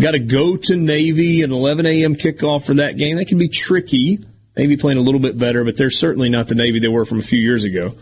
Got 0.00 0.12
to 0.12 0.18
go 0.18 0.56
to 0.56 0.76
Navy, 0.76 1.42
an 1.42 1.52
11 1.52 1.86
a.m. 1.86 2.16
kickoff 2.16 2.64
for 2.64 2.74
that 2.74 2.96
game. 2.96 3.16
That 3.16 3.28
can 3.28 3.38
be 3.38 3.48
tricky. 3.48 4.24
Maybe 4.56 4.76
playing 4.76 4.98
a 4.98 5.02
little 5.02 5.20
bit 5.20 5.38
better, 5.38 5.64
but 5.64 5.76
they're 5.76 5.90
certainly 5.90 6.28
not 6.28 6.48
the 6.48 6.56
Navy 6.56 6.80
they 6.80 6.88
were 6.88 7.04
from 7.04 7.20
a 7.20 7.22
few 7.22 7.38
years 7.38 7.62
ago. 7.62 7.94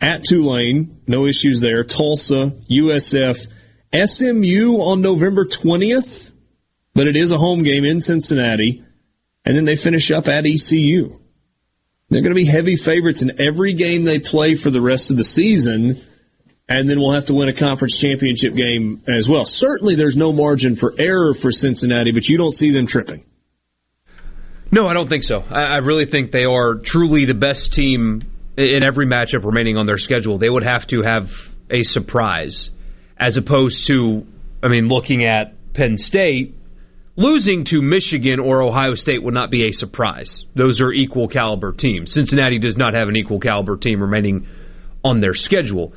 At 0.00 0.24
Tulane, 0.24 1.02
no 1.06 1.26
issues 1.26 1.60
there. 1.60 1.84
Tulsa, 1.84 2.52
USF, 2.70 3.46
SMU 3.94 4.80
on 4.80 5.02
November 5.02 5.46
20th, 5.46 6.32
but 6.94 7.06
it 7.06 7.16
is 7.16 7.32
a 7.32 7.38
home 7.38 7.62
game 7.62 7.84
in 7.84 8.00
Cincinnati. 8.00 8.84
And 9.44 9.56
then 9.56 9.64
they 9.64 9.74
finish 9.74 10.10
up 10.10 10.26
at 10.26 10.46
ECU. 10.46 11.20
They're 12.08 12.22
going 12.22 12.34
to 12.34 12.34
be 12.34 12.46
heavy 12.46 12.76
favorites 12.76 13.22
in 13.22 13.40
every 13.40 13.74
game 13.74 14.04
they 14.04 14.18
play 14.18 14.54
for 14.54 14.70
the 14.70 14.80
rest 14.80 15.10
of 15.10 15.16
the 15.16 15.24
season. 15.24 16.00
And 16.68 16.88
then 16.88 16.98
we'll 16.98 17.12
have 17.12 17.26
to 17.26 17.34
win 17.34 17.48
a 17.48 17.52
conference 17.52 17.98
championship 17.98 18.54
game 18.54 19.02
as 19.06 19.28
well. 19.28 19.44
Certainly 19.44 19.96
there's 19.96 20.16
no 20.16 20.32
margin 20.32 20.76
for 20.76 20.94
error 20.96 21.34
for 21.34 21.52
Cincinnati, 21.52 22.12
but 22.12 22.28
you 22.28 22.38
don't 22.38 22.54
see 22.54 22.70
them 22.70 22.86
tripping. 22.86 23.24
No, 24.70 24.86
I 24.86 24.94
don't 24.94 25.08
think 25.08 25.24
so. 25.24 25.40
I, 25.40 25.78
really 25.78 26.06
think 26.06 26.32
they 26.32 26.44
are 26.44 26.76
truly 26.76 27.26
the 27.26 27.34
best 27.34 27.74
team 27.74 28.22
in 28.56 28.84
every 28.84 29.06
matchup 29.06 29.44
remaining 29.44 29.76
on 29.76 29.86
their 29.86 29.98
schedule. 29.98 30.38
They 30.38 30.48
would 30.48 30.64
have 30.64 30.86
to 30.88 31.02
have 31.02 31.54
a 31.70 31.82
surprise 31.82 32.70
as 33.16 33.36
opposed 33.36 33.86
to, 33.88 34.26
I 34.62 34.68
mean, 34.68 34.88
looking 34.88 35.24
at 35.24 35.72
Penn 35.74 35.96
State, 35.96 36.56
losing 37.16 37.64
to 37.64 37.80
Michigan 37.80 38.40
or 38.40 38.62
Ohio 38.62 38.94
State 38.94 39.22
would 39.22 39.34
not 39.34 39.50
be 39.50 39.66
a 39.66 39.72
surprise. 39.72 40.44
Those 40.54 40.80
are 40.80 40.92
equal 40.92 41.28
caliber 41.28 41.72
teams. 41.72 42.12
Cincinnati 42.12 42.58
does 42.58 42.76
not 42.76 42.94
have 42.94 43.08
an 43.08 43.16
equal 43.16 43.40
caliber 43.40 43.76
team 43.76 44.00
remaining 44.00 44.46
on 45.04 45.20
their 45.20 45.34
schedule. 45.34 45.92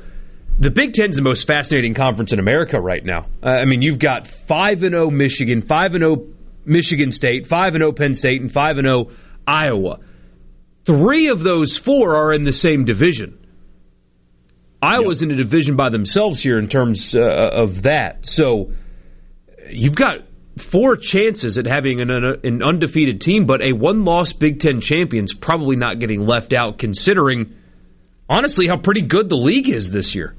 The 0.58 0.70
Big 0.70 0.92
Ten 0.92 1.10
is 1.10 1.16
the 1.16 1.22
most 1.22 1.46
fascinating 1.46 1.94
conference 1.94 2.32
in 2.32 2.40
America 2.40 2.80
right 2.80 3.04
now. 3.04 3.26
Uh, 3.42 3.50
I 3.50 3.64
mean, 3.64 3.80
you've 3.80 3.98
got 3.98 4.26
5 4.26 4.82
and 4.82 4.94
0 4.94 5.10
Michigan, 5.10 5.62
5 5.62 5.94
and 5.94 6.02
0 6.02 6.26
Michigan 6.64 7.12
State, 7.12 7.46
5 7.46 7.74
and 7.74 7.82
0 7.82 7.92
Penn 7.92 8.14
State, 8.14 8.40
and 8.40 8.52
5 8.52 8.78
and 8.78 8.86
0 8.86 9.10
Iowa. 9.46 10.00
Three 10.84 11.28
of 11.28 11.42
those 11.42 11.76
four 11.76 12.16
are 12.16 12.32
in 12.32 12.44
the 12.44 12.52
same 12.52 12.84
division. 12.84 13.38
Iowa's 14.80 15.20
yep. 15.20 15.30
in 15.30 15.38
a 15.38 15.42
division 15.42 15.76
by 15.76 15.90
themselves 15.90 16.40
here 16.40 16.58
in 16.58 16.68
terms 16.68 17.14
uh, 17.14 17.20
of 17.20 17.82
that. 17.82 18.26
So 18.26 18.72
you've 19.68 19.94
got 19.94 20.20
four 20.58 20.96
chances 20.96 21.58
at 21.58 21.66
having 21.66 22.00
an, 22.00 22.10
an 22.10 22.62
undefeated 22.62 23.20
team, 23.20 23.46
but 23.46 23.62
a 23.62 23.72
one 23.72 24.04
loss 24.04 24.32
Big 24.32 24.60
Ten 24.60 24.80
champion's 24.80 25.34
probably 25.34 25.76
not 25.76 25.98
getting 25.98 26.26
left 26.26 26.52
out 26.52 26.78
considering, 26.78 27.54
honestly, 28.28 28.66
how 28.68 28.76
pretty 28.76 29.02
good 29.02 29.28
the 29.28 29.36
league 29.36 29.68
is 29.68 29.90
this 29.90 30.14
year. 30.14 30.34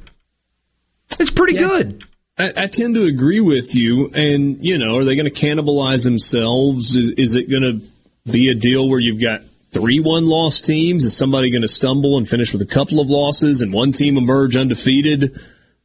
It's 1.19 1.31
pretty 1.31 1.55
yeah. 1.55 1.67
good. 1.67 2.03
I, 2.37 2.53
I, 2.55 2.67
tend 2.67 2.95
to 2.95 3.03
agree 3.03 3.41
with 3.41 3.75
you. 3.75 4.09
And, 4.13 4.63
you 4.63 4.77
know, 4.77 4.97
are 4.97 5.03
they 5.03 5.15
going 5.15 5.31
to 5.31 5.45
cannibalize 5.45 6.03
themselves? 6.03 6.95
Is, 6.95 7.11
is 7.11 7.35
it 7.35 7.49
going 7.49 7.63
to 7.63 8.31
be 8.31 8.49
a 8.49 8.55
deal 8.55 8.87
where 8.87 8.99
you've 8.99 9.21
got 9.21 9.41
three 9.71 9.99
one 9.99 10.25
loss 10.25 10.61
teams? 10.61 11.03
Is 11.03 11.17
somebody 11.17 11.51
going 11.51 11.63
to 11.63 11.67
stumble 11.67 12.17
and 12.17 12.29
finish 12.29 12.53
with 12.53 12.61
a 12.61 12.65
couple 12.65 12.99
of 12.99 13.09
losses 13.09 13.61
and 13.61 13.73
one 13.73 13.91
team 13.91 14.17
emerge 14.17 14.55
undefeated? 14.55 15.41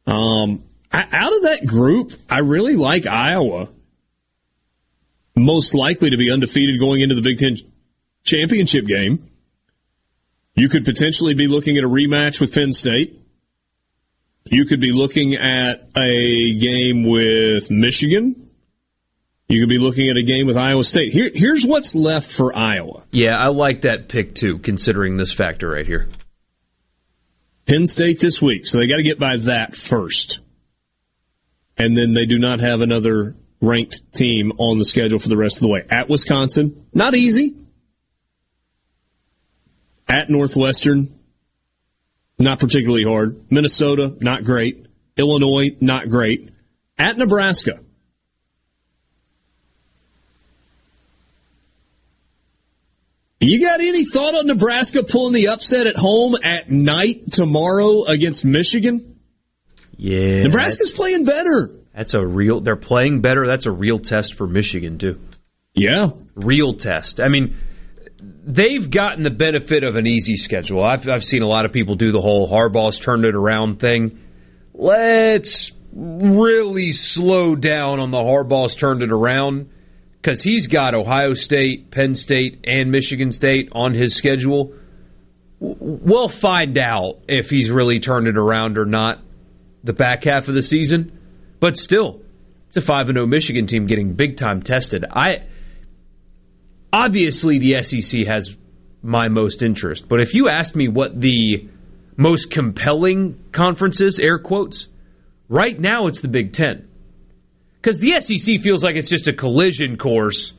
Um, 0.07 0.63
I, 0.91 1.07
out 1.11 1.35
of 1.35 1.41
that 1.43 1.65
group, 1.65 2.13
I 2.29 2.39
really 2.39 2.75
like 2.75 3.05
Iowa. 3.05 3.69
Most 5.35 5.73
likely 5.73 6.09
to 6.09 6.17
be 6.17 6.31
undefeated 6.31 6.79
going 6.79 7.01
into 7.01 7.15
the 7.15 7.21
Big 7.21 7.39
Ten 7.39 7.57
championship 8.23 8.85
game. 8.85 9.29
You 10.55 10.69
could 10.69 10.85
potentially 10.85 11.33
be 11.33 11.47
looking 11.47 11.77
at 11.77 11.83
a 11.83 11.89
rematch 11.89 12.39
with 12.39 12.53
Penn 12.53 12.71
State. 12.71 13.19
You 14.45 14.65
could 14.65 14.79
be 14.79 14.93
looking 14.93 15.33
at 15.35 15.89
a 15.97 16.53
game 16.55 17.03
with 17.03 17.69
Michigan. 17.69 18.49
You 19.47 19.61
could 19.61 19.69
be 19.69 19.77
looking 19.77 20.09
at 20.09 20.17
a 20.17 20.23
game 20.23 20.47
with 20.47 20.57
Iowa 20.57 20.83
State. 20.83 21.11
Here, 21.11 21.29
here's 21.33 21.65
what's 21.65 21.93
left 21.93 22.31
for 22.31 22.55
Iowa. 22.55 23.03
Yeah, 23.11 23.35
I 23.37 23.49
like 23.49 23.81
that 23.81 24.07
pick 24.07 24.33
too, 24.33 24.59
considering 24.59 25.17
this 25.17 25.33
factor 25.33 25.69
right 25.69 25.85
here. 25.85 26.07
Penn 27.65 27.85
State 27.85 28.19
this 28.19 28.41
week, 28.41 28.65
so 28.65 28.77
they 28.77 28.87
got 28.87 28.97
to 28.97 29.03
get 29.03 29.19
by 29.19 29.37
that 29.37 29.75
first. 29.75 30.39
And 31.77 31.97
then 31.97 32.13
they 32.13 32.25
do 32.25 32.37
not 32.37 32.59
have 32.59 32.81
another 32.81 33.35
ranked 33.65 34.11
team 34.13 34.53
on 34.57 34.79
the 34.79 34.85
schedule 34.85 35.19
for 35.19 35.29
the 35.29 35.37
rest 35.37 35.57
of 35.57 35.61
the 35.61 35.67
way. 35.67 35.83
At 35.89 36.09
Wisconsin, 36.09 36.85
not 36.93 37.15
easy. 37.15 37.55
At 40.07 40.29
Northwestern, 40.29 41.17
not 42.37 42.59
particularly 42.59 43.03
hard. 43.03 43.51
Minnesota, 43.51 44.15
not 44.21 44.43
great. 44.43 44.85
Illinois, 45.17 45.75
not 45.79 46.09
great. 46.09 46.49
At 46.97 47.17
Nebraska, 47.17 47.79
You 53.45 53.59
got 53.59 53.79
any 53.79 54.05
thought 54.05 54.33
on 54.33 54.47
Nebraska 54.47 55.03
pulling 55.03 55.33
the 55.33 55.49
upset 55.49 55.85
at 55.85 55.95
home 55.95 56.35
at 56.43 56.69
night 56.71 57.31
tomorrow 57.31 58.03
against 58.05 58.43
Michigan? 58.43 59.19
Yeah. 59.97 60.41
Nebraska's 60.41 60.91
playing 60.91 61.25
better. 61.25 61.71
That's 61.95 62.13
a 62.13 62.25
real 62.25 62.59
they're 62.59 62.75
playing 62.75 63.21
better. 63.21 63.47
That's 63.47 63.65
a 63.65 63.71
real 63.71 63.99
test 63.99 64.33
for 64.35 64.47
Michigan 64.47 64.97
too. 64.97 65.19
Yeah. 65.73 66.09
Real 66.35 66.73
test. 66.73 67.21
I 67.21 67.29
mean, 67.29 67.55
they've 68.19 68.89
gotten 68.89 69.23
the 69.23 69.29
benefit 69.29 69.83
of 69.83 69.95
an 69.95 70.05
easy 70.05 70.35
schedule. 70.35 70.83
I've 70.83 71.07
I've 71.07 71.23
seen 71.23 71.41
a 71.41 71.47
lot 71.47 71.65
of 71.65 71.71
people 71.71 71.95
do 71.95 72.11
the 72.11 72.21
whole 72.21 72.49
Harbaugh's 72.49 72.99
turned 72.99 73.25
it 73.25 73.35
around 73.35 73.79
thing. 73.79 74.19
Let's 74.73 75.71
really 75.93 76.91
slow 76.91 77.55
down 77.55 78.01
on 78.01 78.11
the 78.11 78.17
Harbaugh's 78.17 78.75
turned 78.75 79.01
it 79.01 79.11
around 79.11 79.69
because 80.21 80.43
he's 80.43 80.67
got 80.67 80.95
Ohio 80.95 81.33
State, 81.33 81.91
Penn 81.91 82.15
State, 82.15 82.65
and 82.65 82.91
Michigan 82.91 83.31
State 83.31 83.69
on 83.71 83.93
his 83.93 84.15
schedule. 84.15 84.73
We'll 85.59 86.27
find 86.27 86.77
out 86.77 87.21
if 87.29 87.49
he's 87.49 87.71
really 87.71 88.01
turned 88.01 88.27
it 88.27 88.37
around 88.37 88.77
or 88.77 88.85
not 88.85 89.21
the 89.85 89.93
back 89.93 90.25
half 90.25 90.49
of 90.49 90.55
the 90.55 90.61
season. 90.61 91.17
But 91.59 91.77
still, 91.77 92.21
it's 92.67 92.77
a 92.77 92.81
5 92.81 93.07
0 93.07 93.25
Michigan 93.25 93.67
team 93.67 93.85
getting 93.85 94.13
big 94.13 94.37
time 94.37 94.61
tested. 94.61 95.05
I 95.09 95.47
Obviously, 96.95 97.59
the 97.59 97.83
SEC 97.83 98.25
has 98.25 98.55
my 99.01 99.27
most 99.27 99.63
interest. 99.63 100.07
But 100.07 100.21
if 100.21 100.33
you 100.33 100.47
asked 100.47 100.77
me 100.77 100.87
what 100.87 101.19
the 101.19 101.67
most 102.15 102.49
compelling 102.49 103.37
conferences, 103.51 104.17
air 104.17 104.39
quotes, 104.39 104.87
right 105.49 105.77
now 105.77 106.07
it's 106.07 106.21
the 106.21 106.29
Big 106.29 106.53
Ten 106.53 106.87
because 107.81 107.99
the 107.99 108.21
SEC 108.21 108.61
feels 108.61 108.81
like 108.81 108.95
it's 108.95 109.09
just 109.09 109.27
a 109.27 109.33
collision 109.33 109.97
course 109.97 110.53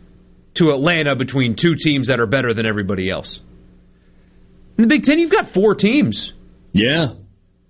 to 0.54 0.72
Atlanta 0.72 1.16
between 1.16 1.54
two 1.54 1.74
teams 1.74 2.08
that 2.08 2.20
are 2.20 2.26
better 2.26 2.52
than 2.52 2.66
everybody 2.66 3.08
else. 3.08 3.40
In 4.76 4.82
the 4.82 4.88
Big 4.88 5.04
Ten, 5.04 5.18
you've 5.18 5.30
got 5.30 5.50
four 5.50 5.74
teams. 5.74 6.34
Yeah. 6.72 7.14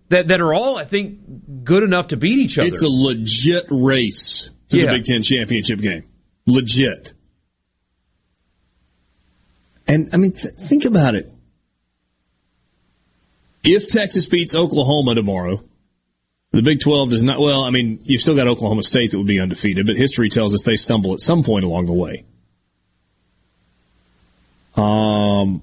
That, 0.09 0.29
that 0.29 0.41
are 0.41 0.55
all, 0.55 0.79
I 0.79 0.85
think, 0.85 1.65
good 1.65 1.83
enough 1.83 2.09
to 2.09 2.17
beat 2.17 2.39
each 2.39 2.59
other. 2.59 2.69
It's 2.69 2.83
a 2.83 2.89
legit 2.89 3.65
race 3.71 4.49
to 4.69 4.79
yeah. 4.79 4.87
the 4.87 4.93
Big 4.99 5.05
Ten 5.05 5.23
championship 5.23 5.81
game. 5.81 6.05
Legit. 6.47 7.13
And, 9.89 10.11
I 10.13 10.17
mean, 10.17 10.33
th- 10.33 10.55
think 10.55 10.85
about 10.85 11.15
it. 11.15 11.33
If 13.65 13.89
Texas 13.89 14.27
beats 14.27 14.55
Oklahoma 14.55 15.17
tomorrow, 15.17 15.65
the 16.53 16.63
Big 16.63 16.81
12 16.81 17.11
does 17.11 17.25
not, 17.25 17.41
well, 17.41 17.65
I 17.65 17.71
mean, 17.71 18.01
you've 18.05 18.21
still 18.21 18.37
got 18.37 18.47
Oklahoma 18.47 18.83
State 18.83 19.11
that 19.11 19.19
would 19.19 19.27
be 19.27 19.41
undefeated, 19.41 19.87
but 19.87 19.97
history 19.97 20.29
tells 20.29 20.55
us 20.55 20.63
they 20.63 20.77
stumble 20.77 21.15
at 21.15 21.21
some 21.21 21.43
point 21.43 21.65
along 21.65 21.87
the 21.87 21.93
way. 21.93 22.25
Um, 24.77 25.63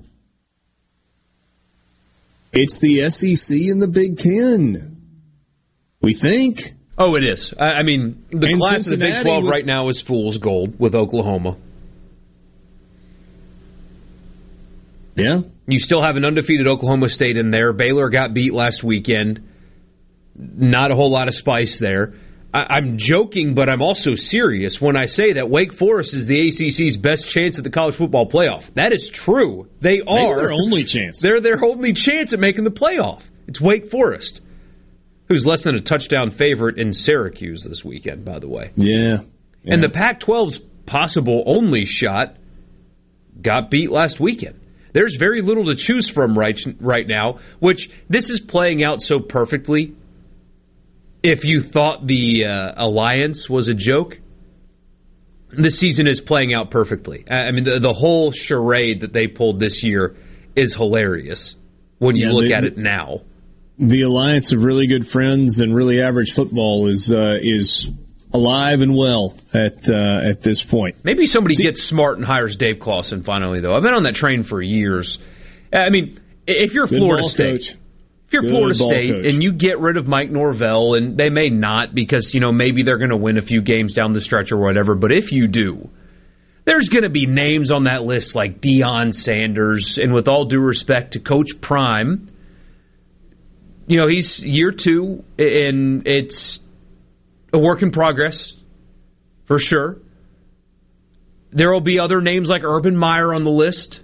it's 2.54 2.80
the 2.80 3.10
SEC 3.10 3.58
and 3.58 3.82
the 3.82 3.88
Big 3.88 4.18
Ten. 4.18 4.98
We 6.02 6.14
think. 6.14 6.74
Oh, 6.98 7.16
it 7.16 7.24
is. 7.24 7.54
I, 7.58 7.66
I 7.66 7.84
mean, 7.84 8.26
the 8.30 8.48
and 8.48 8.60
class 8.60 8.84
Cincinnati 8.84 9.12
of 9.12 9.18
the 9.18 9.24
Big 9.24 9.42
12 9.42 9.48
right 9.48 9.66
now 9.66 9.90
is 9.90 10.02
fool's 10.02 10.38
gold 10.38 10.80
with 10.80 10.94
Oklahoma. 10.94 11.58
Yeah. 15.16 15.42
You 15.68 15.80
still 15.80 16.02
have 16.02 16.18
an 16.18 16.26
undefeated 16.26 16.68
Oklahoma 16.68 17.10
State 17.10 17.38
in 17.38 17.52
there. 17.52 17.74
Baylor 17.74 18.10
got 18.10 18.34
beat 18.34 18.54
last 18.54 18.84
weekend. 18.84 19.48
Not 20.36 20.92
a 20.92 20.96
whole 20.96 21.12
lot 21.12 21.28
of 21.28 21.36
spice 21.36 21.80
there. 21.80 22.14
I, 22.54 22.78
am 22.78 22.98
joking, 22.98 23.56
but 23.56 23.68
I'm 23.68 23.82
also 23.82 24.14
serious 24.14 24.80
when 24.80 24.96
I 24.96 25.06
say 25.06 25.34
that 25.34 25.50
Wake 25.50 25.74
Forest 25.74 26.14
is 26.14 26.28
the 26.28 26.38
ACC's 26.38 26.98
best 26.98 27.28
chance 27.28 27.58
at 27.58 27.64
the 27.64 27.72
college 27.72 27.96
football 27.96 28.30
playoff. 28.30 28.72
That 28.76 28.94
is 28.94 29.10
true. 29.10 29.68
They 29.82 30.02
are 30.02 30.36
their 30.36 30.52
only 30.52 30.84
chance. 30.84 31.20
They're 31.20 31.42
their 31.42 31.64
only 31.64 31.94
chance 31.94 32.32
at 32.32 32.40
making 32.40 32.64
the 32.64 32.72
playoff. 32.72 33.22
It's 33.48 33.60
Wake 33.60 33.90
Forest, 33.90 34.42
who's 35.30 35.48
less 35.48 35.64
than 35.64 35.76
a 35.76 35.82
touchdown 35.82 36.30
favorite 36.30 36.78
in 36.78 36.94
Syracuse 36.94 37.64
this 37.64 37.84
weekend, 37.84 38.24
by 38.24 38.38
the 38.38 38.48
way. 38.48 38.72
Yeah. 38.76 39.24
yeah. 39.64 39.74
And 39.74 39.82
the 39.82 39.90
Pac-12's 39.90 40.60
possible 40.86 41.44
only 41.48 41.86
shot 41.86 42.38
got 43.42 43.72
beat 43.72 43.92
last 43.92 44.20
weekend. 44.20 44.60
There's 44.94 45.16
very 45.16 45.42
little 45.42 45.66
to 45.66 45.76
choose 45.76 46.08
from 46.08 46.38
right 46.38 46.60
right 46.80 47.08
now, 47.08 47.40
which 47.60 47.90
this 48.10 48.30
is 48.30 48.40
playing 48.40 48.84
out 48.84 49.02
so 49.02 49.20
perfectly 49.20 49.96
if 51.24 51.46
you 51.46 51.62
thought 51.62 52.06
the 52.06 52.46
uh, 52.46 52.74
alliance 52.76 53.50
was 53.50 53.70
a 53.70 53.74
joke, 53.74 54.20
this 55.50 55.78
season 55.80 56.08
is 56.08 56.20
playing 56.20 56.54
out 56.54 56.72
perfectly. 56.72 57.24
I 57.30 57.52
mean, 57.52 57.64
the, 57.64 57.80
the 57.80 57.94
whole 57.94 58.32
charade 58.32 59.02
that 59.02 59.14
they 59.14 59.28
pulled 59.28 59.60
this 59.60 59.84
year 59.84 60.16
is 60.56 60.76
hilarious 60.76 61.56
when 62.00 62.16
you 62.18 62.28
Yeah, 62.28 62.34
look 62.34 62.48
they- 62.48 62.54
at 62.54 62.66
it 62.66 62.78
now. 62.78 63.22
the 63.80 64.02
alliance 64.02 64.52
of 64.54 64.64
really 64.64 64.88
good 64.88 65.08
friends 65.08 65.60
and 65.60 65.76
really 65.76 66.02
average 66.02 66.34
football 66.34 66.88
is 66.88 67.12
uh, 67.12 67.38
is 67.42 67.90
alive 68.34 68.82
and 68.82 68.96
well 68.96 69.36
at 69.54 69.90
uh, 69.90 70.22
at 70.24 70.42
this 70.42 70.64
point. 70.64 70.98
Maybe 71.04 71.26
somebody 71.26 71.56
gets 71.56 71.82
smart 71.84 72.18
and 72.18 72.26
hires 72.26 72.56
Dave 72.56 72.80
Clawson 72.80 73.24
finally, 73.24 73.60
though. 73.62 73.74
I've 73.74 73.84
been 73.84 73.94
on 73.94 74.04
that 74.04 74.16
train 74.16 74.44
for 74.44 74.62
years. 74.62 75.20
I 75.72 75.90
mean, 75.90 76.20
if 76.46 76.74
you're 76.74 76.88
Florida 76.88 77.28
State, 77.28 77.62
coach. 77.62 77.76
If 78.34 78.42
you're 78.42 78.42
Good 78.44 78.52
Florida 78.52 78.74
State 78.74 79.12
coach. 79.12 79.34
and 79.34 79.44
you 79.44 79.54
get 79.54 79.80
rid 79.80 79.98
of 79.98 80.08
Mike 80.08 80.32
Norvell, 80.32 80.96
and 80.96 81.18
they 81.18 81.30
may 81.30 81.50
not 81.50 81.94
because 81.94 82.34
you 82.34 82.40
know 82.40 82.52
maybe 82.52 82.84
they're 82.84 82.98
going 82.98 83.12
to 83.12 83.18
win 83.18 83.38
a 83.38 83.42
few 83.42 83.62
games 83.62 83.94
down 83.94 84.14
the 84.14 84.22
stretch 84.22 84.52
or 84.52 84.58
whatever. 84.58 84.96
But 84.96 85.12
if 85.12 85.32
you 85.32 85.48
do, 85.48 85.90
there's 86.66 86.90
going 86.90 87.04
to 87.04 87.10
be 87.10 87.26
names 87.26 87.72
on 87.72 87.84
that 87.84 88.04
list 88.04 88.36
like 88.36 88.60
Deion 88.60 89.14
Sanders, 89.14 89.98
and 89.98 90.14
with 90.14 90.28
all 90.28 90.46
due 90.46 90.60
respect 90.60 91.14
to 91.14 91.20
Coach 91.20 91.62
Prime, 91.62 92.32
you 93.88 93.98
know 93.98 94.08
he's 94.08 94.40
year 94.40 94.72
two, 94.72 95.24
and 95.38 96.08
it's 96.08 96.60
a 97.54 97.60
work 97.60 97.84
in 97.84 97.92
progress 97.92 98.54
for 99.46 99.60
sure. 99.60 100.00
There 101.52 101.72
will 101.72 101.82
be 101.82 102.00
other 102.00 102.20
names 102.20 102.50
like 102.50 102.64
Urban 102.64 102.98
Meyer 102.98 103.32
on 103.32 103.44
the 103.44 103.52
list. 103.52 104.02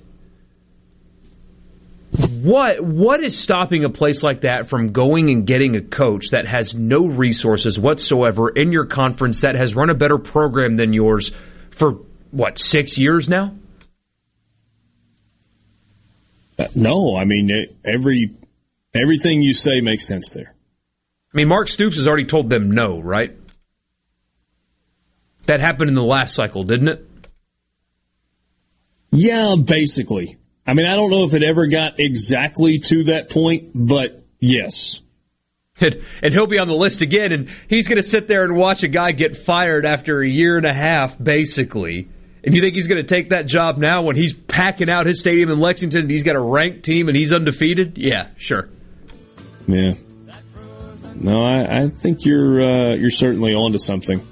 What 2.42 2.82
what 2.82 3.24
is 3.24 3.38
stopping 3.38 3.84
a 3.84 3.90
place 3.90 4.24
like 4.24 4.42
that 4.42 4.70
from 4.70 4.92
going 4.92 5.30
and 5.30 5.46
getting 5.46 5.76
a 5.76 5.82
coach 5.82 6.30
that 6.30 6.48
has 6.48 6.74
no 6.74 7.06
resources 7.06 7.80
whatsoever 7.80 8.50
in 8.50 8.72
your 8.72 8.86
conference 8.86 9.42
that 9.42 9.56
has 9.56 9.76
run 9.76 9.90
a 9.90 9.94
better 9.94 10.18
program 10.18 10.78
than 10.78 10.94
yours 10.94 11.32
for 11.72 12.00
what 12.32 12.58
six 12.58 12.98
years 12.98 13.28
now? 13.28 13.56
Uh, 16.58 16.68
no, 16.76 17.16
I 17.16 17.26
mean 17.26 17.50
it, 17.50 17.76
every 17.84 18.36
everything 18.94 19.42
you 19.42 19.54
say 19.54 19.82
makes 19.82 20.08
sense 20.08 20.34
there. 20.34 20.54
I 21.34 21.38
mean, 21.38 21.48
Mark 21.48 21.68
Stoops 21.68 21.98
has 21.98 22.08
already 22.08 22.26
told 22.26 22.50
them 22.50 22.72
no, 22.72 23.00
right? 23.00 23.36
That 25.46 25.60
happened 25.60 25.90
in 25.90 25.96
the 25.96 26.02
last 26.02 26.36
cycle, 26.36 26.64
didn't 26.64 26.90
it? 26.90 27.06
Yeah, 29.12 29.56
basically. 29.64 30.38
I 30.66 30.74
mean, 30.74 30.86
I 30.86 30.96
don't 30.96 31.10
know 31.10 31.24
if 31.24 31.34
it 31.34 31.44
ever 31.44 31.68
got 31.68 32.00
exactly 32.00 32.80
to 32.80 33.06
that 33.06 33.30
point, 33.30 33.72
but 33.74 34.24
yes. 34.40 35.02
And, 35.82 36.04
and 36.22 36.34
he'll 36.34 36.48
be 36.48 36.60
on 36.60 36.68
the 36.68 36.76
list 36.76 37.02
again, 37.02 37.32
and 37.32 37.50
he's 37.68 37.88
going 37.88 38.02
to 38.02 38.08
sit 38.08 38.28
there 38.28 38.44
and 38.44 38.56
watch 38.56 38.84
a 38.84 38.88
guy 38.88 39.14
get 39.14 39.38
fired 39.38 39.86
after 39.86 40.22
a 40.22 40.28
year 40.28 40.58
and 40.58 40.66
a 40.66 40.74
half, 40.74 41.22
basically. 41.22 42.10
And 42.44 42.56
you 42.56 42.62
think 42.62 42.76
he's 42.76 42.88
going 42.88 43.02
to 43.02 43.08
take 43.08 43.30
that 43.30 43.48
job 43.48 43.78
now 43.78 44.04
when 44.04 44.16
he's 44.16 44.34
packing 44.34 44.90
out 44.90 45.06
his 45.06 45.20
stadium 45.20 45.50
in 45.52 45.60
Lexington 45.60 46.02
and 46.02 46.12
he's 46.12 46.24
got 46.24 46.36
a 46.36 46.42
ranked 46.42 46.84
team 46.84 47.08
and 47.08 47.18
he's 47.18 47.34
undefeated? 47.34 47.98
Yeah, 47.98 48.30
sure. 48.38 48.70
Yeah. 49.68 49.94
No, 51.16 51.44
I, 51.44 51.82
I 51.82 51.90
think 51.90 52.26
you're 52.26 52.62
uh, 52.62 52.96
you're 52.96 53.10
certainly 53.10 53.54
onto 53.54 53.78
something. 53.78 54.26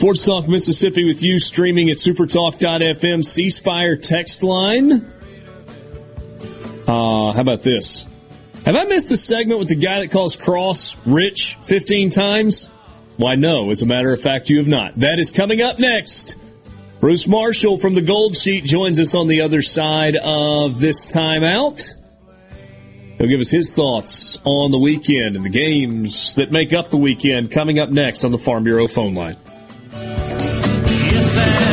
Sports 0.00 0.24
Talk 0.24 0.48
Mississippi 0.48 1.04
with 1.04 1.22
you 1.22 1.38
streaming 1.38 1.90
at 1.90 1.98
supertalk.fm 1.98 3.22
C 3.22 3.50
Spire 3.50 3.96
text 3.96 4.42
line. 4.42 4.92
Uh, 6.86 7.32
how 7.32 7.40
about 7.42 7.60
this? 7.60 8.06
Have 8.64 8.76
I 8.76 8.84
missed 8.84 9.10
the 9.10 9.18
segment 9.18 9.58
with 9.58 9.68
the 9.68 9.74
guy 9.74 10.00
that 10.00 10.10
calls 10.10 10.36
Cross 10.36 10.96
rich 11.04 11.58
15 11.64 12.08
times? 12.08 12.70
Why, 13.18 13.34
no. 13.34 13.68
As 13.68 13.82
a 13.82 13.86
matter 13.86 14.10
of 14.10 14.22
fact, 14.22 14.48
you 14.48 14.56
have 14.56 14.66
not. 14.66 14.96
That 14.96 15.18
is 15.18 15.32
coming 15.32 15.60
up 15.60 15.78
next. 15.78 16.38
Bruce 17.00 17.28
Marshall 17.28 17.76
from 17.76 17.94
the 17.94 18.00
Gold 18.00 18.38
Sheet 18.38 18.64
joins 18.64 18.98
us 18.98 19.14
on 19.14 19.26
the 19.26 19.42
other 19.42 19.60
side 19.60 20.16
of 20.16 20.80
this 20.80 21.06
timeout. 21.14 21.92
He'll 23.18 23.28
give 23.28 23.40
us 23.40 23.50
his 23.50 23.70
thoughts 23.70 24.38
on 24.44 24.70
the 24.70 24.78
weekend 24.78 25.36
and 25.36 25.44
the 25.44 25.50
games 25.50 26.36
that 26.36 26.50
make 26.50 26.72
up 26.72 26.88
the 26.88 26.96
weekend 26.96 27.50
coming 27.50 27.78
up 27.78 27.90
next 27.90 28.24
on 28.24 28.32
the 28.32 28.38
Farm 28.38 28.64
Bureau 28.64 28.88
phone 28.88 29.14
line. 29.14 29.36
Some 31.40 31.69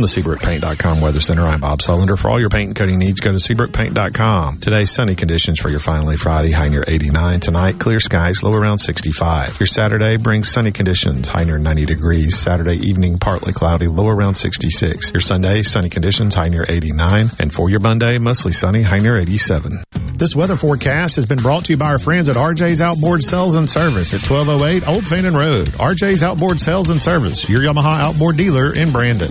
From 0.00 0.06
the 0.06 0.22
SeabrookPaint.com 0.22 1.02
Weather 1.02 1.20
Center, 1.20 1.46
I'm 1.46 1.60
Bob 1.60 1.80
Sullender. 1.80 2.18
For 2.18 2.30
all 2.30 2.40
your 2.40 2.48
paint 2.48 2.68
and 2.68 2.74
coating 2.74 2.98
needs, 2.98 3.20
go 3.20 3.32
to 3.32 3.36
SeabrookPaint.com. 3.36 4.60
Today, 4.60 4.86
sunny 4.86 5.14
conditions 5.14 5.60
for 5.60 5.68
your 5.68 5.78
finally 5.78 6.16
Friday, 6.16 6.52
high 6.52 6.68
near 6.68 6.82
89. 6.86 7.40
Tonight, 7.40 7.78
clear 7.78 8.00
skies, 8.00 8.42
low 8.42 8.52
around 8.52 8.78
65. 8.78 9.60
Your 9.60 9.66
Saturday 9.66 10.16
brings 10.16 10.48
sunny 10.48 10.72
conditions, 10.72 11.28
high 11.28 11.44
near 11.44 11.58
90 11.58 11.84
degrees. 11.84 12.38
Saturday 12.38 12.76
evening, 12.76 13.18
partly 13.18 13.52
cloudy, 13.52 13.88
low 13.88 14.08
around 14.08 14.36
66. 14.36 15.12
Your 15.12 15.20
Sunday, 15.20 15.60
sunny 15.60 15.90
conditions, 15.90 16.34
high 16.34 16.48
near 16.48 16.64
89. 16.66 17.28
And 17.38 17.52
for 17.52 17.68
your 17.68 17.80
Monday, 17.80 18.16
mostly 18.16 18.52
sunny, 18.52 18.82
high 18.82 19.00
near 19.00 19.18
87. 19.18 19.84
This 20.14 20.34
weather 20.34 20.56
forecast 20.56 21.16
has 21.16 21.26
been 21.26 21.42
brought 21.42 21.66
to 21.66 21.74
you 21.74 21.76
by 21.76 21.88
our 21.88 21.98
friends 21.98 22.30
at 22.30 22.36
RJ's 22.36 22.80
Outboard 22.80 23.22
Sales 23.22 23.54
and 23.54 23.68
Service 23.68 24.14
at 24.14 24.26
1208 24.26 24.88
Old 24.88 25.06
Fannin 25.06 25.34
Road. 25.34 25.68
RJ's 25.68 26.22
Outboard 26.22 26.58
Sales 26.58 26.88
and 26.88 27.02
Service, 27.02 27.46
your 27.50 27.60
Yamaha 27.60 28.00
outboard 28.00 28.38
dealer 28.38 28.74
in 28.74 28.92
Brandon. 28.92 29.30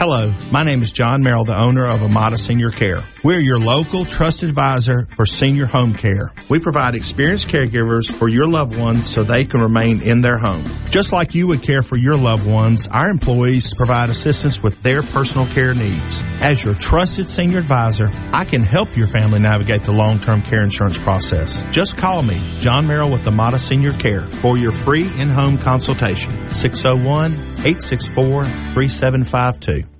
Hello, 0.00 0.32
my 0.50 0.62
name 0.62 0.80
is 0.80 0.92
John 0.92 1.22
Merrill, 1.22 1.44
the 1.44 1.60
owner 1.60 1.86
of 1.86 2.02
Amada 2.02 2.38
Senior 2.38 2.70
Care. 2.70 3.02
We're 3.22 3.38
your 3.38 3.58
local 3.58 4.06
trusted 4.06 4.48
advisor 4.48 5.06
for 5.14 5.26
senior 5.26 5.66
home 5.66 5.92
care. 5.92 6.32
We 6.48 6.58
provide 6.58 6.94
experienced 6.94 7.48
caregivers 7.48 8.10
for 8.10 8.26
your 8.26 8.48
loved 8.48 8.78
ones 8.78 9.10
so 9.10 9.24
they 9.24 9.44
can 9.44 9.60
remain 9.60 10.00
in 10.00 10.22
their 10.22 10.38
home. 10.38 10.64
Just 10.88 11.12
like 11.12 11.34
you 11.34 11.48
would 11.48 11.62
care 11.62 11.82
for 11.82 11.96
your 11.96 12.16
loved 12.16 12.46
ones, 12.46 12.88
our 12.88 13.10
employees 13.10 13.74
provide 13.74 14.08
assistance 14.08 14.62
with 14.62 14.82
their 14.82 15.02
personal 15.02 15.46
care 15.48 15.74
needs. 15.74 16.22
As 16.40 16.64
your 16.64 16.74
trusted 16.74 17.28
senior 17.28 17.58
advisor, 17.58 18.10
I 18.32 18.46
can 18.46 18.62
help 18.62 18.96
your 18.96 19.06
family 19.06 19.40
navigate 19.40 19.84
the 19.84 19.92
long-term 19.92 20.40
care 20.42 20.62
insurance 20.62 20.98
process. 20.98 21.62
Just 21.70 21.98
call 21.98 22.22
me, 22.22 22.40
John 22.60 22.86
Merrill 22.86 23.10
with 23.10 23.26
Amada 23.28 23.58
Senior 23.58 23.92
Care, 23.92 24.22
for 24.22 24.56
your 24.56 24.72
free 24.72 25.08
in-home 25.18 25.58
consultation. 25.58 26.32
601 26.50 27.32
864 27.32 28.44
3752. 28.44 29.99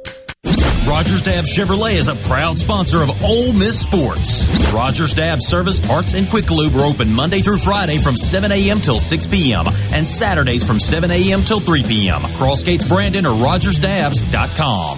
Rogers-Dabbs 0.91 1.57
Chevrolet 1.57 1.93
is 1.93 2.09
a 2.09 2.15
proud 2.15 2.59
sponsor 2.59 3.01
of 3.01 3.23
Ole 3.23 3.53
Miss 3.53 3.79
Sports. 3.79 4.73
Rogers-Dabbs 4.73 5.47
Service, 5.47 5.79
Parts, 5.79 6.15
and 6.15 6.29
Quick 6.29 6.51
Lube 6.51 6.75
are 6.75 6.83
open 6.83 7.13
Monday 7.13 7.39
through 7.39 7.59
Friday 7.59 7.97
from 7.97 8.17
7 8.17 8.51
a.m. 8.51 8.81
till 8.81 8.99
6 8.99 9.25
p.m. 9.27 9.67
and 9.93 10.05
Saturdays 10.05 10.65
from 10.67 10.81
7 10.81 11.09
a.m. 11.09 11.43
till 11.43 11.61
3 11.61 11.83
p.m. 11.83 12.23
Cross 12.35 12.63
Gates 12.63 12.85
Brandon 12.85 13.25
or 13.25 13.31
RogersDabbs.com. 13.31 14.97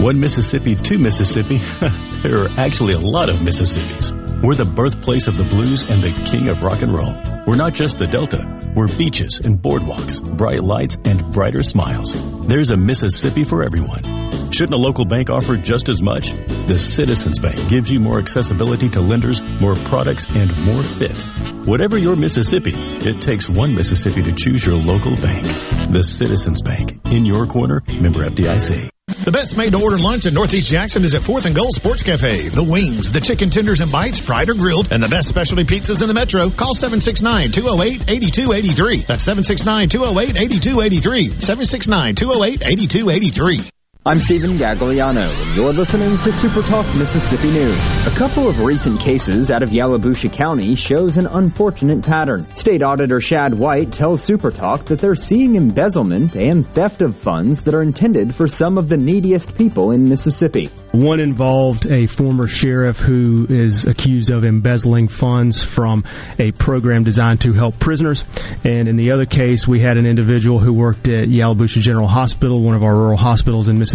One 0.00 0.20
Mississippi, 0.20 0.76
two 0.76 1.00
Mississippi. 1.00 1.56
there 2.22 2.44
are 2.44 2.48
actually 2.56 2.94
a 2.94 3.00
lot 3.00 3.28
of 3.28 3.38
Mississippis. 3.38 4.12
We're 4.44 4.54
the 4.54 4.64
birthplace 4.64 5.26
of 5.26 5.36
the 5.36 5.44
blues 5.44 5.82
and 5.90 6.04
the 6.04 6.12
king 6.30 6.48
of 6.48 6.62
rock 6.62 6.82
and 6.82 6.94
roll. 6.94 7.20
We're 7.48 7.56
not 7.56 7.74
just 7.74 7.98
the 7.98 8.06
Delta. 8.06 8.46
We're 8.76 8.86
beaches 8.96 9.40
and 9.40 9.58
boardwalks, 9.58 10.22
bright 10.36 10.62
lights 10.62 10.98
and 11.04 11.32
brighter 11.32 11.62
smiles. 11.62 12.14
There's 12.46 12.70
a 12.70 12.76
Mississippi 12.76 13.42
for 13.42 13.64
everyone. 13.64 14.19
Shouldn't 14.52 14.74
a 14.74 14.78
local 14.78 15.04
bank 15.04 15.30
offer 15.30 15.56
just 15.56 15.88
as 15.88 16.02
much? 16.02 16.32
The 16.66 16.76
Citizens 16.78 17.38
Bank 17.38 17.68
gives 17.68 17.88
you 17.90 18.00
more 18.00 18.18
accessibility 18.18 18.88
to 18.90 19.00
lenders, 19.00 19.40
more 19.60 19.76
products, 19.76 20.26
and 20.30 20.54
more 20.58 20.82
fit. 20.82 21.22
Whatever 21.66 21.96
your 21.96 22.16
Mississippi, 22.16 22.72
it 22.74 23.22
takes 23.22 23.48
one 23.48 23.72
Mississippi 23.74 24.22
to 24.24 24.32
choose 24.32 24.66
your 24.66 24.76
local 24.76 25.14
bank. 25.16 25.46
The 25.92 26.02
Citizens 26.02 26.60
Bank. 26.62 26.98
In 27.06 27.24
your 27.24 27.46
corner, 27.46 27.82
member 28.00 28.28
FDIC. 28.28 28.88
The 29.24 29.32
best 29.32 29.56
made 29.56 29.72
to 29.72 29.82
order 29.82 29.98
lunch 29.98 30.26
in 30.26 30.34
Northeast 30.34 30.70
Jackson 30.70 31.04
is 31.04 31.14
at 31.14 31.22
4th 31.22 31.46
and 31.46 31.54
Gold 31.54 31.74
Sports 31.74 32.02
Cafe. 32.02 32.48
The 32.48 32.64
wings, 32.64 33.12
the 33.12 33.20
chicken 33.20 33.50
tenders 33.50 33.80
and 33.80 33.90
bites, 33.92 34.18
fried 34.18 34.50
or 34.50 34.54
grilled, 34.54 34.90
and 34.92 35.02
the 35.02 35.08
best 35.08 35.28
specialty 35.28 35.64
pizzas 35.64 36.02
in 36.02 36.08
the 36.08 36.14
metro. 36.14 36.50
Call 36.50 36.74
769-208-8283. 36.74 39.06
That's 39.06 39.26
769-208-8283. 39.26 42.14
769-208-8283. 42.14 43.70
I'm 44.06 44.18
Stephen 44.18 44.56
Gagliano, 44.56 45.28
and 45.28 45.56
you're 45.56 45.74
listening 45.74 46.16
to 46.20 46.32
Super 46.32 46.62
Talk 46.62 46.86
Mississippi 46.96 47.50
News. 47.50 47.78
A 48.06 48.10
couple 48.16 48.48
of 48.48 48.60
recent 48.60 48.98
cases 48.98 49.50
out 49.50 49.62
of 49.62 49.68
Yalobusha 49.68 50.32
County 50.32 50.74
shows 50.74 51.18
an 51.18 51.26
unfortunate 51.26 52.02
pattern. 52.02 52.46
State 52.56 52.82
Auditor 52.82 53.20
Shad 53.20 53.52
White 53.52 53.92
tells 53.92 54.22
Super 54.22 54.50
Talk 54.50 54.86
that 54.86 55.00
they're 55.00 55.16
seeing 55.16 55.54
embezzlement 55.54 56.34
and 56.34 56.66
theft 56.66 57.02
of 57.02 57.14
funds 57.14 57.60
that 57.64 57.74
are 57.74 57.82
intended 57.82 58.34
for 58.34 58.48
some 58.48 58.78
of 58.78 58.88
the 58.88 58.96
neediest 58.96 59.54
people 59.54 59.90
in 59.90 60.08
Mississippi. 60.08 60.70
One 60.92 61.20
involved 61.20 61.86
a 61.86 62.06
former 62.06 62.48
sheriff 62.48 62.96
who 62.96 63.46
is 63.50 63.86
accused 63.86 64.30
of 64.30 64.46
embezzling 64.46 65.08
funds 65.08 65.62
from 65.62 66.04
a 66.38 66.52
program 66.52 67.04
designed 67.04 67.42
to 67.42 67.52
help 67.52 67.78
prisoners. 67.78 68.24
And 68.64 68.88
in 68.88 68.96
the 68.96 69.12
other 69.12 69.26
case, 69.26 69.68
we 69.68 69.78
had 69.78 69.98
an 69.98 70.06
individual 70.06 70.58
who 70.58 70.72
worked 70.72 71.06
at 71.06 71.28
Yalobusha 71.28 71.82
General 71.82 72.08
Hospital, 72.08 72.62
one 72.62 72.74
of 72.74 72.82
our 72.82 72.96
rural 72.96 73.18
hospitals 73.18 73.68
in 73.68 73.78
Mississippi, 73.78 73.89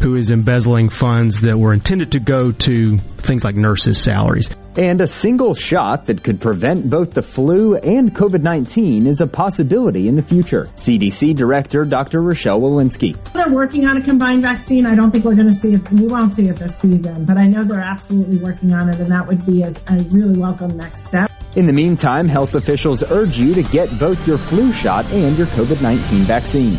who 0.00 0.16
is 0.16 0.30
embezzling 0.30 0.88
funds 0.88 1.40
that 1.42 1.58
were 1.58 1.72
intended 1.72 2.12
to 2.12 2.20
go 2.20 2.50
to 2.50 2.98
things 2.98 3.44
like 3.44 3.54
nurses' 3.54 4.00
salaries. 4.00 4.50
And 4.76 5.00
a 5.02 5.06
single 5.06 5.54
shot 5.54 6.06
that 6.06 6.24
could 6.24 6.40
prevent 6.40 6.88
both 6.88 7.12
the 7.12 7.20
flu 7.20 7.76
and 7.76 8.14
COVID-19 8.14 9.06
is 9.06 9.20
a 9.20 9.26
possibility 9.26 10.08
in 10.08 10.14
the 10.14 10.22
future. 10.22 10.64
CDC 10.76 11.34
Director 11.34 11.84
Dr. 11.84 12.20
Rochelle 12.20 12.60
Walensky. 12.60 13.16
They're 13.34 13.50
working 13.50 13.86
on 13.86 13.98
a 13.98 14.02
combined 14.02 14.42
vaccine. 14.42 14.86
I 14.86 14.94
don't 14.94 15.10
think 15.10 15.24
we're 15.24 15.34
going 15.34 15.48
to 15.48 15.54
see 15.54 15.74
it. 15.74 15.90
We 15.90 16.06
won't 16.06 16.34
see 16.34 16.48
it 16.48 16.56
this 16.56 16.78
season, 16.78 17.26
but 17.26 17.36
I 17.36 17.46
know 17.46 17.64
they're 17.64 17.80
absolutely 17.80 18.38
working 18.38 18.72
on 18.72 18.88
it, 18.88 18.98
and 18.98 19.10
that 19.12 19.26
would 19.26 19.44
be 19.44 19.62
a, 19.62 19.74
a 19.88 20.02
really 20.10 20.38
welcome 20.38 20.76
next 20.76 21.04
step. 21.04 21.30
In 21.54 21.66
the 21.66 21.72
meantime, 21.74 22.28
health 22.28 22.54
officials 22.54 23.02
urge 23.02 23.36
you 23.36 23.54
to 23.54 23.62
get 23.62 23.90
both 23.98 24.26
your 24.26 24.38
flu 24.38 24.72
shot 24.72 25.04
and 25.06 25.36
your 25.36 25.48
COVID-19 25.48 26.20
vaccine. 26.20 26.78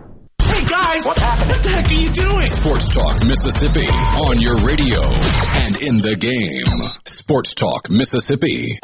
Guys, 0.91 1.07
what 1.07 1.17
happened? 1.19 1.49
What 1.51 1.63
the 1.63 1.69
heck 1.69 1.87
are 1.87 1.93
you 1.93 2.09
doing? 2.09 2.47
Sports 2.47 2.93
Talk 2.93 3.25
Mississippi 3.25 3.87
on 4.27 4.41
your 4.41 4.57
radio 4.57 4.99
and 5.01 5.81
in 5.81 5.99
the 5.99 6.17
game. 6.19 6.89
Sports 7.05 7.53
Talk 7.53 7.89
Mississippi. 7.89 8.77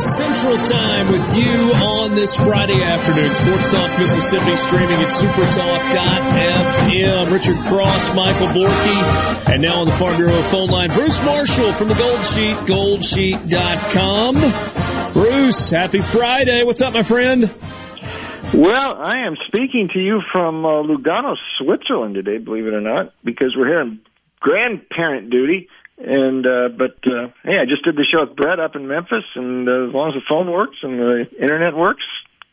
Central 0.00 0.56
Time 0.58 1.12
with 1.12 1.36
you 1.36 1.74
on 1.84 2.14
this 2.14 2.34
Friday 2.36 2.82
afternoon. 2.82 3.34
Sports 3.34 3.70
Talk 3.72 3.98
Mississippi 3.98 4.56
streaming 4.56 4.96
at 4.96 5.08
supertalk.fm. 5.12 6.58
Richard 7.32 7.56
Cross, 7.66 8.14
Michael 8.14 8.46
Borky, 8.48 9.52
and 9.52 9.62
now 9.62 9.80
on 9.80 9.86
the 9.86 9.92
Farm 9.92 10.16
Bureau 10.16 10.40
phone 10.42 10.68
line, 10.68 10.90
Bruce 10.90 11.22
Marshall 11.24 11.72
from 11.72 11.88
the 11.88 11.94
Gold 11.94 12.24
Sheet, 12.24 12.56
goldsheet.com. 12.68 14.34
Bruce, 15.12 15.70
happy 15.70 16.00
Friday. 16.00 16.64
What's 16.64 16.80
up, 16.82 16.94
my 16.94 17.02
friend? 17.02 17.42
Well, 18.54 18.94
I 18.96 19.26
am 19.26 19.36
speaking 19.46 19.90
to 19.92 19.98
you 19.98 20.20
from 20.32 20.64
uh, 20.64 20.82
Lugano, 20.82 21.36
Switzerland 21.58 22.14
today, 22.14 22.38
believe 22.38 22.66
it 22.66 22.72
or 22.74 22.80
not, 22.80 23.12
because 23.22 23.54
we're 23.56 23.68
here 23.68 23.80
on 23.80 24.00
grandparent 24.40 25.30
duty. 25.30 25.68
And 26.00 26.46
uh, 26.46 26.68
but 26.76 26.96
uh, 27.06 27.28
hey, 27.44 27.58
I 27.58 27.64
just 27.68 27.84
did 27.84 27.96
the 27.96 28.06
show 28.08 28.24
with 28.24 28.36
Brett 28.36 28.60
up 28.60 28.76
in 28.76 28.86
Memphis, 28.86 29.24
and 29.34 29.68
uh, 29.68 29.88
as 29.88 29.94
long 29.94 30.08
as 30.08 30.14
the 30.14 30.26
phone 30.30 30.50
works 30.50 30.76
and 30.82 30.98
the 30.98 31.24
internet 31.40 31.74
works, 31.74 32.04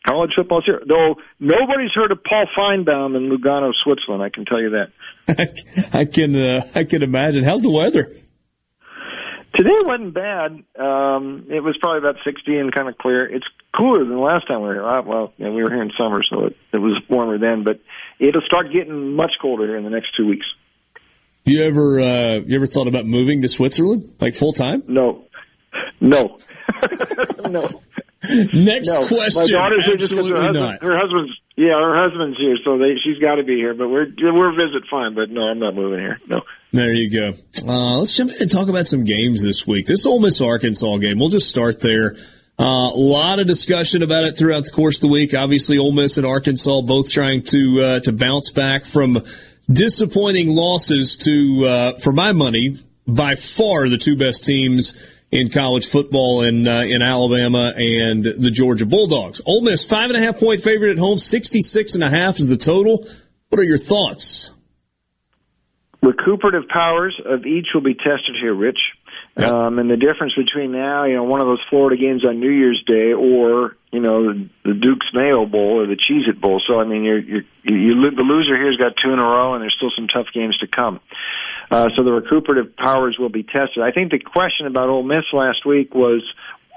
college 0.07 0.31
football's 0.35 0.65
here. 0.65 0.81
Though 0.87 1.15
nobody's 1.39 1.91
heard 1.93 2.11
of 2.11 2.23
Paul 2.23 2.47
Finebaum 2.57 3.15
in 3.15 3.29
Lugano, 3.29 3.71
Switzerland. 3.83 4.23
I 4.23 4.29
can 4.29 4.45
tell 4.45 4.59
you 4.59 4.71
that. 4.71 4.89
I 5.93 6.05
can 6.05 6.35
uh, 6.35 6.67
I 6.73 6.85
can 6.85 7.03
imagine. 7.03 7.43
How's 7.43 7.61
the 7.61 7.69
weather? 7.69 8.07
Today 9.55 9.77
wasn't 9.83 10.13
bad. 10.13 10.51
Um, 10.77 11.47
it 11.49 11.63
was 11.63 11.77
probably 11.79 11.99
about 11.99 12.15
60 12.25 12.57
and 12.57 12.73
kind 12.73 12.89
of 12.89 12.97
clear. 12.97 13.25
It's 13.25 13.45
cooler 13.77 13.99
than 13.99 14.09
the 14.09 14.19
last 14.19 14.47
time 14.49 14.61
we 14.61 14.67
were 14.67 14.73
here. 14.73 14.85
Uh, 14.85 15.01
well, 15.03 15.33
you 15.37 15.45
know, 15.45 15.53
we 15.53 15.63
were 15.63 15.71
here 15.71 15.81
in 15.81 15.91
summer, 15.97 16.21
so 16.29 16.47
it, 16.47 16.57
it 16.73 16.77
was 16.79 17.01
warmer 17.09 17.37
then. 17.37 17.63
But 17.63 17.79
it'll 18.19 18.41
start 18.41 18.73
getting 18.73 19.15
much 19.15 19.31
colder 19.41 19.65
here 19.65 19.77
in 19.77 19.85
the 19.85 19.89
next 19.89 20.09
two 20.17 20.27
weeks. 20.27 20.45
You 21.45 21.63
ever 21.63 21.99
uh, 21.99 22.33
you 22.45 22.55
ever 22.55 22.65
thought 22.65 22.87
about 22.87 23.05
moving 23.05 23.43
to 23.43 23.47
Switzerland, 23.47 24.15
like 24.19 24.33
full 24.33 24.51
time? 24.51 24.83
No, 24.87 25.25
no, 26.01 26.39
no. 27.49 27.81
Next 28.53 28.91
no. 28.91 29.07
question. 29.07 29.43
My 29.43 29.47
daughter's 29.47 29.85
here 29.85 29.97
just 29.97 30.11
Absolutely 30.11 30.31
her, 30.31 30.41
husband, 30.41 30.79
her 30.81 30.97
husband's 30.97 31.39
yeah, 31.55 31.73
her 31.73 31.95
husband's 31.95 32.37
here, 32.37 32.57
so 32.65 32.77
they, 32.77 32.95
she's 33.03 33.19
got 33.19 33.35
to 33.35 33.43
be 33.43 33.55
here. 33.55 33.73
But 33.73 33.89
we're 33.89 34.07
we're 34.17 34.51
visit 34.53 34.89
fine, 34.89 35.15
but 35.15 35.29
no, 35.29 35.41
I'm 35.41 35.59
not 35.59 35.75
moving 35.75 35.99
here. 35.99 36.19
No. 36.27 36.41
There 36.71 36.91
you 36.91 37.09
go. 37.09 37.33
Uh, 37.65 37.99
let's 37.99 38.13
jump 38.13 38.31
in 38.31 38.41
and 38.41 38.51
talk 38.51 38.67
about 38.67 38.87
some 38.87 39.05
games 39.05 39.41
this 39.41 39.65
week. 39.65 39.85
This 39.85 40.05
Ole 40.05 40.19
Miss 40.19 40.41
Arkansas 40.41 40.97
game. 40.97 41.17
We'll 41.17 41.29
just 41.29 41.47
start 41.47 41.79
there. 41.79 42.15
A 42.57 42.63
uh, 42.63 42.95
lot 42.95 43.39
of 43.39 43.47
discussion 43.47 44.01
about 44.01 44.23
it 44.23 44.37
throughout 44.37 44.63
the 44.63 44.71
course 44.71 44.97
of 44.97 45.01
the 45.01 45.07
week. 45.09 45.33
Obviously, 45.33 45.77
Ole 45.77 45.91
Miss 45.91 46.17
and 46.17 46.25
Arkansas 46.25 46.81
both 46.81 47.11
trying 47.11 47.43
to 47.43 47.81
uh, 47.83 47.99
to 47.99 48.11
bounce 48.11 48.49
back 48.49 48.85
from 48.85 49.23
disappointing 49.71 50.49
losses 50.49 51.17
to, 51.17 51.65
uh, 51.65 51.97
for 51.97 52.11
my 52.11 52.31
money, 52.31 52.77
by 53.07 53.35
far 53.35 53.87
the 53.87 53.97
two 53.97 54.17
best 54.17 54.45
teams 54.45 54.95
in 55.31 55.49
college 55.49 55.87
football 55.87 56.41
in 56.41 56.67
uh, 56.67 56.81
in 56.81 57.01
Alabama 57.01 57.73
and 57.75 58.23
the 58.23 58.49
Georgia 58.51 58.85
Bulldogs. 58.85 59.41
Ole 59.45 59.61
Miss 59.61 59.83
five 59.83 60.09
and 60.09 60.17
a 60.17 60.25
half 60.25 60.39
point 60.39 60.61
favorite 60.61 60.91
at 60.91 60.97
home, 60.97 61.17
sixty 61.17 61.61
six 61.61 61.93
and 61.95 62.03
a 62.03 62.09
half 62.09 62.39
is 62.39 62.47
the 62.47 62.57
total. 62.57 63.05
What 63.49 63.59
are 63.59 63.63
your 63.63 63.77
thoughts? 63.77 64.51
Recuperative 66.01 66.67
powers 66.69 67.19
of 67.25 67.45
each 67.45 67.67
will 67.73 67.81
be 67.81 67.95
tested 67.95 68.35
here, 68.39 68.53
Rich. 68.53 68.79
Yep. 69.37 69.51
Um, 69.51 69.79
and 69.79 69.91
the 69.91 69.97
difference 69.97 70.33
between 70.33 70.71
now, 70.71 71.03
you 71.03 71.15
know, 71.15 71.23
one 71.23 71.41
of 71.41 71.47
those 71.47 71.61
Florida 71.69 71.97
games 72.01 72.25
on 72.25 72.39
New 72.39 72.51
Year's 72.51 72.81
Day, 72.87 73.11
or 73.11 73.75
you 73.91 73.99
know, 73.99 74.31
the, 74.31 74.49
the 74.63 74.73
Duke's 74.73 75.07
Mayo 75.13 75.45
Bowl 75.45 75.81
or 75.81 75.87
the 75.87 75.97
Cheez 75.97 76.29
It 76.29 76.39
Bowl. 76.39 76.61
So 76.65 76.79
I 76.79 76.85
mean, 76.85 77.03
you're, 77.03 77.19
you're 77.19 77.43
you 77.63 78.11
the 78.11 78.23
loser 78.23 78.55
here's 78.55 78.77
got 78.77 78.93
two 79.03 79.11
in 79.11 79.19
a 79.19 79.25
row, 79.25 79.53
and 79.53 79.61
there's 79.61 79.75
still 79.75 79.91
some 79.93 80.07
tough 80.07 80.27
games 80.33 80.55
to 80.59 80.67
come. 80.67 81.01
Uh, 81.69 81.89
so 81.97 82.03
the 82.03 82.11
recuperative 82.11 82.77
powers 82.77 83.17
will 83.19 83.29
be 83.29 83.43
tested. 83.43 83.83
I 83.83 83.91
think 83.91 84.11
the 84.11 84.19
question 84.19 84.67
about 84.67 84.87
Ole 84.87 85.03
Miss 85.03 85.25
last 85.33 85.65
week 85.65 85.93
was 85.93 86.23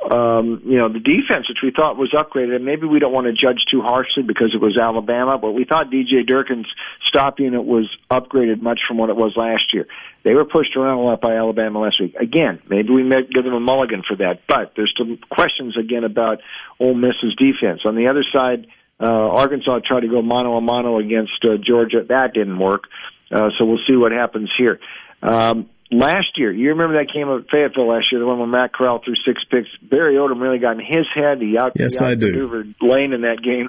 um, 0.05 0.63
you 0.65 0.79
know, 0.79 0.89
the 0.89 1.01
defense, 1.01 1.49
which 1.49 1.59
we 1.63 1.73
thought 1.75 1.97
was 1.97 2.13
upgraded, 2.15 2.55
and 2.55 2.65
maybe 2.65 2.87
we 2.87 3.01
don't 3.01 3.13
want 3.13 3.27
to 3.27 3.33
judge 3.33 3.59
too 3.71 3.83
harshly 3.83 4.23
because 4.23 4.55
it 4.55 4.61
was 4.61 4.79
Alabama, 4.79 5.39
but 5.39 5.53
we 5.53 5.65
thought 5.65 5.91
DJ 5.91 6.27
Durkin's 6.27 6.69
stop 7.05 7.41
unit 7.41 7.65
was 7.65 7.91
upgraded 8.11 8.63
much 8.63 8.81
from 8.87 8.97
what 8.97 9.11
it 9.11 9.17
was 9.17 9.33
last 9.37 9.75
year. 9.75 9.87
They 10.23 10.35
were 10.35 10.45
pushed 10.45 10.77
around 10.77 10.99
a 10.99 11.03
lot 11.03 11.21
by 11.21 11.35
Alabama 11.37 11.81
last 11.81 12.01
week. 12.01 12.15
Again, 12.15 12.61
maybe 12.69 12.91
we 12.91 13.03
may 13.03 13.23
give 13.23 13.45
them 13.45 13.55
a 13.55 13.61
mulligan 13.61 14.03
for 14.07 14.17
that, 14.17 14.43
but 14.47 14.73
there's 14.77 14.95
some 14.97 15.19
questions 15.31 15.77
again 15.77 16.05
about 16.05 16.41
Ole 16.79 16.95
Miss's 16.95 17.35
defense. 17.37 17.81
On 17.85 17.97
the 17.97 18.09
other 18.09 18.25
side, 18.33 18.69
uh, 19.01 19.07
Arkansas 19.07 19.81
tried 19.85 20.01
to 20.01 20.09
go 20.09 20.23
mano 20.23 20.57
a 20.57 20.61
mano 20.61 20.99
against 20.99 21.45
uh, 21.45 21.57
Georgia. 21.57 22.05
That 22.09 22.35
didn't 22.35 22.59
work. 22.59 22.85
Uh, 23.31 23.51
so 23.59 23.65
we'll 23.65 23.81
see 23.87 23.97
what 23.97 24.13
happens 24.13 24.51
here. 24.57 24.81
Um, 25.23 25.69
last 25.91 26.37
year, 26.37 26.53
you 26.53 26.71
remember 26.71 26.97
that 26.97 27.13
game 27.13 27.29
at 27.29 27.49
Fayetteville 27.51 27.89
last 27.89 28.13
year, 28.13 28.21
the 28.21 28.27
one 28.27 28.39
where 28.39 28.47
Matt 28.47 28.73
Corral 28.73 29.01
threw 29.05 29.15
six 29.27 29.43
picks. 29.51 29.69
Barry 29.83 30.15
Odom 30.15 30.41
really 30.41 30.59
got 30.59 30.73
in 30.73 30.85
his 30.85 31.07
head. 31.15 31.41
He 31.41 31.57
out, 31.59 31.73
yes, 31.77 31.99
he 31.99 32.05
out 32.05 32.13
I 32.13 32.15
do. 32.15 32.75
Lane 32.81 33.13
in 33.13 33.23
that 33.23 33.43
game. 33.43 33.69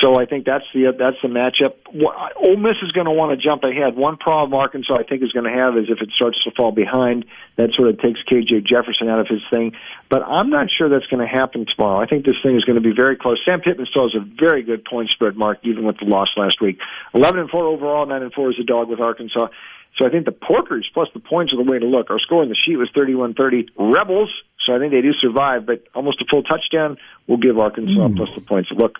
So 0.00 0.14
I 0.14 0.26
think 0.26 0.46
that's 0.46 0.64
the 0.72 0.94
that's 0.96 1.16
the 1.22 1.28
matchup. 1.28 1.74
Ole 1.90 2.56
Miss 2.56 2.78
is 2.82 2.92
going 2.92 3.06
to 3.06 3.12
want 3.12 3.34
to 3.34 3.42
jump 3.42 3.64
ahead. 3.64 3.96
One 3.96 4.16
problem 4.16 4.54
Arkansas 4.54 4.94
I 4.94 5.02
think 5.02 5.24
is 5.24 5.32
going 5.32 5.50
to 5.50 5.56
have 5.58 5.76
is 5.76 5.90
if 5.90 5.98
it 6.00 6.10
starts 6.14 6.38
to 6.44 6.52
fall 6.54 6.70
behind, 6.70 7.24
that 7.56 7.74
sort 7.74 7.88
of 7.88 7.98
takes 7.98 8.20
KJ 8.30 8.62
Jefferson 8.62 9.08
out 9.08 9.18
of 9.18 9.26
his 9.26 9.42
thing. 9.50 9.72
But 10.08 10.22
I'm 10.22 10.50
not 10.50 10.68
sure 10.70 10.88
that's 10.88 11.06
going 11.10 11.26
to 11.26 11.30
happen 11.30 11.66
tomorrow. 11.66 11.98
I 11.98 12.06
think 12.06 12.24
this 12.24 12.38
thing 12.44 12.54
is 12.54 12.62
going 12.62 12.80
to 12.80 12.84
be 12.84 12.94
very 12.94 13.16
close. 13.16 13.42
Sam 13.44 13.60
Pittman 13.60 13.86
still 13.90 14.06
has 14.06 14.14
a 14.14 14.22
very 14.22 14.62
good 14.62 14.84
point 14.84 15.10
spread 15.10 15.34
mark, 15.34 15.58
even 15.64 15.84
with 15.84 15.98
the 15.98 16.06
loss 16.06 16.28
last 16.36 16.60
week. 16.60 16.78
11 17.14 17.40
and 17.40 17.50
four 17.50 17.66
overall, 17.66 18.06
nine 18.06 18.22
and 18.22 18.32
four 18.32 18.50
is 18.50 18.56
a 18.60 18.64
dog 18.64 18.88
with 18.88 19.00
Arkansas. 19.00 19.48
So 19.96 20.06
I 20.06 20.10
think 20.10 20.26
the 20.26 20.32
Porkers 20.32 20.84
plus 20.94 21.08
the 21.12 21.20
points 21.20 21.52
are 21.52 21.56
the 21.56 21.68
way 21.68 21.78
to 21.78 21.86
look. 21.86 22.10
Our 22.10 22.20
score 22.20 22.42
in 22.42 22.48
the 22.48 22.56
sheet 22.56 22.76
was 22.76 22.88
31-30. 22.96 23.68
Rebels, 23.76 24.30
so 24.64 24.74
I 24.74 24.78
think 24.78 24.92
they 24.92 25.00
do 25.00 25.12
survive, 25.20 25.66
but 25.66 25.84
almost 25.94 26.20
a 26.20 26.24
full 26.30 26.42
touchdown 26.42 26.98
will 27.26 27.38
give 27.38 27.58
Arkansas 27.58 28.08
Ooh. 28.08 28.14
plus 28.14 28.34
the 28.34 28.40
points. 28.40 28.70
Look. 28.70 28.98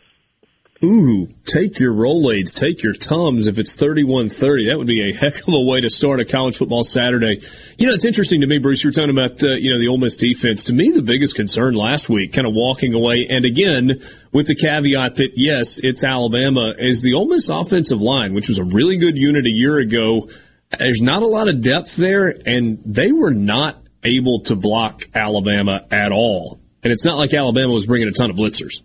Ooh, 0.85 1.29
take 1.45 1.81
your 1.81 1.93
Rolaids, 1.93 2.55
take 2.55 2.85
your 2.85 2.93
Tums. 2.93 3.49
If 3.49 3.59
it's 3.59 3.77
31-30, 3.77 4.69
that 4.69 4.79
would 4.79 4.87
be 4.87 5.11
a 5.11 5.13
heck 5.13 5.37
of 5.49 5.53
a 5.53 5.61
way 5.61 5.81
to 5.81 5.91
start 5.91 6.21
a 6.21 6.25
college 6.25 6.57
football 6.57 6.85
Saturday. 6.85 7.41
You 7.79 7.89
know, 7.89 7.95
it's 7.95 8.05
interesting 8.05 8.43
to 8.43 8.47
me, 8.47 8.59
Bruce, 8.59 8.85
you're 8.85 8.93
talking 8.93 9.11
about, 9.11 9.43
uh, 9.43 9.57
you 9.57 9.73
know, 9.73 9.81
the 9.81 9.89
Ole 9.89 9.99
Miss 9.99 10.15
defense. 10.15 10.65
To 10.65 10.73
me, 10.73 10.93
the 10.93 11.03
biggest 11.03 11.35
concern 11.35 11.75
last 11.75 12.09
week, 12.09 12.33
kind 12.33 12.47
of 12.47 12.55
walking 12.55 12.95
away, 12.95 13.27
and 13.29 13.45
again, 13.45 14.01
with 14.31 14.47
the 14.47 14.55
caveat 14.55 15.17
that, 15.17 15.33
yes, 15.35 15.81
it's 15.83 16.05
Alabama, 16.05 16.75
is 16.79 17.03
the 17.03 17.15
Ole 17.15 17.27
Miss 17.27 17.49
offensive 17.49 18.01
line, 18.01 18.33
which 18.33 18.47
was 18.47 18.59
a 18.59 18.65
really 18.65 18.99
good 18.99 19.19
unit 19.19 19.47
a 19.47 19.53
year 19.53 19.79
ago, 19.79 20.29
there's 20.77 21.01
not 21.01 21.23
a 21.23 21.27
lot 21.27 21.49
of 21.49 21.61
depth 21.61 21.97
there, 21.97 22.29
and 22.29 22.79
they 22.85 23.13
were 23.13 23.31
not 23.31 23.83
able 24.05 24.41
to 24.41 24.57
block 24.57 25.05
Alabama 25.15 25.87
at 25.91 26.13
all. 26.13 26.61
And 26.83 26.93
it's 26.93 27.05
not 27.05 27.17
like 27.17 27.35
Alabama 27.35 27.73
was 27.73 27.87
bringing 27.87 28.09
a 28.09 28.13
ton 28.13 28.31
of 28.31 28.37
blitzers. 28.37 28.83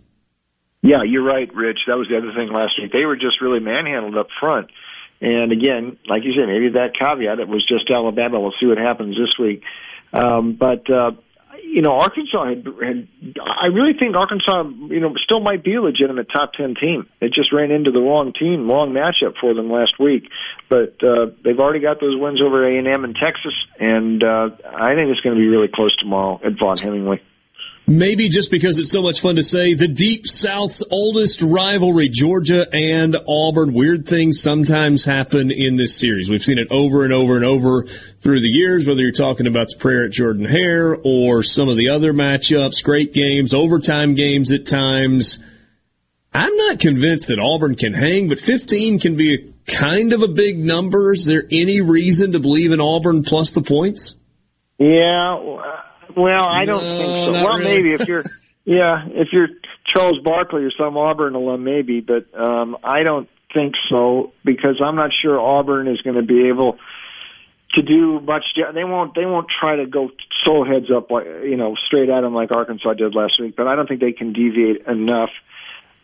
Yeah, 0.82 1.02
you're 1.06 1.24
right, 1.24 1.52
Rich. 1.54 1.80
That 1.86 1.96
was 1.96 2.08
the 2.08 2.18
other 2.18 2.32
thing 2.36 2.52
last 2.52 2.74
week. 2.80 2.92
They 2.92 3.06
were 3.06 3.16
just 3.16 3.40
really 3.40 3.60
manhandled 3.60 4.16
up 4.18 4.28
front. 4.40 4.70
And 5.20 5.52
again, 5.52 5.96
like 6.06 6.24
you 6.24 6.34
said, 6.36 6.46
maybe 6.46 6.70
that 6.74 6.92
caveat, 6.98 7.38
it 7.38 7.48
was 7.48 7.64
just 7.66 7.90
Alabama. 7.90 8.40
We'll 8.40 8.52
see 8.60 8.66
what 8.66 8.78
happens 8.78 9.16
this 9.16 9.38
week. 9.38 9.62
Um, 10.12 10.54
but 10.54 10.88
uh, 10.90 11.12
you 11.74 11.82
know, 11.82 11.98
Arkansas 11.98 12.44
had, 12.46 12.64
had, 12.64 13.08
I 13.44 13.66
really 13.66 13.94
think 13.98 14.14
Arkansas, 14.14 14.62
you 14.88 15.00
know, 15.00 15.12
still 15.16 15.40
might 15.40 15.64
be 15.64 15.74
a 15.74 15.82
legitimate 15.82 16.28
top 16.32 16.52
10 16.52 16.76
team. 16.80 17.08
It 17.20 17.32
just 17.32 17.52
ran 17.52 17.72
into 17.72 17.90
the 17.90 17.98
wrong 17.98 18.32
team, 18.32 18.70
wrong 18.70 18.92
matchup 18.92 19.34
for 19.40 19.54
them 19.54 19.68
last 19.72 19.98
week. 19.98 20.28
But, 20.68 21.02
uh, 21.02 21.32
they've 21.44 21.58
already 21.58 21.80
got 21.80 22.00
those 22.00 22.16
wins 22.16 22.40
over 22.40 22.64
A&M 22.64 23.04
and 23.04 23.16
Texas, 23.16 23.54
and, 23.80 24.22
uh, 24.22 24.50
I 24.64 24.94
think 24.94 25.10
it's 25.10 25.20
going 25.20 25.34
to 25.34 25.40
be 25.40 25.48
really 25.48 25.68
close 25.68 25.94
tomorrow 25.96 26.40
at 26.44 26.52
Vaught 26.52 26.80
Hemingway. 26.80 27.20
Maybe 27.86 28.30
just 28.30 28.50
because 28.50 28.78
it's 28.78 28.90
so 28.90 29.02
much 29.02 29.20
fun 29.20 29.36
to 29.36 29.42
say, 29.42 29.74
the 29.74 29.88
Deep 29.88 30.26
South's 30.26 30.82
oldest 30.90 31.42
rivalry, 31.42 32.08
Georgia 32.08 32.66
and 32.72 33.14
Auburn. 33.28 33.74
Weird 33.74 34.08
things 34.08 34.40
sometimes 34.40 35.04
happen 35.04 35.50
in 35.50 35.76
this 35.76 35.94
series. 35.94 36.30
We've 36.30 36.42
seen 36.42 36.56
it 36.56 36.68
over 36.70 37.04
and 37.04 37.12
over 37.12 37.36
and 37.36 37.44
over 37.44 37.82
through 37.84 38.40
the 38.40 38.48
years, 38.48 38.86
whether 38.86 39.02
you're 39.02 39.12
talking 39.12 39.46
about 39.46 39.68
the 39.68 39.76
prayer 39.76 40.06
at 40.06 40.12
Jordan 40.12 40.46
Hare 40.46 40.96
or 41.04 41.42
some 41.42 41.68
of 41.68 41.76
the 41.76 41.90
other 41.90 42.14
matchups, 42.14 42.82
great 42.82 43.12
games, 43.12 43.52
overtime 43.52 44.14
games 44.14 44.50
at 44.50 44.64
times. 44.64 45.38
I'm 46.32 46.56
not 46.56 46.78
convinced 46.78 47.28
that 47.28 47.38
Auburn 47.38 47.74
can 47.74 47.92
hang, 47.92 48.30
but 48.30 48.38
15 48.38 48.98
can 48.98 49.14
be 49.16 49.34
a 49.34 49.70
kind 49.70 50.14
of 50.14 50.22
a 50.22 50.28
big 50.28 50.58
number. 50.58 51.12
Is 51.12 51.26
there 51.26 51.44
any 51.50 51.82
reason 51.82 52.32
to 52.32 52.40
believe 52.40 52.72
in 52.72 52.80
Auburn 52.80 53.24
plus 53.24 53.50
the 53.50 53.62
points? 53.62 54.14
Yeah 54.78 55.34
well, 56.16 56.44
I 56.44 56.64
don't 56.64 56.82
no, 56.82 56.98
think 56.98 57.34
so. 57.34 57.44
Well, 57.44 57.58
really. 57.58 57.64
maybe 57.64 57.92
if 57.92 58.08
you're, 58.08 58.24
yeah, 58.64 59.06
if 59.08 59.28
you're 59.32 59.48
Charles 59.86 60.18
Barkley 60.22 60.64
or 60.64 60.70
some 60.70 60.96
Auburn 60.96 61.34
alum, 61.34 61.64
maybe, 61.64 62.00
but 62.00 62.26
um, 62.34 62.76
I 62.82 63.02
don't 63.02 63.28
think 63.52 63.74
so 63.88 64.32
because 64.44 64.80
I'm 64.84 64.96
not 64.96 65.10
sure 65.22 65.40
Auburn 65.40 65.88
is 65.88 66.00
going 66.00 66.16
to 66.16 66.22
be 66.22 66.48
able 66.48 66.78
to 67.72 67.82
do 67.82 68.20
much. 68.20 68.44
They 68.56 68.84
won't. 68.84 69.14
They 69.14 69.26
won't 69.26 69.48
try 69.60 69.76
to 69.76 69.86
go 69.86 70.10
so 70.44 70.64
heads 70.64 70.90
up, 70.94 71.10
like 71.10 71.26
you 71.26 71.56
know, 71.56 71.74
straight 71.86 72.08
at 72.08 72.20
them 72.20 72.34
like 72.34 72.52
Arkansas 72.52 72.94
did 72.94 73.14
last 73.14 73.40
week. 73.40 73.56
But 73.56 73.66
I 73.66 73.76
don't 73.76 73.88
think 73.88 74.00
they 74.00 74.12
can 74.12 74.32
deviate 74.32 74.86
enough. 74.86 75.30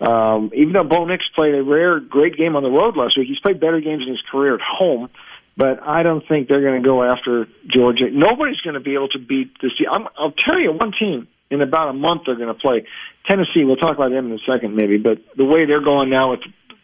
Um, 0.00 0.50
even 0.54 0.72
though 0.72 0.84
Bo 0.84 1.04
Nix 1.04 1.24
played 1.34 1.54
a 1.54 1.62
rare, 1.62 2.00
great 2.00 2.36
game 2.36 2.56
on 2.56 2.62
the 2.62 2.70
road 2.70 2.96
last 2.96 3.18
week, 3.18 3.28
he's 3.28 3.38
played 3.40 3.60
better 3.60 3.80
games 3.80 4.02
in 4.02 4.08
his 4.08 4.22
career 4.30 4.54
at 4.54 4.60
home 4.62 5.10
but 5.56 5.82
I 5.82 6.02
don't 6.02 6.26
think 6.26 6.48
they're 6.48 6.62
going 6.62 6.82
to 6.82 6.86
go 6.86 7.02
after 7.02 7.46
Georgia. 7.66 8.04
Nobody's 8.10 8.60
going 8.60 8.74
to 8.74 8.80
be 8.80 8.94
able 8.94 9.08
to 9.08 9.18
beat 9.18 9.52
this 9.60 9.72
team. 9.76 9.88
I'm, 9.90 10.06
I'll 10.18 10.32
tell 10.32 10.58
you 10.58 10.72
one 10.72 10.92
team 10.98 11.28
in 11.50 11.60
about 11.60 11.88
a 11.88 11.92
month 11.92 12.22
they're 12.26 12.36
going 12.36 12.54
to 12.54 12.54
play. 12.54 12.86
Tennessee, 13.26 13.64
we'll 13.64 13.76
talk 13.76 13.96
about 13.96 14.10
them 14.10 14.26
in 14.26 14.32
a 14.32 14.44
second 14.50 14.74
maybe, 14.74 14.98
but 14.98 15.18
the 15.36 15.44
way 15.44 15.66
they're 15.66 15.84
going 15.84 16.10
now 16.10 16.30
with 16.30 16.40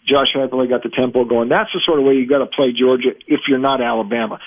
Josh 0.06 0.28
Heupel 0.34 0.68
got 0.68 0.82
the 0.82 0.90
tempo 0.90 1.24
going, 1.24 1.48
that's 1.48 1.70
the 1.72 1.80
sort 1.84 1.98
of 1.98 2.04
way 2.04 2.14
you 2.14 2.28
got 2.28 2.38
to 2.38 2.46
play 2.46 2.72
Georgia 2.72 3.10
if 3.26 3.40
you're 3.48 3.58
not 3.58 3.80
Alabama. 3.80 4.38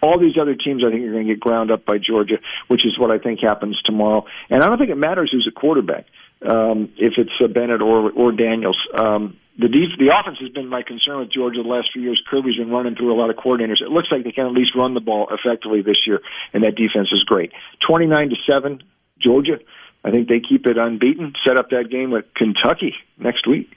All 0.00 0.18
these 0.20 0.38
other 0.40 0.54
teams, 0.54 0.84
I 0.86 0.90
think, 0.90 1.02
are 1.04 1.12
going 1.12 1.26
to 1.26 1.34
get 1.34 1.40
ground 1.40 1.70
up 1.70 1.84
by 1.84 1.98
Georgia, 1.98 2.36
which 2.68 2.86
is 2.86 2.96
what 2.98 3.10
I 3.10 3.18
think 3.18 3.40
happens 3.40 3.80
tomorrow. 3.84 4.26
And 4.48 4.62
I 4.62 4.66
don't 4.66 4.78
think 4.78 4.90
it 4.90 4.96
matters 4.96 5.30
who's 5.32 5.48
a 5.50 5.58
quarterback, 5.58 6.06
um, 6.42 6.92
if 6.96 7.14
it's 7.16 7.32
uh, 7.42 7.48
Bennett 7.48 7.82
or 7.82 8.12
or 8.12 8.30
Daniels. 8.30 8.78
Um, 8.94 9.36
the 9.58 9.68
def- 9.68 9.98
the 9.98 10.14
offense 10.14 10.38
has 10.40 10.50
been 10.50 10.68
my 10.68 10.82
concern 10.82 11.18
with 11.18 11.32
Georgia 11.32 11.62
the 11.62 11.68
last 11.68 11.90
few 11.92 12.02
years. 12.02 12.22
Kirby's 12.30 12.56
been 12.56 12.70
running 12.70 12.94
through 12.94 13.12
a 13.12 13.18
lot 13.18 13.28
of 13.28 13.36
coordinators. 13.36 13.82
It 13.82 13.90
looks 13.90 14.08
like 14.10 14.22
they 14.22 14.32
can 14.32 14.46
at 14.46 14.52
least 14.52 14.74
run 14.76 14.94
the 14.94 15.00
ball 15.00 15.28
effectively 15.30 15.82
this 15.82 16.06
year, 16.06 16.20
and 16.52 16.62
that 16.62 16.76
defense 16.76 17.08
is 17.12 17.24
great. 17.24 17.52
Twenty 17.86 18.06
nine 18.06 18.30
to 18.30 18.36
seven, 18.50 18.82
Georgia. 19.18 19.58
I 20.04 20.12
think 20.12 20.28
they 20.28 20.40
keep 20.40 20.66
it 20.66 20.78
unbeaten. 20.78 21.34
Set 21.44 21.58
up 21.58 21.70
that 21.70 21.90
game 21.90 22.12
with 22.12 22.26
Kentucky 22.34 22.94
next 23.18 23.48
week. 23.48 23.68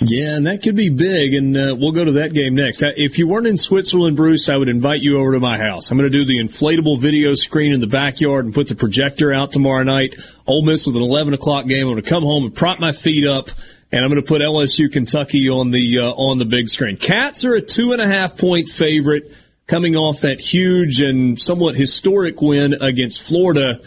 Yeah, 0.00 0.36
and 0.36 0.46
that 0.46 0.62
could 0.62 0.74
be 0.74 0.88
big, 0.88 1.34
and 1.34 1.56
uh, 1.56 1.76
we'll 1.78 1.92
go 1.92 2.04
to 2.04 2.12
that 2.12 2.32
game 2.32 2.54
next. 2.54 2.82
Uh, 2.82 2.88
if 2.96 3.18
you 3.18 3.28
weren't 3.28 3.46
in 3.46 3.56
Switzerland, 3.56 4.16
Bruce, 4.16 4.48
I 4.48 4.56
would 4.56 4.68
invite 4.68 5.00
you 5.00 5.18
over 5.18 5.32
to 5.32 5.40
my 5.40 5.56
house. 5.56 5.90
I'm 5.90 5.96
going 5.96 6.10
to 6.10 6.18
do 6.18 6.24
the 6.24 6.38
inflatable 6.40 7.00
video 7.00 7.34
screen 7.34 7.72
in 7.72 7.80
the 7.80 7.86
backyard 7.86 8.44
and 8.44 8.52
put 8.52 8.68
the 8.68 8.74
projector 8.74 9.32
out 9.32 9.52
tomorrow 9.52 9.84
night. 9.84 10.16
Ole 10.46 10.64
Miss 10.64 10.86
with 10.86 10.96
an 10.96 11.02
11 11.02 11.32
o'clock 11.32 11.66
game. 11.66 11.86
I'm 11.86 11.92
going 11.92 12.02
to 12.02 12.10
come 12.10 12.24
home 12.24 12.44
and 12.44 12.54
prop 12.54 12.80
my 12.80 12.90
feet 12.90 13.26
up 13.26 13.50
and 13.94 14.02
I'm 14.02 14.10
going 14.10 14.20
to 14.20 14.26
put 14.26 14.42
LSU 14.42 14.90
Kentucky 14.90 15.48
on 15.48 15.70
the 15.70 16.00
uh, 16.00 16.10
on 16.10 16.38
the 16.38 16.44
big 16.44 16.68
screen. 16.68 16.96
Cats 16.96 17.44
are 17.44 17.54
a 17.54 17.62
two 17.62 17.92
and 17.92 18.02
a 18.02 18.08
half 18.08 18.36
point 18.36 18.68
favorite, 18.68 19.32
coming 19.68 19.94
off 19.94 20.22
that 20.22 20.40
huge 20.40 21.00
and 21.00 21.40
somewhat 21.40 21.76
historic 21.76 22.42
win 22.42 22.74
against 22.80 23.22
Florida. 23.22 23.80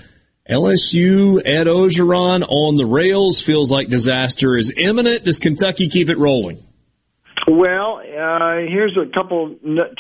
LSU 0.50 1.42
Ed 1.44 1.68
Orgeron 1.68 2.46
on 2.48 2.78
the 2.78 2.86
rails 2.86 3.42
feels 3.42 3.70
like 3.70 3.90
disaster 3.90 4.56
is 4.56 4.72
imminent. 4.78 5.26
Does 5.26 5.40
Kentucky 5.40 5.90
keep 5.90 6.08
it 6.10 6.18
rolling? 6.18 6.64
Well, 7.46 7.98
uh, 7.98 8.60
here's 8.66 8.98
a 8.98 9.14
couple 9.14 9.56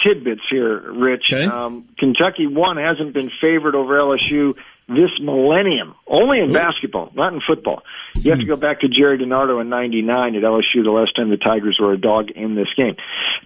tidbits 0.05 0.41
here, 0.49 0.89
Rich. 0.93 1.33
Okay. 1.33 1.45
Um, 1.45 1.89
Kentucky 1.99 2.47
one 2.47 2.77
hasn't 2.77 3.13
been 3.13 3.29
favored 3.41 3.75
over 3.75 3.99
LSU 3.99 4.53
this 4.87 5.11
millennium, 5.21 5.95
only 6.07 6.39
in 6.39 6.53
basketball, 6.53 7.11
not 7.13 7.33
in 7.33 7.41
football. 7.45 7.83
You 8.15 8.31
have 8.31 8.39
to 8.39 8.45
go 8.45 8.55
back 8.55 8.81
to 8.81 8.87
Gerry 8.87 9.17
DiNardo 9.17 9.59
in 9.59 9.69
'99 9.69 10.35
at 10.35 10.43
LSU, 10.43 10.83
the 10.83 10.91
last 10.91 11.15
time 11.15 11.29
the 11.29 11.37
Tigers 11.37 11.77
were 11.79 11.93
a 11.93 11.97
dog 11.97 12.31
in 12.31 12.55
this 12.55 12.69
game. 12.77 12.95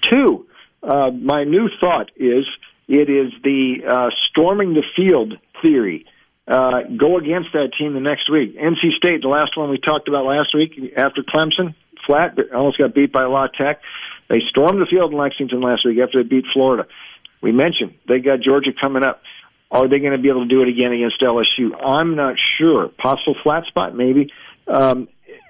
Two, 0.10 0.46
uh, 0.84 1.10
my 1.10 1.44
new 1.44 1.70
thought 1.80 2.12
is 2.16 2.46
it 2.88 3.10
is 3.10 3.32
the 3.44 3.78
uh, 3.88 4.10
storming 4.30 4.74
the 4.74 4.84
field 4.96 5.34
theory 5.62 6.06
uh, 6.48 6.82
go 6.98 7.18
against 7.18 7.54
that 7.54 7.72
team 7.78 7.94
the 7.94 8.00
next 8.00 8.30
week. 8.30 8.58
NC 8.58 8.98
State, 8.98 9.22
the 9.22 9.30
last 9.30 9.56
one 9.56 9.70
we 9.70 9.80
talked 9.80 10.08
about 10.08 10.26
last 10.26 10.54
week 10.54 10.74
after 10.98 11.24
Clemson, 11.24 11.76
flat, 12.06 12.38
almost 12.54 12.78
got 12.78 12.94
beat 12.94 13.12
by 13.12 13.24
La 13.24 13.48
Tech. 13.48 13.82
They 14.30 14.40
stormed 14.50 14.82
the 14.82 14.86
field 14.86 15.12
in 15.12 15.18
Lexington 15.18 15.62
last 15.62 15.86
week 15.86 16.00
after 16.00 16.22
they 16.24 16.28
beat 16.28 16.46
Florida. 16.54 16.88
We 17.42 17.52
mentioned 17.52 17.96
they 18.08 18.20
got 18.20 18.42
Georgia 18.42 18.72
coming 18.80 19.04
up. 19.04 19.22
Are 19.72 19.88
they 19.88 20.00
going 20.00 20.12
to 20.12 20.18
be 20.18 20.30
able 20.30 20.44
to 20.44 20.50
do 20.50 20.62
it 20.62 20.68
again 20.68 20.92
against 20.92 21.22
LSU? 21.22 21.72
I'm 21.82 22.16
not 22.16 22.36
sure. 22.58 22.90
Possible 22.90 23.36
flat 23.42 23.66
spot, 23.68 23.96
maybe. 23.96 24.32
Um, 24.68 25.08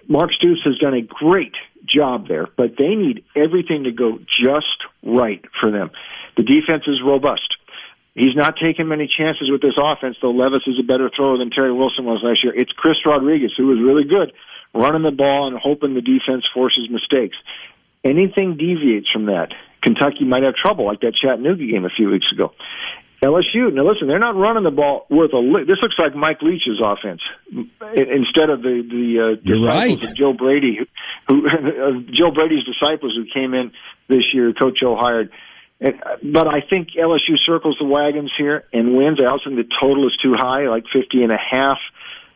Mark 0.07 0.31
Stoops 0.33 0.61
has 0.63 0.77
done 0.77 0.93
a 0.93 1.01
great 1.01 1.53
job 1.85 2.27
there, 2.27 2.47
but 2.55 2.75
they 2.77 2.95
need 2.95 3.23
everything 3.35 3.85
to 3.85 3.91
go 3.91 4.19
just 4.27 4.77
right 5.03 5.43
for 5.59 5.71
them. 5.71 5.89
The 6.37 6.43
defense 6.43 6.83
is 6.87 7.01
robust. 7.03 7.55
He's 8.13 8.35
not 8.35 8.55
taking 8.61 8.87
many 8.87 9.07
chances 9.07 9.49
with 9.49 9.61
this 9.61 9.75
offense, 9.77 10.17
though 10.21 10.31
Levis 10.31 10.63
is 10.67 10.77
a 10.79 10.83
better 10.83 11.09
thrower 11.15 11.37
than 11.37 11.49
Terry 11.49 11.71
Wilson 11.71 12.05
was 12.05 12.19
last 12.23 12.43
year. 12.43 12.53
It's 12.53 12.71
Chris 12.71 12.97
Rodriguez, 13.05 13.53
who 13.57 13.67
was 13.67 13.79
really 13.79 14.03
good, 14.03 14.33
running 14.73 15.03
the 15.03 15.15
ball 15.15 15.47
and 15.47 15.57
hoping 15.57 15.93
the 15.93 16.01
defense 16.01 16.45
forces 16.53 16.89
mistakes. 16.89 17.37
Anything 18.03 18.57
deviates 18.57 19.09
from 19.09 19.27
that, 19.27 19.53
Kentucky 19.81 20.25
might 20.25 20.43
have 20.43 20.55
trouble, 20.55 20.85
like 20.85 21.01
that 21.01 21.15
Chattanooga 21.15 21.65
game 21.65 21.85
a 21.85 21.89
few 21.89 22.09
weeks 22.09 22.31
ago. 22.31 22.53
LSU. 23.23 23.71
Now 23.71 23.85
listen, 23.85 24.07
they're 24.07 24.19
not 24.19 24.35
running 24.35 24.63
the 24.63 24.71
ball 24.71 25.05
worth 25.09 25.31
a 25.33 25.37
lick. 25.37 25.67
This 25.67 25.77
looks 25.81 25.93
like 25.99 26.15
Mike 26.15 26.41
Leach's 26.41 26.81
offense 26.83 27.21
instead 27.93 28.49
of 28.49 28.63
the 28.65 28.81
the 28.81 29.05
uh, 29.21 29.41
disciples 29.45 29.67
right. 29.67 30.03
of 30.03 30.17
Joe 30.17 30.33
Brady, 30.33 30.79
who, 31.27 31.47
who 31.47 32.01
Joe 32.11 32.31
Brady's 32.31 32.65
disciples 32.65 33.13
who 33.15 33.25
came 33.31 33.53
in 33.53 33.71
this 34.09 34.25
year. 34.33 34.53
Coach 34.53 34.79
Joe 34.79 34.97
hired. 34.99 35.29
And, 35.79 36.01
but 36.33 36.47
I 36.47 36.61
think 36.67 36.89
LSU 36.97 37.37
circles 37.45 37.77
the 37.79 37.85
wagons 37.85 38.31
here 38.37 38.65
and 38.73 38.97
wins. 38.97 39.19
I 39.21 39.31
also 39.31 39.49
think 39.49 39.57
the 39.57 39.75
total 39.81 40.07
is 40.07 40.17
too 40.21 40.33
high, 40.35 40.67
like 40.67 40.85
fifty 40.91 41.21
and 41.21 41.31
a 41.31 41.37
half. 41.37 41.77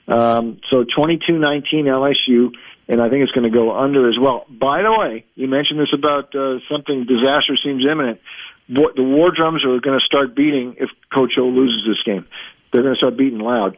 Um, 0.07 0.59
so 0.69 0.85
twenty-two 0.85 1.39
nineteen 1.39 1.85
LSU, 1.85 2.53
and 2.87 3.01
I 3.01 3.09
think 3.09 3.23
it's 3.23 3.31
going 3.33 3.49
to 3.49 3.55
go 3.55 3.75
under 3.75 4.07
as 4.07 4.17
well. 4.21 4.45
By 4.49 4.83
the 4.83 4.93
way, 4.93 5.25
you 5.33 5.47
mentioned 5.47 5.79
this 5.79 5.93
about 5.97 6.29
uh, 6.35 6.61
something 6.69 7.09
disaster 7.09 7.57
seems 7.57 7.89
imminent 7.89 8.21
the 8.67 9.03
war 9.03 9.31
drums 9.31 9.63
are 9.63 9.79
going 9.79 9.99
to 9.99 10.05
start 10.05 10.35
beating 10.35 10.75
if 10.79 10.89
Coach 11.13 11.33
O 11.37 11.43
loses 11.43 11.83
this 11.87 12.01
game. 12.05 12.25
They're 12.71 12.81
going 12.83 12.95
to 12.95 12.97
start 12.99 13.17
beating 13.17 13.39
loud. 13.39 13.77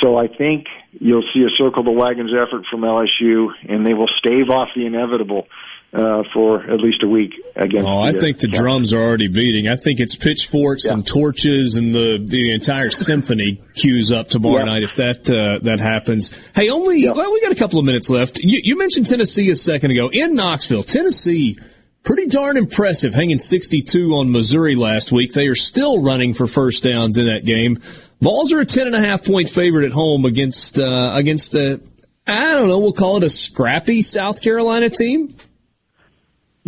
So 0.00 0.16
I 0.16 0.28
think 0.28 0.66
you'll 0.92 1.24
see 1.34 1.42
a 1.42 1.50
circle 1.56 1.82
the 1.82 1.90
wagons 1.90 2.30
effort 2.32 2.64
from 2.70 2.82
LSU, 2.82 3.48
and 3.68 3.84
they 3.84 3.94
will 3.94 4.08
stave 4.18 4.48
off 4.48 4.68
the 4.76 4.86
inevitable 4.86 5.48
uh, 5.92 6.22
for 6.34 6.62
at 6.62 6.80
least 6.80 7.02
a 7.02 7.08
week 7.08 7.32
against. 7.56 7.88
Oh, 7.88 8.00
I 8.00 8.12
the, 8.12 8.18
think 8.18 8.38
the 8.38 8.48
uh, 8.48 8.56
drums 8.56 8.92
are 8.94 9.00
already 9.00 9.28
beating. 9.28 9.68
I 9.68 9.76
think 9.76 10.00
it's 10.00 10.14
pitchforks 10.14 10.84
and 10.84 11.04
torches 11.06 11.76
and 11.76 11.94
the 11.94 12.22
the 12.22 12.52
entire 12.52 12.90
symphony 12.90 13.60
cues 13.74 14.12
up 14.12 14.28
tomorrow 14.28 14.58
Yeah. 14.58 14.64
night 14.64 14.82
if 14.82 14.96
that 14.96 15.28
uh, 15.30 15.58
that 15.64 15.80
happens. 15.80 16.30
Hey, 16.54 16.68
only 16.68 17.08
well, 17.08 17.32
we 17.32 17.40
got 17.40 17.52
a 17.52 17.56
couple 17.56 17.78
of 17.78 17.84
minutes 17.86 18.10
left. 18.10 18.38
You, 18.38 18.60
you 18.62 18.76
mentioned 18.78 19.06
Tennessee 19.06 19.48
a 19.50 19.56
second 19.56 19.90
ago 19.90 20.10
in 20.12 20.34
Knoxville. 20.34 20.82
Tennessee, 20.82 21.56
pretty 22.02 22.26
darn 22.26 22.56
impressive, 22.56 23.14
hanging 23.14 23.38
62 23.38 24.14
on 24.14 24.32
Missouri 24.32 24.74
last 24.74 25.12
week. 25.12 25.32
They 25.32 25.46
are 25.46 25.54
still 25.54 26.02
running 26.02 26.34
for 26.34 26.46
first 26.46 26.84
downs 26.84 27.18
in 27.18 27.26
that 27.26 27.44
game. 27.44 27.78
Vols 28.20 28.52
are 28.52 28.60
a 28.60 28.66
ten 28.66 28.86
and 28.86 28.96
a 28.96 29.00
half 29.00 29.24
point 29.24 29.48
favorite 29.48 29.86
at 29.86 29.92
home 29.92 30.24
against 30.24 30.78
uh, 30.78 31.12
against 31.14 31.54
a 31.54 31.80
I 32.26 32.54
don't 32.54 32.68
know. 32.68 32.78
We'll 32.78 32.92
call 32.92 33.16
it 33.18 33.22
a 33.22 33.30
scrappy 33.30 34.02
South 34.02 34.42
Carolina 34.42 34.90
team. 34.90 35.34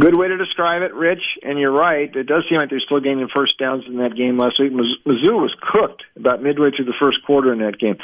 Good 0.00 0.16
way 0.16 0.28
to 0.28 0.38
describe 0.38 0.80
it, 0.80 0.94
Rich. 0.94 1.20
And 1.42 1.58
you're 1.58 1.72
right. 1.72 2.08
It 2.14 2.26
does 2.26 2.44
seem 2.48 2.58
like 2.58 2.70
they're 2.70 2.80
still 2.80 3.00
gaining 3.00 3.28
first 3.28 3.58
downs 3.58 3.84
in 3.86 3.98
that 3.98 4.16
game 4.16 4.38
last 4.38 4.58
week. 4.58 4.72
Mizzou 4.72 5.36
was 5.36 5.54
cooked 5.60 6.04
about 6.16 6.42
midway 6.42 6.70
through 6.70 6.86
the 6.86 6.96
first 6.98 7.18
quarter 7.26 7.52
in 7.52 7.58
that 7.58 7.78
game. 7.78 7.98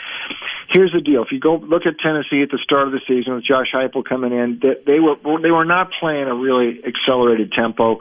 Here's 0.69 0.93
the 0.93 1.01
deal: 1.01 1.23
if 1.23 1.33
you 1.33 1.41
go 1.41 1.57
look 1.57 1.87
at 1.87 1.95
Tennessee 2.05 2.43
at 2.43 2.51
the 2.51 2.59
start 2.63 2.87
of 2.87 2.93
the 2.93 3.01
season 3.09 3.35
with 3.35 3.45
Josh 3.45 3.73
Heupel 3.73 4.05
coming 4.05 4.33
in, 4.33 4.61
they, 4.61 5.01
were 5.01 5.17
they 5.41 5.51
were 5.51 5.65
not 5.65 5.91
playing 5.99 6.29
a 6.29 6.35
really 6.35 6.83
accelerated 6.85 7.53
tempo. 7.57 8.01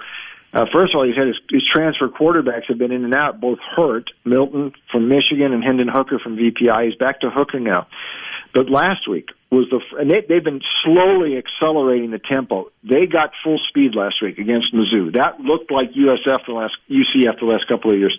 Uh, 0.51 0.65
first 0.73 0.93
of 0.93 0.99
all, 0.99 1.05
he's 1.05 1.15
had 1.15 1.27
his, 1.27 1.39
his 1.49 1.63
transfer 1.71 2.07
quarterbacks 2.07 2.67
have 2.67 2.77
been 2.77 2.91
in 2.91 3.05
and 3.05 3.13
out, 3.13 3.39
both 3.39 3.59
hurt. 3.75 4.09
Milton 4.25 4.73
from 4.91 5.07
Michigan 5.07 5.53
and 5.53 5.63
Hendon 5.63 5.89
Hooker 5.89 6.19
from 6.19 6.35
VPI. 6.35 6.85
He's 6.85 6.95
back 6.95 7.21
to 7.21 7.29
Hooker 7.29 7.59
now. 7.59 7.87
But 8.55 8.69
last 8.69 9.05
week 9.05 9.27
was 9.51 9.67
the 9.69 9.81
and 9.99 10.09
they, 10.09 10.21
they've 10.27 10.43
been 10.43 10.61
slowly 10.85 11.37
accelerating 11.37 12.11
the 12.11 12.19
tempo. 12.19 12.71
They 12.83 13.05
got 13.05 13.31
full 13.43 13.59
speed 13.67 13.95
last 13.95 14.21
week 14.21 14.39
against 14.39 14.73
Mizzou. 14.73 15.13
That 15.13 15.41
looked 15.41 15.71
like 15.71 15.91
USF 15.91 16.45
the 16.47 16.53
last 16.53 16.73
UCF 16.89 17.37
the 17.41 17.47
last 17.47 17.67
couple 17.67 17.91
of 17.91 17.99
years. 17.99 18.17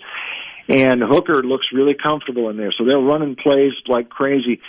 And 0.69 1.03
Hooker 1.03 1.43
looks 1.43 1.69
really 1.73 1.95
comfortable 1.95 2.51
in 2.51 2.59
there, 2.59 2.71
so 2.77 2.85
they're 2.85 2.99
running 2.99 3.37
plays 3.37 3.73
like 3.89 4.11
crazy. 4.11 4.61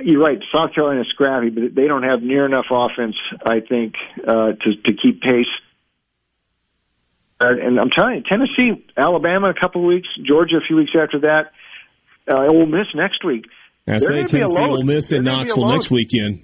You're 0.00 0.22
right. 0.22 0.38
South 0.54 0.74
Carolina's 0.74 1.08
scrappy, 1.08 1.50
but 1.50 1.74
they 1.74 1.88
don't 1.88 2.04
have 2.04 2.22
near 2.22 2.46
enough 2.46 2.66
offense, 2.70 3.16
I 3.44 3.58
think, 3.60 3.94
uh, 4.24 4.52
to 4.52 4.76
to 4.76 4.92
keep 4.94 5.22
pace. 5.22 5.50
And 7.40 7.80
I'm 7.80 7.90
telling 7.90 8.16
you, 8.16 8.22
Tennessee, 8.22 8.86
Alabama, 8.96 9.50
a 9.50 9.54
couple 9.54 9.80
of 9.80 9.88
weeks, 9.88 10.08
Georgia, 10.22 10.58
a 10.58 10.60
few 10.60 10.76
weeks 10.76 10.92
after 10.94 11.20
that, 11.20 11.52
uh, 12.30 12.46
Ole 12.46 12.66
Miss 12.66 12.86
next 12.94 13.24
week. 13.24 13.46
I 13.94 13.98
say 13.98 14.24
Tennessee. 14.24 14.62
Ole 14.62 14.82
Miss, 14.82 15.12
in 15.12 15.24
They're 15.24 15.32
gonna 15.32 15.44
be 15.44 15.50
a 15.50 15.54
Knoxville 15.54 15.68
next 15.72 15.90
weekend. 15.90 16.42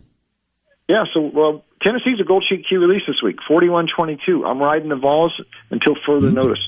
Yeah, 0.89 1.05
so 1.12 1.31
well, 1.32 1.64
Tennessee's 1.82 2.20
a 2.20 2.24
gold 2.24 2.44
sheet 2.48 2.64
key 2.68 2.77
release 2.77 3.02
this 3.06 3.23
week, 3.23 3.36
41-22. 3.51 4.44
I'm 4.48 4.59
riding 4.59 4.89
the 4.89 4.97
Vols 4.97 5.32
until 5.70 5.94
further 6.06 6.31
notice. 6.31 6.60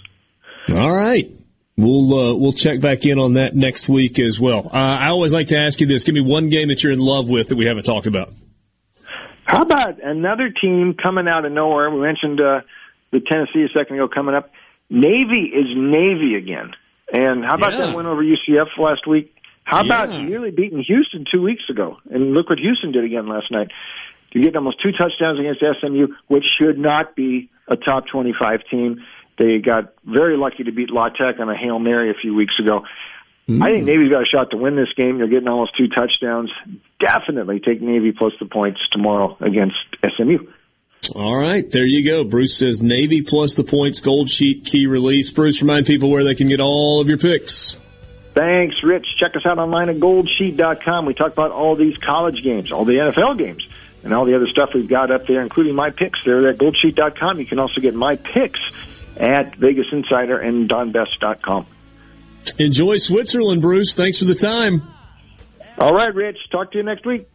All 0.68 0.94
right. 0.94 1.30
We'll 1.76 2.12
uh, 2.12 2.34
we'll 2.34 2.52
check 2.52 2.80
back 2.80 3.06
in 3.06 3.20
on 3.20 3.34
that 3.34 3.54
next 3.54 3.88
week 3.88 4.18
as 4.18 4.40
well. 4.40 4.68
Uh, 4.72 4.76
I 4.76 5.08
always 5.10 5.32
like 5.32 5.48
to 5.48 5.58
ask 5.58 5.80
you 5.80 5.86
this: 5.86 6.02
Give 6.02 6.14
me 6.14 6.20
one 6.20 6.48
game 6.48 6.68
that 6.68 6.82
you're 6.82 6.92
in 6.92 6.98
love 6.98 7.28
with 7.28 7.48
that 7.50 7.56
we 7.56 7.66
haven't 7.66 7.84
talked 7.84 8.08
about. 8.08 8.34
How 9.44 9.62
about 9.62 10.02
another 10.02 10.50
team 10.50 10.94
coming 11.00 11.28
out 11.28 11.44
of 11.44 11.52
nowhere? 11.52 11.88
We 11.90 12.00
mentioned 12.00 12.40
uh, 12.40 12.60
the 13.12 13.20
Tennessee 13.20 13.62
a 13.64 13.68
second 13.78 13.94
ago 13.96 14.08
coming 14.12 14.34
up. 14.34 14.50
Navy 14.90 15.52
is 15.54 15.66
Navy 15.76 16.34
again. 16.34 16.72
And 17.12 17.44
how 17.44 17.54
about 17.54 17.72
Yeah. 17.74 17.86
that 17.86 17.96
win 17.96 18.06
over 18.06 18.22
UCF 18.22 18.76
last 18.76 19.06
week? 19.06 19.32
How 19.68 19.84
about 19.84 20.08
nearly 20.08 20.50
beating 20.50 20.82
Houston 20.82 21.26
two 21.30 21.42
weeks 21.42 21.64
ago? 21.68 21.98
And 22.10 22.32
look 22.32 22.48
what 22.48 22.58
Houston 22.58 22.90
did 22.90 23.04
again 23.04 23.28
last 23.28 23.50
night. 23.50 23.68
You 24.32 24.42
get 24.42 24.56
almost 24.56 24.80
two 24.82 24.92
touchdowns 24.92 25.38
against 25.38 25.60
SMU, 25.60 26.06
which 26.26 26.44
should 26.58 26.78
not 26.78 27.14
be 27.14 27.50
a 27.68 27.76
top 27.76 28.06
25 28.10 28.60
team. 28.70 29.04
They 29.38 29.58
got 29.58 29.92
very 30.06 30.38
lucky 30.38 30.64
to 30.64 30.72
beat 30.72 30.88
La 30.90 31.10
Tech 31.10 31.38
on 31.38 31.50
a 31.50 31.56
Hail 31.56 31.78
Mary 31.78 32.10
a 32.10 32.14
few 32.14 32.34
weeks 32.34 32.54
ago. 32.58 32.80
I 33.50 33.66
think 33.66 33.84
mm. 33.84 33.86
Navy's 33.86 34.10
got 34.10 34.22
a 34.22 34.26
shot 34.26 34.50
to 34.52 34.56
win 34.56 34.74
this 34.74 34.92
game. 34.96 35.18
They're 35.18 35.28
getting 35.28 35.48
almost 35.48 35.76
two 35.76 35.88
touchdowns. 35.88 36.50
Definitely 36.98 37.60
take 37.60 37.82
Navy 37.82 38.12
plus 38.12 38.32
the 38.40 38.46
points 38.46 38.80
tomorrow 38.90 39.36
against 39.40 39.76
SMU. 40.16 40.46
All 41.14 41.36
right, 41.36 41.70
there 41.70 41.86
you 41.86 42.04
go. 42.06 42.24
Bruce 42.24 42.56
says 42.56 42.80
Navy 42.80 43.20
plus 43.20 43.52
the 43.52 43.64
points, 43.64 44.00
gold 44.00 44.30
sheet 44.30 44.64
key 44.64 44.86
release. 44.86 45.30
Bruce, 45.30 45.60
remind 45.60 45.84
people 45.86 46.10
where 46.10 46.24
they 46.24 46.34
can 46.34 46.48
get 46.48 46.60
all 46.60 47.02
of 47.02 47.08
your 47.08 47.18
picks. 47.18 47.78
Thanks, 48.38 48.76
Rich. 48.84 49.04
Check 49.18 49.34
us 49.34 49.44
out 49.44 49.58
online 49.58 49.88
at 49.88 49.96
goldsheet.com. 49.96 51.06
We 51.06 51.14
talk 51.14 51.32
about 51.32 51.50
all 51.50 51.74
these 51.74 51.96
college 51.96 52.40
games, 52.44 52.70
all 52.70 52.84
the 52.84 52.92
NFL 52.92 53.36
games, 53.36 53.66
and 54.04 54.14
all 54.14 54.26
the 54.26 54.36
other 54.36 54.46
stuff 54.46 54.70
we've 54.72 54.88
got 54.88 55.10
up 55.10 55.26
there, 55.26 55.42
including 55.42 55.74
my 55.74 55.90
picks 55.90 56.20
there 56.24 56.48
at 56.48 56.56
goldsheet.com. 56.56 57.40
You 57.40 57.46
can 57.46 57.58
also 57.58 57.80
get 57.80 57.96
my 57.96 58.14
picks 58.14 58.60
at 59.16 59.56
Vegas 59.56 59.86
Insider 59.90 60.38
and 60.38 60.68
donbest.com. 60.68 61.66
Enjoy 62.60 62.98
Switzerland, 62.98 63.60
Bruce. 63.60 63.96
Thanks 63.96 64.20
for 64.20 64.26
the 64.26 64.36
time. 64.36 64.82
All 65.76 65.92
right, 65.92 66.14
Rich. 66.14 66.38
Talk 66.52 66.70
to 66.70 66.78
you 66.78 66.84
next 66.84 67.04
week. 67.04 67.28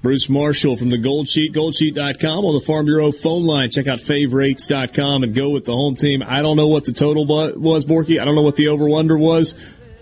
Bruce 0.00 0.28
Marshall 0.30 0.76
from 0.76 0.90
the 0.90 0.98
Gold 0.98 1.28
Sheet, 1.28 1.52
goldsheet.com 1.52 2.44
on 2.44 2.54
the 2.54 2.64
Farm 2.64 2.86
Bureau 2.86 3.10
phone 3.10 3.44
line. 3.44 3.68
Check 3.68 3.88
out 3.88 4.00
favorites.com 4.00 5.24
and 5.24 5.34
go 5.34 5.50
with 5.50 5.64
the 5.64 5.72
home 5.72 5.96
team. 5.96 6.22
I 6.24 6.40
don't 6.40 6.56
know 6.56 6.68
what 6.68 6.84
the 6.84 6.92
total 6.92 7.26
was, 7.26 7.84
Borky. 7.84 8.20
I 8.20 8.24
don't 8.24 8.36
know 8.36 8.42
what 8.42 8.56
the 8.56 8.68
over 8.68 8.88
wonder 8.88 9.18
was, 9.18 9.54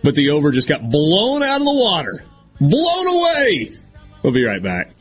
but 0.02 0.14
the 0.14 0.31
over 0.31 0.51
just 0.51 0.68
got 0.68 0.89
blown 0.90 1.43
out 1.43 1.60
of 1.60 1.66
the 1.66 1.74
water. 1.74 2.24
Blown 2.60 3.06
away. 3.06 3.70
We'll 4.23 4.32
be 4.32 4.44
right 4.44 4.62
back. 4.62 4.95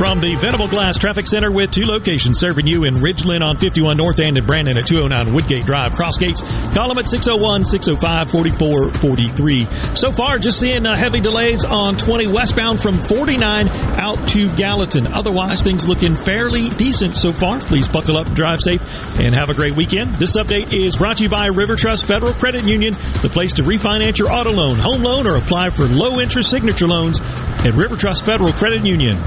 From 0.00 0.18
the 0.18 0.34
Venable 0.36 0.66
Glass 0.66 0.96
Traffic 0.96 1.26
Center 1.26 1.50
with 1.50 1.72
two 1.72 1.84
locations 1.84 2.38
serving 2.38 2.66
you 2.66 2.84
in 2.84 2.94
Ridgeland 2.94 3.42
on 3.42 3.58
51 3.58 3.98
North 3.98 4.18
and 4.18 4.38
in 4.38 4.46
Brandon 4.46 4.78
at 4.78 4.86
209 4.86 5.34
Woodgate 5.34 5.66
Drive. 5.66 5.92
Cross 5.92 6.16
gates, 6.16 6.40
call 6.72 6.88
them 6.88 6.96
at 6.96 7.06
601 7.06 7.66
605 7.66 8.30
4443. 8.30 9.94
So 9.94 10.10
far, 10.10 10.38
just 10.38 10.58
seeing 10.58 10.86
uh, 10.86 10.96
heavy 10.96 11.20
delays 11.20 11.66
on 11.66 11.98
20 11.98 12.28
westbound 12.28 12.80
from 12.80 12.98
49 12.98 13.68
out 13.68 14.26
to 14.28 14.48
Gallatin. 14.56 15.06
Otherwise, 15.06 15.60
things 15.60 15.86
looking 15.86 16.16
fairly 16.16 16.70
decent 16.70 17.14
so 17.14 17.30
far. 17.30 17.60
Please 17.60 17.86
buckle 17.86 18.16
up, 18.16 18.32
drive 18.32 18.62
safe, 18.62 18.80
and 19.20 19.34
have 19.34 19.50
a 19.50 19.54
great 19.54 19.76
weekend. 19.76 20.12
This 20.12 20.34
update 20.34 20.72
is 20.72 20.96
brought 20.96 21.18
to 21.18 21.24
you 21.24 21.28
by 21.28 21.48
River 21.48 21.76
Trust 21.76 22.06
Federal 22.06 22.32
Credit 22.32 22.64
Union, 22.64 22.94
the 23.20 23.28
place 23.30 23.52
to 23.52 23.62
refinance 23.62 24.16
your 24.16 24.32
auto 24.32 24.50
loan, 24.50 24.76
home 24.76 25.02
loan, 25.02 25.26
or 25.26 25.36
apply 25.36 25.68
for 25.68 25.84
low 25.84 26.20
interest 26.20 26.48
signature 26.48 26.86
loans 26.88 27.20
at 27.20 27.74
River 27.74 27.96
Trust 27.96 28.24
Federal 28.24 28.54
Credit 28.54 28.82
Union. 28.86 29.18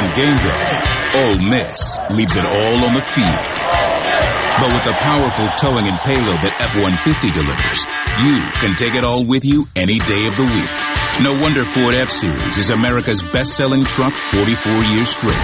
On 0.00 0.08
game 0.16 0.38
day, 0.40 0.64
Ole 1.12 1.38
Miss 1.44 1.98
leaves 2.08 2.34
it 2.34 2.46
all 2.46 2.84
on 2.88 2.94
the 2.96 3.04
field. 3.04 3.52
But 4.56 4.72
with 4.72 4.84
the 4.88 4.96
powerful 4.96 5.44
towing 5.60 5.88
and 5.92 6.00
payload 6.00 6.40
that 6.40 6.56
F-150 6.72 7.28
delivers, 7.36 7.84
you 8.24 8.40
can 8.64 8.80
take 8.80 8.96
it 8.96 9.04
all 9.04 9.28
with 9.28 9.44
you 9.44 9.68
any 9.76 10.00
day 10.00 10.24
of 10.24 10.40
the 10.40 10.48
week. 10.48 10.74
No 11.20 11.36
wonder 11.36 11.68
Ford 11.68 11.92
F-Series 11.92 12.56
is 12.56 12.70
America's 12.70 13.20
best-selling 13.28 13.84
truck 13.84 14.14
44 14.32 14.72
years 14.88 15.12
straight. 15.12 15.36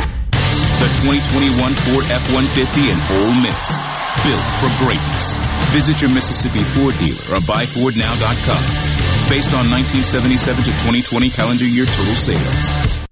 The 0.81 0.89
2021 1.05 1.53
Ford 1.93 2.09
F-150 2.09 2.97
and 2.97 3.01
Ole 3.13 3.37
Miss. 3.45 3.61
Built 4.25 4.49
for 4.65 4.73
greatness. 4.81 5.37
Visit 5.77 6.01
your 6.01 6.09
Mississippi 6.17 6.65
Ford 6.73 6.97
dealer 6.97 7.37
or 7.37 7.45
buyfordnow.com. 7.45 8.65
Based 9.29 9.53
on 9.53 9.69
1977 9.69 10.65
to 10.65 10.73
2020 10.81 11.29
calendar 11.29 11.69
year 11.69 11.85
total 11.85 12.17
sales. 12.17 13.06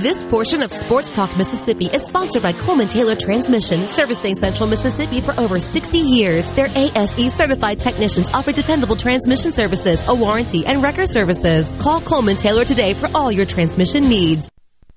This 0.00 0.22
portion 0.22 0.62
of 0.62 0.70
Sports 0.70 1.10
Talk 1.10 1.36
Mississippi 1.36 1.86
is 1.86 2.04
sponsored 2.04 2.40
by 2.40 2.52
Coleman 2.52 2.86
Taylor 2.86 3.16
Transmission, 3.16 3.88
servicing 3.88 4.36
Central 4.36 4.68
Mississippi 4.68 5.20
for 5.20 5.34
over 5.40 5.58
60 5.58 5.98
years. 5.98 6.48
Their 6.52 6.68
ASE 6.72 7.34
certified 7.34 7.80
technicians 7.80 8.30
offer 8.30 8.52
dependable 8.52 8.94
transmission 8.94 9.50
services, 9.50 10.06
a 10.06 10.14
warranty, 10.14 10.64
and 10.64 10.84
record 10.84 11.08
services. 11.08 11.66
Call 11.80 12.00
Coleman 12.00 12.36
Taylor 12.36 12.64
today 12.64 12.94
for 12.94 13.08
all 13.12 13.32
your 13.32 13.44
transmission 13.44 14.08
needs. 14.08 14.48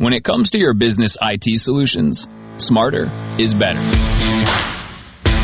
When 0.00 0.12
it 0.12 0.22
comes 0.22 0.52
to 0.52 0.60
your 0.60 0.74
business 0.74 1.16
IT 1.20 1.58
solutions, 1.58 2.28
smarter 2.58 3.10
is 3.36 3.52
better. 3.52 3.80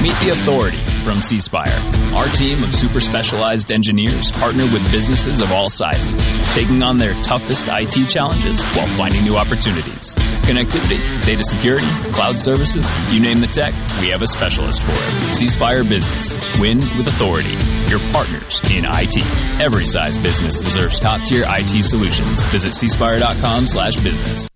Meet 0.01 0.15
the 0.23 0.31
authority 0.31 0.79
from 1.05 1.21
C 1.21 1.39
Spire. 1.39 1.79
Our 2.15 2.27
team 2.29 2.65
of 2.65 2.75
super 2.75 2.99
specialized 3.01 3.71
engineers 3.71 4.33
partner 4.33 4.65
with 4.65 4.91
businesses 4.91 5.41
of 5.41 5.53
all 5.53 5.69
sizes, 5.69 6.19
taking 6.55 6.83
on 6.83 6.97
their 6.97 7.15
toughest 7.23 7.67
IT 7.69 8.09
challenges 8.09 8.65
while 8.75 8.87
finding 8.87 9.23
new 9.23 9.35
opportunities. 9.35 10.15
Connectivity, 10.45 10.99
data 11.25 11.45
security, 11.45 11.87
cloud 12.13 12.39
services, 12.39 12.87
you 13.13 13.21
name 13.21 13.41
the 13.41 13.47
tech, 13.47 13.75
we 14.01 14.09
have 14.09 14.23
a 14.23 14.27
specialist 14.27 14.83
for 14.83 14.93
it. 14.93 15.35
C 15.35 15.49
Spire 15.49 15.85
Business. 15.85 16.37
Win 16.59 16.81
with 16.97 17.07
authority. 17.07 17.57
Your 17.89 18.01
partners 18.11 18.61
in 18.71 18.85
IT. 18.87 19.61
Every 19.61 19.85
size 19.85 20.17
business 20.17 20.61
deserves 20.61 20.99
top 20.99 21.21
tier 21.23 21.45
IT 21.47 21.85
solutions. 21.85 22.41
Visit 22.45 22.73
cspire.com 22.73 23.67
slash 23.67 23.97
business. 23.97 24.49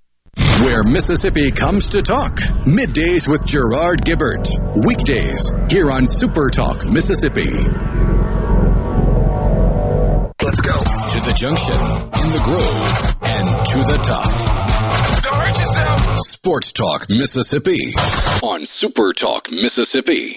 Where 0.69 0.85
Mississippi 0.85 1.51
comes 1.51 1.89
to 1.89 2.03
talk. 2.03 2.37
Middays 2.67 3.27
with 3.27 3.43
Gerard 3.47 4.05
Gibert. 4.05 4.47
Weekdays 4.85 5.51
here 5.71 5.91
on 5.91 6.07
Super 6.07 6.51
Talk 6.51 6.85
Mississippi. 6.85 7.51
Let's 10.43 10.61
go. 10.61 10.77
To 10.77 11.21
the 11.25 11.35
junction, 11.39 11.81
in 12.23 12.33
the 12.33 12.41
grove, 12.45 13.17
and 13.23 13.65
to 13.65 13.79
the 13.79 13.99
top. 14.05 14.31
Don't 15.23 15.41
hurt 15.41 15.59
yourself. 15.59 16.21
Sports 16.21 16.73
Talk 16.75 17.09
Mississippi 17.09 17.95
on 18.43 18.69
Super 18.79 19.15
Talk 19.15 19.45
Mississippi. 19.51 20.37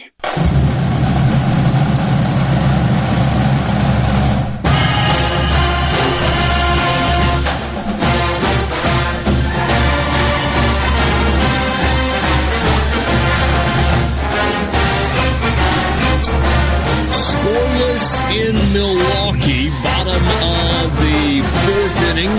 In 18.32 18.56
Milwaukee, 18.73 19.69
bottom 19.84 20.23
of 20.23 20.90
the 20.99 21.41
fourth 21.65 22.02
inning. 22.10 22.32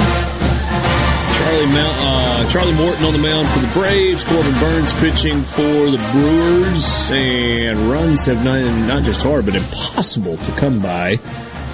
Charlie 1.38 1.70
uh, 1.76 2.48
Charlie 2.50 2.72
Morton 2.74 3.04
on 3.04 3.12
the 3.12 3.18
mound 3.18 3.48
for 3.48 3.60
the 3.60 3.72
Braves. 3.72 4.24
Corbin 4.24 4.54
Burnes 4.54 4.92
pitching 4.94 5.42
for 5.42 5.62
the 5.62 6.08
Brewers, 6.12 7.12
and 7.12 7.78
runs 7.90 8.24
have 8.24 8.44
not 8.44 8.60
not 8.86 9.02
just 9.04 9.22
hard 9.22 9.44
but 9.44 9.54
impossible 9.54 10.36
to 10.36 10.52
come 10.52 10.80
by 10.80 11.18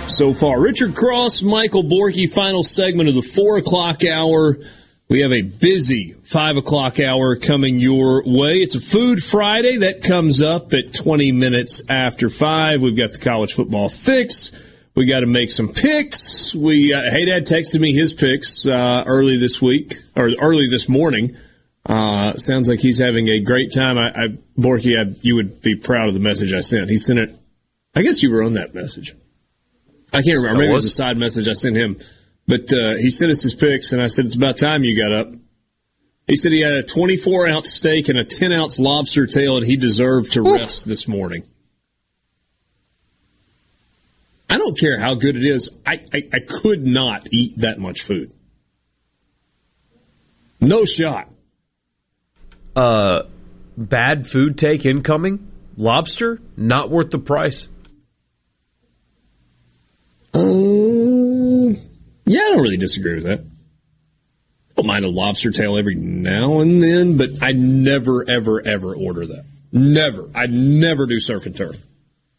so 0.06 0.34
far. 0.34 0.60
Richard 0.60 0.94
Cross, 0.94 1.42
Michael 1.42 1.84
Borky, 1.84 2.30
final 2.30 2.62
segment 2.62 3.08
of 3.08 3.14
the 3.14 3.22
four 3.22 3.56
o'clock 3.56 4.04
hour 4.04 4.58
We 5.10 5.22
have 5.22 5.32
a 5.32 5.40
busy 5.40 6.12
five 6.24 6.58
o'clock 6.58 7.00
hour 7.00 7.34
coming 7.36 7.78
your 7.78 8.22
way. 8.26 8.56
It's 8.56 8.74
a 8.74 8.80
Food 8.80 9.22
Friday 9.24 9.78
that 9.78 10.02
comes 10.02 10.42
up 10.42 10.74
at 10.74 10.92
20 10.92 11.32
minutes 11.32 11.80
after 11.88 12.28
five. 12.28 12.82
We've 12.82 12.96
got 12.96 13.12
the 13.12 13.18
college 13.18 13.54
football 13.54 13.88
fix. 13.88 14.52
We 14.94 15.06
got 15.06 15.20
to 15.20 15.26
make 15.26 15.50
some 15.50 15.72
picks. 15.72 16.54
We 16.54 16.92
uh, 16.92 17.00
Hey 17.00 17.24
Dad 17.24 17.44
texted 17.46 17.80
me 17.80 17.94
his 17.94 18.12
picks 18.12 18.68
uh, 18.68 19.04
early 19.06 19.38
this 19.38 19.62
week 19.62 19.96
or 20.14 20.28
early 20.42 20.68
this 20.68 20.90
morning. 20.90 21.34
Uh, 21.86 22.36
sounds 22.36 22.68
like 22.68 22.80
he's 22.80 22.98
having 22.98 23.28
a 23.28 23.40
great 23.40 23.72
time. 23.72 23.96
I, 23.96 24.08
I 24.10 24.28
Borky, 24.58 24.98
I, 24.98 25.16
you 25.22 25.36
would 25.36 25.62
be 25.62 25.74
proud 25.74 26.08
of 26.08 26.14
the 26.14 26.20
message 26.20 26.52
I 26.52 26.60
sent. 26.60 26.90
He 26.90 26.98
sent 26.98 27.18
it. 27.18 27.34
I 27.94 28.02
guess 28.02 28.22
you 28.22 28.30
were 28.30 28.42
on 28.42 28.54
that 28.54 28.74
message. 28.74 29.14
I 30.12 30.20
can't 30.20 30.36
remember. 30.36 30.58
Maybe 30.58 30.70
it 30.70 30.74
was 30.74 30.84
a 30.84 30.90
side 30.90 31.16
message 31.16 31.48
I 31.48 31.54
sent 31.54 31.76
him. 31.76 31.96
But 32.48 32.72
uh, 32.72 32.94
he 32.94 33.10
sent 33.10 33.30
us 33.30 33.42
his 33.42 33.54
picks, 33.54 33.92
and 33.92 34.02
I 34.02 34.06
said, 34.06 34.24
It's 34.24 34.34
about 34.34 34.56
time 34.56 34.82
you 34.82 34.96
got 34.96 35.12
up. 35.12 35.28
He 36.26 36.34
said 36.34 36.52
he 36.52 36.62
had 36.62 36.72
a 36.72 36.82
24 36.82 37.46
ounce 37.46 37.72
steak 37.72 38.08
and 38.08 38.18
a 38.18 38.24
10 38.24 38.52
ounce 38.52 38.80
lobster 38.80 39.26
tail, 39.26 39.58
and 39.58 39.66
he 39.66 39.76
deserved 39.76 40.32
to 40.32 40.42
rest 40.42 40.86
this 40.86 41.06
morning. 41.06 41.44
I 44.50 44.56
don't 44.56 44.78
care 44.78 44.98
how 44.98 45.14
good 45.14 45.36
it 45.36 45.44
is. 45.44 45.70
I, 45.86 46.02
I, 46.12 46.28
I 46.32 46.38
could 46.40 46.86
not 46.86 47.28
eat 47.30 47.58
that 47.58 47.78
much 47.78 48.02
food. 48.02 48.32
No 50.60 50.86
shot. 50.86 51.28
Uh, 52.74 53.24
bad 53.76 54.26
food 54.26 54.56
take 54.56 54.86
incoming. 54.86 55.52
Lobster 55.76 56.40
not 56.56 56.90
worth 56.90 57.10
the 57.10 57.18
price. 57.18 57.68
Um, 60.34 61.27
yeah, 62.28 62.40
I 62.40 62.50
don't 62.50 62.62
really 62.62 62.76
disagree 62.76 63.14
with 63.14 63.24
that. 63.24 63.44
Don't 64.76 64.86
mind 64.86 65.04
a 65.04 65.08
lobster 65.08 65.50
tail 65.50 65.76
every 65.76 65.96
now 65.96 66.60
and 66.60 66.80
then, 66.80 67.16
but 67.16 67.30
I 67.42 67.52
never, 67.52 68.24
ever, 68.28 68.64
ever 68.64 68.94
order 68.94 69.26
that. 69.26 69.44
Never. 69.72 70.30
I 70.34 70.46
never 70.46 71.06
do 71.06 71.18
surf 71.20 71.46
and 71.46 71.56
turf. 71.56 71.82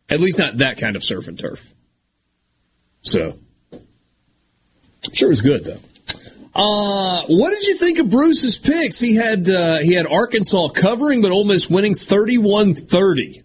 At 0.10 0.20
least 0.20 0.40
not 0.40 0.58
that 0.60 0.78
kind 0.78 0.96
of 0.96 1.04
surf 1.04 1.28
and 1.28 1.38
turf. 1.38 1.74
So, 3.02 3.38
sure 5.14 5.30
was 5.30 5.42
good 5.42 5.66
though. 5.66 5.80
Uh, 6.56 7.24
what 7.28 7.52
did 7.52 7.64
you 7.64 7.78
think 7.78 8.00
of 8.00 8.10
Bruce's 8.10 8.58
picks? 8.58 9.00
He 9.00 9.16
had 9.16 9.50
uh, 9.50 9.80
he 9.80 9.94
had 9.94 10.08
Arkansas 10.08 10.70
covering, 10.70 11.22
but 11.22 11.32
Ole 11.32 11.46
Miss 11.46 11.70
winning 11.70 11.94
31-30. 11.94 13.44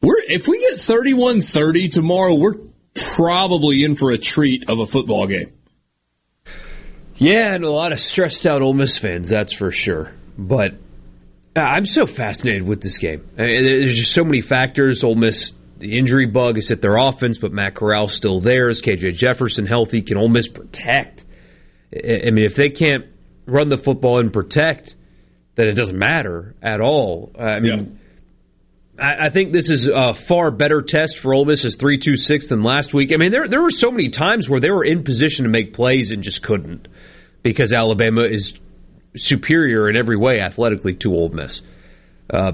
We're 0.00 0.14
if 0.28 0.46
we 0.48 0.60
get 0.60 0.78
31-30 0.78 1.92
tomorrow, 1.92 2.34
we're 2.34 2.54
probably 2.94 3.82
in 3.82 3.94
for 3.94 4.10
a 4.10 4.18
treat 4.18 4.68
of 4.68 4.78
a 4.78 4.86
football 4.86 5.26
game. 5.26 5.52
Yeah, 7.16 7.54
and 7.54 7.64
a 7.64 7.70
lot 7.70 7.92
of 7.92 8.00
stressed 8.00 8.46
out 8.46 8.62
Ole 8.62 8.74
Miss 8.74 8.96
fans, 8.98 9.28
that's 9.28 9.52
for 9.52 9.70
sure. 9.70 10.12
But 10.36 10.72
uh, 11.56 11.60
I'm 11.60 11.86
so 11.86 12.06
fascinated 12.06 12.64
with 12.64 12.80
this 12.80 12.98
game. 12.98 13.28
I 13.38 13.42
mean, 13.42 13.64
there's 13.64 13.96
just 13.96 14.12
so 14.12 14.24
many 14.24 14.40
factors. 14.40 15.04
Ole 15.04 15.14
Miss, 15.14 15.52
the 15.78 15.96
injury 15.96 16.26
bug 16.26 16.58
is 16.58 16.70
at 16.72 16.82
their 16.82 16.96
offense, 16.96 17.38
but 17.38 17.52
Matt 17.52 17.74
Corral's 17.74 18.14
still 18.14 18.40
there. 18.40 18.68
Is 18.68 18.80
KJ 18.80 19.14
Jefferson 19.14 19.66
healthy? 19.66 20.02
Can 20.02 20.18
Ole 20.18 20.28
Miss 20.28 20.48
protect? 20.48 21.24
I 21.94 22.30
mean, 22.32 22.44
if 22.44 22.56
they 22.56 22.70
can't 22.70 23.06
run 23.46 23.68
the 23.68 23.76
football 23.76 24.18
and 24.18 24.32
protect, 24.32 24.96
then 25.54 25.68
it 25.68 25.74
doesn't 25.74 25.98
matter 25.98 26.56
at 26.60 26.80
all. 26.80 27.30
I 27.38 27.60
mean, 27.60 27.76
yeah. 27.76 27.98
I, 28.98 29.26
I, 29.26 29.28
think 29.30 29.52
this 29.52 29.70
is 29.70 29.86
a 29.86 30.14
far 30.14 30.50
better 30.50 30.82
test 30.82 31.18
for 31.18 31.34
Ole 31.34 31.44
Miss 31.44 31.64
as 31.64 31.76
three 31.76 31.98
two 31.98 32.16
six 32.16 32.48
than 32.48 32.62
last 32.62 32.94
week. 32.94 33.12
I 33.12 33.16
mean, 33.16 33.32
there 33.32 33.48
there 33.48 33.62
were 33.62 33.70
so 33.70 33.90
many 33.90 34.08
times 34.08 34.48
where 34.48 34.60
they 34.60 34.70
were 34.70 34.84
in 34.84 35.02
position 35.02 35.44
to 35.44 35.50
make 35.50 35.72
plays 35.72 36.12
and 36.12 36.22
just 36.22 36.42
couldn't 36.42 36.88
because 37.42 37.72
Alabama 37.72 38.22
is 38.22 38.54
superior 39.16 39.88
in 39.88 39.96
every 39.96 40.16
way 40.16 40.40
athletically 40.40 40.94
to 40.94 41.12
Ole 41.12 41.30
Miss. 41.30 41.62
Uh, 42.30 42.52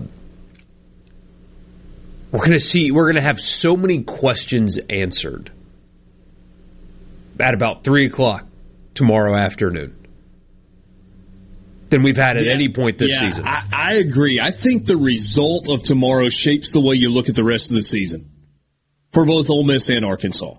we're 2.33 2.41
going 2.41 2.53
to 2.53 2.61
see. 2.61 2.91
We're 2.91 3.13
going 3.13 3.23
to 3.23 3.29
have 3.29 3.41
so 3.41 3.77
many 3.77 4.03
questions 4.03 4.79
answered 4.89 5.51
at 7.39 7.55
about 7.55 7.85
three 7.85 8.07
o'clock 8.07 8.47
tomorrow 8.95 9.37
afternoon 9.37 9.97
than 11.91 12.03
we've 12.03 12.17
had 12.17 12.37
at 12.37 12.45
yeah, 12.45 12.53
any 12.53 12.69
point 12.69 12.99
this 12.99 13.11
yeah, 13.11 13.29
season. 13.29 13.47
I, 13.47 13.65
I 13.73 13.93
agree. 13.95 14.41
I 14.41 14.51
think 14.51 14.87
the 14.87 14.97
result 14.97 15.69
of 15.69 15.83
tomorrow 15.83 16.29
shapes 16.29 16.73
the 16.73 16.81
way 16.81 16.95
you 16.95 17.11
look 17.11 17.29
at 17.29 17.35
the 17.35 17.45
rest 17.45 17.71
of 17.71 17.77
the 17.77 17.83
season 17.83 18.31
for 19.13 19.25
both 19.25 19.51
Ole 19.51 19.65
Miss 19.65 19.89
and 19.89 20.05
Arkansas. 20.05 20.55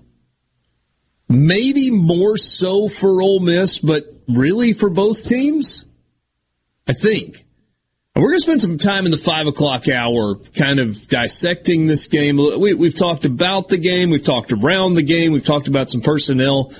Maybe 1.29 1.91
more 1.91 2.37
so 2.37 2.89
for 2.89 3.21
Ole 3.21 3.39
Miss, 3.39 3.79
but 3.79 4.03
really 4.27 4.73
for 4.73 4.89
both 4.89 5.25
teams? 5.25 5.85
I 6.87 6.93
think. 6.93 7.45
And 8.13 8.21
we're 8.21 8.31
going 8.31 8.39
to 8.39 8.43
spend 8.43 8.61
some 8.61 8.77
time 8.77 9.05
in 9.05 9.11
the 9.11 9.17
five 9.17 9.47
o'clock 9.47 9.87
hour 9.87 10.35
kind 10.35 10.79
of 10.79 11.07
dissecting 11.07 11.87
this 11.87 12.07
game. 12.07 12.37
We, 12.59 12.71
have 12.71 12.95
talked 12.95 13.23
about 13.23 13.69
the 13.69 13.77
game. 13.77 14.09
We've 14.09 14.23
talked 14.23 14.51
around 14.51 14.95
the 14.95 15.03
game. 15.03 15.31
We've 15.31 15.45
talked 15.45 15.69
about 15.69 15.89
some 15.89 16.01
personnel, 16.01 16.73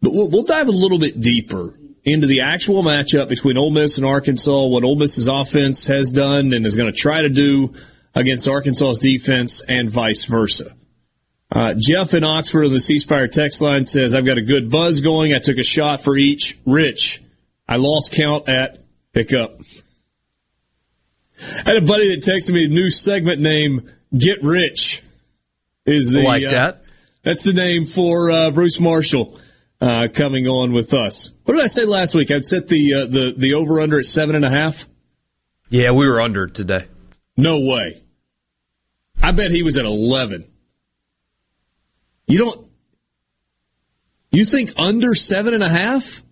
but 0.00 0.14
we'll, 0.14 0.28
we'll 0.28 0.44
dive 0.44 0.68
a 0.68 0.72
little 0.72 0.98
bit 0.98 1.20
deeper 1.20 1.74
into 2.08 2.26
the 2.26 2.40
actual 2.40 2.82
matchup 2.82 3.28
between 3.28 3.58
Ole 3.58 3.70
Miss 3.70 3.98
and 3.98 4.06
Arkansas, 4.06 4.66
what 4.66 4.84
Ole 4.84 4.96
Miss's 4.96 5.28
offense 5.28 5.86
has 5.86 6.10
done 6.10 6.52
and 6.52 6.66
is 6.66 6.76
going 6.76 6.90
to 6.92 6.98
try 6.98 7.22
to 7.22 7.28
do 7.28 7.74
against 8.14 8.48
Arkansas's 8.48 8.98
defense 8.98 9.60
and 9.68 9.90
vice 9.90 10.24
versa. 10.24 10.74
Uh, 11.50 11.74
Jeff 11.76 12.12
in 12.14 12.24
Oxford 12.24 12.64
on 12.64 12.72
the 12.72 12.80
C 12.80 12.98
Spire 12.98 13.26
text 13.26 13.62
line 13.62 13.86
says, 13.86 14.14
I've 14.14 14.26
got 14.26 14.38
a 14.38 14.42
good 14.42 14.70
buzz 14.70 15.00
going. 15.00 15.34
I 15.34 15.38
took 15.38 15.56
a 15.56 15.62
shot 15.62 16.02
for 16.02 16.16
each. 16.16 16.58
Rich, 16.66 17.22
I 17.66 17.76
lost 17.76 18.12
count 18.12 18.48
at 18.48 18.82
pickup. 19.12 19.60
I 21.40 21.70
had 21.70 21.76
a 21.76 21.86
buddy 21.86 22.14
that 22.14 22.24
texted 22.24 22.52
me 22.52 22.66
a 22.66 22.68
new 22.68 22.90
segment 22.90 23.40
name, 23.40 23.88
Get 24.16 24.42
Rich. 24.42 25.02
Is 25.86 26.10
the 26.10 26.22
like 26.22 26.44
uh, 26.44 26.50
that? 26.50 26.82
That's 27.22 27.42
the 27.42 27.52
name 27.54 27.86
for 27.86 28.30
uh, 28.30 28.50
Bruce 28.50 28.78
Marshall 28.78 29.38
uh, 29.80 30.08
coming 30.12 30.46
on 30.46 30.72
with 30.72 30.92
us. 30.94 31.32
What 31.44 31.54
did 31.54 31.62
I 31.62 31.66
say 31.66 31.84
last 31.84 32.14
week? 32.14 32.30
I'd 32.30 32.44
set 32.44 32.68
the 32.68 32.94
uh, 32.94 33.06
the 33.06 33.34
the 33.36 33.54
over 33.54 33.80
under 33.80 33.98
at 33.98 34.04
seven 34.06 34.34
and 34.36 34.44
a 34.44 34.50
half. 34.50 34.88
Yeah, 35.70 35.90
we 35.92 36.06
were 36.08 36.20
under 36.20 36.46
today. 36.46 36.86
No 37.36 37.60
way. 37.60 38.02
I 39.22 39.32
bet 39.32 39.50
he 39.50 39.62
was 39.62 39.78
at 39.78 39.84
eleven. 39.84 40.46
You 42.26 42.38
don't. 42.38 42.66
You 44.30 44.44
think 44.44 44.72
under 44.76 45.14
seven 45.14 45.54
and 45.54 45.62
a 45.62 45.68
half? 45.68 46.22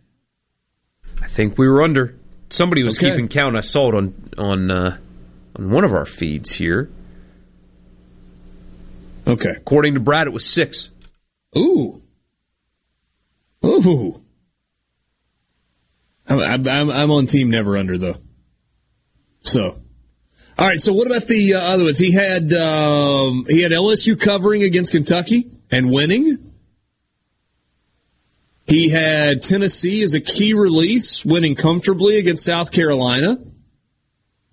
I 1.22 1.28
think 1.28 1.56
we 1.58 1.68
were 1.68 1.82
under. 1.82 2.16
Somebody 2.50 2.82
was 2.84 2.98
Okay. 2.98 3.10
keeping 3.10 3.28
count. 3.28 3.56
I 3.56 3.60
saw 3.62 3.88
it 3.90 3.94
on 3.94 4.30
on 4.38 4.70
uh, 4.70 4.98
on 5.56 5.70
one 5.70 5.84
of 5.84 5.92
our 5.92 6.06
feeds 6.06 6.52
here. 6.52 6.90
Okay. 9.26 9.50
According 9.56 9.94
to 9.94 10.00
Brad, 10.00 10.26
it 10.26 10.32
was 10.32 10.44
six. 10.44 10.88
Ooh. 11.56 12.02
Ooh. 13.66 14.22
I'm, 16.28 16.68
I'm, 16.68 16.90
I'm 16.90 17.10
on 17.10 17.26
team 17.26 17.50
never 17.50 17.76
under 17.76 17.98
though. 17.98 18.16
So, 19.42 19.80
all 20.58 20.66
right. 20.66 20.80
So 20.80 20.92
what 20.92 21.06
about 21.06 21.26
the 21.26 21.54
uh, 21.54 21.60
other 21.60 21.84
ones? 21.84 21.98
He 21.98 22.12
had 22.12 22.52
um, 22.52 23.46
he 23.48 23.62
had 23.62 23.72
LSU 23.72 24.18
covering 24.18 24.62
against 24.64 24.92
Kentucky 24.92 25.50
and 25.70 25.90
winning. 25.90 26.52
He 28.66 28.88
had 28.88 29.42
Tennessee 29.42 30.02
as 30.02 30.14
a 30.14 30.20
key 30.20 30.52
release, 30.52 31.24
winning 31.24 31.54
comfortably 31.54 32.18
against 32.18 32.44
South 32.44 32.72
Carolina. 32.72 33.38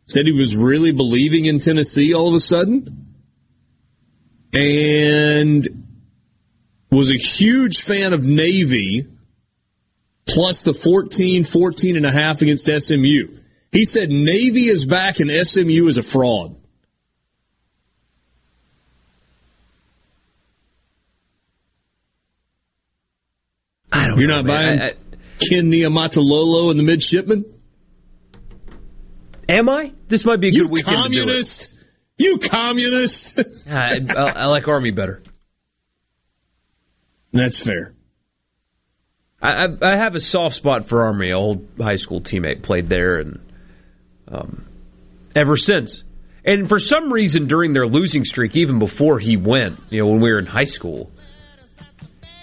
Said 0.06 0.27
he 0.27 0.31
was 0.31 0.56
really 0.56 0.91
believing 0.91 1.45
in 1.45 1.60
Tennessee 1.60 2.14
all 2.14 2.27
of 2.27 2.35
a 2.35 2.40
sudden. 2.40 3.15
And 4.53 5.82
was 6.94 7.11
a 7.11 7.18
huge 7.18 7.82
fan 7.82 8.14
of 8.14 8.24
Navy 8.24 9.07
plus 10.26 10.61
the 10.61 10.74
14, 10.74 11.44
14 11.44 11.98
and 11.98 12.06
a 12.06 12.11
half 12.11 12.41
against 12.41 12.68
SMU. 12.68 13.28
He 13.72 13.84
said 13.86 14.10
Navy 14.10 14.68
is 14.68 14.86
back 14.86 15.20
and 15.20 15.30
SMU 15.45 15.88
is 15.88 15.98
a 15.98 16.03
fraud. 16.03 16.56
I 23.91 24.07
don't 24.07 24.20
You're 24.20 24.28
know, 24.28 24.38
not 24.38 24.45
man. 24.45 24.78
buying 24.78 24.82
I- 24.82 24.94
Ken 25.40 25.65
Niumatalolo 25.72 26.72
and 26.72 26.80
the 26.80 26.84
midshipman? 26.84 27.45
Am 29.49 29.68
I? 29.68 29.91
This 30.07 30.24
might 30.24 30.40
be 30.40 30.48
a 30.49 30.52
good 30.52 30.70
weekend 30.72 30.95
communist. 30.95 31.70
You 32.18 32.38
communist. 32.38 33.36
to 33.36 33.44
do 33.44 33.49
it. 33.49 33.68
I, 33.70 33.99
I, 34.18 34.30
I 34.44 34.45
like 34.45 34.68
Army 34.68 34.91
better. 34.91 35.22
That's 37.34 37.60
fair. 37.60 37.93
I, 39.41 39.65
I, 39.81 39.97
have 39.97 40.15
a 40.15 40.22
soft 40.22 40.55
spot 40.55 40.88
for 40.88 41.03
Army. 41.03 41.30
An 41.30 41.35
old 41.35 41.68
high 41.77 41.97
school 41.97 42.22
teammate 42.22 42.61
played 42.61 42.88
there, 42.88 43.18
and 43.18 43.39
um, 44.30 44.65
ever 45.35 45.57
since. 45.57 46.03
And 46.45 46.69
for 46.69 46.80
some 46.80 47.11
reason, 47.11 47.47
during 47.47 47.73
their 47.73 47.88
losing 47.88 48.23
streak, 48.23 48.55
even 48.55 48.80
before 48.80 49.19
he 49.19 49.35
went, 49.35 49.80
you 49.89 50.01
know, 50.01 50.07
when 50.07 50.22
we 50.22 50.31
were 50.31 50.39
in 50.39 50.45
high 50.45 50.64
school, 50.65 51.11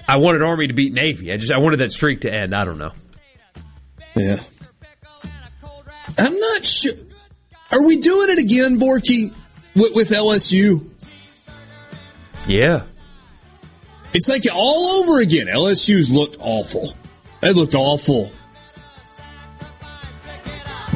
I 0.06 0.16
wanted 0.16 0.42
Army 0.42 0.66
to 0.66 0.74
beat 0.74 0.92
Navy. 0.92 1.32
I 1.32 1.36
just 1.36 1.52
I 1.52 1.58
wanted 1.58 1.80
that 1.80 1.92
streak 1.92 2.22
to 2.22 2.32
end. 2.32 2.54
I 2.54 2.64
don't 2.64 2.78
know. 2.78 2.92
Yeah. 4.16 4.40
I'm 6.18 6.38
not 6.38 6.64
sure. 6.64 6.94
Are 7.70 7.86
we 7.86 7.98
doing 7.98 8.30
it 8.30 8.40
again, 8.40 8.80
Borky, 8.80 9.32
with, 9.76 9.94
with 9.94 10.10
LSU? 10.10 10.90
Yeah. 12.46 12.84
It's 14.12 14.28
like 14.28 14.44
all 14.52 15.02
over 15.02 15.20
again. 15.20 15.46
LSU's 15.46 16.10
looked 16.10 16.36
awful. 16.40 16.94
They 17.40 17.52
looked 17.52 17.74
awful. 17.74 18.32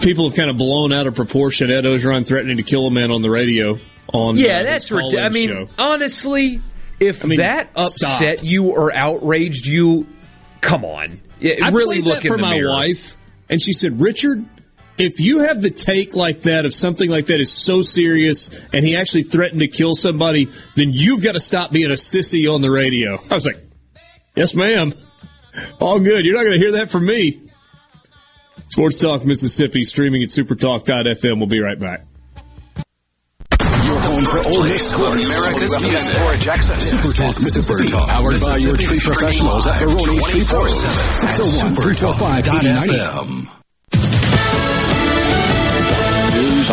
People 0.03 0.29
have 0.29 0.37
kind 0.37 0.51
of 0.51 0.57
blown 0.59 0.93
out 0.93 1.07
of 1.07 1.15
proportion 1.15 1.71
Ed 1.71 1.85
Orgeron 1.85 2.27
threatening 2.27 2.59
to 2.59 2.63
kill 2.63 2.87
a 2.87 2.91
man 2.91 3.11
on 3.11 3.23
the 3.23 3.31
radio 3.31 3.79
on 4.13 4.37
Yeah, 4.37 4.59
uh, 4.61 4.63
that's 4.65 4.91
ridiculous. 4.91 5.25
I 5.25 5.29
mean, 5.31 5.49
show. 5.49 5.69
honestly, 5.79 6.61
if 7.01 7.25
I 7.25 7.29
mean, 7.29 7.39
that 7.39 7.71
stop. 7.87 8.21
upset 8.21 8.45
you 8.45 8.65
or 8.65 8.93
outraged 8.95 9.67
you, 9.67 10.07
come 10.61 10.85
on. 10.85 11.21
Yeah, 11.41 11.55
I 11.63 11.71
really 11.71 12.03
played 12.03 12.23
that 12.23 12.27
for 12.29 12.37
my 12.37 12.57
mirror. 12.57 12.71
wife, 12.71 13.17
and 13.49 13.63
she 13.63 13.73
said, 13.73 14.01
"Richard, 14.01 14.45
if 14.99 15.21
you 15.21 15.41
have 15.41 15.63
the 15.63 15.71
take 15.71 16.15
like 16.15 16.43
that, 16.43 16.65
if 16.65 16.75
something 16.75 17.11
like 17.11 17.27
that 17.27 17.41
is 17.41 17.53
so 17.53 17.83
serious, 17.83 18.51
and 18.73 18.85
he 18.85 18.97
actually 18.97 19.25
threatened 19.25 19.61
to 19.61 19.69
kill 19.69 19.95
somebody, 19.95 20.49
then 20.77 20.91
you've 20.93 21.23
got 21.23 21.33
to 21.33 21.41
stop 21.41 21.71
being 21.73 21.91
a 21.91 21.95
sissy 21.95 22.53
on 22.53 22.61
the 22.61 22.71
radio." 22.71 23.21
I 23.31 23.35
was 23.35 23.47
like, 23.47 23.63
"Yes, 24.35 24.55
ma'am. 24.55 24.93
All 25.81 26.01
good. 26.01 26.25
You're 26.25 26.37
not 26.37 26.45
going 26.45 26.59
to 26.59 26.65
hear 26.65 26.73
that 26.73 26.91
from 26.91 27.07
me." 27.07 27.41
Sports 28.69 29.01
Talk 29.01 29.25
Mississippi, 29.25 29.85
streaming 29.85 30.23
at 30.23 30.31
supertalk.fm. 30.31 31.39
We'll 31.39 31.47
be 31.47 31.61
right 31.61 31.79
back. 31.79 32.05
Your 33.85 34.01
home 34.01 34.25
for 34.25 34.39
Ole 34.49 34.63
Miss 34.63 34.91
sports. 34.91 35.27
America's 35.27 35.79
music. 35.81 36.15
Super 36.15 37.13
Talk 37.13 37.27
Mississippi. 37.27 37.91
Powered 37.91 38.41
by 38.41 38.57
your 38.57 38.77
tree 38.77 38.99
professionals 38.99 39.67
at 39.67 39.79
Baroni's 39.79 40.27
Tree 40.27 40.45
Pros. 40.45 40.81
601 41.21 41.75
345 41.75 42.49
8090. 42.49 43.64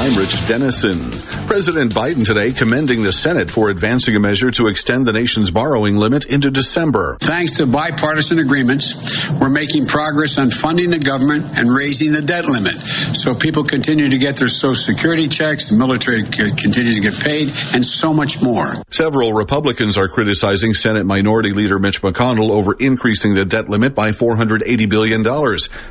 I'm 0.03 0.17
Rich 0.17 0.47
Dennison. 0.47 1.40
President 1.51 1.93
Biden 1.93 2.25
today 2.25 2.53
commending 2.53 3.03
the 3.03 3.11
Senate 3.11 3.49
for 3.49 3.69
advancing 3.69 4.15
a 4.15 4.21
measure 4.21 4.51
to 4.51 4.67
extend 4.67 5.05
the 5.05 5.11
nation's 5.11 5.51
borrowing 5.51 5.97
limit 5.97 6.23
into 6.23 6.49
December. 6.49 7.17
Thanks 7.19 7.57
to 7.57 7.65
bipartisan 7.65 8.39
agreements, 8.39 8.95
we're 9.31 9.49
making 9.49 9.85
progress 9.85 10.37
on 10.37 10.49
funding 10.49 10.91
the 10.91 10.99
government 10.99 11.59
and 11.59 11.69
raising 11.69 12.13
the 12.13 12.21
debt 12.21 12.45
limit 12.45 12.77
so 12.77 13.35
people 13.35 13.65
continue 13.65 14.09
to 14.09 14.17
get 14.17 14.37
their 14.37 14.47
Social 14.47 14.75
Security 14.75 15.27
checks, 15.27 15.69
the 15.69 15.75
military 15.75 16.23
continue 16.23 16.93
to 16.93 17.01
get 17.01 17.19
paid, 17.19 17.49
and 17.73 17.83
so 17.83 18.13
much 18.13 18.41
more. 18.41 18.73
Several 18.89 19.33
Republicans 19.33 19.97
are 19.97 20.07
criticizing 20.07 20.73
Senate 20.73 21.05
Minority 21.05 21.51
Leader 21.51 21.79
Mitch 21.79 22.01
McConnell 22.01 22.51
over 22.51 22.77
increasing 22.79 23.33
the 23.35 23.43
debt 23.43 23.67
limit 23.67 23.93
by 23.93 24.11
$480 24.11 24.89
billion. 24.89 25.21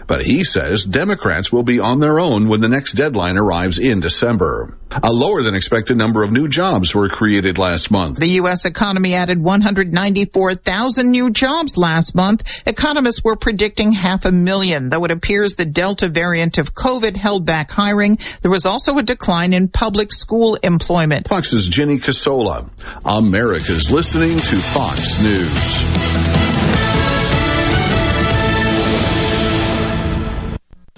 But 0.06 0.22
he 0.22 0.42
says 0.42 0.86
Democrats 0.86 1.52
will 1.52 1.64
be 1.64 1.80
on 1.80 2.00
their 2.00 2.18
own 2.18 2.48
when 2.48 2.62
the 2.62 2.68
next 2.70 2.94
deadline 2.94 3.36
arrives 3.36 3.78
in 3.78 4.00
December. 4.00 4.74
A 4.90 5.12
lower 5.12 5.42
than 5.42 5.49
expected 5.54 5.96
number 5.96 6.22
of 6.22 6.32
new 6.32 6.48
jobs 6.48 6.94
were 6.94 7.08
created 7.08 7.58
last 7.58 7.90
month. 7.90 8.18
The 8.18 8.28
U.S. 8.40 8.64
economy 8.64 9.14
added 9.14 9.42
194,000 9.42 11.10
new 11.10 11.30
jobs 11.30 11.76
last 11.76 12.14
month. 12.14 12.62
Economists 12.66 13.24
were 13.24 13.36
predicting 13.36 13.92
half 13.92 14.24
a 14.24 14.32
million, 14.32 14.88
though 14.88 15.04
it 15.04 15.10
appears 15.10 15.54
the 15.54 15.64
Delta 15.64 16.08
variant 16.08 16.58
of 16.58 16.74
COVID 16.74 17.16
held 17.16 17.44
back 17.44 17.70
hiring. 17.70 18.18
There 18.42 18.50
was 18.50 18.66
also 18.66 18.98
a 18.98 19.02
decline 19.02 19.52
in 19.52 19.68
public 19.68 20.12
school 20.12 20.56
employment. 20.56 21.28
Fox's 21.28 21.68
Jenny 21.68 21.98
Casola. 21.98 22.68
America's 23.04 23.90
listening 23.90 24.38
to 24.38 24.56
Fox 24.56 25.22
News. 25.22 26.10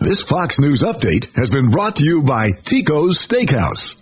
This 0.03 0.20
Fox 0.20 0.59
News 0.59 0.83
update 0.83 1.33
has 1.37 1.49
been 1.49 1.70
brought 1.70 1.97
to 1.97 2.05
you 2.05 2.24
by 2.24 2.51
Tico's 2.51 3.24
Steakhouse. 3.24 4.02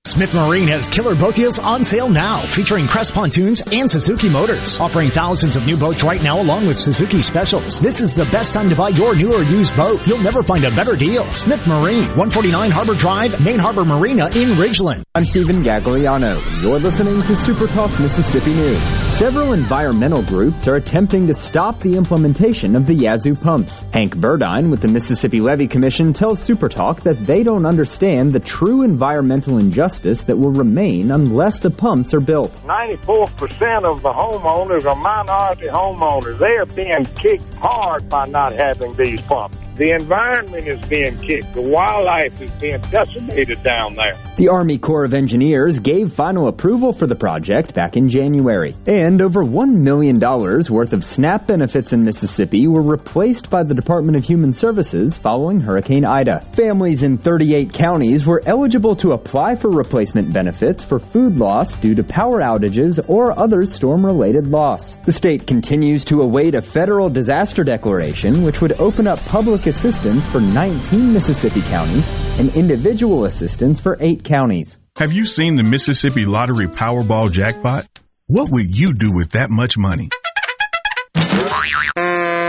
Smith 0.11 0.33
Marine 0.33 0.67
has 0.67 0.89
killer 0.89 1.15
boat 1.15 1.35
deals 1.35 1.57
on 1.57 1.85
sale 1.85 2.09
now, 2.09 2.39
featuring 2.39 2.85
Crest 2.85 3.13
pontoons 3.13 3.61
and 3.71 3.89
Suzuki 3.89 4.27
motors, 4.27 4.77
offering 4.77 5.09
thousands 5.09 5.55
of 5.55 5.65
new 5.65 5.77
boats 5.77 6.03
right 6.03 6.21
now 6.21 6.41
along 6.41 6.65
with 6.67 6.77
Suzuki 6.77 7.21
specials. 7.21 7.79
This 7.79 8.01
is 8.01 8.13
the 8.13 8.25
best 8.25 8.53
time 8.53 8.67
to 8.69 8.75
buy 8.75 8.89
your 8.89 9.15
new 9.15 9.33
or 9.33 9.43
used 9.43 9.73
boat. 9.77 10.05
You'll 10.05 10.21
never 10.21 10.43
find 10.43 10.65
a 10.65 10.75
better 10.75 10.97
deal. 10.97 11.23
Smith 11.33 11.65
Marine, 11.65 12.07
149 12.17 12.71
Harbor 12.71 12.93
Drive, 12.95 13.39
Main 13.39 13.57
Harbor 13.57 13.85
Marina 13.85 14.25
in 14.35 14.49
Ridgeland. 14.57 15.03
I'm 15.15 15.25
Stephen 15.25 15.63
Gagliano. 15.63 16.41
You're 16.61 16.79
listening 16.79 17.21
to 17.21 17.35
Super 17.35 17.67
Talk 17.67 17.97
Mississippi 17.99 18.53
News. 18.53 18.83
Several 19.15 19.53
environmental 19.53 20.23
groups 20.23 20.67
are 20.67 20.75
attempting 20.75 21.27
to 21.27 21.33
stop 21.33 21.79
the 21.79 21.95
implementation 21.95 22.75
of 22.75 22.85
the 22.85 22.95
Yazoo 22.95 23.35
pumps. 23.35 23.85
Hank 23.93 24.17
Burdine 24.17 24.71
with 24.71 24.81
the 24.81 24.87
Mississippi 24.89 25.39
Levee 25.41 25.67
Commission 25.67 26.11
tells 26.11 26.41
Super 26.41 26.67
Talk 26.67 27.03
that 27.03 27.17
they 27.25 27.43
don't 27.43 27.65
understand 27.65 28.33
the 28.33 28.39
true 28.39 28.81
environmental 28.81 29.57
injustice 29.57 29.90
that 29.99 30.37
will 30.37 30.51
remain 30.51 31.11
unless 31.11 31.59
the 31.59 31.69
pumps 31.69 32.13
are 32.13 32.19
built. 32.19 32.53
94% 32.65 33.83
of 33.83 34.01
the 34.01 34.09
homeowners 34.09 34.85
are 34.85 34.95
minority 34.95 35.67
homeowners. 35.67 36.39
They 36.39 36.55
are 36.55 36.65
being 36.65 37.05
kicked 37.15 37.53
hard 37.55 38.09
by 38.09 38.25
not 38.27 38.53
having 38.53 38.93
these 38.93 39.21
pumps. 39.21 39.57
The 39.81 39.93
environment 39.93 40.67
is 40.67 40.79
being 40.89 41.17
kicked. 41.17 41.55
The 41.55 41.61
wildlife 41.63 42.39
is 42.39 42.51
being 42.61 42.79
decimated 42.91 43.63
down 43.63 43.95
there. 43.95 44.15
The 44.37 44.49
Army 44.49 44.77
Corps 44.77 45.05
of 45.05 45.15
Engineers 45.15 45.79
gave 45.79 46.13
final 46.13 46.47
approval 46.47 46.93
for 46.93 47.07
the 47.07 47.15
project 47.15 47.73
back 47.73 47.97
in 47.97 48.07
January. 48.07 48.75
And 48.85 49.19
over 49.23 49.43
$1 49.43 49.77
million 49.77 50.19
worth 50.19 50.93
of 50.93 51.03
SNAP 51.03 51.47
benefits 51.47 51.93
in 51.93 52.03
Mississippi 52.03 52.67
were 52.67 52.83
replaced 52.83 53.49
by 53.49 53.63
the 53.63 53.73
Department 53.73 54.17
of 54.17 54.23
Human 54.23 54.53
Services 54.53 55.17
following 55.17 55.59
Hurricane 55.59 56.05
Ida. 56.05 56.41
Families 56.53 57.01
in 57.01 57.17
38 57.17 57.73
counties 57.73 58.27
were 58.27 58.43
eligible 58.45 58.95
to 58.97 59.13
apply 59.13 59.55
for 59.55 59.71
replacement 59.71 60.31
benefits 60.31 60.85
for 60.85 60.99
food 60.99 61.37
loss 61.37 61.73
due 61.73 61.95
to 61.95 62.03
power 62.03 62.39
outages 62.41 63.03
or 63.09 63.35
other 63.39 63.65
storm-related 63.65 64.45
loss. 64.45 64.97
The 64.97 65.11
state 65.11 65.47
continues 65.47 66.05
to 66.05 66.21
await 66.21 66.53
a 66.53 66.61
federal 66.61 67.09
disaster 67.09 67.63
declaration 67.63 68.43
which 68.43 68.61
would 68.61 68.73
open 68.73 69.07
up 69.07 69.17
public 69.21 69.70
assistance 69.71 70.27
for 70.27 70.41
19 70.41 71.13
Mississippi 71.13 71.61
counties 71.61 72.05
and 72.37 72.53
individual 72.55 73.23
assistance 73.23 73.79
for 73.79 73.95
8 74.01 74.23
counties. 74.25 74.77
Have 74.97 75.13
you 75.13 75.25
seen 75.25 75.55
the 75.55 75.63
Mississippi 75.63 76.25
Lottery 76.25 76.67
Powerball 76.67 77.31
jackpot? 77.31 77.87
What 78.27 78.51
would 78.51 78.75
you 78.75 78.93
do 78.93 79.15
with 79.15 79.31
that 79.31 79.49
much 79.49 79.77
money? 79.77 80.09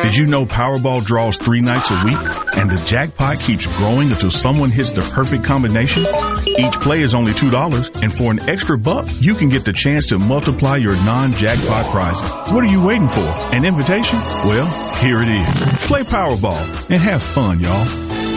Did 0.03 0.16
you 0.16 0.27
know 0.27 0.45
Powerball 0.45 1.05
draws 1.05 1.39
three 1.39 1.61
nights 1.61 1.89
a 1.91 2.05
week 2.05 2.57
and 2.57 2.70
the 2.70 2.83
jackpot 2.85 3.39
keeps 3.39 3.66
growing 3.79 4.11
until 4.11 4.31
someone 4.33 4.70
hits 4.70 4.91
the 4.93 5.01
perfect 5.01 5.45
combination? 5.45 6.05
Each 6.47 6.74
play 6.81 7.03
is 7.03 7.15
only 7.15 7.33
$2 7.33 8.03
and 8.03 8.12
for 8.12 8.33
an 8.33 8.49
extra 8.49 8.77
buck, 8.77 9.07
you 9.20 9.35
can 9.35 9.49
get 9.49 9.65
the 9.65 9.73
chance 9.73 10.09
to 10.09 10.19
multiply 10.19 10.77
your 10.77 10.97
non-jackpot 11.05 11.87
prizes. 11.93 12.53
What 12.53 12.65
are 12.65 12.73
you 12.73 12.85
waiting 12.85 13.09
for? 13.09 13.20
An 13.55 13.65
invitation? 13.65 14.19
Well, 14.45 14.66
here 14.97 15.23
it 15.23 15.29
is. 15.29 15.87
Play 15.87 16.03
Powerball 16.03 16.91
and 16.91 17.01
have 17.01 17.23
fun, 17.23 17.61
y'all. 17.61 18.12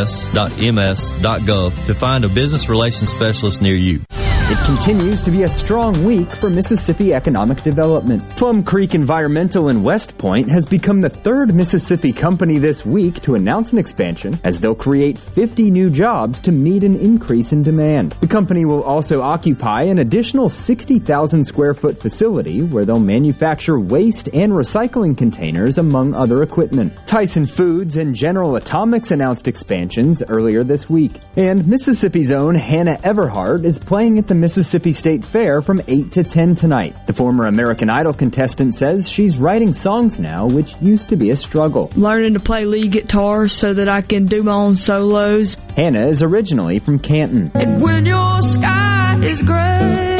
rs.ms.gov 0.00 1.86
to 1.86 1.94
find 1.94 2.24
a 2.24 2.28
business 2.28 2.68
relations 2.68 3.10
specialist 3.10 3.60
near 3.60 3.76
you. 3.76 4.00
It 4.50 4.66
continues 4.66 5.22
to 5.22 5.30
be 5.30 5.44
a 5.44 5.48
strong 5.48 6.04
week 6.04 6.28
for 6.36 6.50
Mississippi 6.50 7.14
economic 7.14 7.62
development. 7.62 8.22
Plum 8.36 8.62
Creek 8.62 8.94
Environmental 8.94 9.68
in 9.70 9.82
West 9.82 10.18
Point 10.18 10.50
has 10.50 10.66
become 10.66 11.00
the 11.00 11.08
third 11.08 11.54
Mississippi 11.54 12.12
company 12.12 12.58
this 12.58 12.84
week 12.84 13.22
to 13.22 13.34
announce 13.34 13.72
an 13.72 13.78
expansion 13.78 14.38
as 14.44 14.60
they'll 14.60 14.74
create 14.74 15.16
50 15.16 15.70
new 15.70 15.88
jobs 15.88 16.40
to 16.42 16.52
meet 16.52 16.82
an 16.82 16.96
increase 16.96 17.52
in 17.52 17.62
demand. 17.62 18.14
The 18.20 18.26
company 18.26 18.66
will 18.66 18.82
also 18.82 19.22
occupy 19.22 19.84
an 19.84 20.00
additional 20.00 20.50
60,000 20.50 21.46
square 21.46 21.72
foot 21.72 21.98
facility 21.98 22.62
where 22.62 22.84
they'll 22.84 22.98
manufacture 22.98 23.78
waste 23.78 24.28
and 24.34 24.52
recycling 24.52 25.16
containers 25.16 25.78
among 25.78 26.14
other 26.14 26.42
equipment. 26.42 26.92
Tyson 27.06 27.46
Foods 27.46 27.96
and 27.96 28.14
General 28.14 28.56
Atomics 28.56 29.12
announced 29.12 29.48
expansions 29.48 30.22
earlier 30.28 30.62
this 30.62 30.90
week. 30.90 31.12
And 31.36 31.66
Mississippi's 31.66 32.32
own 32.32 32.54
Hannah 32.54 32.98
Everhart 32.98 33.64
is 33.64 33.78
playing 33.78 34.18
at 34.18 34.26
the 34.26 34.31
Mississippi 34.34 34.92
State 34.92 35.24
Fair 35.24 35.62
from 35.62 35.80
8 35.86 36.12
to 36.12 36.24
10 36.24 36.56
tonight. 36.56 36.94
The 37.06 37.12
former 37.12 37.46
American 37.46 37.90
Idol 37.90 38.12
contestant 38.12 38.74
says 38.74 39.08
she's 39.08 39.38
writing 39.38 39.74
songs 39.74 40.18
now, 40.18 40.46
which 40.46 40.74
used 40.80 41.08
to 41.10 41.16
be 41.16 41.30
a 41.30 41.36
struggle. 41.36 41.90
Learning 41.96 42.34
to 42.34 42.40
play 42.40 42.64
lead 42.64 42.92
guitar 42.92 43.48
so 43.48 43.74
that 43.74 43.88
I 43.88 44.02
can 44.02 44.26
do 44.26 44.42
my 44.42 44.54
own 44.54 44.76
solos. 44.76 45.54
Hannah 45.76 46.06
is 46.06 46.22
originally 46.22 46.78
from 46.78 46.98
Canton. 46.98 47.50
And 47.54 47.82
when 47.82 48.06
your 48.06 48.42
sky 48.42 49.18
is 49.22 49.42
gray, 49.42 50.18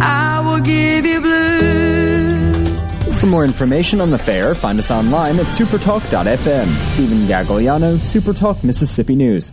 I 0.00 0.40
will 0.40 0.60
give 0.60 1.06
you 1.06 1.20
blue. 1.20 2.70
For 3.18 3.26
more 3.26 3.44
information 3.44 4.00
on 4.00 4.10
the 4.10 4.18
fair, 4.18 4.54
find 4.54 4.78
us 4.78 4.90
online 4.90 5.38
at 5.38 5.46
supertalk.fm. 5.46 6.94
Stephen 6.94 7.26
Gagliano, 7.26 7.98
Supertalk 7.98 8.64
Mississippi 8.64 9.14
News. 9.14 9.52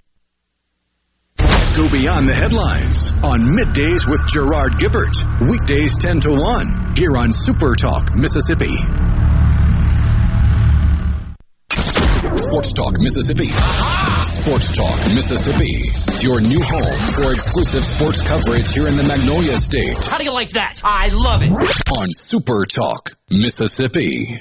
Go 1.81 1.89
beyond 1.89 2.29
the 2.29 2.33
headlines 2.35 3.11
on 3.25 3.41
middays 3.41 4.07
with 4.07 4.21
Gerard 4.29 4.73
Gibert. 4.73 5.17
Weekdays 5.49 5.97
10 5.97 6.21
to 6.21 6.29
1 6.29 6.93
here 6.95 7.17
on 7.17 7.31
Super 7.31 7.73
Talk, 7.73 8.15
Mississippi. 8.15 8.69
Sports 12.37 12.73
Talk 12.73 12.93
Mississippi. 12.99 13.49
Sports 14.21 14.77
Talk 14.77 14.95
Mississippi. 15.15 15.81
Your 16.21 16.39
new 16.39 16.61
home 16.61 17.13
for 17.17 17.33
exclusive 17.33 17.83
sports 17.83 18.21
coverage 18.21 18.71
here 18.71 18.87
in 18.87 18.95
the 18.95 19.03
Magnolia 19.03 19.57
State. 19.57 19.97
How 20.05 20.19
do 20.19 20.23
you 20.23 20.33
like 20.33 20.49
that? 20.49 20.81
I 20.83 21.09
love 21.09 21.41
it. 21.41 21.51
On 21.89 22.09
Super 22.11 22.67
Talk 22.67 23.13
Mississippi. 23.31 24.39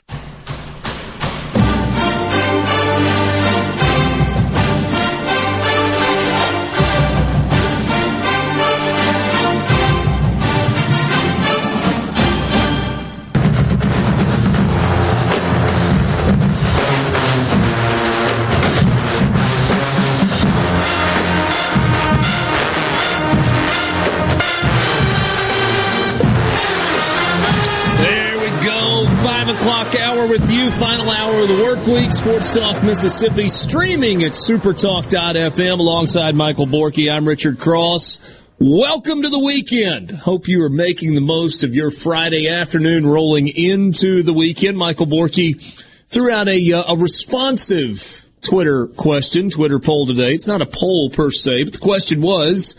The 31.57 31.65
work 31.65 31.85
week. 31.87 32.13
Sports 32.13 32.55
Talk 32.55 32.83
Mississippi 32.85 33.49
streaming 33.49 34.23
at 34.23 34.33
supertalk.fm 34.33 35.81
alongside 35.81 36.37
Michael 36.37 36.67
Borky. 36.67 37.13
I'm 37.13 37.27
Richard 37.27 37.59
Cross. 37.59 38.45
Welcome 38.61 39.23
to 39.23 39.29
the 39.29 39.39
weekend. 39.41 40.13
Hope 40.13 40.47
you 40.47 40.63
are 40.63 40.69
making 40.69 41.15
the 41.15 41.21
most 41.21 41.65
of 41.65 41.75
your 41.75 41.91
Friday 41.91 42.49
afternoon 42.49 43.05
rolling 43.05 43.49
into 43.49 44.23
the 44.23 44.33
weekend. 44.33 44.79
Michael 44.79 45.07
Borky 45.07 45.61
threw 46.09 46.31
out 46.31 46.47
a, 46.47 46.73
uh, 46.73 46.95
a 46.95 46.97
responsive 46.97 48.27
Twitter 48.43 48.87
question, 48.87 49.51
Twitter 49.51 49.81
poll 49.81 50.07
today. 50.07 50.33
It's 50.33 50.47
not 50.47 50.63
a 50.63 50.67
poll 50.67 51.11
per 51.11 51.33
se, 51.33 51.65
but 51.65 51.73
the 51.73 51.79
question 51.81 52.21
was, 52.21 52.77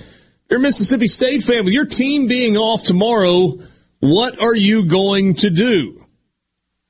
you're 0.49 0.59
a 0.59 0.63
Mississippi 0.63 1.07
State 1.07 1.43
fan 1.43 1.65
with 1.65 1.73
your 1.73 1.87
team 1.87 2.27
being 2.27 2.55
off 2.55 2.85
tomorrow. 2.85 3.59
What 3.99 4.41
are 4.41 4.55
you 4.55 4.85
going 4.85 5.35
to 5.35 5.49
do? 5.49 6.00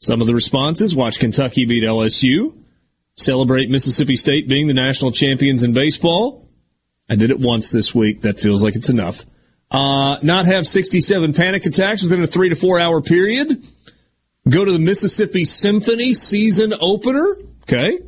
Some 0.02 0.20
of 0.20 0.28
the 0.28 0.34
responses 0.34 0.96
watch 0.96 1.20
Kentucky 1.20 1.66
beat 1.66 1.84
LSU, 1.84 2.56
celebrate 3.16 3.70
Mississippi 3.70 4.16
State 4.16 4.48
being 4.48 4.68
the 4.68 4.74
national 4.74 5.12
champions 5.12 5.64
in 5.64 5.74
baseball. 5.74 6.50
I 7.08 7.16
did 7.16 7.30
it 7.30 7.40
once 7.40 7.72
this 7.72 7.94
week. 7.94 8.22
That 8.22 8.40
feels 8.40 8.64
like 8.64 8.76
it's 8.76 8.90
enough. 8.90 9.26
Uh, 9.70 10.18
not 10.22 10.46
have 10.48 10.66
67 10.66 11.34
panic 11.34 11.66
attacks 11.66 12.02
within 12.04 12.22
a 12.24 12.28
three 12.28 12.50
to 12.50 12.56
four 12.56 12.80
hour 12.80 13.02
period. 13.02 13.64
Go 14.50 14.66
to 14.66 14.72
the 14.72 14.80
Mississippi 14.80 15.46
Symphony 15.46 16.14
season 16.14 16.74
opener. 16.80 17.38
Okay. 17.64 18.00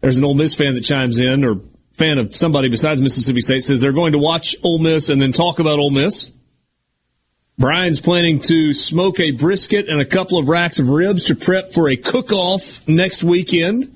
There's 0.00 0.16
an 0.16 0.24
Ole 0.24 0.34
Miss 0.34 0.54
fan 0.54 0.74
that 0.74 0.84
chimes 0.84 1.18
in, 1.18 1.44
or 1.44 1.60
fan 1.92 2.18
of 2.18 2.34
somebody 2.34 2.68
besides 2.68 3.00
Mississippi 3.00 3.40
State, 3.40 3.62
says 3.62 3.78
they're 3.78 3.92
going 3.92 4.12
to 4.12 4.18
watch 4.18 4.56
Ole 4.62 4.78
Miss 4.78 5.10
and 5.10 5.20
then 5.20 5.32
talk 5.32 5.58
about 5.58 5.78
Ole 5.78 5.90
Miss. 5.90 6.32
Brian's 7.56 8.00
planning 8.00 8.40
to 8.40 8.74
smoke 8.74 9.20
a 9.20 9.30
brisket 9.30 9.88
and 9.88 10.00
a 10.00 10.04
couple 10.04 10.38
of 10.38 10.48
racks 10.48 10.80
of 10.80 10.88
ribs 10.88 11.24
to 11.24 11.36
prep 11.36 11.72
for 11.72 11.88
a 11.88 11.96
cook-off 11.96 12.86
next 12.88 13.22
weekend. 13.22 13.94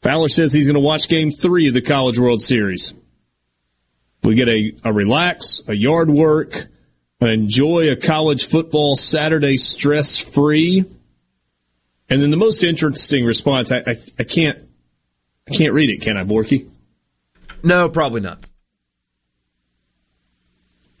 Fowler 0.00 0.28
says 0.28 0.52
he's 0.52 0.66
going 0.66 0.74
to 0.74 0.80
watch 0.80 1.08
game 1.08 1.30
three 1.30 1.68
of 1.68 1.74
the 1.74 1.82
College 1.82 2.18
World 2.18 2.40
Series. 2.40 2.94
We 4.22 4.34
get 4.34 4.48
a, 4.48 4.72
a 4.84 4.92
relax, 4.92 5.60
a 5.68 5.74
yard 5.74 6.08
work, 6.08 6.68
and 7.20 7.30
enjoy 7.30 7.90
a 7.90 7.96
college 7.96 8.46
football 8.46 8.96
Saturday 8.96 9.58
stress 9.58 10.16
free. 10.16 10.84
And 12.08 12.22
then 12.22 12.30
the 12.30 12.38
most 12.38 12.64
interesting 12.64 13.26
response, 13.26 13.70
I, 13.70 13.82
I, 13.86 13.98
I 14.18 14.24
can't, 14.24 14.58
I 15.46 15.54
can't 15.54 15.74
read 15.74 15.90
it, 15.90 16.00
can 16.00 16.16
I, 16.16 16.24
Borky? 16.24 16.68
No, 17.62 17.90
probably 17.90 18.22
not. 18.22 18.46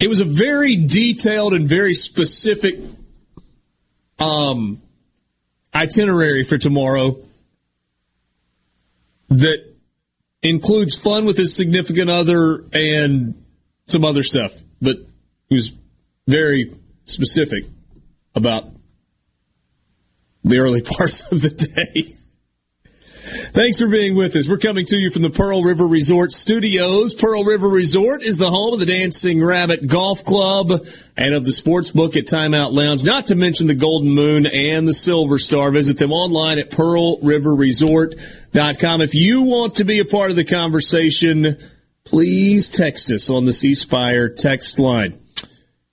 It 0.00 0.08
was 0.08 0.20
a 0.20 0.24
very 0.24 0.76
detailed 0.76 1.52
and 1.52 1.68
very 1.68 1.92
specific 1.92 2.80
um, 4.18 4.80
itinerary 5.74 6.42
for 6.42 6.56
tomorrow 6.56 7.22
that 9.28 9.58
includes 10.42 10.96
fun 10.96 11.26
with 11.26 11.36
his 11.36 11.54
significant 11.54 12.08
other 12.08 12.64
and 12.72 13.44
some 13.84 14.04
other 14.04 14.22
stuff. 14.22 14.52
But 14.80 14.96
he 15.50 15.56
was 15.56 15.72
very 16.26 16.70
specific 17.04 17.64
about 18.34 18.72
the 20.44 20.58
early 20.58 20.80
parts 20.96 21.22
of 21.30 21.42
the 21.42 21.50
day. 21.50 22.14
Thanks 23.52 23.80
for 23.80 23.88
being 23.88 24.14
with 24.14 24.36
us. 24.36 24.48
We're 24.48 24.58
coming 24.58 24.86
to 24.86 24.96
you 24.96 25.10
from 25.10 25.22
the 25.22 25.30
Pearl 25.30 25.64
River 25.64 25.84
Resort 25.84 26.30
Studios. 26.30 27.14
Pearl 27.14 27.42
River 27.42 27.68
Resort 27.68 28.22
is 28.22 28.36
the 28.36 28.48
home 28.48 28.74
of 28.74 28.78
the 28.78 28.86
Dancing 28.86 29.44
Rabbit 29.44 29.88
Golf 29.88 30.24
Club 30.24 30.70
and 31.16 31.34
of 31.34 31.44
the 31.44 31.52
sports 31.52 31.90
book 31.90 32.14
at 32.14 32.26
Timeout 32.26 32.72
Lounge, 32.72 33.02
not 33.02 33.26
to 33.26 33.34
mention 33.34 33.66
the 33.66 33.74
Golden 33.74 34.12
Moon 34.12 34.46
and 34.46 34.86
the 34.86 34.94
Silver 34.94 35.36
Star. 35.36 35.72
Visit 35.72 35.98
them 35.98 36.12
online 36.12 36.60
at 36.60 36.70
pearlriverresort.com. 36.70 39.00
If 39.00 39.16
you 39.16 39.42
want 39.42 39.74
to 39.74 39.84
be 39.84 39.98
a 39.98 40.04
part 40.04 40.30
of 40.30 40.36
the 40.36 40.44
conversation, 40.44 41.56
please 42.04 42.70
text 42.70 43.10
us 43.10 43.30
on 43.30 43.46
the 43.46 43.52
C 43.52 43.74
Spire 43.74 44.28
text 44.28 44.78
line. 44.78 45.19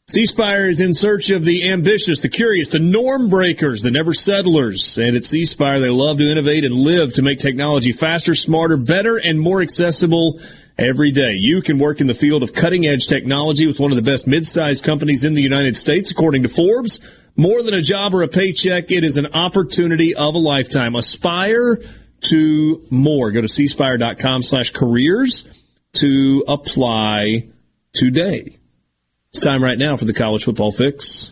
C 0.10 0.22
is 0.22 0.80
in 0.80 0.94
search 0.94 1.32
of 1.32 1.44
the 1.44 1.70
ambitious, 1.70 2.22
the 2.22 2.30
curious, 2.30 2.70
the 2.70 2.80
norm 2.80 3.28
breakers, 3.28 3.82
the 3.82 3.92
never 3.92 4.14
settlers. 4.14 4.98
And 4.98 5.18
at 5.18 5.26
C 5.26 5.44
they 5.44 5.90
love 5.90 6.20
to 6.20 6.32
innovate 6.32 6.64
and 6.64 6.74
live 6.74 7.16
to 7.16 7.22
make 7.22 7.40
technology 7.40 7.92
faster, 7.92 8.34
smarter, 8.34 8.78
better, 8.78 9.18
and 9.18 9.38
more 9.38 9.62
accessible 9.62 10.40
every 10.78 11.12
day. 11.12 11.34
You 11.34 11.62
can 11.62 11.78
work 11.78 12.00
in 12.00 12.08
the 12.08 12.14
field 12.14 12.42
of 12.42 12.54
cutting 12.54 12.86
edge 12.86 13.08
technology 13.08 13.68
with 13.68 13.82
one 13.82 13.92
of 13.92 13.98
the 13.98 14.02
best 14.02 14.28
mid-sized 14.28 14.86
companies 14.86 15.26
in 15.26 15.34
the 15.34 15.42
United 15.42 15.76
States, 15.76 16.10
according 16.10 16.44
to 16.44 16.50
Forbes. 16.50 17.02
More 17.36 17.62
than 17.62 17.74
a 17.74 17.82
job 17.82 18.14
or 18.14 18.22
a 18.22 18.30
paycheck, 18.30 18.90
it 18.92 19.04
is 19.04 19.18
an 19.18 19.28
opportunity 19.34 20.16
of 20.16 20.36
a 20.36 20.40
lifetime. 20.40 20.96
Aspire 20.96 21.82
to 22.30 22.88
more. 22.90 23.32
Go 23.32 23.42
to 23.42 23.48
cspire.com 23.48 24.42
slash 24.42 24.72
careers 24.72 25.50
to 25.96 26.46
apply 26.48 27.50
today. 27.92 28.58
It's 29.38 29.46
time 29.46 29.64
right 29.64 29.78
now 29.78 29.96
for 29.98 30.06
the 30.06 30.16
college 30.16 30.46
football 30.46 30.72
fix. 30.72 31.32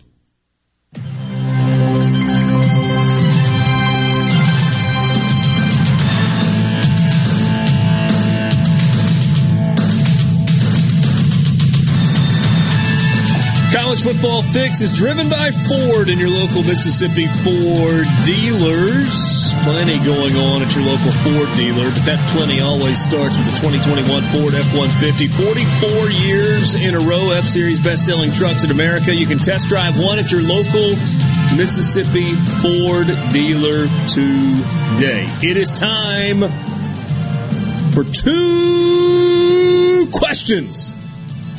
College 13.95 14.15
Football 14.15 14.41
Fix 14.41 14.81
is 14.81 14.91
driven 14.93 15.30
by 15.30 15.51
Ford 15.51 16.09
and 16.09 16.19
your 16.19 16.30
local 16.30 16.63
Mississippi 16.63 17.27
Ford 17.27 18.05
dealers. 18.26 19.53
Plenty 19.63 20.03
going 20.03 20.35
on 20.35 20.61
at 20.61 20.76
your 20.76 20.84
local 20.84 21.13
Ford 21.23 21.47
dealer, 21.55 21.89
but 21.89 22.03
that 22.03 22.19
plenty 22.35 22.59
always 22.59 23.01
starts 23.01 23.38
with 23.38 23.45
the 23.45 23.53
2021 23.61 24.22
Ford 24.35 24.53
F-150. 24.53 25.30
44 25.31 26.11
years 26.11 26.76
in 26.76 26.93
a 26.93 26.99
row, 26.99 27.30
F-Series 27.30 27.81
best-selling 27.81 28.34
trucks 28.34 28.65
in 28.65 28.72
America. 28.72 29.15
You 29.15 29.27
can 29.27 29.38
test 29.38 29.69
drive 29.69 29.97
one 29.97 30.19
at 30.19 30.30
your 30.30 30.41
local 30.41 30.89
Mississippi 31.55 32.34
Ford 32.59 33.07
dealer 33.31 33.88
today. 34.11 35.23
It 35.41 35.55
is 35.55 35.72
time 35.72 36.43
for 37.93 38.03
two 38.03 40.09
questions. 40.11 40.93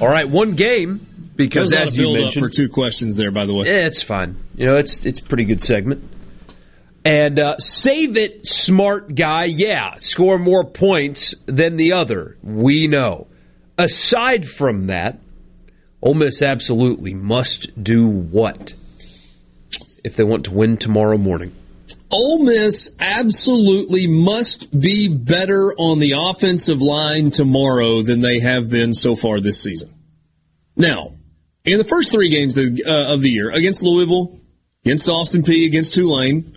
All 0.02 0.08
right, 0.08 0.28
one 0.28 0.54
game 0.54 1.05
because 1.36 1.70
That 1.70 1.76
a 1.76 1.80
lot 1.80 1.88
as 1.88 1.98
you 1.98 2.12
mentioned, 2.12 2.42
for 2.44 2.48
two 2.48 2.68
questions 2.68 3.16
there, 3.16 3.30
by 3.30 3.46
the 3.46 3.54
way. 3.54 3.66
Yeah, 3.66 3.86
it's 3.86 4.02
fine. 4.02 4.36
You 4.56 4.66
know, 4.66 4.76
it's 4.76 5.04
it's 5.04 5.20
a 5.20 5.22
pretty 5.22 5.44
good 5.44 5.60
segment. 5.60 6.10
And 7.04 7.38
uh, 7.38 7.58
save 7.58 8.16
it, 8.16 8.46
smart 8.46 9.14
guy. 9.14 9.44
Yeah, 9.44 9.96
score 9.98 10.38
more 10.38 10.64
points 10.64 11.34
than 11.46 11.76
the 11.76 11.92
other. 11.92 12.36
We 12.42 12.88
know. 12.88 13.28
Aside 13.78 14.48
from 14.48 14.88
that, 14.88 15.20
Ole 16.02 16.14
Miss 16.14 16.42
absolutely 16.42 17.14
must 17.14 17.82
do 17.82 18.08
what 18.08 18.74
if 20.02 20.16
they 20.16 20.24
want 20.24 20.44
to 20.44 20.52
win 20.52 20.76
tomorrow 20.76 21.18
morning. 21.18 21.54
Ole 22.10 22.44
Miss 22.44 22.94
absolutely 23.00 24.06
must 24.06 24.76
be 24.78 25.08
better 25.08 25.74
on 25.74 25.98
the 25.98 26.14
offensive 26.16 26.80
line 26.80 27.30
tomorrow 27.30 28.02
than 28.02 28.20
they 28.20 28.38
have 28.40 28.70
been 28.70 28.94
so 28.94 29.14
far 29.14 29.40
this 29.40 29.62
season. 29.62 29.92
Now, 30.76 31.15
in 31.66 31.78
the 31.78 31.84
first 31.84 32.12
three 32.12 32.28
games 32.28 32.56
of 32.56 32.76
the, 32.76 32.84
uh, 32.84 33.12
of 33.12 33.20
the 33.20 33.30
year, 33.30 33.51
against 33.51 33.82
Louisville, 33.82 34.40
against 34.84 35.09
Austin 35.09 35.43
Peay, 35.43 35.66
against 35.66 35.94
Tulane, 35.94 36.56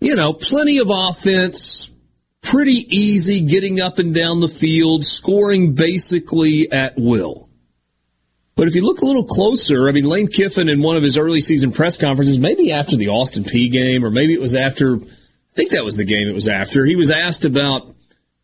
you 0.00 0.14
know, 0.14 0.32
plenty 0.32 0.78
of 0.78 0.88
offense, 0.90 1.90
pretty 2.40 2.86
easy 2.88 3.42
getting 3.42 3.80
up 3.80 3.98
and 3.98 4.14
down 4.14 4.40
the 4.40 4.48
field, 4.48 5.04
scoring 5.04 5.74
basically 5.74 6.72
at 6.72 6.94
will. 6.96 7.48
But 8.56 8.66
if 8.66 8.74
you 8.74 8.82
look 8.82 9.02
a 9.02 9.06
little 9.06 9.24
closer, 9.24 9.88
I 9.88 9.92
mean, 9.92 10.04
Lane 10.04 10.28
Kiffin 10.28 10.68
in 10.68 10.82
one 10.82 10.96
of 10.96 11.02
his 11.02 11.16
early 11.16 11.40
season 11.40 11.70
press 11.70 11.96
conferences, 11.96 12.38
maybe 12.38 12.72
after 12.72 12.96
the 12.96 13.08
Austin 13.08 13.44
Peay 13.44 13.70
game, 13.70 14.04
or 14.04 14.10
maybe 14.10 14.32
it 14.32 14.40
was 14.40 14.56
after, 14.56 14.96
I 14.96 15.54
think 15.54 15.70
that 15.70 15.84
was 15.84 15.96
the 15.96 16.04
game 16.04 16.26
it 16.26 16.34
was 16.34 16.48
after, 16.48 16.84
he 16.84 16.96
was 16.96 17.10
asked 17.10 17.44
about 17.44 17.94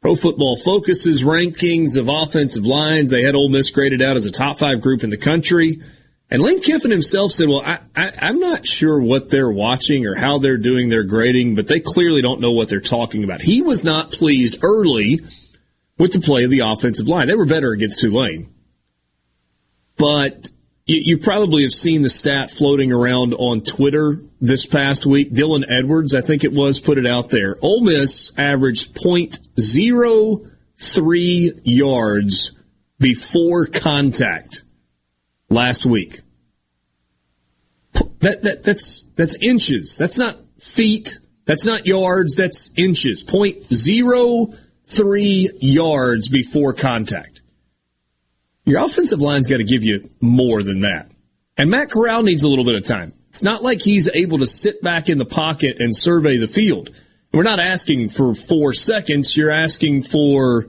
Pro 0.00 0.14
Football 0.14 0.56
Focus's 0.56 1.24
rankings 1.24 1.96
of 1.96 2.08
offensive 2.08 2.66
lines. 2.66 3.10
They 3.10 3.22
had 3.22 3.34
Ole 3.34 3.48
Miss 3.48 3.70
graded 3.70 4.02
out 4.02 4.16
as 4.16 4.26
a 4.26 4.30
top 4.30 4.58
five 4.58 4.82
group 4.82 5.02
in 5.02 5.08
the 5.08 5.16
country. 5.16 5.80
And 6.34 6.42
Lane 6.42 6.60
Kiffin 6.60 6.90
himself 6.90 7.30
said, 7.30 7.48
well, 7.48 7.62
I, 7.64 7.78
I, 7.94 8.10
I'm 8.18 8.40
not 8.40 8.66
sure 8.66 9.00
what 9.00 9.30
they're 9.30 9.52
watching 9.52 10.04
or 10.04 10.16
how 10.16 10.40
they're 10.40 10.58
doing 10.58 10.88
their 10.88 11.04
grading, 11.04 11.54
but 11.54 11.68
they 11.68 11.78
clearly 11.78 12.22
don't 12.22 12.40
know 12.40 12.50
what 12.50 12.68
they're 12.68 12.80
talking 12.80 13.22
about. 13.22 13.40
He 13.40 13.62
was 13.62 13.84
not 13.84 14.10
pleased 14.10 14.64
early 14.64 15.20
with 15.96 16.12
the 16.12 16.18
play 16.18 16.42
of 16.42 16.50
the 16.50 16.62
offensive 16.64 17.06
line. 17.06 17.28
They 17.28 17.36
were 17.36 17.46
better 17.46 17.70
against 17.70 18.00
Tulane. 18.00 18.52
But 19.96 20.50
you, 20.86 21.02
you 21.04 21.18
probably 21.18 21.62
have 21.62 21.72
seen 21.72 22.02
the 22.02 22.10
stat 22.10 22.50
floating 22.50 22.90
around 22.90 23.34
on 23.34 23.60
Twitter 23.60 24.20
this 24.40 24.66
past 24.66 25.06
week. 25.06 25.32
Dylan 25.32 25.62
Edwards, 25.68 26.16
I 26.16 26.20
think 26.20 26.42
it 26.42 26.52
was, 26.52 26.80
put 26.80 26.98
it 26.98 27.06
out 27.06 27.30
there. 27.30 27.56
Ole 27.62 27.84
Miss 27.84 28.32
averaged 28.36 28.92
.03 28.92 31.60
yards 31.62 32.52
before 32.98 33.66
contact 33.66 34.64
last 35.48 35.86
week. 35.86 36.22
That, 38.24 38.42
that 38.44 38.62
that's 38.62 39.06
that's 39.16 39.34
inches. 39.34 39.98
That's 39.98 40.18
not 40.18 40.38
feet. 40.58 41.18
That's 41.44 41.66
not 41.66 41.84
yards. 41.84 42.36
That's 42.36 42.70
inches. 42.74 43.22
Point 43.22 43.62
zero 43.72 44.46
three 44.86 45.50
yards 45.60 46.28
before 46.28 46.72
contact. 46.72 47.42
Your 48.64 48.82
offensive 48.82 49.20
line's 49.20 49.46
got 49.46 49.58
to 49.58 49.64
give 49.64 49.84
you 49.84 50.08
more 50.22 50.62
than 50.62 50.80
that. 50.80 51.10
And 51.58 51.68
Matt 51.70 51.90
Corral 51.90 52.22
needs 52.22 52.44
a 52.44 52.48
little 52.48 52.64
bit 52.64 52.76
of 52.76 52.86
time. 52.86 53.12
It's 53.28 53.42
not 53.42 53.62
like 53.62 53.82
he's 53.82 54.08
able 54.08 54.38
to 54.38 54.46
sit 54.46 54.80
back 54.80 55.10
in 55.10 55.18
the 55.18 55.26
pocket 55.26 55.76
and 55.80 55.94
survey 55.94 56.38
the 56.38 56.48
field. 56.48 56.88
We're 57.30 57.42
not 57.42 57.60
asking 57.60 58.08
for 58.08 58.34
four 58.34 58.72
seconds. 58.72 59.36
You're 59.36 59.52
asking 59.52 60.04
for 60.04 60.66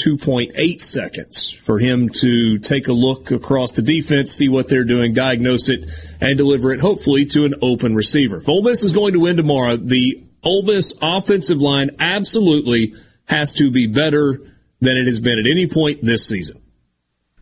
2.8 0.00 0.80
seconds 0.80 1.50
for 1.50 1.78
him 1.78 2.08
to 2.08 2.58
take 2.58 2.88
a 2.88 2.92
look 2.92 3.30
across 3.30 3.72
the 3.72 3.82
defense, 3.82 4.32
see 4.32 4.48
what 4.48 4.68
they're 4.68 4.84
doing, 4.84 5.12
diagnose 5.12 5.68
it, 5.68 5.84
and 6.20 6.38
deliver 6.38 6.72
it 6.72 6.80
hopefully 6.80 7.26
to 7.26 7.44
an 7.44 7.54
open 7.60 7.94
receiver. 7.94 8.38
If 8.38 8.48
Ole 8.48 8.62
Miss 8.62 8.82
is 8.82 8.92
going 8.92 9.12
to 9.12 9.20
win 9.20 9.36
tomorrow, 9.36 9.76
the 9.76 10.24
Ole 10.42 10.62
Miss 10.62 10.94
offensive 11.02 11.60
line 11.60 11.90
absolutely 11.98 12.94
has 13.28 13.52
to 13.54 13.70
be 13.70 13.86
better 13.86 14.40
than 14.80 14.96
it 14.96 15.06
has 15.06 15.20
been 15.20 15.38
at 15.38 15.46
any 15.46 15.66
point 15.66 16.02
this 16.02 16.26
season. 16.26 16.60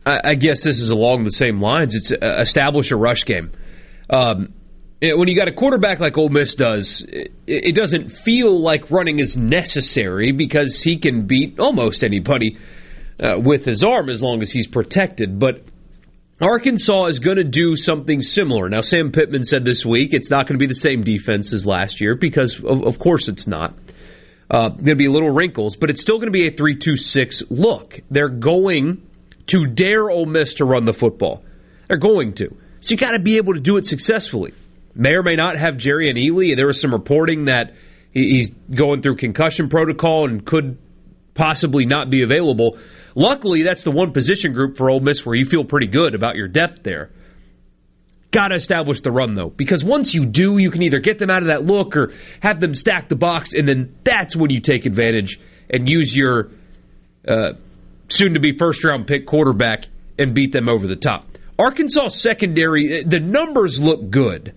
I, 0.05 0.35
guess 0.35 0.63
this 0.63 0.79
is 0.79 0.89
along 0.89 1.23
the 1.23 1.31
same 1.31 1.61
lines. 1.61 1.93
It's 1.93 2.11
uh, 2.11 2.39
establish 2.39 2.91
a 2.91 2.95
rush 2.95 3.25
game. 3.25 3.51
Um, 4.09 4.53
when 5.01 5.27
you 5.27 5.35
got 5.35 5.47
a 5.47 5.53
quarterback 5.53 5.99
like 5.99 6.17
Ole 6.17 6.29
Miss 6.29 6.55
does, 6.55 7.01
it, 7.07 7.31
it 7.47 7.75
doesn't 7.75 8.09
feel 8.09 8.59
like 8.59 8.91
running 8.91 9.19
is 9.19 9.37
necessary 9.37 10.31
because 10.31 10.81
he 10.81 10.97
can 10.97 11.25
beat 11.25 11.59
almost 11.59 12.03
anybody 12.03 12.57
uh, 13.21 13.39
with 13.39 13.65
his 13.65 13.83
arm 13.83 14.09
as 14.09 14.21
long 14.21 14.41
as 14.41 14.51
he's 14.51 14.67
protected. 14.67 15.39
But 15.39 15.63
Arkansas 16.41 17.05
is 17.05 17.19
going 17.19 17.37
to 17.37 17.43
do 17.43 17.75
something 17.75 18.21
similar. 18.21 18.69
Now, 18.69 18.81
Sam 18.81 19.11
Pittman 19.11 19.43
said 19.43 19.65
this 19.65 19.85
week 19.85 20.13
it's 20.13 20.29
not 20.29 20.47
going 20.47 20.59
to 20.59 20.63
be 20.63 20.67
the 20.67 20.75
same 20.75 21.03
defense 21.03 21.53
as 21.53 21.65
last 21.65 22.01
year 22.01 22.15
because, 22.15 22.57
of, 22.63 22.83
of 22.85 22.99
course, 22.99 23.27
it's 23.27 23.47
not. 23.47 23.73
Uh, 24.51 24.69
going 24.69 24.85
to 24.85 24.95
be 24.95 25.07
little 25.07 25.29
wrinkles, 25.29 25.75
but 25.75 25.91
it's 25.91 26.01
still 26.01 26.17
going 26.17 26.27
to 26.27 26.31
be 26.31 26.47
a 26.47 26.51
three-two-six 26.51 27.43
look. 27.51 27.99
They're 28.09 28.29
going 28.29 29.07
to 29.47 29.67
dare 29.67 30.09
Ole 30.09 30.25
Miss 30.25 30.55
to 30.55 30.65
run 30.65 30.85
the 30.85 30.93
football. 30.93 31.43
They're 31.87 31.97
going 31.99 32.33
to. 32.35 32.55
So 32.79 32.91
you 32.91 32.97
got 32.97 33.11
to 33.11 33.19
be 33.19 33.37
able 33.37 33.53
to 33.53 33.59
do 33.59 33.77
it 33.77 33.85
successfully. 33.85 34.53
May 34.99 35.13
or 35.13 35.23
may 35.23 35.35
not 35.35 35.55
have 35.55 35.75
Jerrion 35.75 36.17
Ealy. 36.17 36.57
There 36.57 36.67
was 36.67 36.81
some 36.81 36.91
reporting 36.91 37.45
that 37.45 37.73
he's 38.11 38.49
going 38.49 39.01
through 39.01 39.15
concussion 39.15 39.69
protocol 39.69 40.27
and 40.27 40.45
could 40.45 40.77
possibly 41.33 41.85
not 41.85 42.09
be 42.09 42.21
available. 42.21 42.77
Luckily, 43.15 43.63
that's 43.63 43.83
the 43.83 43.91
one 43.91 44.11
position 44.11 44.51
group 44.51 44.75
for 44.75 44.89
Ole 44.89 44.99
Miss 44.99 45.25
where 45.25 45.35
you 45.35 45.45
feel 45.45 45.63
pretty 45.63 45.87
good 45.87 46.15
about 46.15 46.35
your 46.35 46.49
depth 46.49 46.83
there. 46.83 47.11
Got 48.31 48.49
to 48.49 48.55
establish 48.55 48.99
the 48.99 49.09
run 49.09 49.35
though, 49.35 49.49
because 49.49 49.85
once 49.85 50.13
you 50.13 50.25
do, 50.25 50.57
you 50.57 50.69
can 50.69 50.83
either 50.83 50.99
get 50.99 51.17
them 51.17 51.29
out 51.29 51.43
of 51.43 51.47
that 51.47 51.63
look 51.63 51.95
or 51.95 52.13
have 52.41 52.59
them 52.59 52.73
stack 52.73 53.07
the 53.07 53.15
box, 53.15 53.53
and 53.53 53.65
then 53.65 53.95
that's 54.03 54.35
when 54.35 54.49
you 54.49 54.59
take 54.59 54.85
advantage 54.85 55.39
and 55.69 55.87
use 55.87 56.13
your 56.13 56.51
uh, 57.25 57.53
soon 58.09 58.33
to 58.33 58.41
be 58.41 58.57
first 58.57 58.83
round 58.83 59.07
pick 59.07 59.25
quarterback 59.25 59.85
and 60.19 60.35
beat 60.35 60.51
them 60.51 60.67
over 60.67 60.87
the 60.87 60.97
top. 60.97 61.25
Arkansas 61.57 62.09
secondary, 62.09 63.03
the 63.03 63.21
numbers 63.21 63.79
look 63.81 64.09
good. 64.09 64.53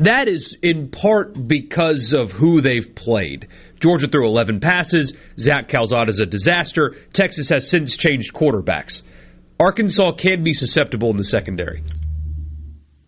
That 0.00 0.28
is 0.28 0.56
in 0.62 0.88
part 0.88 1.46
because 1.46 2.14
of 2.14 2.32
who 2.32 2.62
they've 2.62 2.94
played. 2.94 3.48
Georgia 3.80 4.08
threw 4.08 4.26
11 4.26 4.60
passes. 4.60 5.12
Zach 5.38 5.68
Calzada 5.68 6.08
is 6.08 6.18
a 6.18 6.26
disaster. 6.26 6.96
Texas 7.12 7.50
has 7.50 7.68
since 7.68 7.96
changed 7.98 8.32
quarterbacks. 8.32 9.02
Arkansas 9.58 10.12
can 10.12 10.42
be 10.42 10.54
susceptible 10.54 11.10
in 11.10 11.18
the 11.18 11.24
secondary. 11.24 11.82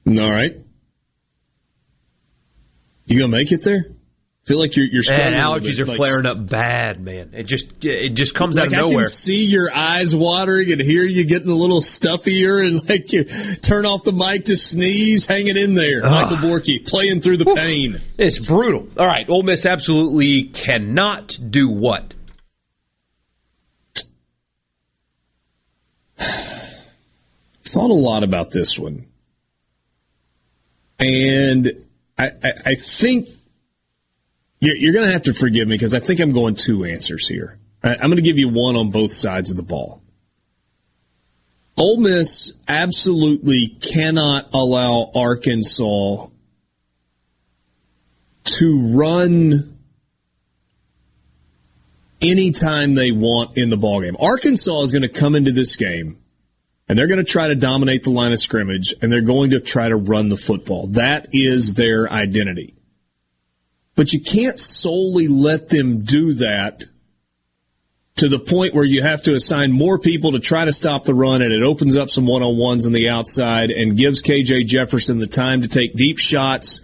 All 0.06 0.30
right. 0.30 0.54
You 3.06 3.20
gonna 3.20 3.32
make 3.32 3.52
it 3.52 3.62
there? 3.62 3.86
Feel 4.44 4.58
like 4.58 4.76
you're 4.76 4.86
you're 4.86 5.02
struggling. 5.02 5.34
And 5.34 5.42
allergies 5.42 5.78
are 5.78 5.86
like, 5.86 5.96
flaring 5.96 6.26
up 6.26 6.48
bad, 6.48 7.00
man. 7.00 7.30
It 7.32 7.44
just 7.44 7.84
it 7.84 8.10
just 8.10 8.34
comes 8.34 8.56
like 8.56 8.66
out 8.66 8.72
of 8.72 8.74
I 8.74 8.80
nowhere. 8.82 9.04
can 9.04 9.10
see 9.10 9.44
your 9.44 9.74
eyes 9.74 10.14
watering 10.14 10.72
and 10.72 10.80
hear 10.80 11.04
you 11.04 11.24
getting 11.24 11.48
a 11.50 11.54
little 11.54 11.80
stuffier 11.80 12.60
and 12.66 12.86
like 12.88 13.12
you 13.12 13.24
turn 13.24 13.86
off 13.86 14.02
the 14.04 14.12
mic 14.12 14.46
to 14.46 14.56
sneeze. 14.56 15.26
hanging 15.26 15.56
in 15.56 15.74
there, 15.74 16.04
Ugh. 16.04 16.10
Michael 16.10 16.36
Borky 16.48 16.86
playing 16.86 17.20
through 17.20 17.36
the 17.38 17.54
pain. 17.54 18.00
It's 18.18 18.46
brutal. 18.46 18.88
All 18.96 19.06
right, 19.06 19.28
Ole 19.28 19.42
Miss 19.42 19.64
absolutely 19.66 20.44
cannot 20.44 21.38
do 21.50 21.68
what? 21.68 22.14
Thought 27.64 27.90
a 27.90 27.94
lot 27.94 28.22
about 28.22 28.50
this 28.50 28.78
one, 28.78 29.06
and 30.98 31.86
I, 32.18 32.26
I, 32.44 32.52
I 32.66 32.74
think 32.74 33.28
you're, 34.62 34.76
you're 34.76 34.92
going 34.92 35.06
to 35.06 35.12
have 35.12 35.24
to 35.24 35.34
forgive 35.34 35.66
me 35.66 35.74
because 35.74 35.92
I 35.92 35.98
think 35.98 36.20
I'm 36.20 36.30
going 36.30 36.54
two 36.54 36.84
answers 36.84 37.26
here. 37.26 37.58
I'm 37.82 37.98
going 37.98 38.16
to 38.16 38.22
give 38.22 38.38
you 38.38 38.48
one 38.48 38.76
on 38.76 38.90
both 38.90 39.12
sides 39.12 39.50
of 39.50 39.56
the 39.56 39.64
ball. 39.64 40.00
Ole 41.76 42.00
Miss 42.00 42.52
absolutely 42.68 43.66
cannot 43.66 44.50
allow 44.54 45.10
Arkansas 45.16 46.28
to 48.44 48.80
run 48.94 49.76
anytime 52.20 52.94
they 52.94 53.10
want 53.10 53.58
in 53.58 53.68
the 53.68 53.76
ballgame. 53.76 54.14
Arkansas 54.22 54.82
is 54.82 54.92
going 54.92 55.02
to 55.02 55.08
come 55.08 55.34
into 55.34 55.50
this 55.50 55.74
game 55.74 56.18
and 56.88 56.96
they're 56.96 57.08
going 57.08 57.24
to 57.24 57.28
try 57.28 57.48
to 57.48 57.56
dominate 57.56 58.04
the 58.04 58.10
line 58.10 58.30
of 58.30 58.38
scrimmage 58.38 58.94
and 59.02 59.10
they're 59.10 59.22
going 59.22 59.50
to 59.50 59.60
try 59.60 59.88
to 59.88 59.96
run 59.96 60.28
the 60.28 60.36
football. 60.36 60.86
That 60.88 61.28
is 61.32 61.74
their 61.74 62.08
identity. 62.08 62.76
But 63.94 64.12
you 64.12 64.20
can't 64.20 64.58
solely 64.58 65.28
let 65.28 65.68
them 65.68 66.04
do 66.04 66.34
that 66.34 66.84
to 68.16 68.28
the 68.28 68.38
point 68.38 68.74
where 68.74 68.84
you 68.84 69.02
have 69.02 69.22
to 69.22 69.34
assign 69.34 69.72
more 69.72 69.98
people 69.98 70.32
to 70.32 70.38
try 70.38 70.64
to 70.64 70.72
stop 70.72 71.04
the 71.04 71.14
run 71.14 71.42
and 71.42 71.52
it 71.52 71.62
opens 71.62 71.96
up 71.96 72.10
some 72.10 72.26
one-on-ones 72.26 72.86
on 72.86 72.92
the 72.92 73.08
outside 73.08 73.70
and 73.70 73.96
gives 73.96 74.22
KJ 74.22 74.66
Jefferson 74.66 75.18
the 75.18 75.26
time 75.26 75.62
to 75.62 75.68
take 75.68 75.94
deep 75.94 76.18
shots 76.18 76.82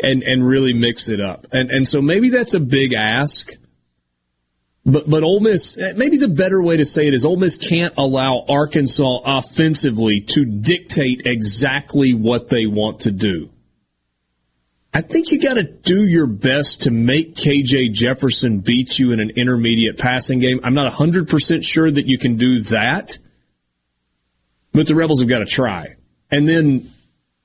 and, 0.00 0.22
and 0.22 0.46
really 0.46 0.72
mix 0.72 1.08
it 1.08 1.20
up. 1.20 1.46
And, 1.52 1.70
and 1.70 1.86
so 1.86 2.00
maybe 2.00 2.30
that's 2.30 2.54
a 2.54 2.60
big 2.60 2.94
ask. 2.94 3.52
But, 4.84 5.08
but 5.08 5.22
Ole 5.22 5.40
Miss, 5.40 5.78
eh, 5.78 5.92
maybe 5.94 6.16
the 6.16 6.28
better 6.28 6.60
way 6.60 6.78
to 6.78 6.84
say 6.84 7.06
it 7.06 7.14
is 7.14 7.24
Ole 7.24 7.36
Miss 7.36 7.56
can't 7.56 7.94
allow 7.96 8.44
Arkansas 8.48 9.20
offensively 9.24 10.20
to 10.20 10.44
dictate 10.44 11.26
exactly 11.26 12.14
what 12.14 12.48
they 12.48 12.66
want 12.66 13.00
to 13.00 13.12
do. 13.12 13.50
I 14.94 15.00
think 15.00 15.32
you 15.32 15.40
got 15.40 15.54
to 15.54 15.62
do 15.62 16.04
your 16.04 16.26
best 16.26 16.82
to 16.82 16.90
make 16.90 17.34
KJ 17.34 17.92
Jefferson 17.92 18.60
beat 18.60 18.98
you 18.98 19.12
in 19.12 19.20
an 19.20 19.30
intermediate 19.30 19.96
passing 19.96 20.38
game. 20.38 20.60
I'm 20.62 20.74
not 20.74 20.92
100% 20.92 21.64
sure 21.64 21.90
that 21.90 22.06
you 22.06 22.18
can 22.18 22.36
do 22.36 22.60
that, 22.60 23.18
but 24.72 24.86
the 24.86 24.94
Rebels 24.94 25.20
have 25.20 25.30
got 25.30 25.38
to 25.38 25.46
try. 25.46 25.88
And 26.30 26.46
then 26.46 26.90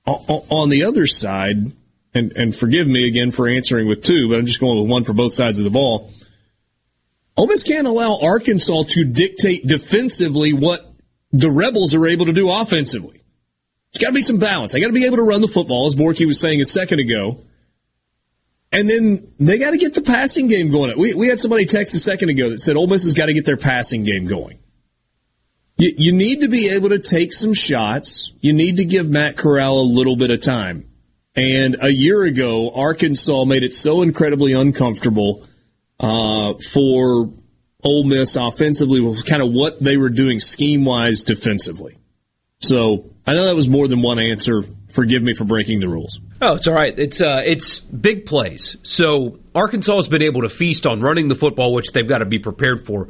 on 0.06 0.70
the 0.70 0.84
other 0.84 1.08
side, 1.08 1.72
and, 2.14 2.32
and 2.36 2.56
forgive 2.56 2.88
me 2.88 3.08
again 3.08 3.32
for 3.32 3.48
answering 3.48 3.88
with 3.88 4.04
two, 4.04 4.28
but 4.30 4.40
I'm 4.40 4.46
just 4.46 4.60
going 4.60 4.80
with 4.82 4.90
one 4.90 5.04
for 5.06 5.14
both 5.14 5.34
sides 5.34 5.58
of 5.60 5.64
the 5.64 5.72
ball. 5.72 6.12
Ole 7.38 7.48
Miss 7.48 7.64
can't 7.64 7.88
allow 7.88 8.20
Arkansas 8.22 8.84
to 8.90 9.06
dictate 9.06 9.66
defensively 9.66 10.52
what 10.52 10.92
the 11.32 11.52
Rebels 11.52 11.94
are 11.94 12.08
able 12.08 12.26
to 12.26 12.34
do 12.34 12.50
offensively. 12.50 13.17
There's 13.94 14.02
got 14.02 14.10
to 14.10 14.14
be 14.14 14.22
some 14.22 14.38
balance. 14.38 14.74
They 14.74 14.80
got 14.80 14.88
to 14.88 14.94
be 14.94 15.06
able 15.06 15.18
to 15.18 15.24
run 15.24 15.42
the 15.42 15.48
football, 15.48 15.88
as 15.88 15.96
Borky 15.96 16.26
was 16.26 16.40
saying 16.40 16.62
a 16.62 16.66
second 16.66 17.00
ago. 17.00 17.44
And 18.72 18.90
then 18.90 19.32
they 19.40 19.58
got 19.58 19.72
to 19.72 19.78
get 19.78 19.94
the 19.94 20.02
passing 20.02 20.48
game 20.48 20.72
going. 20.72 20.94
We, 20.98 21.14
we 21.14 21.30
had 21.30 21.40
somebody 21.40 21.66
text 21.66 21.96
a 21.96 22.00
second 22.00 22.30
ago 22.30 22.50
that 22.50 22.60
said 22.60 22.76
Ole 22.76 22.88
Miss 22.88 23.06
has 23.06 23.14
got 23.14 23.28
to 23.28 23.34
get 23.34 23.46
their 23.46 23.58
passing 23.58 24.04
game 24.04 24.26
going. 24.26 24.60
You, 25.78 25.94
you 25.98 26.12
need 26.12 26.42
to 26.42 26.48
be 26.48 26.70
able 26.70 26.90
to 26.90 27.00
take 27.00 27.32
some 27.32 27.54
shots. 27.54 28.34
You 28.42 28.52
need 28.54 28.78
to 28.78 28.86
give 28.86 29.10
Matt 29.10 29.38
Corral 29.38 29.80
a 29.80 29.82
little 29.82 30.18
bit 30.18 30.32
of 30.32 30.42
time. 30.42 30.90
And 31.36 31.78
a 31.82 31.90
year 31.90 32.24
ago, 32.24 32.72
Arkansas 32.72 33.46
made 33.46 33.64
it 33.64 33.74
so 33.74 34.02
incredibly 34.02 34.54
uncomfortable 34.54 35.48
uh, 36.00 36.56
for 36.56 37.32
Ole 37.84 38.04
Miss 38.04 38.36
offensively, 38.36 39.00
was 39.00 39.24
kind 39.24 39.42
of 39.42 39.54
what 39.54 39.80
they 39.80 39.98
were 39.98 40.10
doing 40.10 40.40
scheme 40.40 40.84
wise 40.84 41.22
defensively. 41.24 41.98
So 42.60 43.12
I 43.28 43.34
know 43.34 43.46
that 43.46 43.56
was 43.56 43.68
more 43.68 43.90
than 43.90 44.02
one 44.02 44.20
answer. 44.20 44.64
Forgive 44.88 45.22
me 45.22 45.34
for 45.34 45.44
breaking 45.44 45.82
the 45.82 45.90
rules. 45.90 46.22
Oh, 46.42 46.54
it's 46.54 46.66
all 46.66 46.74
right. 46.74 46.98
It's 46.98 47.22
uh, 47.22 47.42
it's 47.46 47.80
big 47.80 48.26
plays. 48.26 48.78
So 48.84 49.40
Arkansas 49.54 49.98
has 49.98 50.08
been 50.08 50.22
able 50.22 50.44
to 50.44 50.50
feast 50.50 50.88
on 50.88 51.02
running 51.02 51.28
the 51.28 51.36
football, 51.36 51.74
which 51.74 51.92
they've 51.92 52.08
got 52.08 52.20
to 52.20 52.26
be 52.26 52.40
prepared 52.40 52.86
for. 52.86 53.10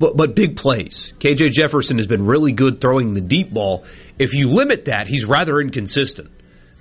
But 0.00 0.16
but 0.16 0.34
big 0.34 0.56
plays. 0.56 1.12
KJ 1.20 1.52
Jefferson 1.52 1.98
has 1.98 2.08
been 2.08 2.26
really 2.26 2.52
good 2.52 2.80
throwing 2.80 3.14
the 3.14 3.20
deep 3.20 3.54
ball. 3.54 3.84
If 4.18 4.34
you 4.34 4.48
limit 4.48 4.86
that, 4.86 5.06
he's 5.06 5.24
rather 5.24 5.60
inconsistent. 5.60 6.30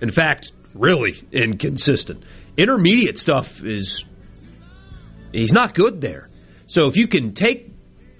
In 0.02 0.10
fact, 0.10 0.52
really 0.74 1.24
inconsistent. 1.32 2.24
Intermediate 2.58 3.20
stuff 3.20 3.64
is 3.64 4.04
he's 5.32 5.54
not 5.54 5.76
good 5.76 6.02
there. 6.02 6.28
So 6.66 6.88
if 6.88 6.98
you 6.98 7.08
can 7.08 7.36
take 7.36 7.72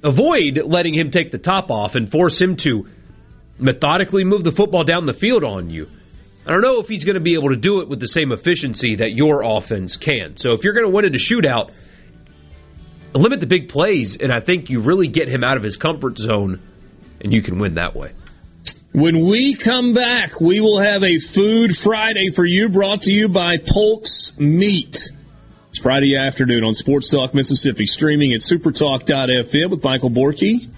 avoid 0.04 0.62
letting 0.64 0.94
him 0.94 1.10
take 1.10 1.32
the 1.32 1.40
top 1.40 1.72
off 1.72 1.96
and 1.96 2.10
force 2.10 2.40
him 2.40 2.56
to 2.58 2.88
methodically 3.60 4.24
move 4.24 4.44
the 4.44 4.52
football 4.52 4.84
down 4.84 5.06
the 5.06 5.14
field 5.14 5.44
on 5.44 5.70
you. 5.70 5.90
I 6.46 6.52
don't 6.52 6.62
know 6.62 6.80
if 6.80 6.88
he's 6.88 7.04
going 7.04 7.16
to 7.16 7.22
be 7.22 7.34
able 7.34 7.50
to 7.50 7.58
do 7.58 7.82
it 7.82 7.90
with 7.90 8.00
the 8.00 8.08
same 8.08 8.32
efficiency 8.32 8.96
that 8.96 9.12
your 9.12 9.42
offense 9.44 9.98
can. 9.98 10.38
So 10.38 10.52
if 10.54 10.64
you're 10.64 10.74
going 10.74 10.86
to 10.86 10.92
win 10.92 11.04
in 11.04 11.14
a 11.14 11.18
shootout, 11.18 11.74
limit 13.14 13.42
the 13.42 13.48
big 13.48 13.68
plays, 13.68 14.16
and 14.16 14.32
I 14.32 14.40
think 14.40 14.70
you 14.70 14.80
really 14.80 15.08
get 15.08 15.28
him 15.28 15.44
out 15.44 15.58
of 15.58 15.64
his 15.64 15.76
comfort 15.76 16.18
zone, 16.18 16.62
and 17.20 17.34
you 17.34 17.42
can 17.42 17.60
win 17.60 17.74
that 17.74 17.96
way. 17.96 18.14
When 18.94 19.26
we 19.26 19.56
come 19.56 19.94
back, 19.94 20.40
we 20.40 20.62
will 20.62 20.80
have 20.80 21.04
a 21.04 21.20
Food 21.20 21.76
Friday 21.76 22.30
for 22.30 22.46
you 22.46 22.70
brought 22.70 23.04
to 23.04 23.14
you 23.14 23.28
by 23.28 23.58
Polk's 23.58 24.38
Meat. 24.40 25.12
It's 25.70 25.80
Friday 25.80 26.16
afternoon 26.16 26.64
on 26.64 26.74
Sports 26.76 27.10
Talk 27.10 27.34
Mississippi, 27.34 27.86
streaming 27.86 28.32
at 28.32 28.40
supertalk.fm 28.40 29.70
with 29.70 29.84
Michael 29.84 30.10
Borky 30.10 30.70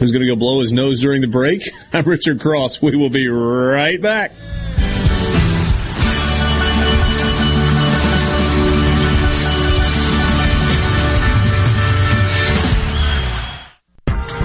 who's 0.00 0.10
going 0.10 0.22
to 0.22 0.28
go 0.28 0.34
blow 0.34 0.60
his 0.60 0.72
nose 0.72 0.98
during 0.98 1.20
the 1.20 1.28
break. 1.28 1.62
I'm 1.92 2.04
Richard 2.04 2.40
Cross. 2.40 2.82
We 2.82 2.96
will 2.96 3.10
be 3.10 3.28
right 3.28 4.00
back. 4.00 4.32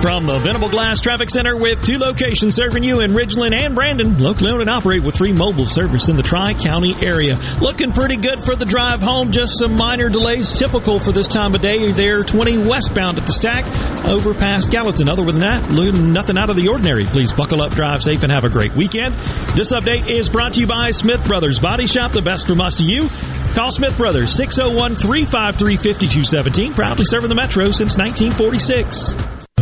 From 0.05 0.27
the 0.27 0.37
Venable 0.37 0.69
Glass 0.69 1.01
Traffic 1.01 1.31
Center 1.31 1.57
with 1.57 1.83
two 1.83 1.97
locations 1.97 2.53
serving 2.53 2.83
you 2.83 2.99
in 2.99 3.13
Ridgeland 3.13 3.55
and 3.55 3.73
Brandon, 3.73 4.19
locally 4.19 4.51
owned 4.51 4.61
and 4.61 4.69
operate 4.69 5.01
with 5.01 5.17
free 5.17 5.33
mobile 5.33 5.65
service 5.65 6.09
in 6.09 6.15
the 6.15 6.21
Tri-County 6.21 6.93
area. 7.03 7.39
Looking 7.59 7.91
pretty 7.91 8.15
good 8.15 8.39
for 8.39 8.55
the 8.55 8.65
drive 8.65 9.01
home. 9.01 9.31
Just 9.31 9.57
some 9.57 9.75
minor 9.75 10.07
delays 10.09 10.59
typical 10.59 10.99
for 10.99 11.11
this 11.11 11.27
time 11.27 11.55
of 11.55 11.61
day. 11.61 11.91
There 11.91 12.21
20 12.21 12.67
westbound 12.67 13.17
at 13.17 13.25
the 13.25 13.33
stack 13.33 13.65
over 14.05 14.35
past 14.35 14.69
Gallatin. 14.69 15.09
Other 15.09 15.25
than 15.25 15.39
that, 15.39 15.71
nothing 15.71 16.37
out 16.37 16.51
of 16.51 16.55
the 16.55 16.67
ordinary. 16.67 17.05
Please 17.05 17.33
buckle 17.33 17.63
up, 17.63 17.71
drive 17.71 18.03
safe, 18.03 18.21
and 18.21 18.31
have 18.31 18.43
a 18.43 18.49
great 18.49 18.75
weekend. 18.75 19.15
This 19.55 19.71
update 19.71 20.07
is 20.07 20.29
brought 20.29 20.53
to 20.53 20.59
you 20.59 20.67
by 20.67 20.91
Smith 20.91 21.25
Brothers 21.27 21.57
Body 21.57 21.87
Shop, 21.87 22.11
the 22.11 22.21
best 22.21 22.45
from 22.45 22.61
us 22.61 22.75
to 22.75 22.83
you. 22.83 23.09
Call 23.55 23.71
Smith 23.71 23.97
Brothers 23.97 24.31
601 24.35 24.97
353 24.97 25.77
5217. 25.77 26.73
Proudly 26.75 27.05
serving 27.05 27.29
the 27.29 27.35
Metro 27.35 27.71
since 27.71 27.97
1946. 27.97 29.34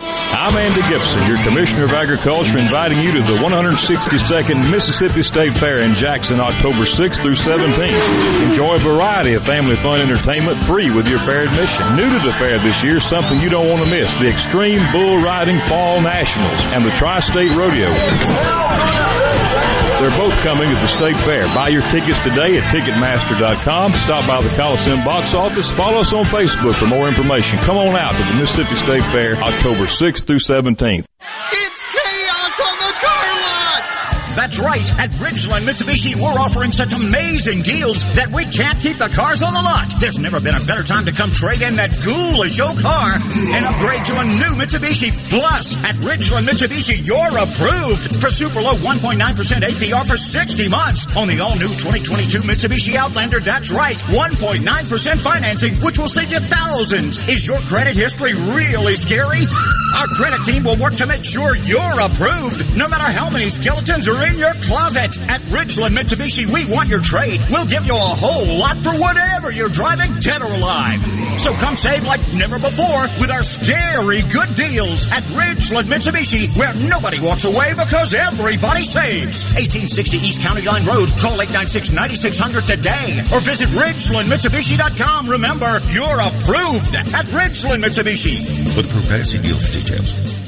I'm 0.00 0.56
Andy 0.56 0.80
Gibson, 0.88 1.26
your 1.26 1.42
Commissioner 1.42 1.84
of 1.84 1.92
Agriculture, 1.92 2.58
inviting 2.58 3.00
you 3.00 3.12
to 3.12 3.20
the 3.20 3.34
162nd 3.38 4.70
Mississippi 4.70 5.22
State 5.22 5.56
Fair 5.56 5.82
in 5.82 5.94
Jackson, 5.94 6.40
October 6.40 6.84
6th 6.84 7.20
through 7.20 7.34
17th. 7.34 8.48
Enjoy 8.48 8.76
a 8.76 8.78
variety 8.78 9.34
of 9.34 9.44
family 9.44 9.76
fun 9.76 10.00
entertainment 10.00 10.58
free 10.62 10.94
with 10.94 11.08
your 11.08 11.18
fair 11.20 11.42
admission. 11.42 11.96
New 11.96 12.08
to 12.18 12.24
the 12.24 12.32
fair 12.34 12.58
this 12.58 12.82
year, 12.84 13.00
something 13.00 13.40
you 13.40 13.48
don't 13.50 13.68
want 13.68 13.84
to 13.84 13.90
miss, 13.90 14.12
the 14.14 14.28
Extreme 14.28 14.80
Bull 14.92 15.20
Riding 15.20 15.60
Fall 15.66 16.00
Nationals 16.00 16.60
and 16.72 16.84
the 16.84 16.90
Tri-State 16.90 17.52
Rodeo. 17.54 17.92
They're 19.98 20.10
both 20.10 20.34
coming 20.44 20.68
at 20.68 20.80
the 20.80 20.86
State 20.86 21.16
Fair. 21.26 21.42
Buy 21.56 21.70
your 21.70 21.82
tickets 21.90 22.20
today 22.20 22.56
at 22.56 22.62
Ticketmaster.com. 22.70 23.94
Stop 23.94 24.28
by 24.28 24.40
the 24.40 24.54
Coliseum 24.54 25.04
box 25.04 25.34
office. 25.34 25.72
Follow 25.72 25.98
us 25.98 26.12
on 26.12 26.22
Facebook 26.22 26.76
for 26.76 26.86
more 26.86 27.08
information. 27.08 27.58
Come 27.58 27.78
on 27.78 27.96
out 27.96 28.12
to 28.12 28.22
the 28.22 28.38
Mississippi 28.38 28.76
State 28.76 29.02
Fair 29.10 29.34
October 29.34 29.87
6th 29.88 30.26
through 30.26 30.38
17th. 30.38 31.06
That's 34.34 34.58
right. 34.58 34.98
At 34.98 35.10
Ridgeland 35.18 35.66
Mitsubishi, 35.66 36.14
we're 36.16 36.38
offering 36.38 36.72
such 36.72 36.92
amazing 36.92 37.62
deals 37.62 38.02
that 38.14 38.30
we 38.30 38.44
can't 38.46 38.78
keep 38.78 38.96
the 38.96 39.08
cars 39.08 39.42
on 39.42 39.52
the 39.52 39.60
lot. 39.60 39.92
There's 40.00 40.18
never 40.18 40.40
been 40.40 40.54
a 40.54 40.60
better 40.60 40.82
time 40.82 41.04
to 41.06 41.12
come 41.12 41.32
trade 41.32 41.62
in 41.62 41.76
that 41.76 41.90
ghoulish 42.04 42.60
old 42.60 42.78
car 42.78 43.14
and 43.14 43.66
upgrade 43.66 44.04
to 44.06 44.20
a 44.20 44.24
new 44.24 44.54
Mitsubishi. 44.54 45.10
Plus, 45.28 45.74
at 45.84 45.96
Ridgeland 45.96 46.46
Mitsubishi, 46.46 47.04
you're 47.04 47.36
approved 47.38 48.20
for 48.20 48.30
super 48.30 48.60
low 48.60 48.74
1.9% 48.76 49.18
APR 49.18 50.06
for 50.06 50.16
60 50.16 50.68
months 50.68 51.16
on 51.16 51.28
the 51.28 51.40
all-new 51.40 51.68
2022 51.68 52.40
Mitsubishi 52.40 52.94
Outlander. 52.94 53.40
That's 53.40 53.70
right. 53.70 53.96
1.9% 53.96 55.18
financing, 55.18 55.74
which 55.76 55.98
will 55.98 56.08
save 56.08 56.30
you 56.30 56.40
thousands. 56.40 57.18
Is 57.28 57.46
your 57.46 57.58
credit 57.60 57.96
history 57.96 58.34
really 58.34 58.96
scary? 58.96 59.46
Our 59.96 60.06
credit 60.08 60.44
team 60.44 60.64
will 60.64 60.76
work 60.76 60.94
to 60.96 61.06
make 61.06 61.24
sure 61.24 61.56
you're 61.56 62.00
approved, 62.00 62.76
no 62.76 62.86
matter 62.86 63.10
how 63.10 63.30
many 63.30 63.48
skeletons 63.48 64.06
are 64.06 64.17
in 64.24 64.38
your 64.38 64.54
closet. 64.54 65.18
At 65.28 65.40
Ridgeland 65.42 65.96
Mitsubishi, 65.96 66.46
we 66.52 66.64
want 66.72 66.88
your 66.88 67.00
trade. 67.00 67.40
We'll 67.50 67.66
give 67.66 67.86
you 67.86 67.94
a 67.94 67.98
whole 67.98 68.58
lot 68.58 68.76
for 68.78 68.90
whatever 68.90 69.50
you're 69.50 69.68
driving, 69.68 70.14
dead 70.20 70.42
or 70.42 70.52
alive. 70.52 71.00
So 71.40 71.52
come 71.54 71.76
save 71.76 72.04
like 72.04 72.20
never 72.34 72.58
before 72.58 73.02
with 73.20 73.30
our 73.30 73.42
scary 73.42 74.22
good 74.22 74.54
deals 74.54 75.06
at 75.10 75.22
Ridgeland 75.24 75.84
Mitsubishi, 75.84 76.54
where 76.56 76.74
nobody 76.88 77.20
walks 77.20 77.44
away 77.44 77.74
because 77.74 78.14
everybody 78.14 78.84
saves. 78.84 79.44
1860 79.54 80.16
East 80.18 80.42
County 80.42 80.62
Line 80.62 80.86
Road. 80.86 81.08
Call 81.20 81.38
896-9600 81.38 82.66
today 82.66 83.20
or 83.32 83.40
visit 83.40 83.68
RidgelandMitsubishi.com. 83.70 85.28
Remember, 85.28 85.80
you're 85.90 86.20
approved 86.20 86.94
at 86.94 87.26
Ridgeland 87.26 87.84
Mitsubishi. 87.84 88.76
With 88.76 88.90
Progressive 88.90 89.42
Deal 89.42 89.56
for 89.56 89.72
details. 89.72 90.47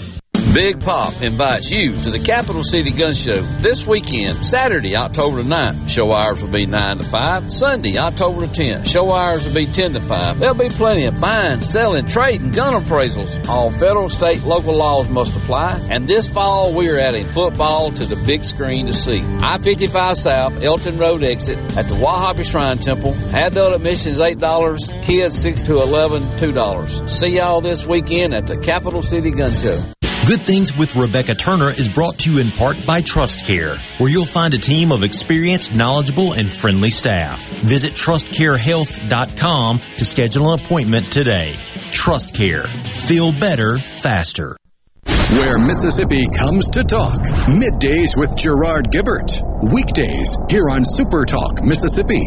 Big 0.52 0.80
Pop 0.80 1.22
invites 1.22 1.70
you 1.70 1.94
to 1.94 2.10
the 2.10 2.18
Capital 2.18 2.64
City 2.64 2.90
Gun 2.90 3.14
Show 3.14 3.40
this 3.60 3.86
weekend, 3.86 4.44
Saturday, 4.44 4.96
October 4.96 5.44
the 5.44 5.48
9th. 5.48 5.88
Show 5.88 6.10
hours 6.10 6.42
will 6.42 6.50
be 6.50 6.66
9 6.66 6.98
to 6.98 7.04
5. 7.04 7.52
Sunday, 7.52 7.96
October 7.98 8.40
the 8.40 8.52
10th. 8.52 8.84
Show 8.84 9.14
hours 9.14 9.46
will 9.46 9.54
be 9.54 9.66
10 9.66 9.92
to 9.92 10.00
5. 10.00 10.40
There'll 10.40 10.56
be 10.56 10.68
plenty 10.68 11.04
of 11.04 11.20
buying, 11.20 11.60
selling, 11.60 12.08
trading, 12.08 12.50
gun 12.50 12.74
appraisals. 12.82 13.48
All 13.48 13.70
federal, 13.70 14.08
state, 14.08 14.42
local 14.42 14.76
laws 14.76 15.08
must 15.08 15.36
apply. 15.36 15.86
And 15.88 16.08
this 16.08 16.28
fall, 16.28 16.74
we 16.74 16.88
are 16.88 16.98
adding 16.98 17.26
football 17.26 17.92
to 17.92 18.04
the 18.04 18.16
big 18.26 18.42
screen 18.42 18.86
to 18.86 18.92
see. 18.92 19.20
I-55 19.20 20.16
South, 20.16 20.62
Elton 20.64 20.98
Road 20.98 21.22
exit 21.22 21.58
at 21.78 21.86
the 21.86 21.94
Wahabi 21.94 22.44
Shrine 22.44 22.78
Temple. 22.78 23.14
Adult 23.32 23.74
admission 23.74 24.10
is 24.10 24.18
$8. 24.18 25.02
Kids 25.04 25.38
6 25.38 25.62
to 25.62 25.74
11, 25.74 26.24
$2. 26.24 27.08
See 27.08 27.36
y'all 27.36 27.60
this 27.60 27.86
weekend 27.86 28.34
at 28.34 28.48
the 28.48 28.58
Capital 28.58 29.04
City 29.04 29.30
Gun 29.30 29.52
Show. 29.52 29.80
Good 30.26 30.42
Things 30.42 30.76
with 30.76 30.94
Rebecca 30.94 31.34
Turner 31.34 31.70
is 31.70 31.88
brought 31.88 32.18
to 32.18 32.30
you 32.32 32.38
in 32.38 32.52
part 32.52 32.86
by 32.86 33.00
Trust 33.00 33.46
Care, 33.46 33.76
where 33.98 34.08
you'll 34.10 34.26
find 34.26 34.54
a 34.54 34.58
team 34.58 34.92
of 34.92 35.02
experienced, 35.02 35.74
knowledgeable, 35.74 36.34
and 36.34 36.52
friendly 36.52 36.90
staff. 36.90 37.42
Visit 37.48 37.94
trustcarehealth.com 37.94 39.80
to 39.96 40.04
schedule 40.04 40.52
an 40.52 40.60
appointment 40.60 41.10
today. 41.10 41.58
Trust 41.90 42.34
Care. 42.34 42.66
Feel 42.94 43.32
better, 43.32 43.78
faster. 43.78 44.56
Where 45.04 45.58
Mississippi 45.58 46.26
comes 46.28 46.70
to 46.70 46.84
talk. 46.84 47.18
Middays 47.48 48.16
with 48.16 48.36
Gerard 48.36 48.92
Gibert. 48.92 49.32
Weekdays 49.72 50.36
here 50.48 50.68
on 50.70 50.84
Super 50.84 51.24
Talk 51.24 51.64
Mississippi. 51.64 52.22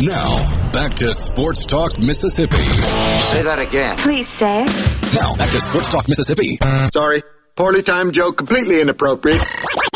Now, 0.00 0.70
back 0.70 0.94
to 0.96 1.12
Sports 1.12 1.66
Talk 1.66 2.00
Mississippi. 2.02 2.56
Say 2.56 3.42
that 3.42 3.58
again. 3.58 3.96
Please 3.98 4.28
say 4.28 4.62
it. 4.62 5.14
Now, 5.14 5.34
back 5.34 5.50
to 5.50 5.60
Sports 5.60 5.88
Talk 5.88 6.08
Mississippi. 6.08 6.58
Sorry. 6.92 7.22
Poorly 7.56 7.82
timed 7.82 8.14
joke, 8.14 8.36
completely 8.36 8.80
inappropriate. 8.80 9.40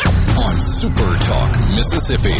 On 0.05 0.59
Super 0.59 1.17
Talk 1.19 1.57
Mississippi. 1.69 2.33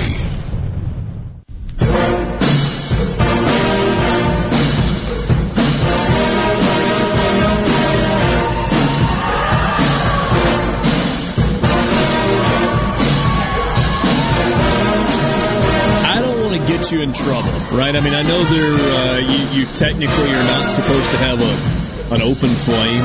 Don't 16.91 16.99
want 16.99 17.13
to 17.13 17.23
get 17.23 17.25
you 17.25 17.31
in 17.31 17.51
trouble, 17.51 17.77
right? 17.77 17.95
I 17.95 17.99
mean, 17.99 18.13
I 18.13 18.23
know 18.23 18.43
there 18.43 18.73
uh, 18.73 19.17
you, 19.19 19.61
you 19.61 19.65
technically 19.73 20.29
are 20.29 20.43
not 20.43 20.69
supposed 20.69 21.11
to 21.11 21.17
have 21.17 21.41
a 21.41 21.83
an 22.13 22.21
open 22.21 22.49
flame 22.49 23.03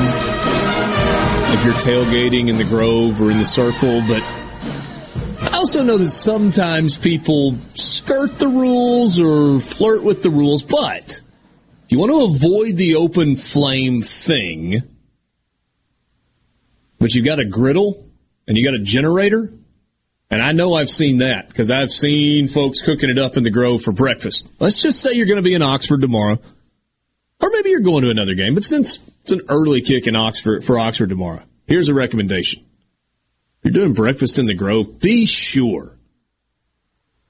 if 1.51 1.65
you're 1.65 1.73
tailgating 1.73 2.47
in 2.47 2.57
the 2.57 2.63
Grove 2.63 3.21
or 3.21 3.31
in 3.31 3.39
the 3.39 3.45
Circle, 3.45 4.03
but 4.07 4.21
I 5.41 5.49
also 5.53 5.83
know 5.83 5.97
that 5.97 6.11
sometimes 6.11 6.97
people 6.97 7.55
skirt 7.73 8.37
the 8.37 8.47
rules 8.47 9.19
or 9.19 9.59
flirt 9.59 10.03
with 10.03 10.21
the 10.21 10.29
rules. 10.29 10.61
But 10.63 11.21
if 11.85 11.91
you 11.91 11.97
want 11.97 12.11
to 12.11 12.23
avoid 12.25 12.77
the 12.77 12.95
open 12.95 13.35
flame 13.35 14.03
thing, 14.03 14.83
but 16.99 17.15
you've 17.15 17.25
got 17.25 17.39
a 17.39 17.45
griddle 17.45 18.05
and 18.47 18.57
you 18.57 18.65
got 18.65 18.75
a 18.75 18.83
generator. 18.83 19.51
And 20.31 20.43
I 20.43 20.51
know 20.51 20.75
I've 20.75 20.89
seen 20.89 21.19
that 21.19 21.47
because 21.47 21.71
I've 21.71 21.91
seen 21.91 22.47
folks 22.47 22.81
cooking 22.81 23.09
it 23.09 23.17
up 23.17 23.35
in 23.35 23.43
the 23.43 23.49
Grove 23.49 23.81
for 23.81 23.91
breakfast. 23.91 24.51
Let's 24.59 24.81
just 24.81 25.01
say 25.01 25.13
you're 25.13 25.25
going 25.25 25.37
to 25.37 25.43
be 25.43 25.55
in 25.55 25.63
Oxford 25.63 26.01
tomorrow, 26.01 26.37
or 27.39 27.49
maybe 27.49 27.71
you're 27.71 27.79
going 27.79 28.03
to 28.03 28.11
another 28.11 28.35
game. 28.35 28.53
But 28.53 28.63
since 28.63 28.99
it's 29.23 29.31
an 29.31 29.41
early 29.49 29.81
kick 29.81 30.05
in 30.05 30.15
Oxford 30.15 30.63
for 30.63 30.79
Oxford 30.79 31.09
tomorrow, 31.09 31.41
here's 31.65 31.89
a 31.89 31.95
recommendation: 31.95 32.63
if 32.63 33.65
you're 33.65 33.83
doing 33.83 33.93
breakfast 33.93 34.37
in 34.37 34.45
the 34.45 34.53
Grove, 34.53 34.99
be 34.99 35.25
sure 35.25 35.97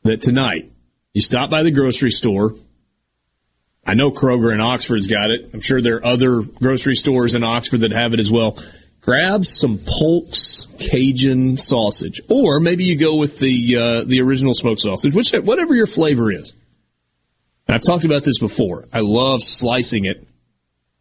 that 0.04 0.22
tonight 0.22 0.72
you 1.14 1.22
stop 1.22 1.50
by 1.50 1.64
the 1.64 1.72
grocery 1.72 2.12
store. 2.12 2.54
I 3.86 3.94
know 3.94 4.12
Kroger 4.12 4.54
in 4.54 4.60
Oxford's 4.60 5.08
got 5.08 5.32
it. 5.32 5.50
I'm 5.54 5.62
sure 5.62 5.82
there 5.82 5.96
are 5.96 6.06
other 6.06 6.42
grocery 6.42 6.96
stores 6.96 7.34
in 7.34 7.44
Oxford 7.46 7.80
that 7.80 7.92
have 7.92 8.14
it 8.14 8.20
as 8.20 8.32
well. 8.32 8.58
Grab 9.10 9.44
some 9.44 9.80
Polk's 9.80 10.68
Cajun 10.78 11.58
sausage, 11.58 12.22
or 12.30 12.60
maybe 12.60 12.84
you 12.84 12.96
go 12.96 13.16
with 13.16 13.40
the 13.40 13.76
uh, 13.76 14.04
the 14.04 14.22
original 14.22 14.54
smoked 14.54 14.82
sausage, 14.82 15.16
which 15.16 15.32
whatever 15.32 15.74
your 15.74 15.88
flavor 15.88 16.32
is. 16.32 16.54
And 17.68 17.74
I've 17.74 17.82
talked 17.82 18.06
about 18.06 18.24
this 18.24 18.38
before. 18.38 18.88
I 18.94 19.00
love 19.00 19.42
slicing 19.42 20.06
it 20.06 20.28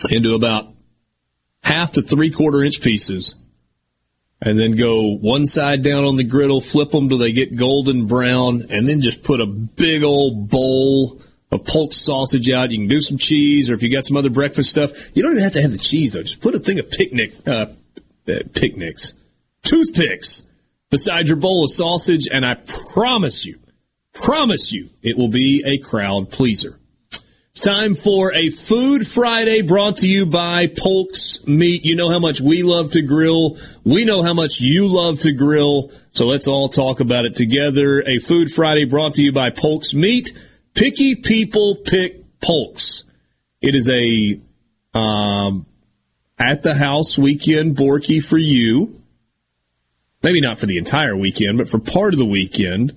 into 0.09 0.33
about 0.33 0.73
half 1.63 1.93
to 1.93 2.03
three 2.03 2.31
quarter 2.31 2.65
inch 2.65 2.81
pieces, 2.81 3.37
and 4.41 4.59
then 4.59 4.75
go 4.75 5.15
one 5.15 5.45
side 5.45 5.83
down 5.83 6.05
on 6.05 6.17
the 6.17 6.25
griddle, 6.25 6.63
flip 6.63 6.93
them 6.93 7.11
till 7.11 7.19
they 7.19 7.33
get 7.33 7.57
golden 7.57 8.07
brown, 8.07 8.69
and 8.71 8.89
then 8.89 9.03
just 9.03 9.23
put 9.23 9.43
a 9.43 9.47
big 9.47 10.03
old 10.03 10.49
bowl 10.49 11.21
of 11.53 11.67
Polk 11.67 11.93
sausage 11.93 12.51
out. 12.51 12.71
You 12.71 12.79
can 12.79 12.89
do 12.89 13.03
some 13.03 13.19
cheese, 13.19 13.69
or 13.69 13.75
if 13.75 13.83
you 13.83 13.93
got 13.93 14.07
some 14.07 14.17
other 14.17 14.31
breakfast 14.31 14.71
stuff, 14.71 15.15
you 15.15 15.23
don't 15.23 15.33
even 15.33 15.45
have 15.45 15.53
to 15.53 15.61
have 15.61 15.73
the 15.73 15.77
cheese 15.77 16.15
though. 16.15 16.23
Just 16.23 16.41
put 16.41 16.55
a 16.55 16.59
thing 16.59 16.79
of 16.79 16.91
picnic 16.91 17.35
uh, 17.47 17.67
picnics, 18.55 19.15
toothpicks 19.63 20.45
beside 20.91 21.29
your 21.29 21.37
bowl 21.37 21.65
of 21.65 21.71
sausage, 21.71 22.29
and 22.31 22.45
I 22.47 22.55
promise 22.95 23.45
you, 23.45 23.59
promise 24.13 24.73
you, 24.73 24.91
it 25.03 25.17
will 25.17 25.29
be 25.29 25.63
a 25.65 25.79
crowd 25.79 26.31
pleaser. 26.31 26.79
It's 27.59 27.67
time 27.67 27.97
for 27.97 28.33
a 28.35 28.51
Food 28.51 29.07
Friday 29.07 29.63
brought 29.63 29.97
to 29.97 30.09
you 30.09 30.27
by 30.27 30.69
Polk's 30.69 31.45
Meat. 31.45 31.85
You 31.85 31.97
know 31.97 32.09
how 32.09 32.21
much 32.21 32.41
we 32.41 32.63
love 32.63 32.93
to 32.93 33.03
grill. 33.03 33.59
We 33.83 34.05
know 34.05 34.23
how 34.23 34.33
much 34.33 34.61
you 34.61 34.87
love 34.87 35.19
to 35.21 35.33
grill. 35.33 35.91
So 36.11 36.27
let's 36.27 36.47
all 36.47 36.69
talk 36.69 37.01
about 37.01 37.25
it 37.25 37.35
together. 37.35 38.01
A 38.07 38.19
Food 38.19 38.53
Friday 38.53 38.85
brought 38.85 39.15
to 39.15 39.23
you 39.23 39.33
by 39.33 39.51
Polk's 39.51 39.93
Meat. 39.93 40.33
Picky 40.75 41.17
people 41.17 41.75
pick 41.75 42.41
Polk's. 42.41 43.03
It 43.61 43.75
is 43.75 43.91
a 43.91 44.41
um, 44.95 45.67
at 46.39 46.63
the 46.63 46.75
house 46.75 47.19
weekend 47.19 47.77
Borky 47.77 48.23
for 48.23 48.39
you. 48.39 49.03
Maybe 50.23 50.41
not 50.41 50.59
for 50.59 50.67
the 50.67 50.79
entire 50.79 51.17
weekend, 51.17 51.59
but 51.59 51.69
for 51.69 51.79
part 51.79 52.13
of 52.13 52.19
the 52.19 52.25
weekend. 52.27 52.95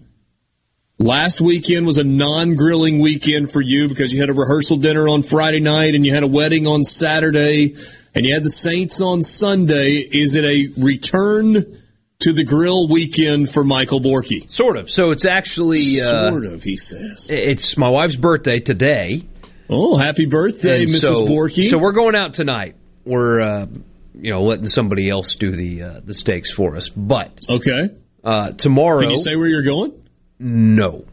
Last 0.98 1.42
weekend 1.42 1.86
was 1.88 1.98
a 1.98 2.03
non-grilling 2.03 3.00
weekend 3.00 3.52
for 3.52 3.61
you 3.61 3.88
because 3.88 4.14
you 4.14 4.20
had 4.20 4.30
a 4.30 4.34
rehearsal 4.34 4.78
dinner 4.78 5.08
on 5.08 5.24
Friday 5.24 5.60
night 5.60 5.95
and 5.95 6.06
you 6.06 6.14
had 6.14 6.24
a 6.24 6.28
wedding 6.28 6.68
on 6.68 6.84
Saturday 6.84 7.76
and 8.14 8.26
you 8.26 8.34
had 8.34 8.44
the 8.44 8.50
Saints 8.50 9.02
on 9.02 9.24
Sunday. 9.24 9.95
Is 9.98 10.36
it 10.36 10.45
a 10.45 10.68
return 10.80 11.82
to 12.20 12.34
the 12.34 12.44
grill 12.44 12.88
weekend 12.88 13.50
for 13.50 13.64
Michael 13.64 14.00
Borky? 14.00 14.48
Sort 14.50 14.78
of. 14.78 14.92
So 14.92 15.10
it's 15.10 15.26
actually 15.26 16.00
uh, 16.02 16.30
Sort 16.30 16.45
of, 16.45 16.61
he 16.61 16.78
says. 16.78 17.32
It's 17.32 17.78
my 17.78 17.90
wife's 17.90 18.16
birthday 18.16 18.60
today. 18.60 19.28
Oh, 19.70 19.95
happy 19.98 20.26
birthday, 20.28 20.82
And 20.84 20.92
Mrs. 20.92 21.02
so- 21.02 21.26
Borky. 21.26 21.70
So 21.70 21.80
we're 21.80 21.94
going 21.94 22.16
out 22.16 22.36
tonight. 22.36 22.76
We're 23.06 23.42
uh, 23.42 23.66
you 24.14 24.32
know 24.32 24.44
letting 24.44 24.68
somebody 24.68 25.10
else 25.10 25.36
do 25.36 25.52
the 25.52 25.84
uh, 25.84 26.00
the 26.04 26.14
steaks 26.14 26.52
for 26.52 26.76
us. 26.76 26.90
But 26.90 27.40
okay, 27.50 27.90
uh, 28.24 28.52
tomorrow. 28.52 29.02
Can 29.02 29.12
you 29.12 29.18
say 29.18 29.36
where 29.36 29.48
you're 29.48 29.64
going? 29.64 29.94
No. 30.40 31.06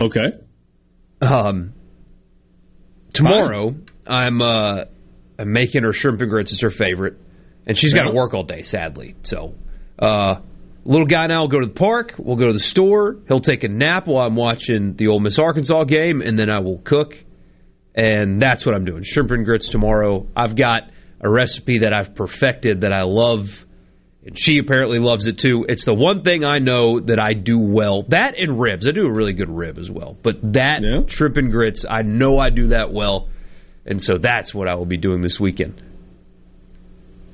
Okay. 0.00 0.32
Um, 1.20 1.72
tomorrow 3.12 3.74
I'm 4.06 4.42
uh, 4.42 4.84
I'm 5.38 5.52
making 5.52 5.82
her 5.82 5.92
shrimp 5.92 6.20
and 6.20 6.30
grits. 6.30 6.52
It's 6.52 6.62
her 6.62 6.70
favorite, 6.70 7.18
and 7.66 7.78
she's 7.78 7.94
got 7.94 8.04
to 8.04 8.12
work 8.12 8.34
all 8.34 8.44
day. 8.44 8.62
Sadly, 8.62 9.16
so 9.22 9.54
uh, 9.98 10.36
little 10.84 11.06
guy 11.06 11.26
now 11.26 11.40
will 11.40 11.48
go 11.48 11.60
to 11.60 11.66
the 11.66 11.74
park. 11.74 12.14
We'll 12.18 12.36
go 12.36 12.46
to 12.46 12.52
the 12.52 12.60
store. 12.60 13.16
He'll 13.28 13.40
take 13.40 13.64
a 13.64 13.68
nap 13.68 14.06
while 14.06 14.26
I'm 14.26 14.36
watching 14.36 14.94
the 14.94 15.08
Ole 15.08 15.20
Miss 15.20 15.38
Arkansas 15.38 15.84
game, 15.84 16.20
and 16.20 16.38
then 16.38 16.50
I 16.50 16.60
will 16.60 16.78
cook. 16.78 17.16
And 17.96 18.40
that's 18.40 18.66
what 18.66 18.74
I'm 18.74 18.84
doing. 18.84 19.02
Shrimp 19.02 19.30
and 19.30 19.44
grits 19.44 19.68
tomorrow. 19.70 20.26
I've 20.36 20.54
got 20.54 20.90
a 21.20 21.30
recipe 21.30 21.78
that 21.78 21.96
I've 21.96 22.14
perfected 22.14 22.82
that 22.82 22.92
I 22.92 23.02
love 23.02 23.66
and 24.26 24.36
she 24.36 24.58
apparently 24.58 24.98
loves 24.98 25.28
it 25.28 25.38
too. 25.38 25.66
It's 25.68 25.84
the 25.84 25.94
one 25.94 26.22
thing 26.22 26.44
I 26.44 26.58
know 26.58 26.98
that 26.98 27.20
I 27.20 27.32
do 27.32 27.60
well. 27.60 28.02
That 28.08 28.36
and 28.36 28.60
ribs. 28.60 28.88
I 28.88 28.90
do 28.90 29.06
a 29.06 29.12
really 29.12 29.32
good 29.32 29.48
rib 29.48 29.78
as 29.78 29.88
well. 29.88 30.16
But 30.20 30.52
that 30.54 30.82
shrimp 31.06 31.36
and 31.36 31.52
grits, 31.52 31.84
I 31.88 32.02
know 32.02 32.36
I 32.36 32.50
do 32.50 32.68
that 32.68 32.92
well. 32.92 33.28
And 33.86 34.02
so 34.02 34.18
that's 34.18 34.52
what 34.52 34.66
I 34.66 34.74
will 34.74 34.84
be 34.84 34.96
doing 34.96 35.20
this 35.20 35.38
weekend. 35.38 35.80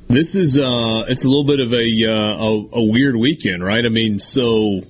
This 0.08 0.36
is 0.36 0.58
uh, 0.58 1.06
it's 1.08 1.24
a 1.24 1.28
little 1.28 1.44
bit 1.44 1.60
of 1.60 1.72
a, 1.72 2.04
uh, 2.04 2.44
a 2.44 2.80
a 2.80 2.84
weird 2.92 3.16
weekend, 3.16 3.64
right? 3.64 3.82
I 3.82 3.88
mean, 3.88 4.18
so 4.18 4.82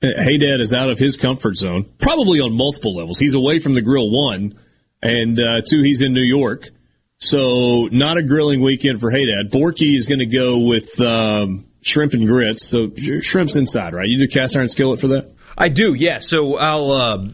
Hey 0.00 0.38
Dad 0.38 0.60
is 0.60 0.74
out 0.74 0.90
of 0.90 0.98
his 0.98 1.16
comfort 1.16 1.54
zone, 1.54 1.88
probably 1.98 2.40
on 2.40 2.52
multiple 2.52 2.96
levels. 2.96 3.20
He's 3.20 3.34
away 3.34 3.60
from 3.60 3.74
the 3.74 3.82
grill 3.82 4.10
one, 4.10 4.58
and 5.02 5.38
uh, 5.38 5.60
two, 5.68 5.82
he's 5.82 6.00
in 6.02 6.12
New 6.12 6.22
York, 6.22 6.70
so 7.18 7.88
not 7.90 8.16
a 8.18 8.22
grilling 8.22 8.60
weekend 8.62 9.00
for 9.00 9.10
Hey 9.10 9.26
Dad. 9.26 9.50
Borky 9.50 9.96
is 9.96 10.08
going 10.08 10.20
to 10.20 10.26
go 10.26 10.58
with 10.60 11.00
um, 11.00 11.66
shrimp 11.82 12.12
and 12.14 12.26
grits. 12.26 12.66
So 12.66 12.90
sh- 12.96 13.22
shrimp's 13.24 13.56
inside, 13.56 13.94
right? 13.94 14.08
You 14.08 14.18
do 14.18 14.28
cast 14.28 14.56
iron 14.56 14.68
skillet 14.68 15.00
for 15.00 15.08
that. 15.08 15.32
I 15.56 15.68
do, 15.68 15.94
yeah. 15.94 16.20
So 16.20 16.56
I'll 16.56 16.92
uh, 16.92 17.28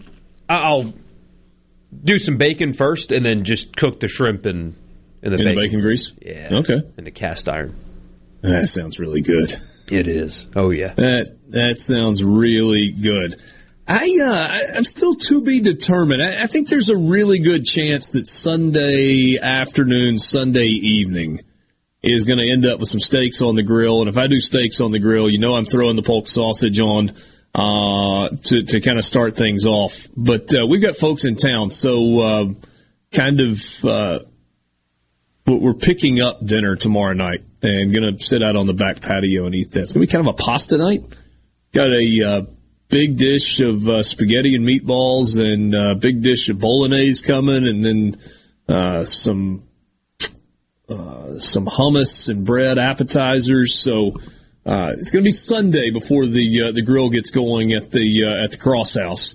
I'll 0.48 0.92
do 2.04 2.18
some 2.18 2.36
bacon 2.36 2.72
first, 2.72 3.12
and 3.12 3.24
then 3.24 3.44
just 3.44 3.76
cook 3.76 4.00
the 4.00 4.08
shrimp 4.08 4.46
in 4.46 4.74
in 5.22 5.32
the 5.32 5.38
In 5.38 5.44
the 5.44 5.44
bacon. 5.44 5.56
bacon 5.56 5.80
grease. 5.80 6.12
Yeah. 6.20 6.48
Okay. 6.60 6.80
In 6.96 7.04
the 7.04 7.10
cast 7.10 7.48
iron. 7.48 7.76
That 8.42 8.66
sounds 8.68 8.98
really 9.00 9.20
good. 9.20 9.52
It 9.90 10.06
is. 10.06 10.46
Oh 10.54 10.70
yeah. 10.70 10.94
That 10.94 11.36
that 11.48 11.78
sounds 11.80 12.22
really 12.22 12.90
good. 12.90 13.40
I 13.88 14.18
uh, 14.22 14.76
I'm 14.76 14.84
still 14.84 15.14
to 15.14 15.40
be 15.40 15.60
determined. 15.60 16.22
I, 16.22 16.42
I 16.42 16.46
think 16.46 16.68
there's 16.68 16.90
a 16.90 16.96
really 16.96 17.38
good 17.38 17.64
chance 17.64 18.10
that 18.10 18.26
Sunday 18.26 19.38
afternoon, 19.38 20.18
Sunday 20.18 20.66
evening 20.66 21.40
is 22.02 22.26
going 22.26 22.38
to 22.38 22.48
end 22.48 22.66
up 22.66 22.80
with 22.80 22.90
some 22.90 23.00
steaks 23.00 23.40
on 23.40 23.54
the 23.54 23.62
grill. 23.62 24.00
And 24.00 24.08
if 24.08 24.18
I 24.18 24.26
do 24.26 24.40
steaks 24.40 24.82
on 24.82 24.92
the 24.92 24.98
grill, 24.98 25.30
you 25.30 25.38
know 25.38 25.54
I'm 25.54 25.64
throwing 25.64 25.96
the 25.96 26.02
pork 26.02 26.28
sausage 26.28 26.78
on 26.80 27.14
uh, 27.54 28.28
to 28.28 28.62
to 28.62 28.80
kind 28.82 28.98
of 28.98 29.06
start 29.06 29.36
things 29.36 29.64
off. 29.64 30.06
But 30.14 30.54
uh, 30.54 30.66
we've 30.66 30.82
got 30.82 30.96
folks 30.96 31.24
in 31.24 31.36
town, 31.36 31.70
so 31.70 32.20
uh, 32.20 32.48
kind 33.10 33.40
of 33.40 33.84
uh, 33.86 34.18
we're 35.46 35.56
we're 35.56 35.74
picking 35.74 36.20
up 36.20 36.44
dinner 36.44 36.76
tomorrow 36.76 37.14
night 37.14 37.40
and 37.62 37.94
going 37.94 38.18
to 38.18 38.22
sit 38.22 38.42
out 38.42 38.54
on 38.54 38.66
the 38.66 38.74
back 38.74 39.00
patio 39.00 39.46
and 39.46 39.54
eat 39.54 39.70
that. 39.70 39.80
It's 39.80 39.92
going 39.94 40.06
to 40.06 40.10
be 40.10 40.12
kind 40.12 40.28
of 40.28 40.34
a 40.34 40.36
pasta 40.36 40.76
night. 40.76 41.04
Got 41.72 41.90
a 41.90 42.22
uh, 42.22 42.42
big 42.88 43.16
dish 43.16 43.60
of 43.60 43.88
uh, 43.88 44.02
spaghetti 44.02 44.54
and 44.54 44.66
meatballs 44.66 45.38
and 45.40 45.74
a 45.74 45.94
big 45.94 46.22
dish 46.22 46.48
of 46.48 46.58
bolognese 46.58 47.24
coming, 47.24 47.66
and 47.66 47.84
then 47.84 48.16
uh, 48.68 49.04
some 49.04 49.64
uh, 50.88 51.38
some 51.38 51.66
hummus 51.66 52.28
and 52.28 52.44
bread 52.44 52.78
appetizers. 52.78 53.74
So 53.74 54.12
uh, 54.64 54.92
it's 54.96 55.10
going 55.10 55.22
to 55.22 55.28
be 55.28 55.30
Sunday 55.30 55.90
before 55.90 56.26
the 56.26 56.62
uh, 56.62 56.72
the 56.72 56.82
grill 56.82 57.10
gets 57.10 57.30
going 57.30 57.72
at 57.72 57.90
the 57.90 58.24
uh, 58.24 58.44
at 58.44 58.52
the 58.52 58.58
Cross 58.58 58.94
House. 58.94 59.34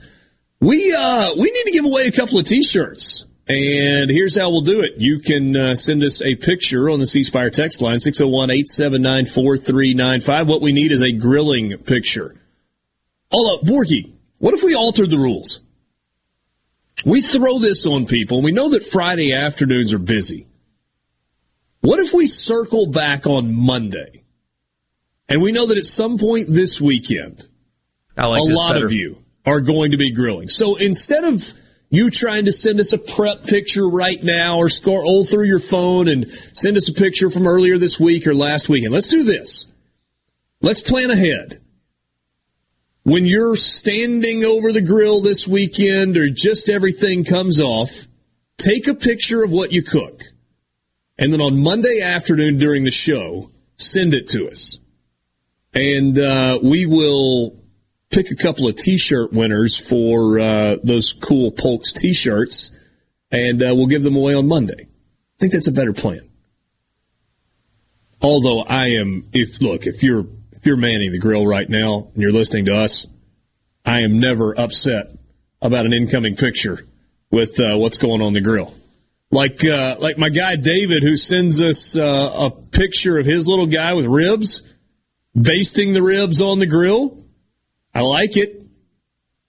We 0.60 0.96
uh, 0.98 1.32
we 1.38 1.52
need 1.52 1.64
to 1.66 1.72
give 1.72 1.86
away 1.86 2.08
a 2.08 2.12
couple 2.12 2.40
of 2.40 2.46
T-shirts. 2.46 3.26
And 3.46 4.10
here's 4.10 4.38
how 4.40 4.50
we'll 4.52 4.62
do 4.62 4.80
it. 4.80 4.94
You 4.98 5.20
can 5.20 5.54
uh, 5.58 5.76
send 5.76 6.02
us 6.02 6.22
a 6.22 6.36
picture 6.36 6.90
on 6.90 7.00
the 7.00 7.06
C 7.06 7.24
Spire 7.24 7.50
text 7.50 7.82
line, 7.82 8.00
601 8.00 8.50
879 8.50 9.26
4395. 9.26 10.48
What 10.48 10.62
we 10.62 10.72
need 10.72 10.94
is 10.94 11.02
a 11.02 11.12
grilling 11.12 11.78
picture. 11.80 12.36
Hold 13.34 13.60
up, 13.60 13.68
Borky, 13.68 14.14
what 14.38 14.54
if 14.54 14.62
we 14.62 14.76
altered 14.76 15.10
the 15.10 15.18
rules? 15.18 15.60
We 17.04 17.24
throw 17.24 17.58
this 17.58 17.88
on 17.88 18.06
people, 18.06 18.38
and 18.38 18.46
we 18.46 18.52
know 18.52 18.70
that 18.70 18.86
Friday 18.86 19.34
afternoons 19.34 19.92
are 19.92 20.00
busy. 20.00 20.46
What 21.82 22.00
if 22.00 22.14
we 22.14 22.28
circle 22.28 22.86
back 22.86 23.26
on 23.26 23.56
Monday? 23.56 24.24
And 25.28 25.42
we 25.42 25.52
know 25.52 25.66
that 25.66 25.80
at 25.80 25.86
some 25.86 26.20
point 26.20 26.48
this 26.48 26.80
weekend, 26.80 27.48
like 28.16 28.40
a 28.40 28.46
this 28.46 28.56
lot 28.56 28.74
better. 28.74 28.86
of 28.86 28.92
you 28.92 29.24
are 29.48 29.62
going 29.62 29.92
to 29.92 29.98
be 29.98 30.12
grilling. 30.12 30.48
So 30.48 30.76
instead 30.76 31.24
of 31.24 31.54
you 31.90 32.12
trying 32.12 32.46
to 32.46 32.52
send 32.52 32.80
us 32.80 32.94
a 32.94 33.00
prep 33.00 33.48
picture 33.48 33.90
right 33.90 34.24
now 34.24 34.58
or 34.60 34.70
scroll 34.70 35.26
through 35.26 35.48
your 35.48 35.60
phone 35.60 36.08
and 36.08 36.30
send 36.30 36.78
us 36.78 36.88
a 36.88 36.94
picture 36.94 37.32
from 37.32 37.48
earlier 37.48 37.80
this 37.80 38.00
week 38.00 38.28
or 38.28 38.36
last 38.36 38.70
weekend, 38.70 38.94
let's 38.94 39.08
do 39.08 39.24
this. 39.24 39.66
Let's 40.62 40.82
plan 40.82 41.10
ahead. 41.10 41.63
When 43.04 43.26
you're 43.26 43.58
standing 43.58 44.46
over 44.46 44.72
the 44.72 44.82
grill 44.82 45.22
this 45.22 45.46
weekend 45.46 46.16
or 46.16 46.30
just 46.30 46.70
everything 46.70 47.26
comes 47.26 47.60
off, 47.60 48.08
take 48.58 48.88
a 48.88 48.96
picture 48.96 49.44
of 49.44 49.52
what 49.52 49.74
you 49.74 49.84
cook. 49.84 50.22
And 51.18 51.34
then 51.34 51.42
on 51.42 51.62
Monday 51.62 52.00
afternoon 52.02 52.58
during 52.58 52.86
the 52.86 52.92
show, 52.92 53.52
send 53.76 54.14
it 54.14 54.30
to 54.30 54.48
us. 54.48 54.80
And 55.74 56.18
uh, 56.18 56.60
we 56.64 56.86
will 56.86 57.62
pick 58.10 58.32
a 58.32 58.36
couple 58.36 58.68
of 58.70 58.76
T-shirt 58.76 59.34
winners 59.34 59.78
for 59.78 60.40
uh, 60.40 60.78
those 60.82 61.12
cool 61.12 61.52
Polks 61.52 61.92
T-shirts, 61.92 62.72
and 63.32 63.62
uh, 63.62 63.74
we'll 63.76 63.88
give 63.88 64.04
them 64.04 64.16
away 64.16 64.34
on 64.34 64.48
Monday. 64.48 64.80
I 64.80 65.40
think 65.40 65.52
that's 65.52 65.68
a 65.68 65.74
better 65.74 65.94
plan. 65.94 66.30
Although 68.22 68.62
I 68.62 68.92
am, 68.92 69.28
if 69.34 69.62
look, 69.62 69.88
if 69.88 70.04
you're 70.04 70.26
if 70.64 70.68
you're 70.68 70.78
manning 70.78 71.12
the 71.12 71.20
grill 71.20 71.46
right 71.46 71.70
now 71.70 72.08
and 72.14 72.22
you're 72.22 72.32
listening 72.32 72.64
to 72.64 72.72
us, 72.72 73.06
I 73.84 74.00
am 74.00 74.22
never 74.22 74.58
upset 74.58 75.12
about 75.62 75.86
an 75.86 75.92
incoming 75.92 76.38
picture 76.38 76.88
with 77.30 77.60
uh, 77.60 77.76
what's 77.76 77.98
going 77.98 78.22
on 78.22 78.32
the 78.32 78.40
grill. 78.40 78.74
Like 79.30 79.66
uh, 79.66 79.98
like 80.00 80.18
my 80.18 80.30
guy 80.30 80.56
David, 80.56 81.04
who 81.04 81.18
sends 81.18 81.62
us 81.62 81.98
uh, 81.98 82.32
a 82.46 82.50
picture 82.50 83.18
of 83.18 83.26
his 83.26 83.46
little 83.46 83.66
guy 83.66 83.92
with 83.92 84.06
ribs, 84.06 84.62
basting 85.36 85.92
the 85.92 86.02
ribs 86.02 86.42
on 86.42 86.60
the 86.60 86.66
grill. 86.66 87.26
I 87.94 88.00
like 88.00 88.38
it. 88.38 88.62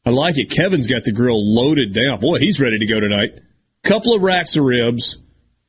I 0.04 0.10
like 0.10 0.36
it. 0.36 0.50
Kevin's 0.50 0.88
got 0.88 1.04
the 1.04 1.12
grill 1.12 1.40
loaded 1.54 1.94
down. 1.94 2.18
Boy, 2.18 2.40
he's 2.40 2.60
ready 2.60 2.80
to 2.80 2.86
go 2.86 2.98
tonight. 2.98 3.38
Couple 3.84 4.16
of 4.16 4.22
racks 4.22 4.56
of 4.56 4.64
ribs, 4.64 5.16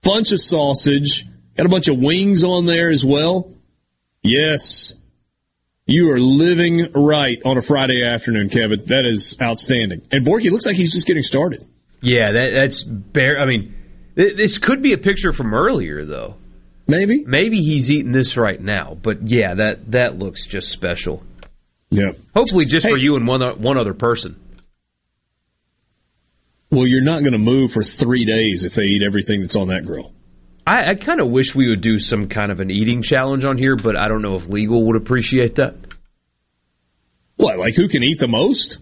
bunch 0.02 0.32
of 0.32 0.40
sausage, 0.40 1.24
got 1.56 1.68
a 1.68 1.70
bunch 1.70 1.88
of 1.88 2.00
wings 2.00 2.44
on 2.44 2.66
there 2.66 2.90
as 2.90 3.06
well. 3.06 3.54
Yes. 4.24 4.96
You 5.88 6.12
are 6.12 6.20
living 6.20 6.92
right 6.96 7.40
on 7.46 7.58
a 7.60 7.62
Friday 7.62 8.04
afternoon, 8.04 8.50
Kevin. 8.50 8.84
That 8.88 9.06
is 9.06 9.38
outstanding. 9.40 10.02
And 10.12 10.26
Borky 10.26 10.50
looks 10.50 10.66
like 10.66 10.76
he's 10.76 10.94
just 10.94 11.06
getting 11.06 11.22
started. 11.22 11.64
Yeah, 12.02 12.32
that, 12.32 12.52
that's 12.56 12.84
bare. 12.84 13.40
I 13.40 13.46
mean, 13.46 13.76
th- 14.16 14.36
this 14.36 14.58
could 14.58 14.82
be 14.82 14.94
a 14.94 14.98
picture 14.98 15.32
from 15.32 15.54
earlier, 15.54 16.04
though. 16.04 16.38
Maybe. 16.88 17.24
Maybe 17.26 17.62
he's 17.62 17.92
eating 17.92 18.14
this 18.14 18.36
right 18.36 18.60
now. 18.60 18.98
But 19.00 19.28
yeah, 19.28 19.54
that 19.56 19.92
that 19.92 20.18
looks 20.18 20.48
just 20.48 20.70
special. 20.70 21.24
Yeah. 21.92 22.12
Hopefully, 22.36 22.66
just 22.66 22.88
for 22.88 22.98
you 22.98 23.16
and 23.16 23.28
one 23.28 23.42
one 23.62 23.78
other 23.78 23.94
person. 23.94 24.40
Well, 26.72 26.88
you're 26.88 27.04
not 27.04 27.20
going 27.20 27.34
to 27.34 27.38
move 27.38 27.72
for 27.72 27.84
three 27.84 28.26
days 28.26 28.64
if 28.64 28.74
they 28.74 28.86
eat 28.86 29.04
everything 29.04 29.42
that's 29.42 29.56
on 29.56 29.68
that 29.68 29.86
grill. 29.86 30.15
I, 30.68 30.92
I 30.92 30.96
kind 30.96 31.22
of 31.22 31.30
wish 31.30 31.54
we 31.54 31.70
would 31.70 31.82
do 31.82 32.00
some 32.00 32.28
kind 32.28 32.52
of 32.52 32.60
an 32.60 32.72
eating 32.72 33.02
challenge 33.04 33.46
on 33.46 33.58
here, 33.58 33.76
but 33.76 33.96
I 33.96 34.08
don't 34.08 34.22
know 34.22 34.36
if 34.36 34.48
legal 34.48 34.86
would 34.88 34.96
appreciate 34.96 35.56
that. 35.56 35.76
What, 37.38 37.58
like 37.60 37.76
who 37.76 37.88
can 37.88 38.02
eat 38.04 38.20
the 38.20 38.28
most? 38.28 38.80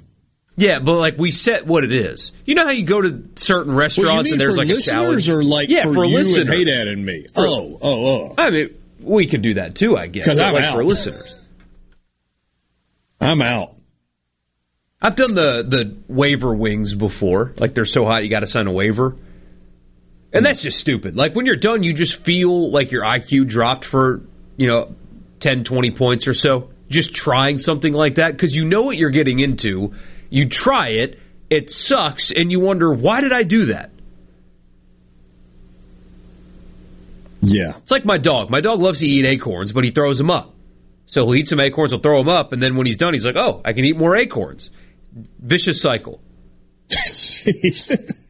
Yeah, 0.56 0.80
but 0.80 0.94
like 0.94 1.18
we 1.18 1.32
set 1.32 1.66
what 1.66 1.84
it 1.84 1.92
is. 1.92 2.32
You 2.46 2.54
know 2.56 2.64
how 2.66 2.72
you 2.72 2.86
go 2.86 3.02
to 3.02 3.24
certain 3.36 3.74
restaurants 3.76 4.32
and 4.32 4.40
there's 4.40 4.56
like 4.56 4.70
a 4.70 4.80
challenge, 4.80 5.28
or 5.28 5.44
like 5.44 5.68
yeah, 5.70 5.82
for 5.82 5.94
for 5.94 6.06
you 6.06 6.18
and 6.18 6.28
listeners. 6.28 6.50
Hey 6.50 6.64
Dad 6.66 6.88
and 6.88 7.04
me? 7.06 7.26
For- 7.34 7.42
Oh, 7.48 7.80
oh, 7.82 8.06
oh. 8.08 8.36
I 8.38 8.52
mean, 8.52 8.70
we 9.00 9.26
could 9.26 9.42
do 9.42 9.56
that 9.56 9.74
too, 9.76 9.98
I 9.98 10.06
guess. 10.08 10.26
'Cause 10.28 10.38
but, 10.38 10.46
I'm 10.46 10.54
like 10.54 10.64
out. 10.64 10.76
for 10.76 10.86
listeners. 10.86 11.42
I'm 13.20 13.42
out. 13.42 13.76
I've 15.02 15.16
done 15.16 15.34
the 15.34 15.64
the 15.68 15.98
waiver 16.08 16.54
wings 16.54 16.94
before. 16.94 17.54
Like 17.58 17.74
they're 17.74 17.86
so 17.86 18.06
hot, 18.06 18.24
you 18.24 18.30
got 18.30 18.42
to 18.42 18.48
sign 18.48 18.68
a 18.68 18.72
waiver, 18.72 19.16
and 20.34 20.46
that's 20.46 20.62
just 20.62 20.80
stupid. 20.80 21.16
Like 21.16 21.36
when 21.36 21.46
you're 21.46 21.56
done, 21.56 21.84
you 21.84 21.94
just 21.94 22.16
feel 22.16 22.72
like 22.72 22.92
your 22.92 23.04
IQ 23.04 23.48
dropped 23.48 23.86
for 23.86 24.22
you 24.58 24.68
know 24.68 24.96
10, 25.40 25.64
20 25.64 25.92
points 25.92 26.28
or 26.28 26.34
so. 26.34 26.70
Just 26.90 27.14
trying 27.14 27.60
something 27.60 27.94
like 27.94 28.16
that 28.16 28.32
because 28.32 28.56
you 28.56 28.66
know 28.66 28.82
what 28.82 28.98
you're 28.98 29.10
getting 29.10 29.40
into. 29.40 29.94
You 30.30 30.50
try 30.50 30.90
it, 30.90 31.20
it 31.50 31.70
sucks, 31.70 32.32
and 32.32 32.52
you 32.52 32.60
wonder 32.60 32.92
why 32.92 33.22
did 33.22 33.32
I 33.32 33.44
do 33.44 33.66
that? 33.66 33.92
Yeah. 37.42 37.78
It's 37.78 37.92
like 37.92 38.06
my 38.06 38.18
dog. 38.18 38.50
My 38.50 38.62
dog 38.62 38.80
loves 38.80 39.00
to 39.00 39.08
eat 39.08 39.26
acorns, 39.26 39.74
but 39.74 39.84
he 39.84 39.92
throws 39.92 40.18
them 40.18 40.32
up. 40.32 40.56
So 41.06 41.26
he'll 41.26 41.36
eat 41.36 41.48
some 41.50 41.60
acorns, 41.60 41.92
he'll 41.92 42.00
throw 42.02 42.20
them 42.20 42.30
up, 42.30 42.54
and 42.54 42.64
then 42.64 42.76
when 42.78 42.88
he's 42.88 42.98
done, 42.98 43.14
he's 43.14 43.26
like, 43.26 43.36
"Oh, 43.36 43.62
I 43.66 43.74
can 43.74 43.86
eat 43.86 43.98
more 43.98 44.16
acorns." 44.16 44.72
Vicious 45.40 45.82
cycle. 45.82 46.22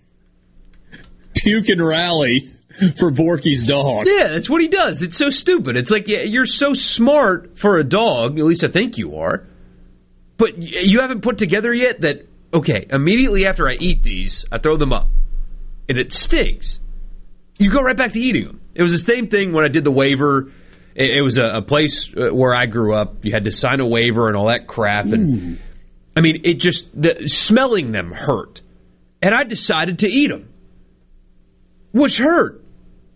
Puke 1.43 1.69
and 1.69 1.85
rally 1.85 2.49
for 2.97 3.11
Borky's 3.11 3.67
dog. 3.67 4.07
Yeah, 4.07 4.29
that's 4.29 4.49
what 4.49 4.61
he 4.61 4.67
does. 4.67 5.03
It's 5.03 5.17
so 5.17 5.29
stupid. 5.29 5.77
It's 5.77 5.91
like 5.91 6.07
yeah, 6.07 6.23
you're 6.23 6.45
so 6.45 6.73
smart 6.73 7.57
for 7.57 7.77
a 7.77 7.83
dog. 7.83 8.39
At 8.39 8.45
least 8.45 8.63
I 8.63 8.69
think 8.69 8.97
you 8.97 9.17
are. 9.17 9.45
But 10.37 10.57
you 10.57 11.01
haven't 11.01 11.21
put 11.21 11.37
together 11.37 11.73
yet 11.73 12.01
that 12.01 12.27
okay. 12.53 12.87
Immediately 12.89 13.45
after 13.45 13.69
I 13.69 13.73
eat 13.73 14.03
these, 14.03 14.45
I 14.51 14.57
throw 14.57 14.77
them 14.77 14.93
up, 14.93 15.09
and 15.87 15.97
it 15.97 16.11
stings. 16.11 16.79
You 17.57 17.69
go 17.69 17.81
right 17.81 17.95
back 17.95 18.13
to 18.13 18.19
eating 18.19 18.45
them. 18.45 18.61
It 18.73 18.81
was 18.81 18.91
the 18.91 19.13
same 19.13 19.27
thing 19.27 19.53
when 19.53 19.63
I 19.63 19.67
did 19.67 19.83
the 19.83 19.91
waiver. 19.91 20.51
It, 20.95 21.17
it 21.17 21.21
was 21.21 21.37
a, 21.37 21.45
a 21.45 21.61
place 21.61 22.09
uh, 22.15 22.33
where 22.33 22.53
I 22.53 22.65
grew 22.65 22.95
up. 22.95 23.23
You 23.23 23.31
had 23.31 23.45
to 23.45 23.51
sign 23.51 23.79
a 23.79 23.87
waiver 23.87 24.27
and 24.27 24.35
all 24.35 24.47
that 24.47 24.67
crap. 24.67 25.05
And 25.05 25.59
I 26.15 26.21
mean, 26.21 26.41
it 26.45 26.55
just 26.55 26.89
the, 26.99 27.27
smelling 27.27 27.91
them 27.91 28.11
hurt, 28.11 28.61
and 29.21 29.33
I 29.33 29.43
decided 29.43 29.99
to 29.99 30.07
eat 30.07 30.29
them, 30.29 30.52
which 31.93 32.17
hurt. 32.17 32.61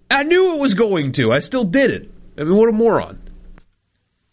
I 0.09 0.23
knew 0.23 0.53
it 0.53 0.59
was 0.59 0.73
going 0.73 1.11
to. 1.13 1.31
I 1.33 1.39
still 1.39 1.65
did 1.65 1.91
it. 1.91 2.11
I 2.37 2.43
mean, 2.43 2.55
what 2.55 2.69
a 2.69 2.71
moron. 2.71 3.21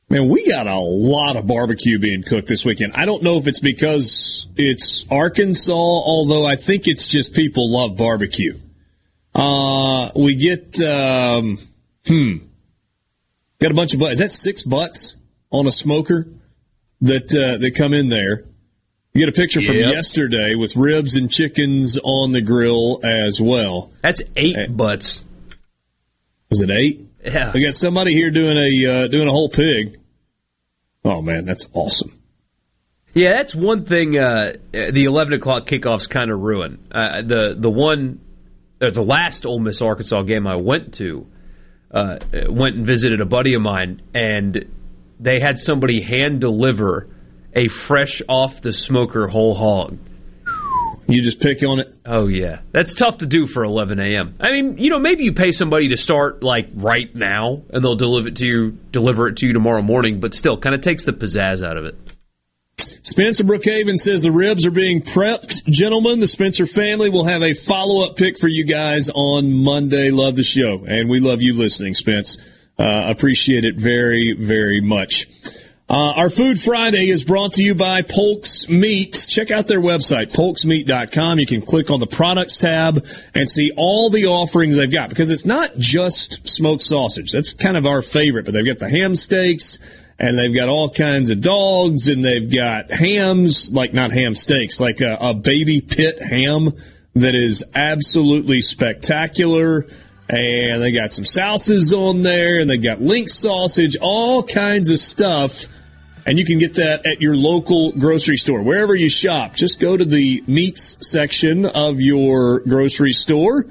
Man, 0.09 0.29
we 0.29 0.47
got 0.49 0.67
a 0.67 0.79
lot 0.79 1.37
of 1.37 1.47
barbecue 1.47 1.99
being 1.99 2.23
cooked 2.23 2.47
this 2.47 2.65
weekend. 2.65 2.93
I 2.95 3.07
don't 3.07 3.23
know 3.23 3.39
if 3.39 3.49
it's 3.49 3.59
because 3.59 4.47
it's 4.55 5.07
Arkansas, 5.11 5.73
although 5.73 6.47
I 6.47 6.57
think 6.57 6.87
it's 6.87 7.07
just 7.07 7.33
people 7.33 7.73
love 7.73 7.97
barbecue. 7.97 8.57
Uh, 9.35 10.11
we 10.15 10.37
get, 10.37 10.81
um, 10.83 11.59
hmm, 12.07 12.37
got 13.59 13.73
a 13.73 13.75
bunch 13.75 13.95
of 13.95 14.01
butts. 14.01 14.13
Is 14.13 14.19
that 14.19 14.31
six 14.31 14.63
butts 14.63 15.17
on 15.51 15.67
a 15.67 15.73
smoker 15.73 16.29
that, 17.01 17.35
uh, 17.35 17.59
that 17.59 17.75
come 17.75 17.95
in 17.95 18.09
there? 18.09 18.45
You 19.15 19.25
get 19.25 19.29
a 19.29 19.41
picture 19.41 19.61
from 19.63 19.77
yesterday 19.77 20.57
with 20.57 20.75
ribs 20.75 21.15
and 21.15 21.31
chickens 21.31 22.01
on 22.03 22.33
the 22.33 22.41
grill 22.41 22.99
as 23.05 23.41
well. 23.41 23.93
That's 24.03 24.21
eight 24.35 24.77
butts. 24.77 25.23
Was 26.51 26.63
it 26.63 26.71
eight? 26.73 27.07
Yeah. 27.25 27.53
We 27.55 27.65
got 27.65 27.75
somebody 27.75 28.13
here 28.13 28.33
doing 28.33 28.57
a 28.57 28.87
uh, 28.87 29.07
doing 29.07 29.29
a 29.29 29.31
whole 29.31 29.49
pig. 29.49 30.01
Oh 31.05 31.23
man, 31.23 31.45
that's 31.45 31.69
awesome. 31.73 32.21
Yeah, 33.13 33.35
that's 33.37 33.55
one 33.55 33.85
thing. 33.85 34.19
Uh, 34.19 34.55
the 34.73 35.05
eleven 35.05 35.33
o'clock 35.35 35.67
kickoffs 35.67 36.11
kind 36.11 36.33
of 36.33 36.41
ruin 36.41 36.85
uh, 36.91 37.23
the 37.23 37.55
the 37.57 37.71
one, 37.71 38.19
uh, 38.81 38.91
the 38.91 39.03
last 39.03 39.47
Ole 39.47 39.61
Miss 39.61 39.81
Arkansas 39.81 40.23
game 40.23 40.49
I 40.49 40.57
went 40.57 40.95
to. 40.95 41.25
Uh, 41.89 42.19
went 42.49 42.75
and 42.75 42.85
visited 42.85 43.21
a 43.21 43.25
buddy 43.25 43.55
of 43.55 43.63
mine, 43.63 44.03
and 44.13 44.65
they 45.21 45.39
had 45.39 45.61
somebody 45.61 46.01
hand 46.01 46.41
deliver 46.41 47.14
a 47.55 47.69
fresh 47.69 48.23
off 48.29 48.61
the 48.61 48.73
smoker 48.73 49.29
whole 49.29 49.55
hog. 49.55 49.99
You 51.07 51.23
just 51.23 51.41
pick 51.41 51.63
on 51.63 51.81
it. 51.81 51.95
Oh 52.07 52.29
yeah, 52.29 52.61
that's 52.73 52.95
tough 52.95 53.19
to 53.19 53.27
do 53.27 53.47
for 53.47 53.63
11 53.63 54.01
a.m. 54.01 54.37
I 54.41 54.53
mean, 54.53 54.79
you 54.79 54.89
know, 54.89 54.99
maybe 54.99 55.25
you 55.25 55.35
pay 55.35 55.53
somebody 55.53 55.89
to 55.89 55.99
start 55.99 56.43
like 56.43 56.69
right 56.73 57.15
now, 57.15 57.63
and 57.71 57.85
they'll 57.85 57.95
deliver 57.95 58.29
it 58.29 58.37
to 58.37 58.47
you, 58.47 58.71
deliver 58.91 59.29
it 59.29 59.37
to 59.39 59.47
you 59.47 59.53
tomorrow 59.53 59.83
morning. 59.83 60.21
But 60.21 60.35
still, 60.35 60.57
kind 60.57 60.75
of 60.75 60.81
takes 60.81 61.05
the 61.05 61.13
pizzazz 61.13 61.63
out 61.63 61.77
of 61.77 61.85
it. 61.85 61.97
Spencer 63.03 63.45
Brookhaven 63.45 63.99
says 63.99 64.23
the 64.23 64.33
ribs 64.33 64.65
are 64.65 64.71
being 64.71 65.03
prepped. 65.03 65.67
Gentlemen, 65.67 66.21
the 66.21 66.27
Spencer 66.27 66.65
family 66.65 67.11
will 67.11 67.27
have 67.27 67.43
a 67.43 67.53
follow 67.53 68.03
up 68.07 68.17
pick 68.17 68.39
for 68.39 68.49
you 68.49 68.65
guys 68.65 69.11
on 69.15 69.53
Monday. 69.53 70.11
Love 70.11 70.37
the 70.37 70.43
show. 70.43 70.85
And 70.87 71.11
we 71.11 71.21
love 71.21 71.43
you 71.43 71.53
listening, 71.53 71.93
Spence. 71.93 72.39
Uh, 72.79 73.05
appreciate 73.11 73.67
it 73.67 73.77
very, 73.77 74.35
very 74.39 74.81
much. 74.81 75.27
Uh, 75.95 76.13
our 76.17 76.29
Food 76.29 76.61
Friday 76.61 77.09
is 77.09 77.23
brought 77.23 77.53
to 77.53 77.63
you 77.63 77.73
by 77.73 78.03
Polk's 78.03 78.69
Meat. 78.69 79.27
Check 79.29 79.53
out 79.53 79.69
their 79.69 79.81
website, 79.81 80.33
polksmeat.com. 80.33 81.39
You 81.39 81.47
can 81.47 81.61
click 81.61 81.89
on 81.89 82.01
the 82.01 82.07
products 82.09 82.57
tab 82.57 83.07
and 83.33 83.49
see 83.49 83.71
all 83.77 84.11
the 84.11 84.27
offerings 84.27 84.75
they've 84.75 84.91
got 84.91 85.09
because 85.09 85.31
it's 85.31 85.45
not 85.45 85.79
just 85.79 86.49
smoked 86.49 86.83
sausage. 86.83 87.31
That's 87.31 87.53
kind 87.53 87.77
of 87.77 87.87
our 87.87 88.03
favorite, 88.03 88.45
but 88.45 88.55
they've 88.55 88.67
got 88.67 88.81
the 88.81 88.91
ham 88.91 89.15
steaks 89.15 89.79
and 90.19 90.37
they've 90.37 90.53
got 90.53 90.69
all 90.69 90.91
kinds 90.91 91.31
of 91.31 91.41
dogs 91.41 92.09
and 92.09 92.25
they've 92.25 92.53
got 92.53 92.91
hams, 92.91 93.73
like 93.73 93.95
not 93.95 94.11
ham 94.11 94.35
steaks, 94.35 94.81
like 94.81 95.01
a, 95.01 95.15
a 95.21 95.33
baby 95.33 95.81
pit 95.81 96.21
ham 96.21 96.73
that 97.15 97.37
is 97.37 97.63
absolutely 97.73 98.63
spectacular. 98.63 99.87
And 100.29 100.83
they 100.83 100.91
got 100.91 101.13
some 101.13 101.25
sauces 101.25 101.95
on 101.95 102.23
there 102.23 102.59
and 102.59 102.69
they 102.69 102.79
got 102.79 103.01
link 103.01 103.29
sausage, 103.29 103.97
all 104.01 104.43
kinds 104.43 104.91
of 104.91 104.99
stuff. 104.99 105.69
And 106.27 106.39
you 106.39 106.45
can 106.45 106.59
get 106.59 106.75
that 106.75 107.05
at 107.05 107.21
your 107.21 107.37
local 107.37 107.93
grocery 107.93 108.37
store, 108.37 108.63
wherever 108.63 108.95
you 108.95 109.11
shop. 109.11 109.55
Just 109.55 109.79
go 109.79 109.97
to 109.97 110.05
the 110.05 110.43
meats 110.47 110.97
section 111.01 111.67
of 111.67 112.01
your 112.01 112.61
grocery 112.61 113.13
store 113.13 113.67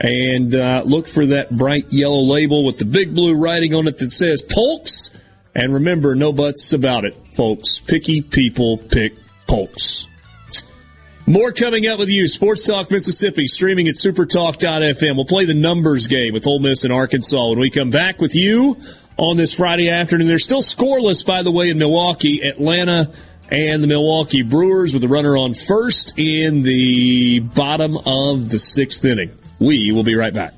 and 0.00 0.54
uh, 0.54 0.82
look 0.86 1.06
for 1.06 1.26
that 1.26 1.54
bright 1.54 1.92
yellow 1.92 2.20
label 2.20 2.64
with 2.64 2.78
the 2.78 2.84
big 2.84 3.14
blue 3.14 3.34
writing 3.34 3.74
on 3.74 3.86
it 3.88 3.98
that 3.98 4.12
says 4.12 4.42
Polks. 4.42 5.10
And 5.54 5.74
remember, 5.74 6.14
no 6.14 6.32
buts 6.32 6.72
about 6.72 7.04
it, 7.04 7.16
folks. 7.32 7.80
Picky 7.80 8.22
people 8.22 8.78
pick 8.78 9.14
Polks. 9.46 10.08
More 11.26 11.52
coming 11.52 11.86
up 11.86 11.98
with 11.98 12.08
you. 12.08 12.26
Sports 12.26 12.64
Talk 12.64 12.90
Mississippi, 12.90 13.46
streaming 13.48 13.86
at 13.88 13.96
supertalk.fm. 13.96 15.14
We'll 15.14 15.26
play 15.26 15.44
the 15.44 15.52
numbers 15.52 16.06
game 16.06 16.32
with 16.32 16.46
Ole 16.46 16.60
Miss 16.60 16.84
and 16.84 16.92
Arkansas 16.92 17.50
when 17.50 17.58
we 17.58 17.68
come 17.68 17.90
back 17.90 18.18
with 18.18 18.34
you 18.34 18.78
on 19.18 19.36
this 19.36 19.52
Friday 19.52 19.90
afternoon. 19.90 20.28
They're 20.28 20.38
still 20.38 20.62
scoreless, 20.62 21.26
by 21.26 21.42
the 21.42 21.50
way, 21.50 21.68
in 21.68 21.78
Milwaukee. 21.78 22.40
Atlanta 22.40 23.12
and 23.50 23.82
the 23.82 23.86
Milwaukee 23.86 24.42
Brewers 24.42 24.94
with 24.94 25.02
a 25.04 25.08
runner 25.08 25.36
on 25.36 25.54
first 25.54 26.18
in 26.18 26.62
the 26.62 27.40
bottom 27.40 27.98
of 28.06 28.48
the 28.48 28.58
sixth 28.58 29.04
inning. 29.04 29.36
We 29.58 29.92
will 29.92 30.04
be 30.04 30.14
right 30.14 30.32
back. 30.32 30.54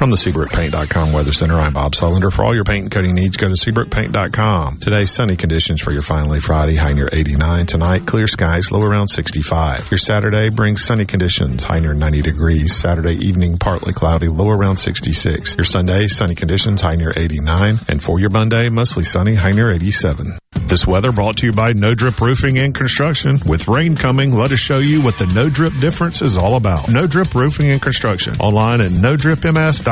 From 0.00 0.08
the 0.08 0.16
SeabrookPaint.com 0.16 1.12
Weather 1.12 1.34
Center, 1.34 1.58
I'm 1.60 1.74
Bob 1.74 1.92
Sullender. 1.92 2.32
For 2.32 2.42
all 2.42 2.54
your 2.54 2.64
paint 2.64 2.84
and 2.84 2.90
coating 2.90 3.14
needs, 3.14 3.36
go 3.36 3.48
to 3.48 3.54
SeabrookPaint.com. 3.54 4.78
Today, 4.78 5.04
sunny 5.04 5.36
conditions 5.36 5.82
for 5.82 5.92
your 5.92 6.00
finally 6.00 6.40
Friday, 6.40 6.74
high 6.76 6.94
near 6.94 7.10
89. 7.12 7.66
Tonight, 7.66 8.06
clear 8.06 8.26
skies, 8.26 8.72
low 8.72 8.80
around 8.80 9.08
65. 9.08 9.90
Your 9.90 9.98
Saturday 9.98 10.48
brings 10.48 10.82
sunny 10.82 11.04
conditions, 11.04 11.64
high 11.64 11.80
near 11.80 11.92
90 11.92 12.22
degrees. 12.22 12.74
Saturday 12.74 13.16
evening, 13.16 13.58
partly 13.58 13.92
cloudy, 13.92 14.28
low 14.28 14.48
around 14.48 14.78
66. 14.78 15.56
Your 15.56 15.64
Sunday, 15.64 16.06
sunny 16.06 16.34
conditions, 16.34 16.80
high 16.80 16.94
near 16.94 17.12
89. 17.14 17.76
And 17.86 18.02
for 18.02 18.18
your 18.18 18.30
Monday, 18.30 18.70
mostly 18.70 19.04
sunny, 19.04 19.34
high 19.34 19.50
near 19.50 19.70
87. 19.70 20.38
This 20.66 20.86
weather 20.86 21.12
brought 21.12 21.36
to 21.38 21.46
you 21.46 21.52
by 21.52 21.72
No 21.72 21.94
Drip 21.94 22.18
Roofing 22.20 22.58
and 22.58 22.74
Construction. 22.74 23.38
With 23.44 23.68
rain 23.68 23.96
coming, 23.96 24.32
let 24.32 24.52
us 24.52 24.60
show 24.60 24.78
you 24.78 25.02
what 25.02 25.18
the 25.18 25.26
No 25.26 25.50
Drip 25.50 25.74
difference 25.78 26.22
is 26.22 26.38
all 26.38 26.56
about. 26.56 26.88
No 26.88 27.06
Drip 27.06 27.34
Roofing 27.34 27.70
and 27.70 27.82
Construction. 27.82 28.36
Online 28.40 28.80
at 28.80 28.90
NoDripMS.com. 28.92 29.89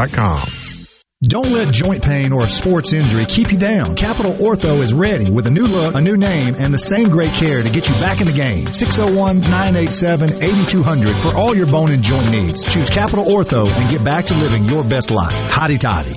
Don't 1.25 1.51
let 1.51 1.75
joint 1.75 2.05
pain 2.05 2.33
or 2.33 2.45
a 2.45 2.49
sports 2.49 2.93
injury 2.93 3.27
keep 3.27 3.51
you 3.51 3.59
down. 3.59 3.97
Capital 3.97 4.33
Ortho 4.35 4.81
is 4.81 4.95
ready 4.95 5.29
with 5.29 5.49
a 5.49 5.51
new 5.51 5.67
look, 5.67 5.97
a 5.97 6.01
new 6.01 6.17
name, 6.17 6.55
and 6.55 6.73
the 6.73 6.79
same 6.79 7.09
great 7.09 7.33
care 7.33 7.61
to 7.61 7.69
get 7.69 7.89
you 7.89 7.95
back 7.95 8.21
in 8.21 8.29
the 8.29 8.33
game. 8.33 8.67
601-987-8200 8.67 11.21
for 11.21 11.37
all 11.37 11.57
your 11.57 11.67
bone 11.67 11.91
and 11.91 12.05
joint 12.05 12.31
needs. 12.31 12.63
Choose 12.73 12.89
Capital 12.89 13.25
Ortho 13.25 13.69
and 13.69 13.91
get 13.91 14.05
back 14.05 14.27
to 14.27 14.35
living 14.35 14.69
your 14.69 14.85
best 14.85 15.11
life. 15.11 15.35
Hotty 15.51 15.81
toddy. 15.81 16.17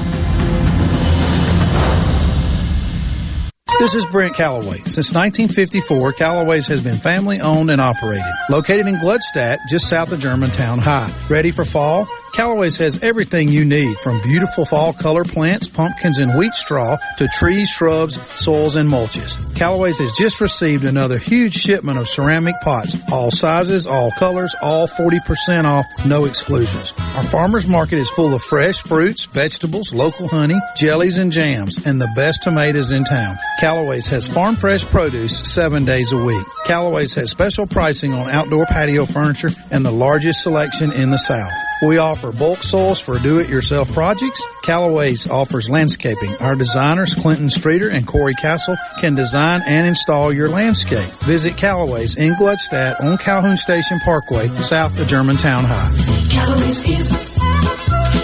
This 3.82 3.96
is 3.96 4.06
Brent 4.06 4.36
Callaway. 4.36 4.78
Since 4.86 5.12
1954, 5.12 6.14
Callaway's 6.14 6.68
has 6.68 6.84
been 6.84 6.98
family 6.98 7.42
owned 7.42 7.72
and 7.72 7.82
operated. 7.82 8.32
Located 8.48 8.86
in 8.86 8.94
Gluckstadt, 8.98 9.58
just 9.68 9.90
south 9.90 10.12
of 10.12 10.20
Germantown 10.20 10.78
High. 10.78 11.12
Ready 11.32 11.50
for 11.50 11.66
fall? 11.66 12.08
Callaway's 12.34 12.78
has 12.78 13.04
everything 13.04 13.50
you 13.50 13.66
need 13.66 13.98
from 13.98 14.22
beautiful 14.22 14.66
fall 14.66 14.94
color 14.94 15.26
plants, 15.26 15.68
pumpkins, 15.68 16.18
and 16.18 16.38
wheat 16.38 16.54
straw 16.54 16.98
to 17.18 17.28
trees, 17.28 17.70
shrubs, 17.70 18.20
soils, 18.40 18.76
and 18.76 18.88
mulches. 18.88 19.36
Callaway's 19.56 19.98
has 19.98 20.14
just 20.14 20.40
received 20.40 20.86
another 20.86 21.18
huge 21.18 21.56
shipment 21.56 22.00
of 22.00 22.08
ceramic 22.08 22.56
pots, 22.62 22.96
all 23.12 23.32
sizes, 23.32 23.86
all 23.86 24.12
colors, 24.12 24.56
all 24.62 24.88
40% 24.88 25.66
off, 25.66 25.86
no 26.06 26.26
exclusions. 26.26 26.94
Our 27.16 27.24
farmers 27.24 27.68
market 27.68 28.00
is 28.00 28.10
full 28.12 28.34
of 28.34 28.42
fresh 28.42 28.82
fruits, 28.82 29.26
vegetables, 29.26 29.92
local 29.92 30.28
honey, 30.28 30.60
jellies, 30.78 31.18
and 31.18 31.32
jams, 31.32 31.86
and 31.86 32.00
the 32.00 32.12
best 32.16 32.44
tomatoes 32.44 32.92
in 32.92 33.04
town. 33.04 33.36
Has 33.72 34.28
farm 34.28 34.58
fresh 34.58 34.84
produce 34.86 35.40
seven 35.40 35.86
days 35.86 36.12
a 36.12 36.18
week. 36.18 36.46
Callaway's 36.66 37.16
has 37.16 37.32
special 37.32 37.66
pricing 37.66 38.14
on 38.14 38.30
outdoor 38.30 38.66
patio 38.66 39.06
furniture 39.06 39.50
and 39.72 39.86
the 39.86 39.92
largest 39.92 40.44
selection 40.44 40.92
in 40.92 41.10
the 41.10 41.18
South. 41.18 41.50
We 41.82 41.98
offer 41.98 42.34
bulk 42.34 42.64
soils 42.64 43.00
for 43.00 43.18
do-it-yourself 43.18 43.92
projects. 43.94 44.46
Callaway's 44.64 45.26
offers 45.28 45.70
landscaping. 45.70 46.36
Our 46.42 46.56
designers, 46.56 47.14
Clinton 47.16 47.50
Streeter 47.50 47.90
and 47.90 48.06
Corey 48.06 48.36
Castle, 48.36 48.76
can 49.00 49.16
design 49.16 49.62
and 49.66 49.88
install 49.88 50.34
your 50.34 50.50
landscape. 50.50 51.10
Visit 51.24 51.56
Callaway's 51.56 52.18
in 52.18 52.34
Gluckstadt 52.34 53.02
on 53.02 53.18
Calhoun 53.18 53.56
Station 53.56 54.00
Parkway, 54.02 54.50
south 54.50 55.00
of 55.00 55.08
Germantown 55.08 55.64
High. 55.66 56.30
Callaway's 56.30 56.82
is, 56.82 57.10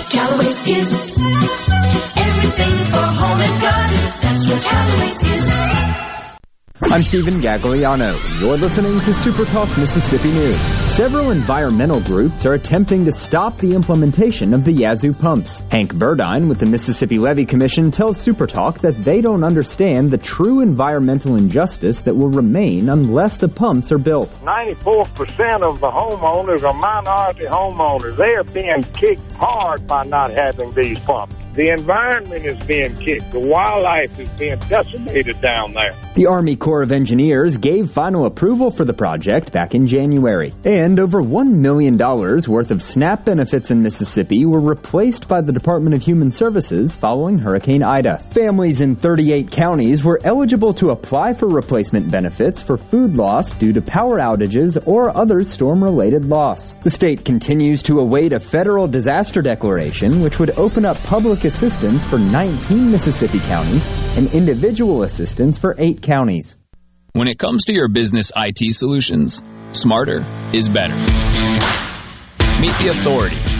Callaway's 0.09 0.67
is 0.67 0.93
everything 2.17 2.75
for 2.91 2.97
home 2.97 3.41
and 3.41 3.61
garden. 3.61 3.97
That's 4.21 4.45
what 4.51 4.63
Callaway's 4.63 5.21
is. 5.21 5.26
I'm 6.79 7.01
Stephen 7.01 7.41
Gagliano, 7.41 8.13
you're 8.39 8.55
listening 8.55 8.99
to 8.99 9.11
Super 9.11 9.45
Talk 9.45 9.75
Mississippi 9.79 10.31
News. 10.31 10.61
Several 10.95 11.31
environmental 11.31 11.99
groups 12.01 12.45
are 12.45 12.53
attempting 12.53 13.03
to 13.05 13.11
stop 13.11 13.57
the 13.57 13.73
implementation 13.73 14.53
of 14.53 14.63
the 14.63 14.71
Yazoo 14.71 15.11
pumps. 15.11 15.63
Hank 15.71 15.95
Burdine 15.95 16.47
with 16.47 16.59
the 16.59 16.67
Mississippi 16.67 17.17
Levee 17.17 17.47
Commission 17.47 17.89
tells 17.89 18.21
Super 18.21 18.45
Talk 18.45 18.79
that 18.81 18.93
they 19.03 19.21
don't 19.21 19.43
understand 19.43 20.11
the 20.11 20.19
true 20.19 20.59
environmental 20.59 21.35
injustice 21.35 22.03
that 22.03 22.15
will 22.15 22.29
remain 22.29 22.89
unless 22.89 23.37
the 23.37 23.49
pumps 23.49 23.91
are 23.91 23.97
built. 23.97 24.31
94% 24.43 25.63
of 25.63 25.79
the 25.79 25.89
homeowners 25.89 26.61
are 26.61 26.75
minority 26.75 27.45
homeowners. 27.45 28.15
They 28.17 28.35
are 28.35 28.43
being 28.43 28.83
kicked 28.93 29.31
hard 29.31 29.87
by 29.87 30.03
not 30.03 30.29
having 30.29 30.69
these 30.73 30.99
pumps. 30.99 31.35
The 31.57 31.71
environment 31.71 32.45
is 32.45 32.63
being 32.67 32.95
kicked. 32.97 33.31
The 33.31 33.39
wildlife 33.39 34.19
is 34.19 34.29
being 34.37 34.59
decimated 34.69 35.41
down 35.41 35.73
there. 35.73 35.97
The 36.13 36.27
Army 36.27 36.55
Corps 36.55 36.83
of 36.83 36.91
Engineers 36.91 37.57
gave 37.57 37.89
final 37.89 38.27
approval 38.27 38.69
for 38.69 38.85
the 38.85 38.93
project 38.93 39.51
back 39.51 39.73
in 39.73 39.87
January. 39.87 40.53
And 40.63 40.99
over 40.99 41.19
$1 41.19 41.53
million 41.53 41.97
worth 41.97 42.69
of 42.69 42.83
SNAP 42.83 43.25
benefits 43.25 43.71
in 43.71 43.81
Mississippi 43.81 44.45
were 44.45 44.59
replaced 44.59 45.27
by 45.27 45.41
the 45.41 45.51
Department 45.51 45.95
of 45.95 46.03
Human 46.03 46.29
Services 46.29 46.95
following 46.95 47.39
Hurricane 47.39 47.81
Ida. 47.81 48.19
Families 48.29 48.81
in 48.81 48.95
38 48.95 49.49
counties 49.49 50.03
were 50.03 50.19
eligible 50.23 50.75
to 50.75 50.91
apply 50.91 51.33
for 51.33 51.47
replacement 51.47 52.11
benefits 52.11 52.61
for 52.61 52.77
food 52.77 53.15
loss 53.15 53.51
due 53.53 53.73
to 53.73 53.81
power 53.81 54.19
outages 54.19 54.77
or 54.85 55.17
other 55.17 55.43
storm-related 55.43 56.23
loss. 56.23 56.75
The 56.75 56.91
state 56.91 57.25
continues 57.25 57.81
to 57.83 57.97
await 57.97 58.31
a 58.33 58.39
federal 58.39 58.87
disaster 58.87 59.41
declaration 59.41 60.21
which 60.21 60.37
would 60.37 60.51
open 60.51 60.85
up 60.85 60.97
public 60.97 61.46
assistance 61.47 62.05
for 62.05 62.19
19 62.19 62.91
Mississippi 62.91 63.39
counties 63.39 63.83
and 64.15 64.31
individual 64.33 65.01
assistance 65.01 65.57
for 65.57 65.73
8 65.79 66.03
counties. 66.03 66.55
When 67.13 67.27
it 67.27 67.39
comes 67.39 67.65
to 67.65 67.73
your 67.73 67.87
business 67.87 68.31
IT 68.35 68.75
solutions, 68.75 69.41
smarter 69.71 70.23
is 70.53 70.69
better. 70.69 70.93
Meet 72.59 72.77
the 72.77 72.89
authority 72.91 73.46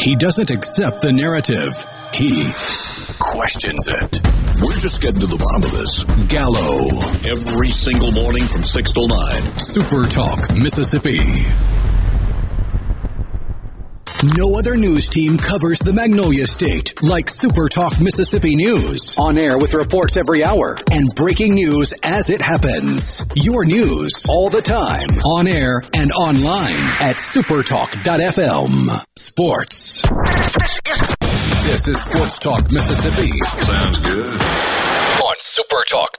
He 0.00 0.14
doesn't 0.14 0.50
accept 0.50 1.02
the 1.02 1.12
narrative. 1.12 1.74
He 2.14 2.50
questions 3.18 3.86
it. 3.86 4.20
We're 4.62 4.78
just 4.78 5.02
getting 5.02 5.20
to 5.20 5.26
the 5.26 5.36
bottom 5.36 5.62
of 5.62 5.72
this. 5.76 6.04
Gallo. 6.32 6.88
Every 7.30 7.68
single 7.68 8.10
morning 8.10 8.44
from 8.46 8.62
6 8.62 8.92
till 8.92 9.08
9. 9.08 9.58
Super 9.58 10.06
Talk, 10.06 10.56
Mississippi. 10.56 11.20
No 14.36 14.58
other 14.58 14.76
news 14.76 15.08
team 15.08 15.38
covers 15.38 15.78
the 15.78 15.92
Magnolia 15.94 16.46
State 16.46 17.02
like 17.02 17.30
Super 17.30 17.68
Talk 17.68 18.00
Mississippi 18.00 18.54
News. 18.54 19.16
On 19.18 19.38
air 19.38 19.56
with 19.56 19.72
reports 19.72 20.16
every 20.16 20.44
hour 20.44 20.76
and 20.90 21.14
breaking 21.14 21.54
news 21.54 21.94
as 22.02 22.28
it 22.28 22.42
happens. 22.42 23.24
Your 23.34 23.64
news 23.64 24.26
all 24.28 24.50
the 24.50 24.60
time. 24.60 25.08
On 25.24 25.46
air 25.46 25.82
and 25.94 26.10
online 26.12 26.84
at 27.00 27.16
supertalk.fm. 27.16 29.04
Sports. 29.16 30.02
This 31.64 31.88
is 31.88 32.00
Sports 32.00 32.38
Talk 32.38 32.70
Mississippi. 32.70 33.30
Sounds 33.62 33.98
good. 34.00 34.40
On 34.40 35.36
Super 35.56 35.84
Talk 35.88 36.10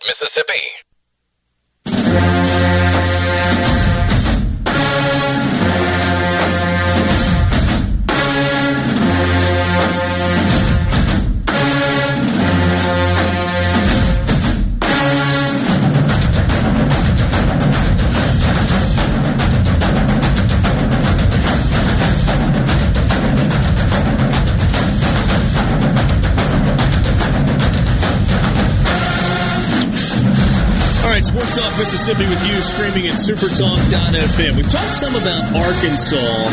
Mississippi. 31.21 31.45
Sports 31.45 31.57
Talk 31.57 31.77
Mississippi 31.77 32.23
with 32.23 32.47
you, 32.47 32.61
streaming 32.61 33.09
at 33.09 33.15
supertalk.fm. 33.15 34.55
We 34.55 34.63
talked 34.63 34.87
some 34.87 35.15
about 35.15 35.55
Arkansas 35.55 36.49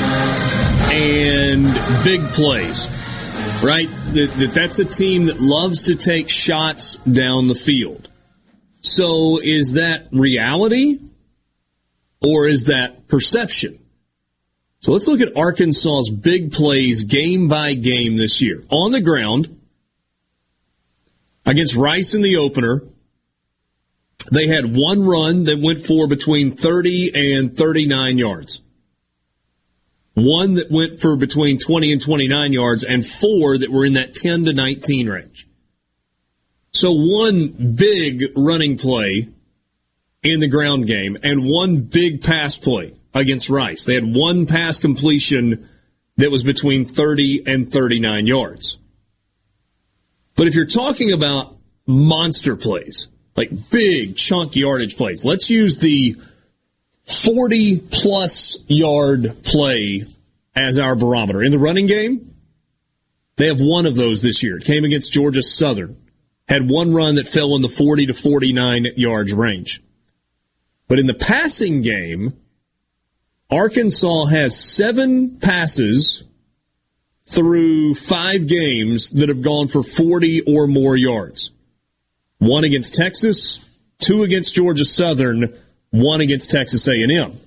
and 0.93 1.65
big 2.05 2.23
plays, 2.33 2.87
right? 3.63 3.89
That, 4.13 4.31
that 4.39 4.51
that's 4.55 4.79
a 4.79 4.85
team 4.85 5.27
that 5.27 5.41
loves 5.41 5.85
to 5.85 5.95
take 5.95 6.29
shots 6.29 6.97
down 6.97 7.49
the 7.49 7.55
field. 7.55 8.11
So 8.81 9.41
is 9.43 9.75
that 9.75 10.09
reality 10.13 10.99
or 12.21 12.47
is 12.47 12.65
that 12.65 13.09
perception? 13.09 13.79
So 14.81 14.93
let's 14.93 15.09
look 15.09 15.21
at 15.21 15.37
Arkansas's 15.37 16.11
big 16.11 16.53
plays 16.53 17.03
game 17.05 17.49
by 17.49 17.75
game 17.75 18.17
this 18.17 18.41
year. 18.41 18.63
On 18.69 18.93
the 18.93 19.01
ground, 19.01 19.61
against 21.45 21.75
Rice 21.75 22.15
in 22.15 22.23
the 22.23 22.37
opener, 22.37 22.83
they 24.31 24.47
had 24.47 24.77
one 24.77 25.03
run 25.03 25.45
that 25.45 25.61
went 25.61 25.87
for 25.87 26.07
between 26.07 26.57
30 26.57 27.37
and 27.37 27.57
39 27.57 28.19
yards. 28.19 28.61
One 30.15 30.55
that 30.55 30.71
went 30.71 31.01
for 31.01 31.17
between 31.17 31.59
20 31.59 31.93
and 31.93 32.03
29 32.03 32.53
yards, 32.53 32.83
and 32.83 33.07
four 33.07 33.57
that 33.57 33.71
were 33.71 33.85
in 33.85 33.93
that 33.93 34.15
10 34.15 34.47
to 34.47 34.53
19 34.53 35.09
range. 35.09 35.49
So 36.73 36.93
one 36.93 37.75
big 37.77 38.25
running 38.37 38.77
play 38.79 39.29
in 40.23 40.41
the 40.41 40.49
ground 40.49 40.87
game 40.87 41.17
and 41.23 41.45
one 41.45 41.83
big 41.83 42.23
pass 42.23 42.57
play 42.57 42.95
against 43.15 43.49
Rice. 43.49 43.85
They 43.85 43.95
had 43.95 44.15
one 44.15 44.47
pass 44.47 44.79
completion 44.79 45.69
that 46.17 46.31
was 46.31 46.43
between 46.43 46.85
30 46.85 47.45
and 47.47 47.73
39 47.73 48.27
yards. 48.27 48.79
But 50.35 50.47
if 50.47 50.55
you're 50.55 50.67
talking 50.67 51.13
about 51.13 51.57
monster 51.87 52.57
plays, 52.57 53.09
like 53.39 53.71
big 53.71 54.17
chunk 54.17 54.57
yardage 54.57 54.97
plays, 54.97 55.25
let's 55.25 55.49
use 55.49 55.79
the 55.79 56.17
40 57.05 57.79
plus 57.79 58.59
yard 58.67 59.45
play 59.45 60.05
as 60.57 60.79
our 60.79 60.97
barometer. 60.97 61.41
In 61.41 61.53
the 61.53 61.59
running 61.59 61.87
game, 61.87 62.35
they 63.37 63.47
have 63.47 63.61
one 63.61 63.87
of 63.87 63.95
those 63.95 64.23
this 64.23 64.43
year. 64.43 64.59
It 64.59 64.65
came 64.65 64.85
against 64.85 65.13
Georgia 65.13 65.41
Southern. 65.41 65.97
Had 66.49 66.69
one 66.69 66.93
run 66.93 67.15
that 67.15 67.29
fell 67.29 67.55
in 67.55 67.63
the 67.63 67.69
40 67.69 68.07
to 68.07 68.15
49 68.15 68.87
yards 68.97 69.33
range. 69.33 69.83
But 70.89 70.99
in 70.99 71.07
the 71.07 71.15
passing 71.15 71.83
game, 71.83 72.37
Arkansas 73.51 74.25
has 74.25 74.59
seven 74.59 75.39
passes 75.39 76.25
through 77.25 77.95
five 77.95 78.49
games 78.49 79.11
that 79.11 79.29
have 79.29 79.43
gone 79.43 79.69
for 79.69 79.85
40 79.85 80.43
or 80.43 80.67
more 80.67 80.97
yards. 80.97 81.53
One 82.39 82.65
against 82.65 82.95
Texas, 82.95 83.79
two 83.99 84.23
against 84.23 84.55
Georgia 84.55 84.85
Southern, 84.85 85.55
one 85.91 86.21
against 86.21 86.51
Texas 86.51 86.87
A&M. 86.87 87.39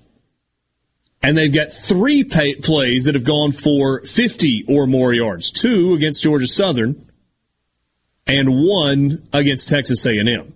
And 1.24 1.38
they've 1.38 1.54
got 1.54 1.72
three 1.72 2.24
pay- 2.24 2.56
plays 2.56 3.04
that 3.04 3.16
have 3.16 3.24
gone 3.24 3.52
for 3.52 4.02
50 4.06 4.66
or 4.68 4.88
more 4.88 5.14
yards. 5.14 5.52
Two 5.52 5.94
against 5.94 6.24
Georgia 6.24 6.48
Southern 6.48 7.10
and 8.26 8.50
one 8.50 9.28
against 9.32 9.70
Texas 9.70 10.06
A&M. 10.06 10.54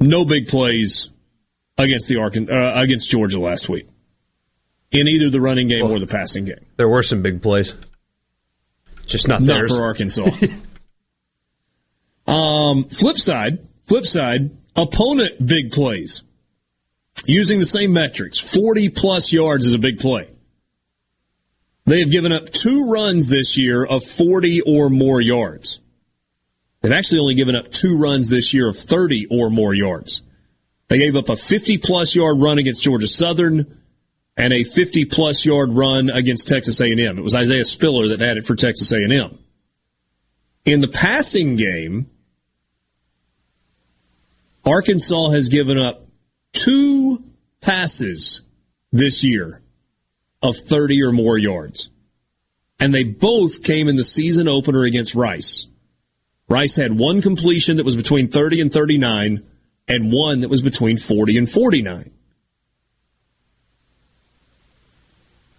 No 0.00 0.24
big 0.24 0.48
plays 0.48 1.10
against 1.78 2.08
the 2.08 2.16
Arkan- 2.16 2.50
uh, 2.52 2.78
against 2.80 3.08
Georgia 3.10 3.40
last 3.40 3.68
week 3.68 3.86
in 4.90 5.08
either 5.08 5.30
the 5.30 5.40
running 5.40 5.68
game 5.68 5.84
or 5.90 5.98
the 5.98 6.06
passing 6.06 6.44
game. 6.44 6.64
There 6.76 6.88
were 6.88 7.02
some 7.02 7.22
big 7.22 7.40
plays, 7.42 7.72
just 9.06 9.26
not 9.28 9.40
Not 9.42 9.54
theirs. 9.54 9.74
for 9.76 9.82
Arkansas. 9.82 10.28
um, 12.26 12.84
flip 12.84 13.16
side, 13.16 13.66
flip 13.86 14.04
side, 14.04 14.50
opponent 14.74 15.44
big 15.44 15.72
plays 15.72 16.22
using 17.24 17.58
the 17.58 17.66
same 17.66 17.92
metrics. 17.92 18.38
Forty 18.38 18.88
plus 18.88 19.32
yards 19.32 19.66
is 19.66 19.74
a 19.74 19.78
big 19.78 19.98
play. 19.98 20.28
They 21.86 22.00
have 22.00 22.10
given 22.10 22.32
up 22.32 22.50
two 22.50 22.90
runs 22.90 23.28
this 23.28 23.56
year 23.56 23.84
of 23.84 24.04
40 24.04 24.62
or 24.62 24.90
more 24.90 25.20
yards. 25.20 25.80
They've 26.82 26.92
actually 26.92 27.20
only 27.20 27.34
given 27.34 27.54
up 27.54 27.70
two 27.70 27.96
runs 27.96 28.28
this 28.28 28.52
year 28.52 28.68
of 28.68 28.76
30 28.76 29.26
or 29.30 29.50
more 29.50 29.72
yards. 29.72 30.22
They 30.88 30.98
gave 30.98 31.14
up 31.14 31.28
a 31.28 31.36
50 31.36 31.78
plus 31.78 32.14
yard 32.14 32.40
run 32.40 32.58
against 32.58 32.82
Georgia 32.82 33.06
Southern 33.06 33.80
and 34.36 34.52
a 34.52 34.64
50 34.64 35.04
plus 35.06 35.44
yard 35.44 35.72
run 35.72 36.10
against 36.10 36.48
Texas 36.48 36.80
A&M. 36.80 37.18
It 37.18 37.22
was 37.22 37.36
Isaiah 37.36 37.64
Spiller 37.64 38.08
that 38.08 38.20
had 38.20 38.36
it 38.36 38.44
for 38.44 38.56
Texas 38.56 38.92
A&M. 38.92 39.38
In 40.64 40.80
the 40.80 40.88
passing 40.88 41.54
game, 41.56 42.10
Arkansas 44.66 45.30
has 45.30 45.48
given 45.48 45.78
up 45.78 46.08
two 46.52 47.24
passes 47.60 48.42
this 48.90 49.22
year 49.22 49.62
of 50.42 50.56
30 50.56 51.02
or 51.02 51.12
more 51.12 51.38
yards. 51.38 51.88
And 52.78 52.92
they 52.92 53.04
both 53.04 53.62
came 53.62 53.88
in 53.88 53.96
the 53.96 54.04
season 54.04 54.48
opener 54.48 54.82
against 54.82 55.14
Rice. 55.14 55.68
Rice 56.48 56.76
had 56.76 56.98
one 56.98 57.22
completion 57.22 57.76
that 57.76 57.86
was 57.86 57.96
between 57.96 58.28
30 58.28 58.60
and 58.60 58.72
39 58.72 59.44
and 59.88 60.12
one 60.12 60.40
that 60.40 60.50
was 60.50 60.62
between 60.62 60.98
40 60.98 61.38
and 61.38 61.50
49. 61.50 62.10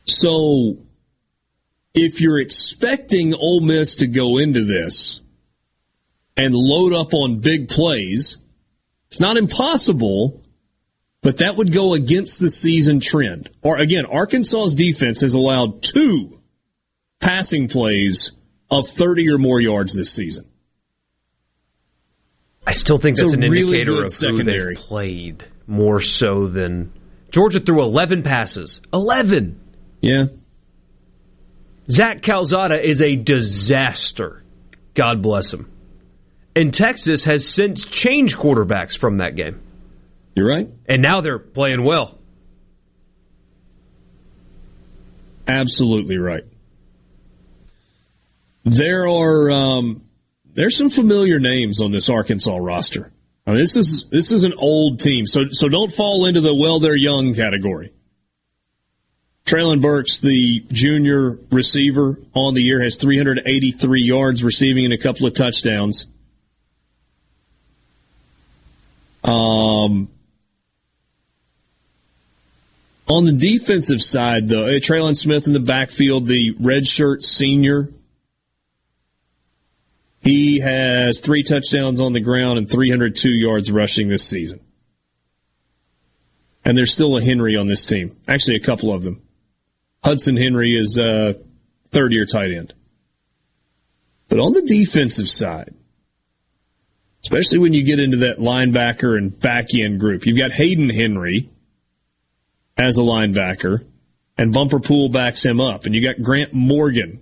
So 0.05 0.77
if 1.93 2.21
you're 2.21 2.39
expecting 2.39 3.33
Ole 3.33 3.61
Miss 3.61 3.95
to 3.95 4.07
go 4.07 4.37
into 4.37 4.63
this 4.63 5.21
and 6.35 6.53
load 6.53 6.93
up 6.93 7.13
on 7.13 7.39
big 7.39 7.67
plays, 7.67 8.37
it's 9.17 9.21
not 9.23 9.37
impossible, 9.37 10.43
but 11.23 11.37
that 11.37 11.55
would 11.55 11.73
go 11.73 11.95
against 11.95 12.39
the 12.39 12.51
season 12.51 12.99
trend. 12.99 13.49
Or 13.63 13.79
again, 13.79 14.05
Arkansas's 14.05 14.75
defense 14.75 15.21
has 15.21 15.33
allowed 15.33 15.81
two 15.81 16.39
passing 17.19 17.67
plays 17.67 18.33
of 18.69 18.87
30 18.87 19.31
or 19.31 19.39
more 19.39 19.59
yards 19.59 19.95
this 19.95 20.13
season. 20.13 20.45
I 22.67 22.73
still 22.73 22.99
think 22.99 23.17
that's 23.17 23.33
an 23.33 23.39
really 23.39 23.79
indicator 23.79 24.03
of 24.03 24.11
secondary. 24.11 24.75
who 24.75 24.81
they 24.81 24.87
played 24.87 25.45
more 25.65 25.99
so 25.99 26.45
than 26.45 26.93
Georgia 27.31 27.59
threw 27.59 27.81
11 27.81 28.21
passes. 28.21 28.81
11. 28.93 29.59
Yeah. 29.99 30.25
Zach 31.89 32.21
Calzada 32.21 32.87
is 32.87 33.01
a 33.01 33.15
disaster. 33.15 34.43
God 34.93 35.23
bless 35.23 35.51
him. 35.51 35.71
And 36.57 36.73
Texas 36.73 37.25
has 37.25 37.47
since 37.47 37.85
changed 37.85 38.35
quarterbacks 38.35 38.97
from 38.97 39.17
that 39.17 39.35
game. 39.35 39.61
You're 40.33 40.49
right. 40.49 40.67
And 40.87 41.03
now 41.03 41.21
they're 41.21 41.37
playing 41.37 41.83
well. 41.83 42.17
Absolutely 45.47 46.17
right. 46.17 46.45
There 48.65 49.07
are 49.07 49.51
um, 49.51 50.03
there's 50.45 50.75
some 50.75 50.89
familiar 50.89 51.39
names 51.39 51.79
on 51.79 51.91
this 51.91 52.09
Arkansas 52.09 52.57
roster. 52.57 53.11
I 53.45 53.51
mean, 53.51 53.59
this 53.59 53.75
is 53.75 54.07
this 54.09 54.31
is 54.31 54.43
an 54.43 54.55
old 54.57 54.99
team, 54.99 55.27
so 55.27 55.49
so 55.51 55.69
don't 55.69 55.93
fall 55.93 56.25
into 56.25 56.41
the 56.41 56.55
well 56.55 56.79
they're 56.79 56.95
young 56.95 57.35
category. 57.35 57.93
Treylon 59.45 59.79
Burks, 59.79 60.21
the 60.21 60.61
junior 60.71 61.37
receiver 61.51 62.19
on 62.33 62.55
the 62.55 62.63
year, 62.63 62.81
has 62.81 62.95
383 62.95 64.01
yards 64.01 64.43
receiving 64.43 64.85
and 64.85 64.93
a 64.95 64.97
couple 64.97 65.27
of 65.27 65.35
touchdowns. 65.35 66.07
Um, 69.27 70.07
on 73.07 73.25
the 73.25 73.33
defensive 73.33 74.01
side, 74.01 74.47
though, 74.47 74.65
eh, 74.65 74.79
Trelon 74.79 75.15
Smith 75.15 75.47
in 75.47 75.53
the 75.53 75.59
backfield, 75.59 76.27
the 76.27 76.53
redshirt 76.55 77.23
senior, 77.23 77.89
he 80.21 80.59
has 80.59 81.19
three 81.19 81.43
touchdowns 81.43 82.01
on 82.01 82.13
the 82.13 82.19
ground 82.21 82.57
and 82.57 82.69
302 82.69 83.29
yards 83.29 83.71
rushing 83.71 84.07
this 84.07 84.23
season. 84.23 84.59
And 86.65 86.77
there's 86.77 86.91
still 86.91 87.15
a 87.17 87.21
Henry 87.21 87.55
on 87.55 87.67
this 87.67 87.85
team. 87.85 88.17
Actually, 88.27 88.57
a 88.57 88.61
couple 88.61 88.93
of 88.93 89.03
them. 89.03 89.21
Hudson 90.03 90.35
Henry 90.35 90.77
is 90.77 90.97
a 90.97 91.37
third 91.91 92.11
year 92.11 92.25
tight 92.25 92.51
end. 92.51 92.73
But 94.27 94.39
on 94.39 94.51
the 94.51 94.61
defensive 94.61 95.29
side, 95.29 95.76
especially 97.27 97.57
when 97.57 97.73
you 97.73 97.83
get 97.83 97.99
into 97.99 98.15
that 98.15 98.37
linebacker 98.37 99.17
and 99.17 99.37
back 99.37 99.65
end 99.77 99.99
group, 99.99 100.25
you've 100.25 100.37
got 100.37 100.53
Hayden 100.53 100.89
Henry 100.89 101.49
as 102.77 102.97
a 102.97 103.01
linebacker, 103.01 103.85
and 104.37 104.53
Bumper 104.53 104.79
Pool 104.79 105.09
backs 105.09 105.43
him 105.43 105.59
up. 105.59 105.85
And 105.85 105.93
you 105.93 106.01
got 106.01 106.23
Grant 106.23 106.53
Morgan, 106.53 107.21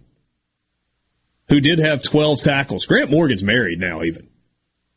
who 1.49 1.59
did 1.59 1.79
have 1.79 2.03
12 2.03 2.39
tackles. 2.41 2.85
Grant 2.85 3.09
Morgan's 3.09 3.43
married 3.43 3.79
now, 3.79 4.03
even. 4.03 4.27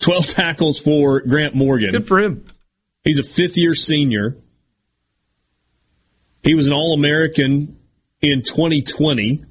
12 0.01 0.27
tackles 0.35 0.79
for 0.79 1.23
Grant 1.23 1.55
Morgan. 1.55 1.93
Good 1.93 2.07
for 2.07 2.21
him. 2.21 2.45
He's 3.03 3.19
a 3.19 3.23
fifth 3.23 3.57
year 3.57 3.75
senior. 3.75 4.37
He 6.43 6.55
was 6.55 6.67
an 6.67 6.75
All 6.75 6.93
American 6.93 7.79
in 8.21 8.43
2020 8.43 9.43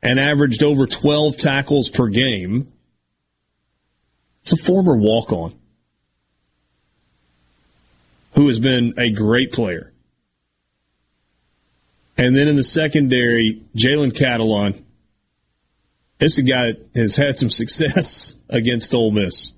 and 0.00 0.20
averaged 0.20 0.62
over 0.62 0.86
12 0.86 1.38
tackles 1.38 1.88
per 1.88 2.06
game. 2.06 2.69
It's 4.42 4.52
a 4.52 4.56
former 4.56 4.96
walk 4.96 5.32
on. 5.32 5.54
who 8.34 8.48
has 8.48 8.58
been 8.58 8.94
a 8.96 9.10
great 9.10 9.52
player. 9.52 9.92
And 12.16 12.36
then 12.36 12.48
in 12.48 12.56
the 12.56 12.62
secondary, 12.62 13.62
Jalen 13.76 14.12
Catalon. 14.12 14.82
This 16.18 16.34
is 16.34 16.38
a 16.38 16.42
guy 16.42 16.72
that 16.72 16.90
has 16.94 17.16
had 17.16 17.36
some 17.36 17.50
success 17.50 18.36
against 18.48 18.94
Ole 18.94 19.10
Miss 19.10 19.52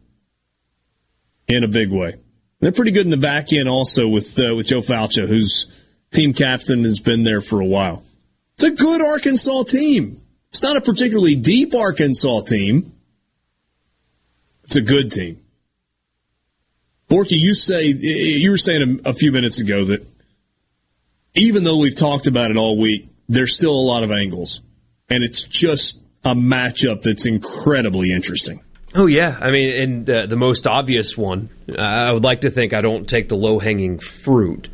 in 1.48 1.64
a 1.64 1.68
big 1.68 1.90
way. 1.90 2.16
They're 2.60 2.72
pretty 2.72 2.92
good 2.92 3.04
in 3.04 3.10
the 3.10 3.16
back 3.16 3.52
end 3.52 3.68
also 3.68 4.06
with 4.06 4.38
uh, 4.38 4.54
with 4.54 4.68
Joe 4.68 4.78
Foucha, 4.78 5.28
who's 5.28 5.66
team 6.12 6.32
captain 6.32 6.84
has 6.84 7.00
been 7.00 7.24
there 7.24 7.40
for 7.40 7.60
a 7.60 7.66
while. 7.66 8.04
It's 8.54 8.64
a 8.64 8.70
good 8.70 9.02
Arkansas 9.02 9.64
team. 9.64 10.22
It's 10.50 10.62
not 10.62 10.76
a 10.76 10.80
particularly 10.80 11.34
deep 11.34 11.74
Arkansas 11.74 12.40
team. 12.42 12.92
It's 14.72 14.78
a 14.78 14.80
good 14.80 15.12
team. 15.12 15.38
Borky, 17.10 17.38
you 17.38 17.52
say 17.52 17.88
you 17.88 18.50
were 18.50 18.56
saying 18.56 19.02
a, 19.04 19.12
few 19.12 19.30
minutes 19.30 19.60
ago 19.60 19.84
that 19.84 20.06
even 21.34 21.62
though 21.62 21.76
we've 21.76 21.94
talked 21.94 22.26
about 22.26 22.50
it 22.50 22.56
all 22.56 22.80
week, 22.80 23.10
there's 23.28 23.54
still 23.54 23.74
a 23.74 23.86
lot 23.86 24.02
of 24.02 24.10
angles, 24.10 24.62
and 25.10 25.22
it's 25.22 25.44
just 25.44 26.00
a 26.24 26.34
matchup 26.34 27.02
that's 27.02 27.26
incredibly 27.26 28.12
interesting. 28.12 28.62
Oh 28.94 29.04
yeah, 29.04 29.36
I 29.38 29.50
mean, 29.50 29.70
and 29.78 30.10
uh, 30.10 30.24
the 30.24 30.36
most 30.36 30.66
obvious 30.66 31.18
one, 31.18 31.50
I 31.78 32.10
would 32.10 32.24
like 32.24 32.40
to 32.40 32.50
think 32.50 32.72
I 32.72 32.80
don't 32.80 33.06
take 33.06 33.28
the 33.28 33.36
low 33.36 33.58
hanging 33.58 33.98
fruit, 33.98 34.70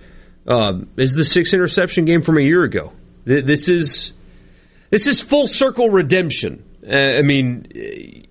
um, 0.46 0.90
is 0.96 1.14
the 1.14 1.24
six 1.24 1.52
interception 1.52 2.04
game 2.04 2.22
from 2.22 2.38
a 2.38 2.42
year 2.42 2.62
ago. 2.62 2.92
This 3.24 3.68
is 3.68 4.12
this 4.90 5.08
is 5.08 5.20
full 5.20 5.48
circle 5.48 5.90
redemption. 5.90 6.62
Uh, 6.88 6.94
I 6.94 7.22
mean, 7.22 8.27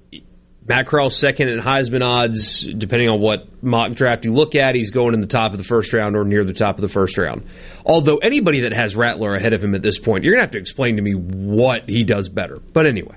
Matt 0.67 0.85
Corral's 0.85 1.17
second 1.17 1.47
in 1.47 1.59
Heisman 1.59 2.03
odds, 2.03 2.61
depending 2.61 3.09
on 3.09 3.21
what 3.21 3.63
mock 3.63 3.93
draft 3.93 4.25
you 4.25 4.33
look 4.33 4.53
at, 4.53 4.75
he's 4.75 4.89
going 4.89 5.13
in 5.13 5.21
the 5.21 5.27
top 5.27 5.53
of 5.53 5.57
the 5.57 5.63
first 5.63 5.93
round 5.93 6.17
or 6.17 6.25
near 6.25 6.43
the 6.43 6.53
top 6.53 6.75
of 6.75 6.81
the 6.81 6.89
first 6.89 7.17
round. 7.17 7.47
Although 7.85 8.17
anybody 8.17 8.63
that 8.63 8.73
has 8.73 8.93
Rattler 8.93 9.33
ahead 9.33 9.53
of 9.53 9.63
him 9.63 9.75
at 9.75 9.81
this 9.81 9.97
point, 9.97 10.25
you're 10.25 10.33
gonna 10.33 10.43
have 10.43 10.51
to 10.51 10.59
explain 10.59 10.97
to 10.97 11.01
me 11.01 11.13
what 11.13 11.87
he 11.87 12.03
does 12.03 12.27
better. 12.27 12.59
But 12.59 12.85
anyway, 12.85 13.15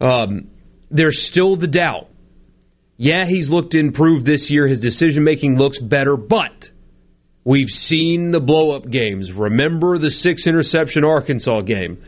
um, 0.00 0.48
there's 0.92 1.20
still 1.20 1.56
the 1.56 1.66
doubt. 1.66 2.08
Yeah, 2.96 3.26
he's 3.26 3.50
looked 3.50 3.74
improved 3.74 4.24
this 4.24 4.48
year. 4.48 4.68
His 4.68 4.78
decision 4.78 5.24
making 5.24 5.58
looks 5.58 5.78
better, 5.80 6.16
but 6.16 6.70
we've 7.42 7.70
seen 7.70 8.30
the 8.30 8.40
blow 8.40 8.76
up 8.76 8.88
games. 8.88 9.32
Remember 9.32 9.98
the 9.98 10.10
six 10.10 10.46
interception 10.46 11.04
Arkansas 11.04 11.62
game? 11.62 12.00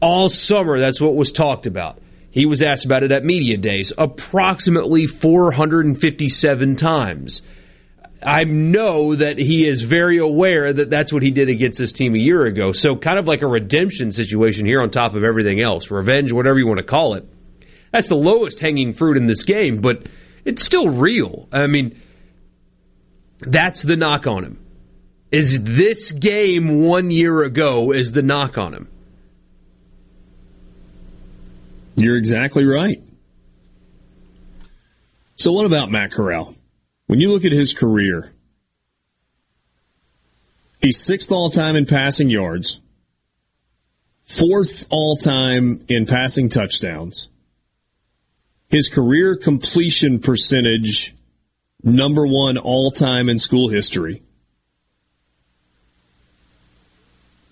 All 0.00 0.28
summer, 0.28 0.78
that's 0.78 1.00
what 1.00 1.16
was 1.16 1.32
talked 1.32 1.66
about. 1.66 1.98
He 2.34 2.46
was 2.46 2.62
asked 2.62 2.84
about 2.84 3.04
it 3.04 3.12
at 3.12 3.24
Media 3.24 3.56
Days 3.56 3.92
approximately 3.96 5.06
457 5.06 6.74
times. 6.74 7.42
I 8.20 8.42
know 8.42 9.14
that 9.14 9.38
he 9.38 9.64
is 9.64 9.82
very 9.82 10.18
aware 10.18 10.72
that 10.72 10.90
that's 10.90 11.12
what 11.12 11.22
he 11.22 11.30
did 11.30 11.48
against 11.48 11.78
this 11.78 11.92
team 11.92 12.16
a 12.16 12.18
year 12.18 12.44
ago. 12.44 12.72
So, 12.72 12.96
kind 12.96 13.20
of 13.20 13.26
like 13.26 13.42
a 13.42 13.46
redemption 13.46 14.10
situation 14.10 14.66
here 14.66 14.82
on 14.82 14.90
top 14.90 15.14
of 15.14 15.22
everything 15.22 15.62
else. 15.62 15.92
Revenge, 15.92 16.32
whatever 16.32 16.58
you 16.58 16.66
want 16.66 16.78
to 16.78 16.84
call 16.84 17.14
it. 17.14 17.24
That's 17.92 18.08
the 18.08 18.16
lowest 18.16 18.58
hanging 18.58 18.94
fruit 18.94 19.16
in 19.16 19.28
this 19.28 19.44
game, 19.44 19.80
but 19.80 20.08
it's 20.44 20.64
still 20.64 20.88
real. 20.88 21.48
I 21.52 21.68
mean, 21.68 22.02
that's 23.38 23.82
the 23.82 23.94
knock 23.94 24.26
on 24.26 24.42
him. 24.42 24.58
Is 25.30 25.62
this 25.62 26.10
game 26.10 26.82
one 26.82 27.12
year 27.12 27.44
ago 27.44 27.92
is 27.92 28.10
the 28.10 28.22
knock 28.22 28.58
on 28.58 28.74
him? 28.74 28.88
You're 31.96 32.16
exactly 32.16 32.64
right. 32.64 33.02
So, 35.36 35.52
what 35.52 35.66
about 35.66 35.90
Matt 35.90 36.12
Corral? 36.12 36.54
When 37.06 37.20
you 37.20 37.30
look 37.30 37.44
at 37.44 37.52
his 37.52 37.72
career, 37.72 38.32
he's 40.80 40.98
sixth 40.98 41.30
all 41.30 41.50
time 41.50 41.76
in 41.76 41.86
passing 41.86 42.30
yards, 42.30 42.80
fourth 44.24 44.86
all 44.90 45.16
time 45.16 45.84
in 45.88 46.06
passing 46.06 46.48
touchdowns. 46.48 47.28
His 48.68 48.88
career 48.88 49.36
completion 49.36 50.18
percentage, 50.18 51.14
number 51.82 52.26
one 52.26 52.58
all 52.58 52.90
time 52.90 53.28
in 53.28 53.38
school 53.38 53.68
history. 53.68 54.22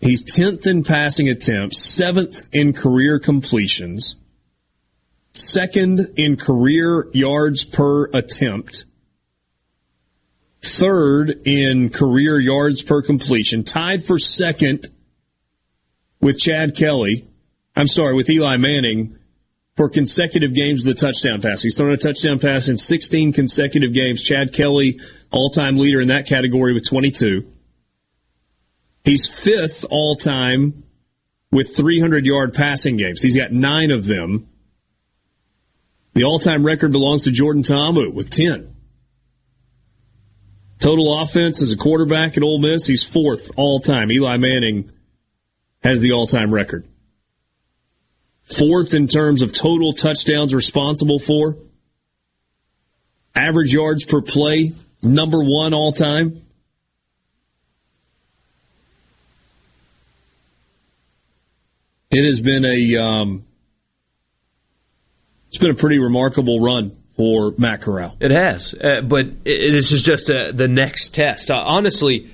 He's 0.01 0.25
10th 0.25 0.67
in 0.67 0.83
passing 0.83 1.29
attempts, 1.29 1.79
seventh 1.79 2.47
in 2.53 2.73
career 2.73 3.21
completions 3.21 4.17
second 5.33 6.13
in 6.17 6.37
career 6.37 7.09
yards 7.13 7.65
per 7.65 8.07
attempt, 8.13 8.85
third 10.61 11.31
in 11.45 11.91
career 11.91 12.39
yards 12.39 12.83
per 12.83 13.03
completion, 13.03 13.65
tied 13.65 14.05
for 14.05 14.19
second 14.19 14.89
with 16.21 16.39
Chad 16.39 16.77
Kelly. 16.77 17.29
I'm 17.75 17.87
sorry, 17.87 18.15
with 18.15 18.29
Eli 18.29 18.57
Manning 18.57 19.19
for 19.77 19.89
consecutive 19.89 20.55
games 20.55 20.85
with 20.85 20.97
a 20.97 21.01
touchdown 21.01 21.41
pass. 21.41 21.63
He's 21.63 21.75
thrown 21.75 21.93
a 21.93 21.97
touchdown 21.97 22.39
pass 22.39 22.69
in 22.69 22.77
16 22.77 23.33
consecutive 23.33 23.95
games. 23.95 24.21
Chad 24.23 24.53
Kelly, 24.53 25.01
all 25.31 25.49
time 25.49 25.79
leader 25.79 26.01
in 26.01 26.09
that 26.09 26.27
category 26.27 26.75
with 26.75 26.87
22. 26.87 27.51
He's 29.05 29.27
fifth 29.27 29.85
all 29.91 30.15
time 30.15 30.85
with 31.51 31.75
300 31.75 32.25
yard 32.27 32.55
passing 32.55 32.97
games. 32.97 33.23
He's 33.23 33.37
got 33.37 33.51
nine 33.51 33.91
of 33.91 34.07
them. 34.07 34.49
The 36.15 36.25
all-time 36.25 36.65
record 36.65 36.93
belongs 36.93 37.25
to 37.25 37.33
Jordan 37.33 37.63
Ta'amu 37.63 38.13
with 38.13 38.31
10. 38.31 38.75
Total 40.79 41.21
offense 41.21 41.63
as 41.63 41.73
a 41.73 41.77
quarterback 41.77 42.37
at 42.37 42.43
Ole 42.43 42.59
Miss, 42.59 42.87
he's 42.87 43.03
fourth 43.03 43.51
all-time. 43.57 44.11
Eli 44.11 44.37
Manning 44.37 44.91
has 45.83 46.01
the 46.01 46.13
all-time 46.13 46.53
record. 46.53 46.87
Fourth 48.43 48.93
in 48.93 49.07
terms 49.07 49.43
of 49.43 49.53
total 49.53 49.93
touchdowns 49.93 50.55
responsible 50.55 51.19
for. 51.19 51.57
Average 53.35 53.73
yards 53.73 54.05
per 54.05 54.21
play, 54.21 54.73
number 55.03 55.43
one 55.43 55.73
all 55.73 55.93
time. 55.93 56.43
It 62.11 62.27
has 62.27 62.41
been 62.41 62.67
a 62.67 62.97
um, 62.97 63.47
it's 65.53 65.59
been 65.59 65.71
a 65.71 65.75
pretty 65.75 65.99
remarkable 65.99 66.61
run 66.61 66.97
for 67.15 67.53
Matt 67.59 67.83
Corral. 67.83 68.17
It 68.21 68.31
has, 68.31 68.73
uh, 68.73 69.03
but 69.03 69.27
it, 69.45 69.73
this 69.73 69.93
is 69.93 70.03
just 70.03 70.31
uh, 70.31 70.51
the 70.51 70.67
next 70.67 71.13
test. 71.13 71.51
Uh, 71.51 71.57
honestly, 71.57 72.31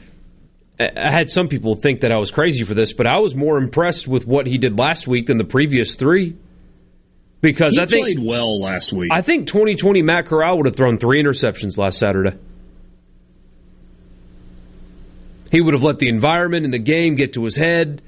I 0.78 1.10
had 1.10 1.28
some 1.28 1.48
people 1.48 1.74
think 1.74 2.02
that 2.02 2.12
I 2.12 2.18
was 2.18 2.30
crazy 2.30 2.62
for 2.62 2.74
this, 2.74 2.92
but 2.92 3.08
I 3.08 3.18
was 3.18 3.34
more 3.34 3.58
impressed 3.58 4.06
with 4.06 4.24
what 4.24 4.46
he 4.46 4.56
did 4.56 4.78
last 4.78 5.08
week 5.08 5.26
than 5.26 5.36
the 5.36 5.42
previous 5.42 5.96
three. 5.96 6.36
Because 7.40 7.74
he 7.74 7.82
I 7.82 7.86
think 7.86 8.04
played 8.04 8.18
well 8.20 8.60
last 8.60 8.92
week. 8.92 9.10
I 9.12 9.22
think 9.22 9.48
2020 9.48 10.00
Matt 10.02 10.26
Corral 10.26 10.58
would 10.58 10.66
have 10.66 10.76
thrown 10.76 10.98
three 10.98 11.20
interceptions 11.20 11.76
last 11.76 11.98
Saturday. 11.98 12.38
He 15.50 15.60
would 15.60 15.74
have 15.74 15.82
let 15.82 15.98
the 15.98 16.08
environment 16.08 16.64
in 16.64 16.70
the 16.70 16.78
game 16.78 17.16
get 17.16 17.32
to 17.32 17.42
his 17.42 17.56
head 17.56 18.00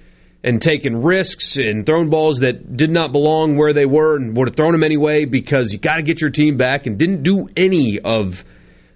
and 0.42 0.60
taken 0.60 1.02
risks 1.02 1.56
and 1.56 1.84
thrown 1.84 2.08
balls 2.08 2.40
that 2.40 2.76
did 2.76 2.90
not 2.90 3.12
belong 3.12 3.56
where 3.56 3.74
they 3.74 3.84
were 3.84 4.16
and 4.16 4.36
would 4.36 4.48
have 4.48 4.56
thrown 4.56 4.72
them 4.72 4.84
anyway 4.84 5.24
because 5.24 5.72
you 5.72 5.78
got 5.78 5.96
to 5.96 6.02
get 6.02 6.20
your 6.20 6.30
team 6.30 6.56
back 6.56 6.86
and 6.86 6.98
didn't 6.98 7.22
do 7.22 7.48
any 7.56 7.98
of 8.02 8.42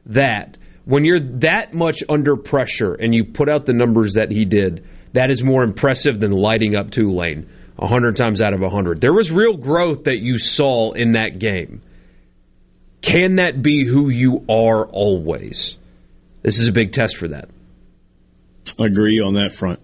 that. 0.06 0.56
When 0.86 1.04
you're 1.04 1.20
that 1.40 1.74
much 1.74 2.02
under 2.08 2.36
pressure 2.36 2.94
and 2.94 3.14
you 3.14 3.24
put 3.24 3.48
out 3.48 3.66
the 3.66 3.72
numbers 3.72 4.14
that 4.14 4.30
he 4.30 4.44
did, 4.44 4.86
that 5.12 5.30
is 5.30 5.42
more 5.42 5.62
impressive 5.62 6.18
than 6.18 6.32
lighting 6.32 6.76
up 6.76 6.90
Tulane 6.90 7.48
100 7.76 8.16
times 8.16 8.40
out 8.40 8.54
of 8.54 8.60
100. 8.60 9.00
There 9.00 9.12
was 9.12 9.30
real 9.30 9.56
growth 9.56 10.04
that 10.04 10.18
you 10.18 10.38
saw 10.38 10.92
in 10.92 11.12
that 11.12 11.38
game. 11.38 11.82
Can 13.02 13.36
that 13.36 13.62
be 13.62 13.84
who 13.84 14.08
you 14.08 14.44
are 14.48 14.86
always? 14.86 15.76
This 16.42 16.58
is 16.58 16.68
a 16.68 16.72
big 16.72 16.92
test 16.92 17.16
for 17.16 17.28
that. 17.28 17.48
I 18.78 18.86
agree 18.86 19.20
on 19.20 19.34
that 19.34 19.52
front. 19.52 19.80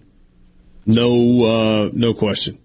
No, 0.85 1.43
uh, 1.43 1.89
no 1.93 2.13
question. 2.13 2.57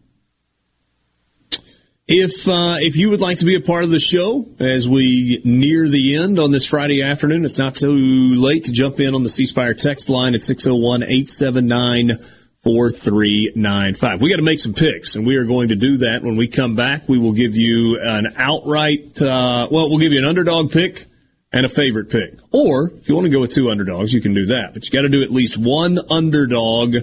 If 2.08 2.46
uh, 2.46 2.76
if 2.78 2.94
you 2.96 3.10
would 3.10 3.20
like 3.20 3.38
to 3.38 3.44
be 3.44 3.56
a 3.56 3.60
part 3.60 3.82
of 3.82 3.90
the 3.90 3.98
show 3.98 4.46
as 4.60 4.88
we 4.88 5.40
near 5.44 5.88
the 5.88 6.14
end 6.14 6.38
on 6.38 6.52
this 6.52 6.64
Friday 6.64 7.02
afternoon, 7.02 7.44
it's 7.44 7.58
not 7.58 7.74
too 7.74 7.90
late 8.36 8.64
to 8.64 8.72
jump 8.72 9.00
in 9.00 9.12
on 9.12 9.24
the 9.24 9.28
C 9.28 9.44
Spire 9.44 9.74
text 9.74 10.08
line 10.08 10.36
at 10.36 10.42
601 10.42 11.02
879 11.02 12.18
4395. 12.62 14.22
We 14.22 14.30
got 14.30 14.36
to 14.36 14.42
make 14.42 14.60
some 14.60 14.74
picks, 14.74 15.16
and 15.16 15.26
we 15.26 15.34
are 15.36 15.46
going 15.46 15.68
to 15.68 15.76
do 15.76 15.98
that 15.98 16.22
when 16.22 16.36
we 16.36 16.46
come 16.46 16.76
back. 16.76 17.08
We 17.08 17.18
will 17.18 17.32
give 17.32 17.56
you 17.56 17.98
an 18.00 18.34
outright, 18.36 19.20
uh, 19.20 19.66
well, 19.70 19.88
we'll 19.88 19.98
give 19.98 20.12
you 20.12 20.18
an 20.18 20.26
underdog 20.26 20.70
pick 20.70 21.06
and 21.52 21.64
a 21.64 21.68
favorite 21.68 22.10
pick. 22.10 22.34
Or 22.52 22.90
if 22.90 23.08
you 23.08 23.14
want 23.14 23.26
to 23.26 23.32
go 23.32 23.40
with 23.40 23.52
two 23.52 23.70
underdogs, 23.70 24.12
you 24.12 24.20
can 24.20 24.34
do 24.34 24.46
that. 24.46 24.74
But 24.74 24.84
you 24.84 24.92
got 24.92 25.02
to 25.02 25.08
do 25.08 25.22
at 25.22 25.30
least 25.30 25.56
one 25.56 25.98
underdog 26.10 26.96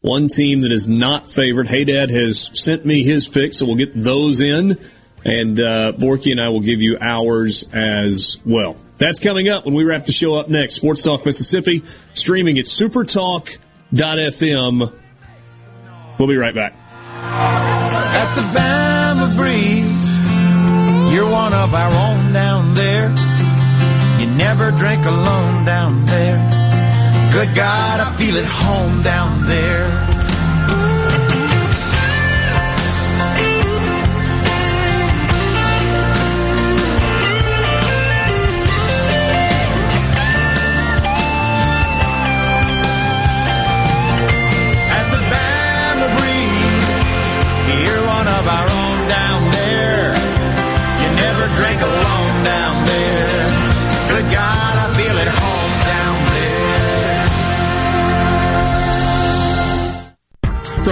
one 0.00 0.28
team 0.28 0.60
that 0.60 0.70
is 0.72 0.88
not 0.88 1.28
favored. 1.28 1.68
Hey 1.68 1.84
Dad 1.84 2.08
has 2.10 2.50
sent 2.58 2.86
me 2.86 3.02
his 3.02 3.28
picks, 3.28 3.58
so 3.58 3.66
we'll 3.66 3.76
get 3.76 3.92
those 3.94 4.40
in. 4.40 4.78
And 5.24 5.60
uh, 5.60 5.92
Borky 5.92 6.32
and 6.32 6.40
I 6.40 6.48
will 6.48 6.60
give 6.60 6.80
you 6.80 6.96
ours 7.00 7.66
as 7.74 8.38
well. 8.44 8.76
That's 8.96 9.20
coming 9.20 9.50
up 9.50 9.66
when 9.66 9.74
we 9.74 9.84
wrap 9.84 10.06
the 10.06 10.12
show 10.12 10.34
up 10.34 10.48
next. 10.48 10.74
Sports 10.74 11.02
Talk 11.02 11.26
Mississippi, 11.26 11.82
streaming 12.14 12.58
at 12.58 12.64
supertalk.fm. 12.64 14.92
We'll 16.18 16.28
be 16.28 16.36
right 16.36 16.54
back. 16.54 16.74
At 17.12 18.34
the 18.34 18.40
Bama 18.58 19.36
Breeze, 19.36 21.14
you're 21.14 21.30
one 21.30 21.52
of 21.52 21.74
our 21.74 21.92
own 21.92 22.32
down 22.32 22.72
there. 22.74 23.10
You 24.20 24.26
never 24.34 24.70
drink 24.70 25.04
alone 25.04 25.66
down 25.66 26.06
there. 26.06 26.49
Good 27.32 27.54
God, 27.54 28.00
I 28.00 28.12
feel 28.16 28.36
at 28.36 28.44
home 28.44 29.02
down 29.02 29.46
there. 29.46 30.09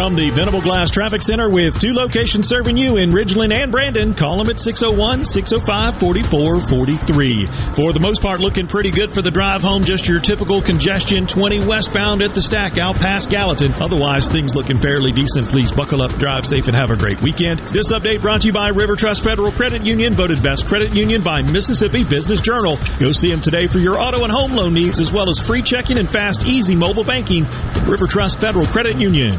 From 0.09 0.17
the 0.17 0.31
Venable 0.31 0.62
Glass 0.62 0.89
Traffic 0.91 1.23
Center 1.23 1.51
with 1.51 1.78
two 1.78 1.93
locations 1.93 2.49
serving 2.49 2.78
you 2.78 2.97
in 2.97 3.11
Ridgeland 3.11 3.53
and 3.53 3.70
Brandon, 3.70 4.15
call 4.15 4.39
them 4.39 4.49
at 4.49 4.59
601 4.59 5.27
605 5.27 6.01
4443. 6.01 7.47
For 7.75 7.93
the 7.93 8.01
most 8.01 8.23
part, 8.23 8.41
looking 8.41 8.67
pretty 8.67 8.91
good 8.91 9.12
for 9.12 9.20
the 9.20 9.31
drive 9.31 9.61
home. 9.61 9.85
Just 9.85 10.09
your 10.09 10.19
typical 10.19 10.62
congestion 10.62 11.27
20 11.27 11.67
westbound 11.67 12.23
at 12.23 12.31
the 12.31 12.41
stack 12.41 12.78
out 12.78 12.97
past 12.97 13.28
Gallatin. 13.28 13.75
Otherwise, 13.75 14.31
things 14.31 14.57
looking 14.57 14.78
fairly 14.78 15.12
decent. 15.12 15.45
Please 15.45 15.70
buckle 15.70 16.01
up, 16.01 16.15
drive 16.15 16.47
safe, 16.47 16.69
and 16.69 16.75
have 16.75 16.91
a 16.91 16.97
great 16.97 17.20
weekend. 17.20 17.59
This 17.59 17.93
update 17.93 18.23
brought 18.23 18.41
to 18.41 18.47
you 18.47 18.55
by 18.55 18.69
River 18.69 18.97
Trust 18.97 19.23
Federal 19.23 19.53
Credit 19.53 19.85
Union, 19.85 20.15
voted 20.15 20.43
best 20.43 20.67
credit 20.67 20.95
union 20.95 21.20
by 21.20 21.43
Mississippi 21.43 22.03
Business 22.03 22.41
Journal. 22.41 22.78
Go 22.99 23.12
see 23.12 23.31
them 23.31 23.43
today 23.43 23.67
for 23.67 23.77
your 23.77 23.99
auto 23.99 24.23
and 24.23 24.33
home 24.33 24.53
loan 24.53 24.73
needs, 24.73 25.01
as 25.01 25.12
well 25.12 25.28
as 25.28 25.39
free 25.39 25.61
checking 25.61 25.99
and 25.99 26.09
fast, 26.09 26.47
easy 26.47 26.75
mobile 26.75 27.05
banking. 27.05 27.45
River 27.85 28.07
Trust 28.07 28.41
Federal 28.41 28.65
Credit 28.65 28.97
Union. 28.97 29.39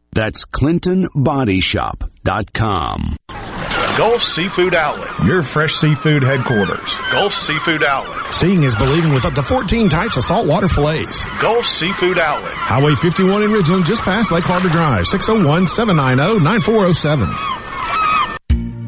That's 0.13 0.45
ClintonBodyShop.com. 0.45 3.15
Gulf 3.97 4.23
Seafood 4.23 4.73
Outlet, 4.73 5.25
your 5.25 5.43
fresh 5.43 5.73
seafood 5.73 6.23
headquarters. 6.23 6.97
Gulf 7.11 7.33
Seafood 7.33 7.83
Outlet. 7.83 8.33
Seeing 8.33 8.63
is 8.63 8.75
believing 8.75 9.13
with 9.13 9.25
up 9.25 9.33
to 9.33 9.43
14 9.43 9.89
types 9.89 10.17
of 10.17 10.23
saltwater 10.23 10.67
fillets. 10.67 11.25
Gulf 11.39 11.65
Seafood 11.65 12.19
Outlet. 12.19 12.53
Highway 12.53 12.95
51 12.95 13.43
in 13.43 13.51
Ridgeland, 13.51 13.85
just 13.85 14.01
past 14.01 14.31
Lake 14.31 14.45
Harbor 14.45 14.69
Drive, 14.69 15.05
601 15.07 15.67
790 15.67 16.43
9407. 16.43 17.60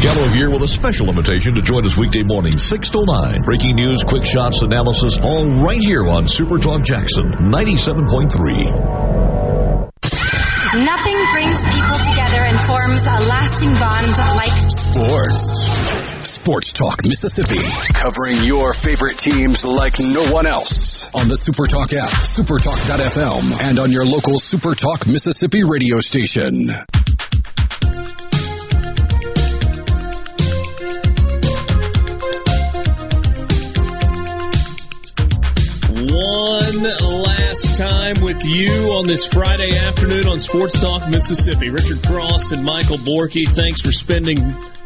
Get 0.00 0.14
Gallo 0.14 0.28
here 0.28 0.48
with 0.48 0.62
a 0.62 0.68
special 0.68 1.10
invitation 1.10 1.54
to 1.56 1.60
join 1.60 1.84
us 1.84 1.98
weekday 1.98 2.22
morning, 2.22 2.58
6 2.58 2.90
to 2.90 3.04
9. 3.04 3.42
Breaking 3.42 3.76
news, 3.76 4.02
quick 4.02 4.24
shots, 4.24 4.62
analysis, 4.62 5.18
all 5.18 5.46
right 5.46 5.76
here 5.76 6.08
on 6.08 6.26
Super 6.26 6.56
Talk 6.56 6.84
Jackson 6.84 7.26
97.3. 7.28 8.40
Nothing 10.84 11.18
brings 11.32 11.58
people 11.66 11.98
together 12.08 12.46
and 12.48 12.58
forms 12.60 13.02
a 13.02 13.20
lasting 13.28 13.74
bond 13.74 14.06
like 14.36 14.52
Sports. 14.70 15.68
Sports 16.30 16.72
Talk 16.72 17.04
Mississippi. 17.04 17.60
Covering 17.92 18.42
your 18.42 18.72
favorite 18.72 19.18
teams 19.18 19.66
like 19.66 20.00
no 20.00 20.32
one 20.32 20.46
else. 20.46 21.14
On 21.14 21.28
the 21.28 21.36
Super 21.36 21.66
Talk 21.66 21.92
app, 21.92 22.08
supertalk.fm, 22.08 23.68
and 23.68 23.78
on 23.78 23.92
your 23.92 24.06
local 24.06 24.38
Super 24.38 24.74
Talk 24.74 25.06
Mississippi 25.06 25.62
radio 25.62 26.00
station. 26.00 26.70
One 36.72 36.82
last 36.84 37.78
time 37.78 38.14
with 38.22 38.46
you 38.46 38.92
on 38.92 39.04
this 39.04 39.26
Friday 39.26 39.76
afternoon 39.76 40.28
on 40.28 40.38
Sports 40.38 40.80
Talk 40.80 41.08
Mississippi. 41.08 41.68
Richard 41.68 42.00
Cross 42.06 42.52
and 42.52 42.64
Michael 42.64 42.98
Borky, 42.98 43.44
thanks 43.44 43.80
for 43.80 43.90
spending 43.90 44.38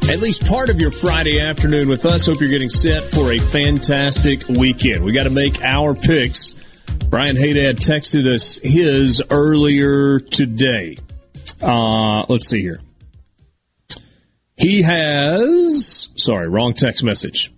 at 0.08 0.18
least 0.18 0.46
part 0.46 0.70
of 0.70 0.80
your 0.80 0.90
Friday 0.90 1.42
afternoon 1.42 1.90
with 1.90 2.06
us. 2.06 2.24
Hope 2.24 2.40
you're 2.40 2.48
getting 2.48 2.70
set 2.70 3.04
for 3.04 3.32
a 3.32 3.38
fantastic 3.38 4.48
weekend. 4.48 5.04
We 5.04 5.12
got 5.12 5.24
to 5.24 5.30
make 5.30 5.60
our 5.60 5.94
picks. 5.94 6.54
Brian 7.10 7.36
Haydad 7.36 7.74
texted 7.74 8.32
us 8.32 8.58
his 8.60 9.22
earlier 9.28 10.20
today. 10.20 10.96
Uh, 11.60 12.24
let's 12.30 12.48
see 12.48 12.62
here. 12.62 12.80
He 14.56 14.80
has, 14.80 16.08
sorry, 16.14 16.48
wrong 16.48 16.72
text 16.72 17.04
message. 17.04 17.52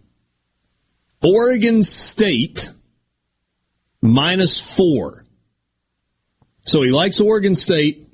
Oregon 1.22 1.84
State 1.84 2.72
minus 4.02 4.60
four. 4.60 5.24
So 6.64 6.82
he 6.82 6.90
likes 6.90 7.20
Oregon 7.20 7.54
State 7.54 8.08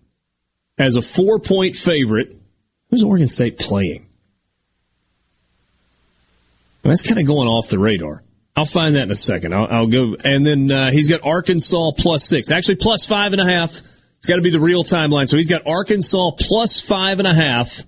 as 0.78 0.96
a 0.96 1.02
four 1.02 1.38
point 1.38 1.76
favorite. 1.76 2.36
Who's 2.90 3.02
Oregon 3.02 3.28
State 3.28 3.58
playing? 3.58 4.06
That's 6.82 7.02
kind 7.02 7.20
of 7.20 7.26
going 7.26 7.48
off 7.48 7.68
the 7.68 7.78
radar. 7.78 8.22
I'll 8.54 8.64
find 8.64 8.96
that 8.96 9.04
in 9.04 9.10
a 9.10 9.16
second. 9.16 9.54
I'll, 9.54 9.66
I'll 9.70 9.86
go. 9.86 10.16
And 10.22 10.44
then 10.44 10.70
uh, 10.70 10.90
he's 10.90 11.08
got 11.08 11.24
Arkansas 11.24 11.92
plus 11.96 12.24
six. 12.24 12.52
Actually, 12.52 12.76
plus 12.76 13.06
five 13.06 13.32
and 13.32 13.40
a 13.40 13.46
half. 13.46 13.80
It's 14.18 14.26
got 14.26 14.36
to 14.36 14.42
be 14.42 14.50
the 14.50 14.60
real 14.60 14.84
timeline. 14.84 15.28
So 15.28 15.36
he's 15.36 15.48
got 15.48 15.66
Arkansas 15.66 16.32
plus 16.38 16.80
five 16.80 17.18
and 17.18 17.26
a 17.26 17.34
half 17.34 17.82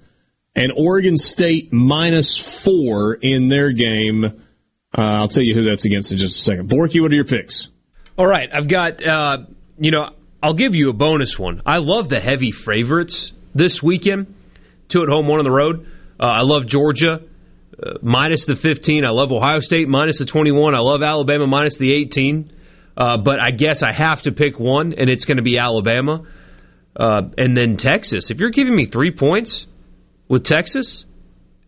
and 0.56 0.72
Oregon 0.76 1.16
State 1.16 1.72
minus 1.72 2.36
four 2.36 3.14
in 3.14 3.48
their 3.48 3.72
game. 3.72 4.24
Uh, 4.96 5.00
I'll 5.00 5.28
tell 5.28 5.42
you 5.42 5.54
who 5.54 5.64
that's 5.64 5.84
against 5.84 6.12
in 6.12 6.18
just 6.18 6.40
a 6.40 6.42
second. 6.42 6.70
Borky, 6.70 7.00
what 7.00 7.12
are 7.12 7.14
your 7.14 7.24
picks? 7.24 7.68
All 8.16 8.26
right, 8.26 8.48
I've 8.52 8.68
got, 8.68 9.04
uh, 9.04 9.38
you 9.76 9.90
know, 9.90 10.10
I'll 10.40 10.54
give 10.54 10.76
you 10.76 10.88
a 10.88 10.92
bonus 10.92 11.36
one. 11.36 11.62
I 11.66 11.78
love 11.78 12.08
the 12.08 12.20
heavy 12.20 12.52
favorites 12.52 13.32
this 13.56 13.82
weekend. 13.82 14.32
Two 14.86 15.02
at 15.02 15.08
home, 15.08 15.26
one 15.26 15.40
on 15.40 15.44
the 15.44 15.50
road. 15.50 15.88
Uh, 16.20 16.26
I 16.26 16.42
love 16.42 16.66
Georgia 16.66 17.22
uh, 17.82 17.90
minus 18.02 18.44
the 18.44 18.54
15. 18.54 19.04
I 19.04 19.10
love 19.10 19.32
Ohio 19.32 19.58
State 19.58 19.88
minus 19.88 20.18
the 20.18 20.26
21. 20.26 20.76
I 20.76 20.78
love 20.78 21.02
Alabama 21.02 21.48
minus 21.48 21.76
the 21.76 21.92
18. 21.92 22.52
Uh, 22.96 23.16
but 23.16 23.40
I 23.40 23.50
guess 23.50 23.82
I 23.82 23.92
have 23.92 24.22
to 24.22 24.32
pick 24.32 24.60
one, 24.60 24.94
and 24.96 25.10
it's 25.10 25.24
going 25.24 25.38
to 25.38 25.42
be 25.42 25.58
Alabama. 25.58 26.22
Uh, 26.94 27.22
and 27.36 27.56
then 27.56 27.76
Texas. 27.76 28.30
If 28.30 28.38
you're 28.38 28.50
giving 28.50 28.76
me 28.76 28.86
three 28.86 29.10
points 29.10 29.66
with 30.28 30.44
Texas 30.44 31.04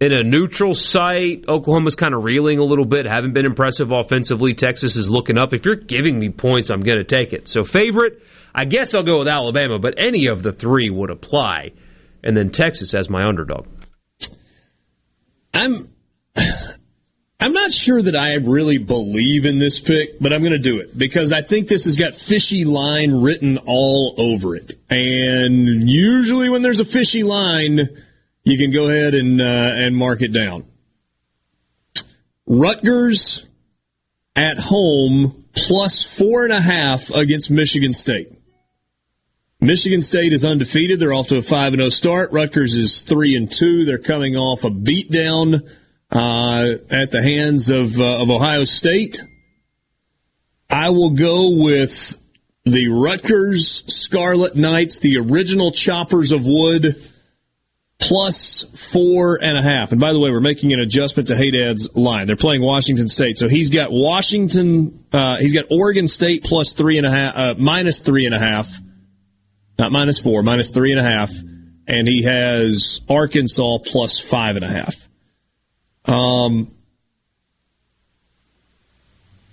in 0.01 0.13
a 0.13 0.23
neutral 0.23 0.75
site, 0.75 1.45
Oklahoma's 1.49 1.95
kind 1.95 2.15
of 2.15 2.23
reeling 2.23 2.59
a 2.59 2.65
little 2.65 2.85
bit, 2.85 3.07
haven't 3.07 3.33
been 3.33 3.47
impressive 3.47 3.93
offensively. 3.93 4.55
Texas 4.55 4.97
is 4.97 5.11
looking 5.11 5.39
up. 5.39 5.55
If 5.55 5.65
you're 5.65 5.77
giving 5.77 6.19
me 6.19 6.29
points, 6.29 6.71
I'm 6.71 6.83
going 6.83 6.99
to 6.99 7.05
take 7.05 7.33
it. 7.33 7.49
So, 7.49 7.65
favorite, 7.65 8.23
I 8.55 8.65
guess 8.65 8.95
I'll 8.95 9.03
go 9.03 9.19
with 9.19 9.29
Alabama, 9.29 9.79
but 9.79 9.95
any 9.99 10.27
of 10.27 10.43
the 10.43 10.53
three 10.53 10.91
would 10.91 11.11
apply. 11.11 11.73
And 12.23 12.37
then 12.37 12.51
Texas 12.51 12.93
as 12.95 13.09
my 13.09 13.27
underdog. 13.27 13.67
I'm 15.55 15.89
I'm 17.39 17.53
not 17.53 17.71
sure 17.71 18.01
that 18.01 18.17
I 18.17 18.35
really 18.37 18.79
believe 18.79 19.45
in 19.45 19.59
this 19.59 19.79
pick, 19.79 20.19
but 20.19 20.33
I'm 20.33 20.41
going 20.41 20.53
to 20.53 20.59
do 20.59 20.81
it 20.81 20.97
because 20.97 21.33
I 21.33 21.43
think 21.43 21.69
this 21.69 21.85
has 21.85 21.97
got 21.97 22.15
fishy 22.15 22.65
line 22.65 23.21
written 23.21 23.59
all 23.67 24.15
over 24.17 24.57
it. 24.57 24.75
And 24.89 25.89
usually 25.89 26.49
when 26.49 26.63
there's 26.63 26.81
a 26.81 26.85
fishy 26.85 27.23
line, 27.23 27.81
you 28.47 28.57
can 28.57 28.73
go 28.73 28.89
ahead 28.89 29.15
and 29.15 29.43
uh, 29.43 29.45
and 29.45 29.95
mark 29.97 30.23
it 30.23 30.33
down. 30.33 30.65
Rutgers 32.47 33.45
at 34.37 34.59
home 34.59 35.47
plus 35.53 36.05
four 36.05 36.45
and 36.45 36.53
a 36.53 36.61
half 36.61 37.11
against 37.11 37.51
Michigan 37.51 37.93
State. 37.93 38.33
Michigan 39.61 40.01
State 40.01 40.33
is 40.33 40.45
undefeated. 40.45 41.01
They're 41.01 41.13
off 41.13 41.29
to 41.29 41.39
a 41.39 41.43
five 41.43 41.73
and 41.73 41.81
zero 41.81 41.89
start. 41.89 42.31
Rutgers 42.31 42.77
is 42.77 43.03
three 43.03 43.35
and 43.35 43.51
two. 43.51 43.85
They're 43.85 43.99
coming 43.99 44.37
off 44.37 44.63
a 44.63 44.71
beatdown 44.71 45.69
uh, 46.13 46.67
at 46.89 47.11
the 47.11 47.23
hands 47.23 47.71
of 47.71 48.01
uh, 48.01 48.23
of 48.23 48.31
Ohio 48.31 48.63
State. 48.63 49.25
I 50.71 50.91
will 50.91 51.11
go 51.11 51.57
with 51.57 52.17
the 52.65 52.89
Rutgers 52.91 53.83
Scarlet 53.93 54.55
Knights, 54.55 55.01
the 55.01 55.19
original 55.19 55.73
choppers 55.73 56.31
of 56.31 56.47
wood, 56.47 57.03
plus 57.99 58.67
four 58.75 59.37
and 59.43 59.59
a 59.59 59.63
half. 59.63 59.93
And 59.93 60.01
by 60.01 60.13
the 60.13 60.21
way, 60.21 60.31
we're 60.31 60.41
making 60.41 60.73
an 60.73 60.81
adjustment 60.81 61.29
to 61.29 61.35
Haydad's 61.35 61.95
line. 61.97 62.27
They're 62.27 62.37
playing 62.37 62.63
Washington 62.63 63.09
State, 63.09 63.39
so 63.39 63.49
he's 63.49 63.71
got 63.71 63.91
Washington. 63.91 65.05
Uh, 65.13 65.39
he's 65.39 65.53
got 65.53 65.67
Oregon 65.71 66.07
State 66.07 66.45
plus 66.45 66.75
three 66.75 66.99
and 66.99 67.07
a 67.07 67.11
half, 67.11 67.37
uh, 67.37 67.55
minus 67.59 68.01
three 68.01 68.27
and 68.27 68.35
a 68.35 68.39
half, 68.39 68.71
not 69.79 69.93
minus 69.93 70.21
four, 70.21 70.43
minus 70.43 70.71
three 70.71 70.93
and 70.93 71.01
a 71.01 71.05
half, 71.05 71.33
and 71.87 72.07
he 72.07 72.23
has 72.23 73.01
Arkansas 73.09 73.79
plus 73.85 74.19
five 74.19 74.57
and 74.57 74.65
a 74.65 74.69
half. 74.69 75.09
Um, 76.05 76.71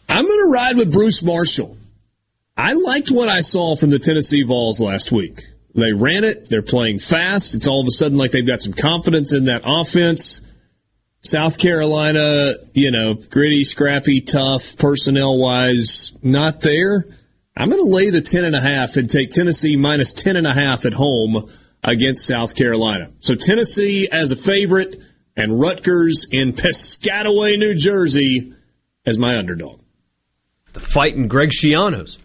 I'm 0.10 0.28
going 0.28 0.40
to 0.40 0.52
ride 0.52 0.78
with 0.78 0.92
Bruce 0.92 1.24
Marshall. 1.24 1.78
I 2.56 2.74
liked 2.74 3.10
what 3.10 3.30
I 3.30 3.42
saw 3.42 3.76
from 3.76 3.90
the 3.90 3.98
Tennessee 3.98 4.44
Vols 4.44 4.80
last 4.80 5.12
week. 5.12 5.42
They 5.76 5.94
ran 5.94 6.24
it. 6.24 6.50
They're 6.50 6.62
playing 6.62 7.00
fast. 7.00 7.56
It's 7.56 7.68
all 7.68 7.82
of 7.82 7.88
a 7.88 7.92
sudden 7.92 8.18
like 8.18 8.32
they've 8.32 8.46
got 8.46 8.62
some 8.62 8.74
confidence 8.74 9.34
in 9.34 9.46
that 9.46 9.64
offense. 9.66 10.42
South 11.22 11.58
Carolina, 11.58 12.56
you 12.74 12.92
know, 12.92 13.14
gritty, 13.14 13.64
scrappy, 13.64 14.22
tough, 14.22 14.78
personnel 14.78 15.38
wise, 15.38 16.12
not 16.22 16.62
there. 16.62 17.08
I'm 17.56 17.70
going 17.70 17.84
to 17.84 17.90
lay 17.90 18.10
the 18.10 18.22
10 18.22 18.44
and 18.44 18.56
a 18.56 18.62
half 18.62 18.98
and 18.98 19.10
take 19.10 19.30
Tennessee 19.30 19.78
minus 19.78 20.12
10 20.12 20.36
and 20.36 20.46
a 20.46 20.54
half 20.54 20.86
at 20.86 20.94
home 20.94 21.50
against 21.84 22.26
South 22.26 22.56
Carolina. 22.56 23.12
So 23.20 23.36
Tennessee 23.36 24.10
as 24.12 24.32
a 24.32 24.36
favorite 24.36 24.98
and 25.36 25.60
Rutgers 25.60 26.28
in 26.32 26.54
Piscataway, 26.54 27.58
New 27.58 27.76
Jersey 27.76 28.54
as 29.06 29.18
my 29.18 29.38
underdog. 29.38 29.82
The 30.74 30.80
fighting 30.80 31.28
Greg 31.28 31.50
Schianos. 31.52 32.18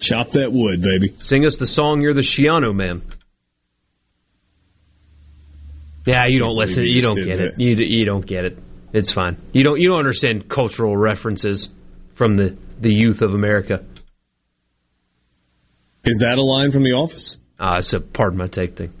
Chop 0.00 0.30
that 0.32 0.52
wood, 0.52 0.80
baby. 0.80 1.14
Sing 1.18 1.44
us 1.44 1.56
the 1.56 1.66
song 1.66 2.00
"You're 2.00 2.14
the 2.14 2.20
Schiano 2.20 2.74
Man." 2.74 3.02
Yeah, 6.06 6.24
you 6.26 6.38
don't 6.38 6.56
listen. 6.56 6.84
You 6.84 7.02
don't 7.02 7.16
get 7.16 7.38
it. 7.38 7.54
You 7.58 7.74
you 7.76 8.04
don't 8.04 8.24
get 8.24 8.44
it. 8.44 8.58
It's 8.92 9.12
fine. 9.12 9.36
You 9.52 9.64
don't 9.64 9.80
you 9.80 9.88
don't 9.88 9.98
understand 9.98 10.48
cultural 10.48 10.96
references 10.96 11.68
from 12.14 12.36
the 12.36 12.56
the 12.80 12.92
youth 12.92 13.22
of 13.22 13.34
America. 13.34 13.84
Is 16.04 16.18
that 16.20 16.38
a 16.38 16.42
line 16.42 16.70
from 16.70 16.84
The 16.84 16.92
Office? 16.92 17.36
Uh, 17.58 17.76
it's 17.78 17.92
a 17.92 18.00
pardon 18.00 18.38
my 18.38 18.46
take 18.46 18.76
thing. 18.76 18.92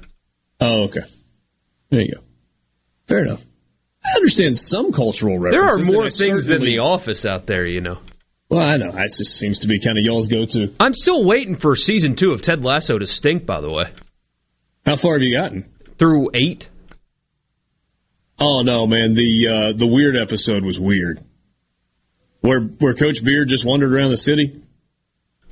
Oh, 0.60 0.84
okay. 0.84 1.00
There 1.90 2.00
you 2.00 2.14
go. 2.16 2.20
Fair 3.06 3.20
enough. 3.20 3.42
I 4.04 4.16
understand 4.16 4.58
some 4.58 4.92
cultural 4.92 5.38
references. 5.38 5.88
There 5.88 5.96
are 5.96 6.02
more 6.02 6.10
things 6.10 6.46
than 6.46 6.62
The 6.62 6.80
Office 6.80 7.24
out 7.24 7.46
there, 7.46 7.66
you 7.66 7.80
know. 7.80 7.98
Well, 8.50 8.62
I 8.64 8.76
know. 8.78 8.92
That 8.92 9.08
just 9.16 9.36
seems 9.36 9.58
to 9.60 9.68
be 9.68 9.78
kind 9.78 9.98
of 9.98 10.04
y'all's 10.04 10.26
go-to. 10.26 10.72
I'm 10.80 10.94
still 10.94 11.22
waiting 11.24 11.54
for 11.56 11.76
season 11.76 12.16
two 12.16 12.30
of 12.30 12.40
Ted 12.40 12.64
Lasso 12.64 12.98
to 12.98 13.06
stink. 13.06 13.44
By 13.44 13.60
the 13.60 13.70
way, 13.70 13.90
how 14.86 14.96
far 14.96 15.14
have 15.14 15.22
you 15.22 15.36
gotten? 15.36 15.70
Through 15.98 16.30
eight. 16.34 16.68
Oh 18.38 18.62
no, 18.62 18.86
man! 18.86 19.14
The 19.14 19.48
uh, 19.48 19.72
the 19.72 19.86
weird 19.86 20.16
episode 20.16 20.64
was 20.64 20.78
weird. 20.80 21.18
Where 22.40 22.60
where 22.60 22.94
Coach 22.94 23.22
Beard 23.24 23.48
just 23.48 23.64
wandered 23.64 23.92
around 23.92 24.10
the 24.10 24.16
city. 24.16 24.62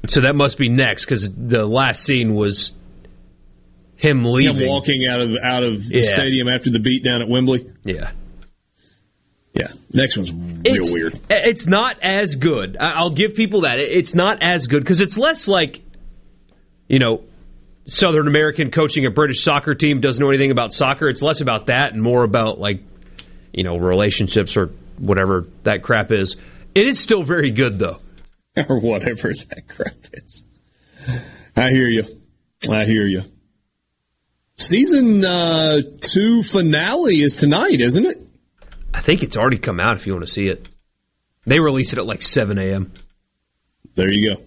So 0.09 0.21
that 0.21 0.37
must 0.37 0.57
be 0.57 0.69
next 0.69 1.05
because 1.05 1.29
the 1.35 1.67
last 1.67 2.05
scene 2.05 2.35
was 2.35 2.73
him 3.97 4.25
leaving, 4.25 4.57
Him 4.57 4.69
walking 4.69 5.07
out 5.07 5.21
of 5.21 5.31
out 5.43 5.65
of 5.65 5.87
the 5.89 5.97
Yeah. 5.99 6.03
stadium 6.15 6.49
after 6.49 6.71
the 6.71 6.79
beatdown 6.79 7.21
at 7.23 7.29
Wembley. 7.29 7.67
Yeah. 7.85 8.13
Yeah. 9.59 9.69
Next 9.93 10.17
one's 10.17 10.33
real 10.33 10.61
It's- 10.65 10.93
weird. 10.93 11.19
It's 11.31 11.67
not 11.67 11.99
as 12.03 12.35
good. 12.35 12.77
I- 12.79 12.91
I'll 12.97 13.11
give 13.11 13.35
people 13.35 13.63
that. 13.63 13.79
It's 13.79 14.15
not 14.15 14.43
as 14.43 14.67
good 14.67 14.83
because 14.83 15.01
it's 15.01 15.17
less 15.17 15.49
like, 15.49 15.81
you 16.89 16.99
know, 16.99 17.23
Southern 17.89 18.27
American 18.27 18.71
coaching 18.71 19.07
a 19.07 19.11
British 19.11 19.43
soccer 19.43 19.75
team 19.75 20.01
doesn't 20.01 20.23
know 20.23 20.29
anything 20.29 20.51
about 20.51 20.73
soccer. 20.73 21.09
It's 21.09 21.23
less 21.23 21.41
about 21.41 21.67
that 21.67 21.93
and 21.93 22.03
more 22.03 22.25
about 22.25 22.59
like 22.59 22.83
you 23.53 23.63
know 23.65 23.77
relationships 23.77 24.57
or 24.57 24.71
whatever 24.99 25.47
that 25.63 25.83
crap 25.83 26.11
is. 26.13 26.35
It 26.75 26.87
is 26.89 26.99
still 26.99 27.23
very 27.23 27.51
good 27.53 27.79
though, 27.79 27.97
or 28.69 28.81
whatever 28.81 29.31
that 29.33 29.69
crap 29.69 29.95
is. 30.13 30.45
I 31.57 31.71
hear 31.71 31.87
you. 31.89 32.05
I 32.69 32.85
hear 32.85 33.07
you. 33.07 33.23
Season 34.57 35.25
uh, 35.25 35.81
two 36.01 36.43
finale 36.43 37.21
is 37.21 37.37
tonight, 37.37 37.81
isn't 37.81 38.05
it? 38.05 38.26
I 38.97 39.01
think 39.01 39.23
it's 39.23 39.37
already 39.37 39.59
come 39.59 39.79
out. 39.79 39.97
If 39.97 40.07
you 40.07 40.15
want 40.15 40.25
to 40.25 40.33
see 40.33 40.49
it, 40.49 40.67
they 41.45 41.61
release 41.61 41.93
it 41.93 41.99
at 41.99 42.07
like 42.07 42.23
seven 42.23 42.59
a.m. 42.59 42.95
There 43.95 44.11
you 44.11 44.35
go. 44.35 44.43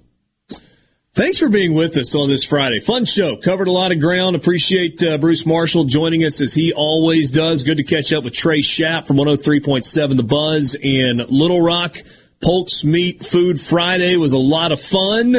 Thanks 1.14 1.38
for 1.38 1.50
being 1.50 1.76
with 1.76 1.96
us 1.98 2.16
on 2.16 2.30
this 2.30 2.44
Friday. 2.44 2.80
Fun 2.80 3.06
show. 3.06 3.38
Covered 3.38 3.68
a 3.68 3.72
lot 3.72 3.92
of 3.92 4.00
ground. 4.00 4.36
Appreciate 4.36 5.04
uh, 5.04 5.20
Bruce 5.20 5.46
Marshall 5.46 5.86
joining 5.86 6.26
us 6.26 6.42
as 6.42 6.54
he 6.54 6.74
always 6.74 7.30
does. 7.30 7.64
Good 7.64 7.78
to 7.78 7.84
catch 7.84 8.12
up 8.12 8.24
with 8.24 8.34
Trey 8.34 8.62
Schaap 8.62 9.06
from 9.06 9.18
103.7 9.18 10.18
The 10.18 10.24
Buzz 10.24 10.76
in 10.76 11.18
Little 11.18 11.62
Rock. 11.62 11.98
Polk's 12.42 12.84
Meat 12.84 13.24
Food 13.24 13.62
Friday 13.62 14.18
was 14.18 14.34
a 14.34 14.40
lot 14.40 14.72
of 14.72 14.82
fun, 14.82 15.36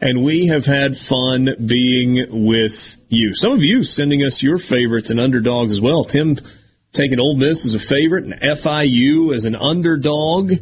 and 0.00 0.22
we 0.22 0.46
have 0.46 0.66
had 0.66 0.96
fun 0.96 1.48
being 1.66 2.46
with 2.46 2.96
you. 3.08 3.34
Some 3.34 3.52
of 3.52 3.62
you 3.62 3.82
sending 3.82 4.22
us 4.22 4.40
your 4.40 4.58
favorites 4.58 5.10
and 5.10 5.18
underdogs 5.18 5.72
as 5.72 5.80
well. 5.80 6.04
Tim 6.04 6.36
taking 6.92 7.18
Ole 7.18 7.36
Miss 7.36 7.64
as 7.64 7.74
a 7.74 7.78
favorite 7.78 8.24
and 8.24 8.34
FIU 8.34 9.34
as 9.34 9.46
an 9.46 9.56
underdog, 9.56 10.52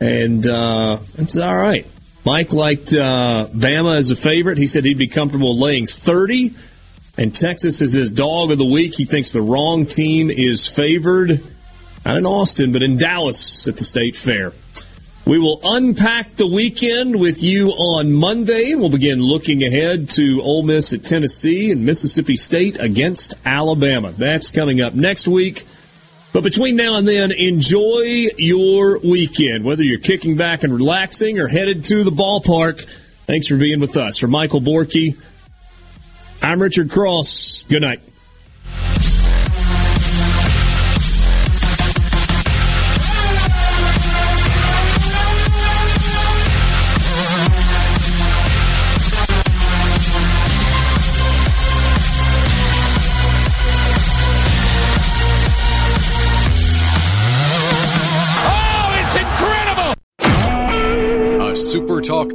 and 0.00 0.44
uh, 0.44 0.98
it's 1.16 1.38
all 1.38 1.56
right. 1.56 1.86
Mike 2.24 2.52
liked 2.52 2.92
uh, 2.92 3.46
Bama 3.52 3.96
as 3.96 4.10
a 4.10 4.16
favorite. 4.16 4.58
He 4.58 4.66
said 4.66 4.84
he'd 4.84 4.98
be 4.98 5.06
comfortable 5.06 5.56
laying 5.56 5.86
30. 5.86 6.54
And 7.16 7.32
Texas 7.32 7.80
is 7.80 7.92
his 7.92 8.10
dog 8.10 8.50
of 8.50 8.58
the 8.58 8.66
week. 8.66 8.94
He 8.94 9.04
thinks 9.04 9.30
the 9.30 9.40
wrong 9.40 9.86
team 9.86 10.28
is 10.28 10.66
favored, 10.66 11.40
not 12.04 12.16
in 12.16 12.26
Austin, 12.26 12.72
but 12.72 12.82
in 12.82 12.96
Dallas 12.96 13.68
at 13.68 13.76
the 13.76 13.84
State 13.84 14.16
Fair. 14.16 14.52
We 15.24 15.38
will 15.38 15.60
unpack 15.62 16.34
the 16.34 16.48
weekend 16.48 17.18
with 17.18 17.44
you 17.44 17.68
on 17.70 18.12
Monday, 18.12 18.74
we'll 18.74 18.90
begin 18.90 19.20
looking 19.20 19.62
ahead 19.62 20.10
to 20.10 20.40
Ole 20.42 20.62
Miss 20.64 20.92
at 20.92 21.04
Tennessee 21.04 21.70
and 21.70 21.86
Mississippi 21.86 22.36
State 22.36 22.78
against 22.78 23.34
Alabama. 23.44 24.10
That's 24.10 24.50
coming 24.50 24.80
up 24.80 24.94
next 24.94 25.26
week. 25.26 25.64
But 26.36 26.44
between 26.44 26.76
now 26.76 26.98
and 26.98 27.08
then, 27.08 27.32
enjoy 27.32 28.26
your 28.36 28.98
weekend, 28.98 29.64
whether 29.64 29.82
you're 29.82 29.98
kicking 29.98 30.36
back 30.36 30.64
and 30.64 30.74
relaxing 30.74 31.38
or 31.38 31.48
headed 31.48 31.84
to 31.84 32.04
the 32.04 32.10
ballpark. 32.10 32.84
Thanks 33.24 33.46
for 33.46 33.56
being 33.56 33.80
with 33.80 33.96
us. 33.96 34.18
For 34.18 34.26
Michael 34.26 34.60
Borky, 34.60 35.16
I'm 36.42 36.60
Richard 36.60 36.90
Cross. 36.90 37.64
Good 37.70 37.80
night. 37.80 38.02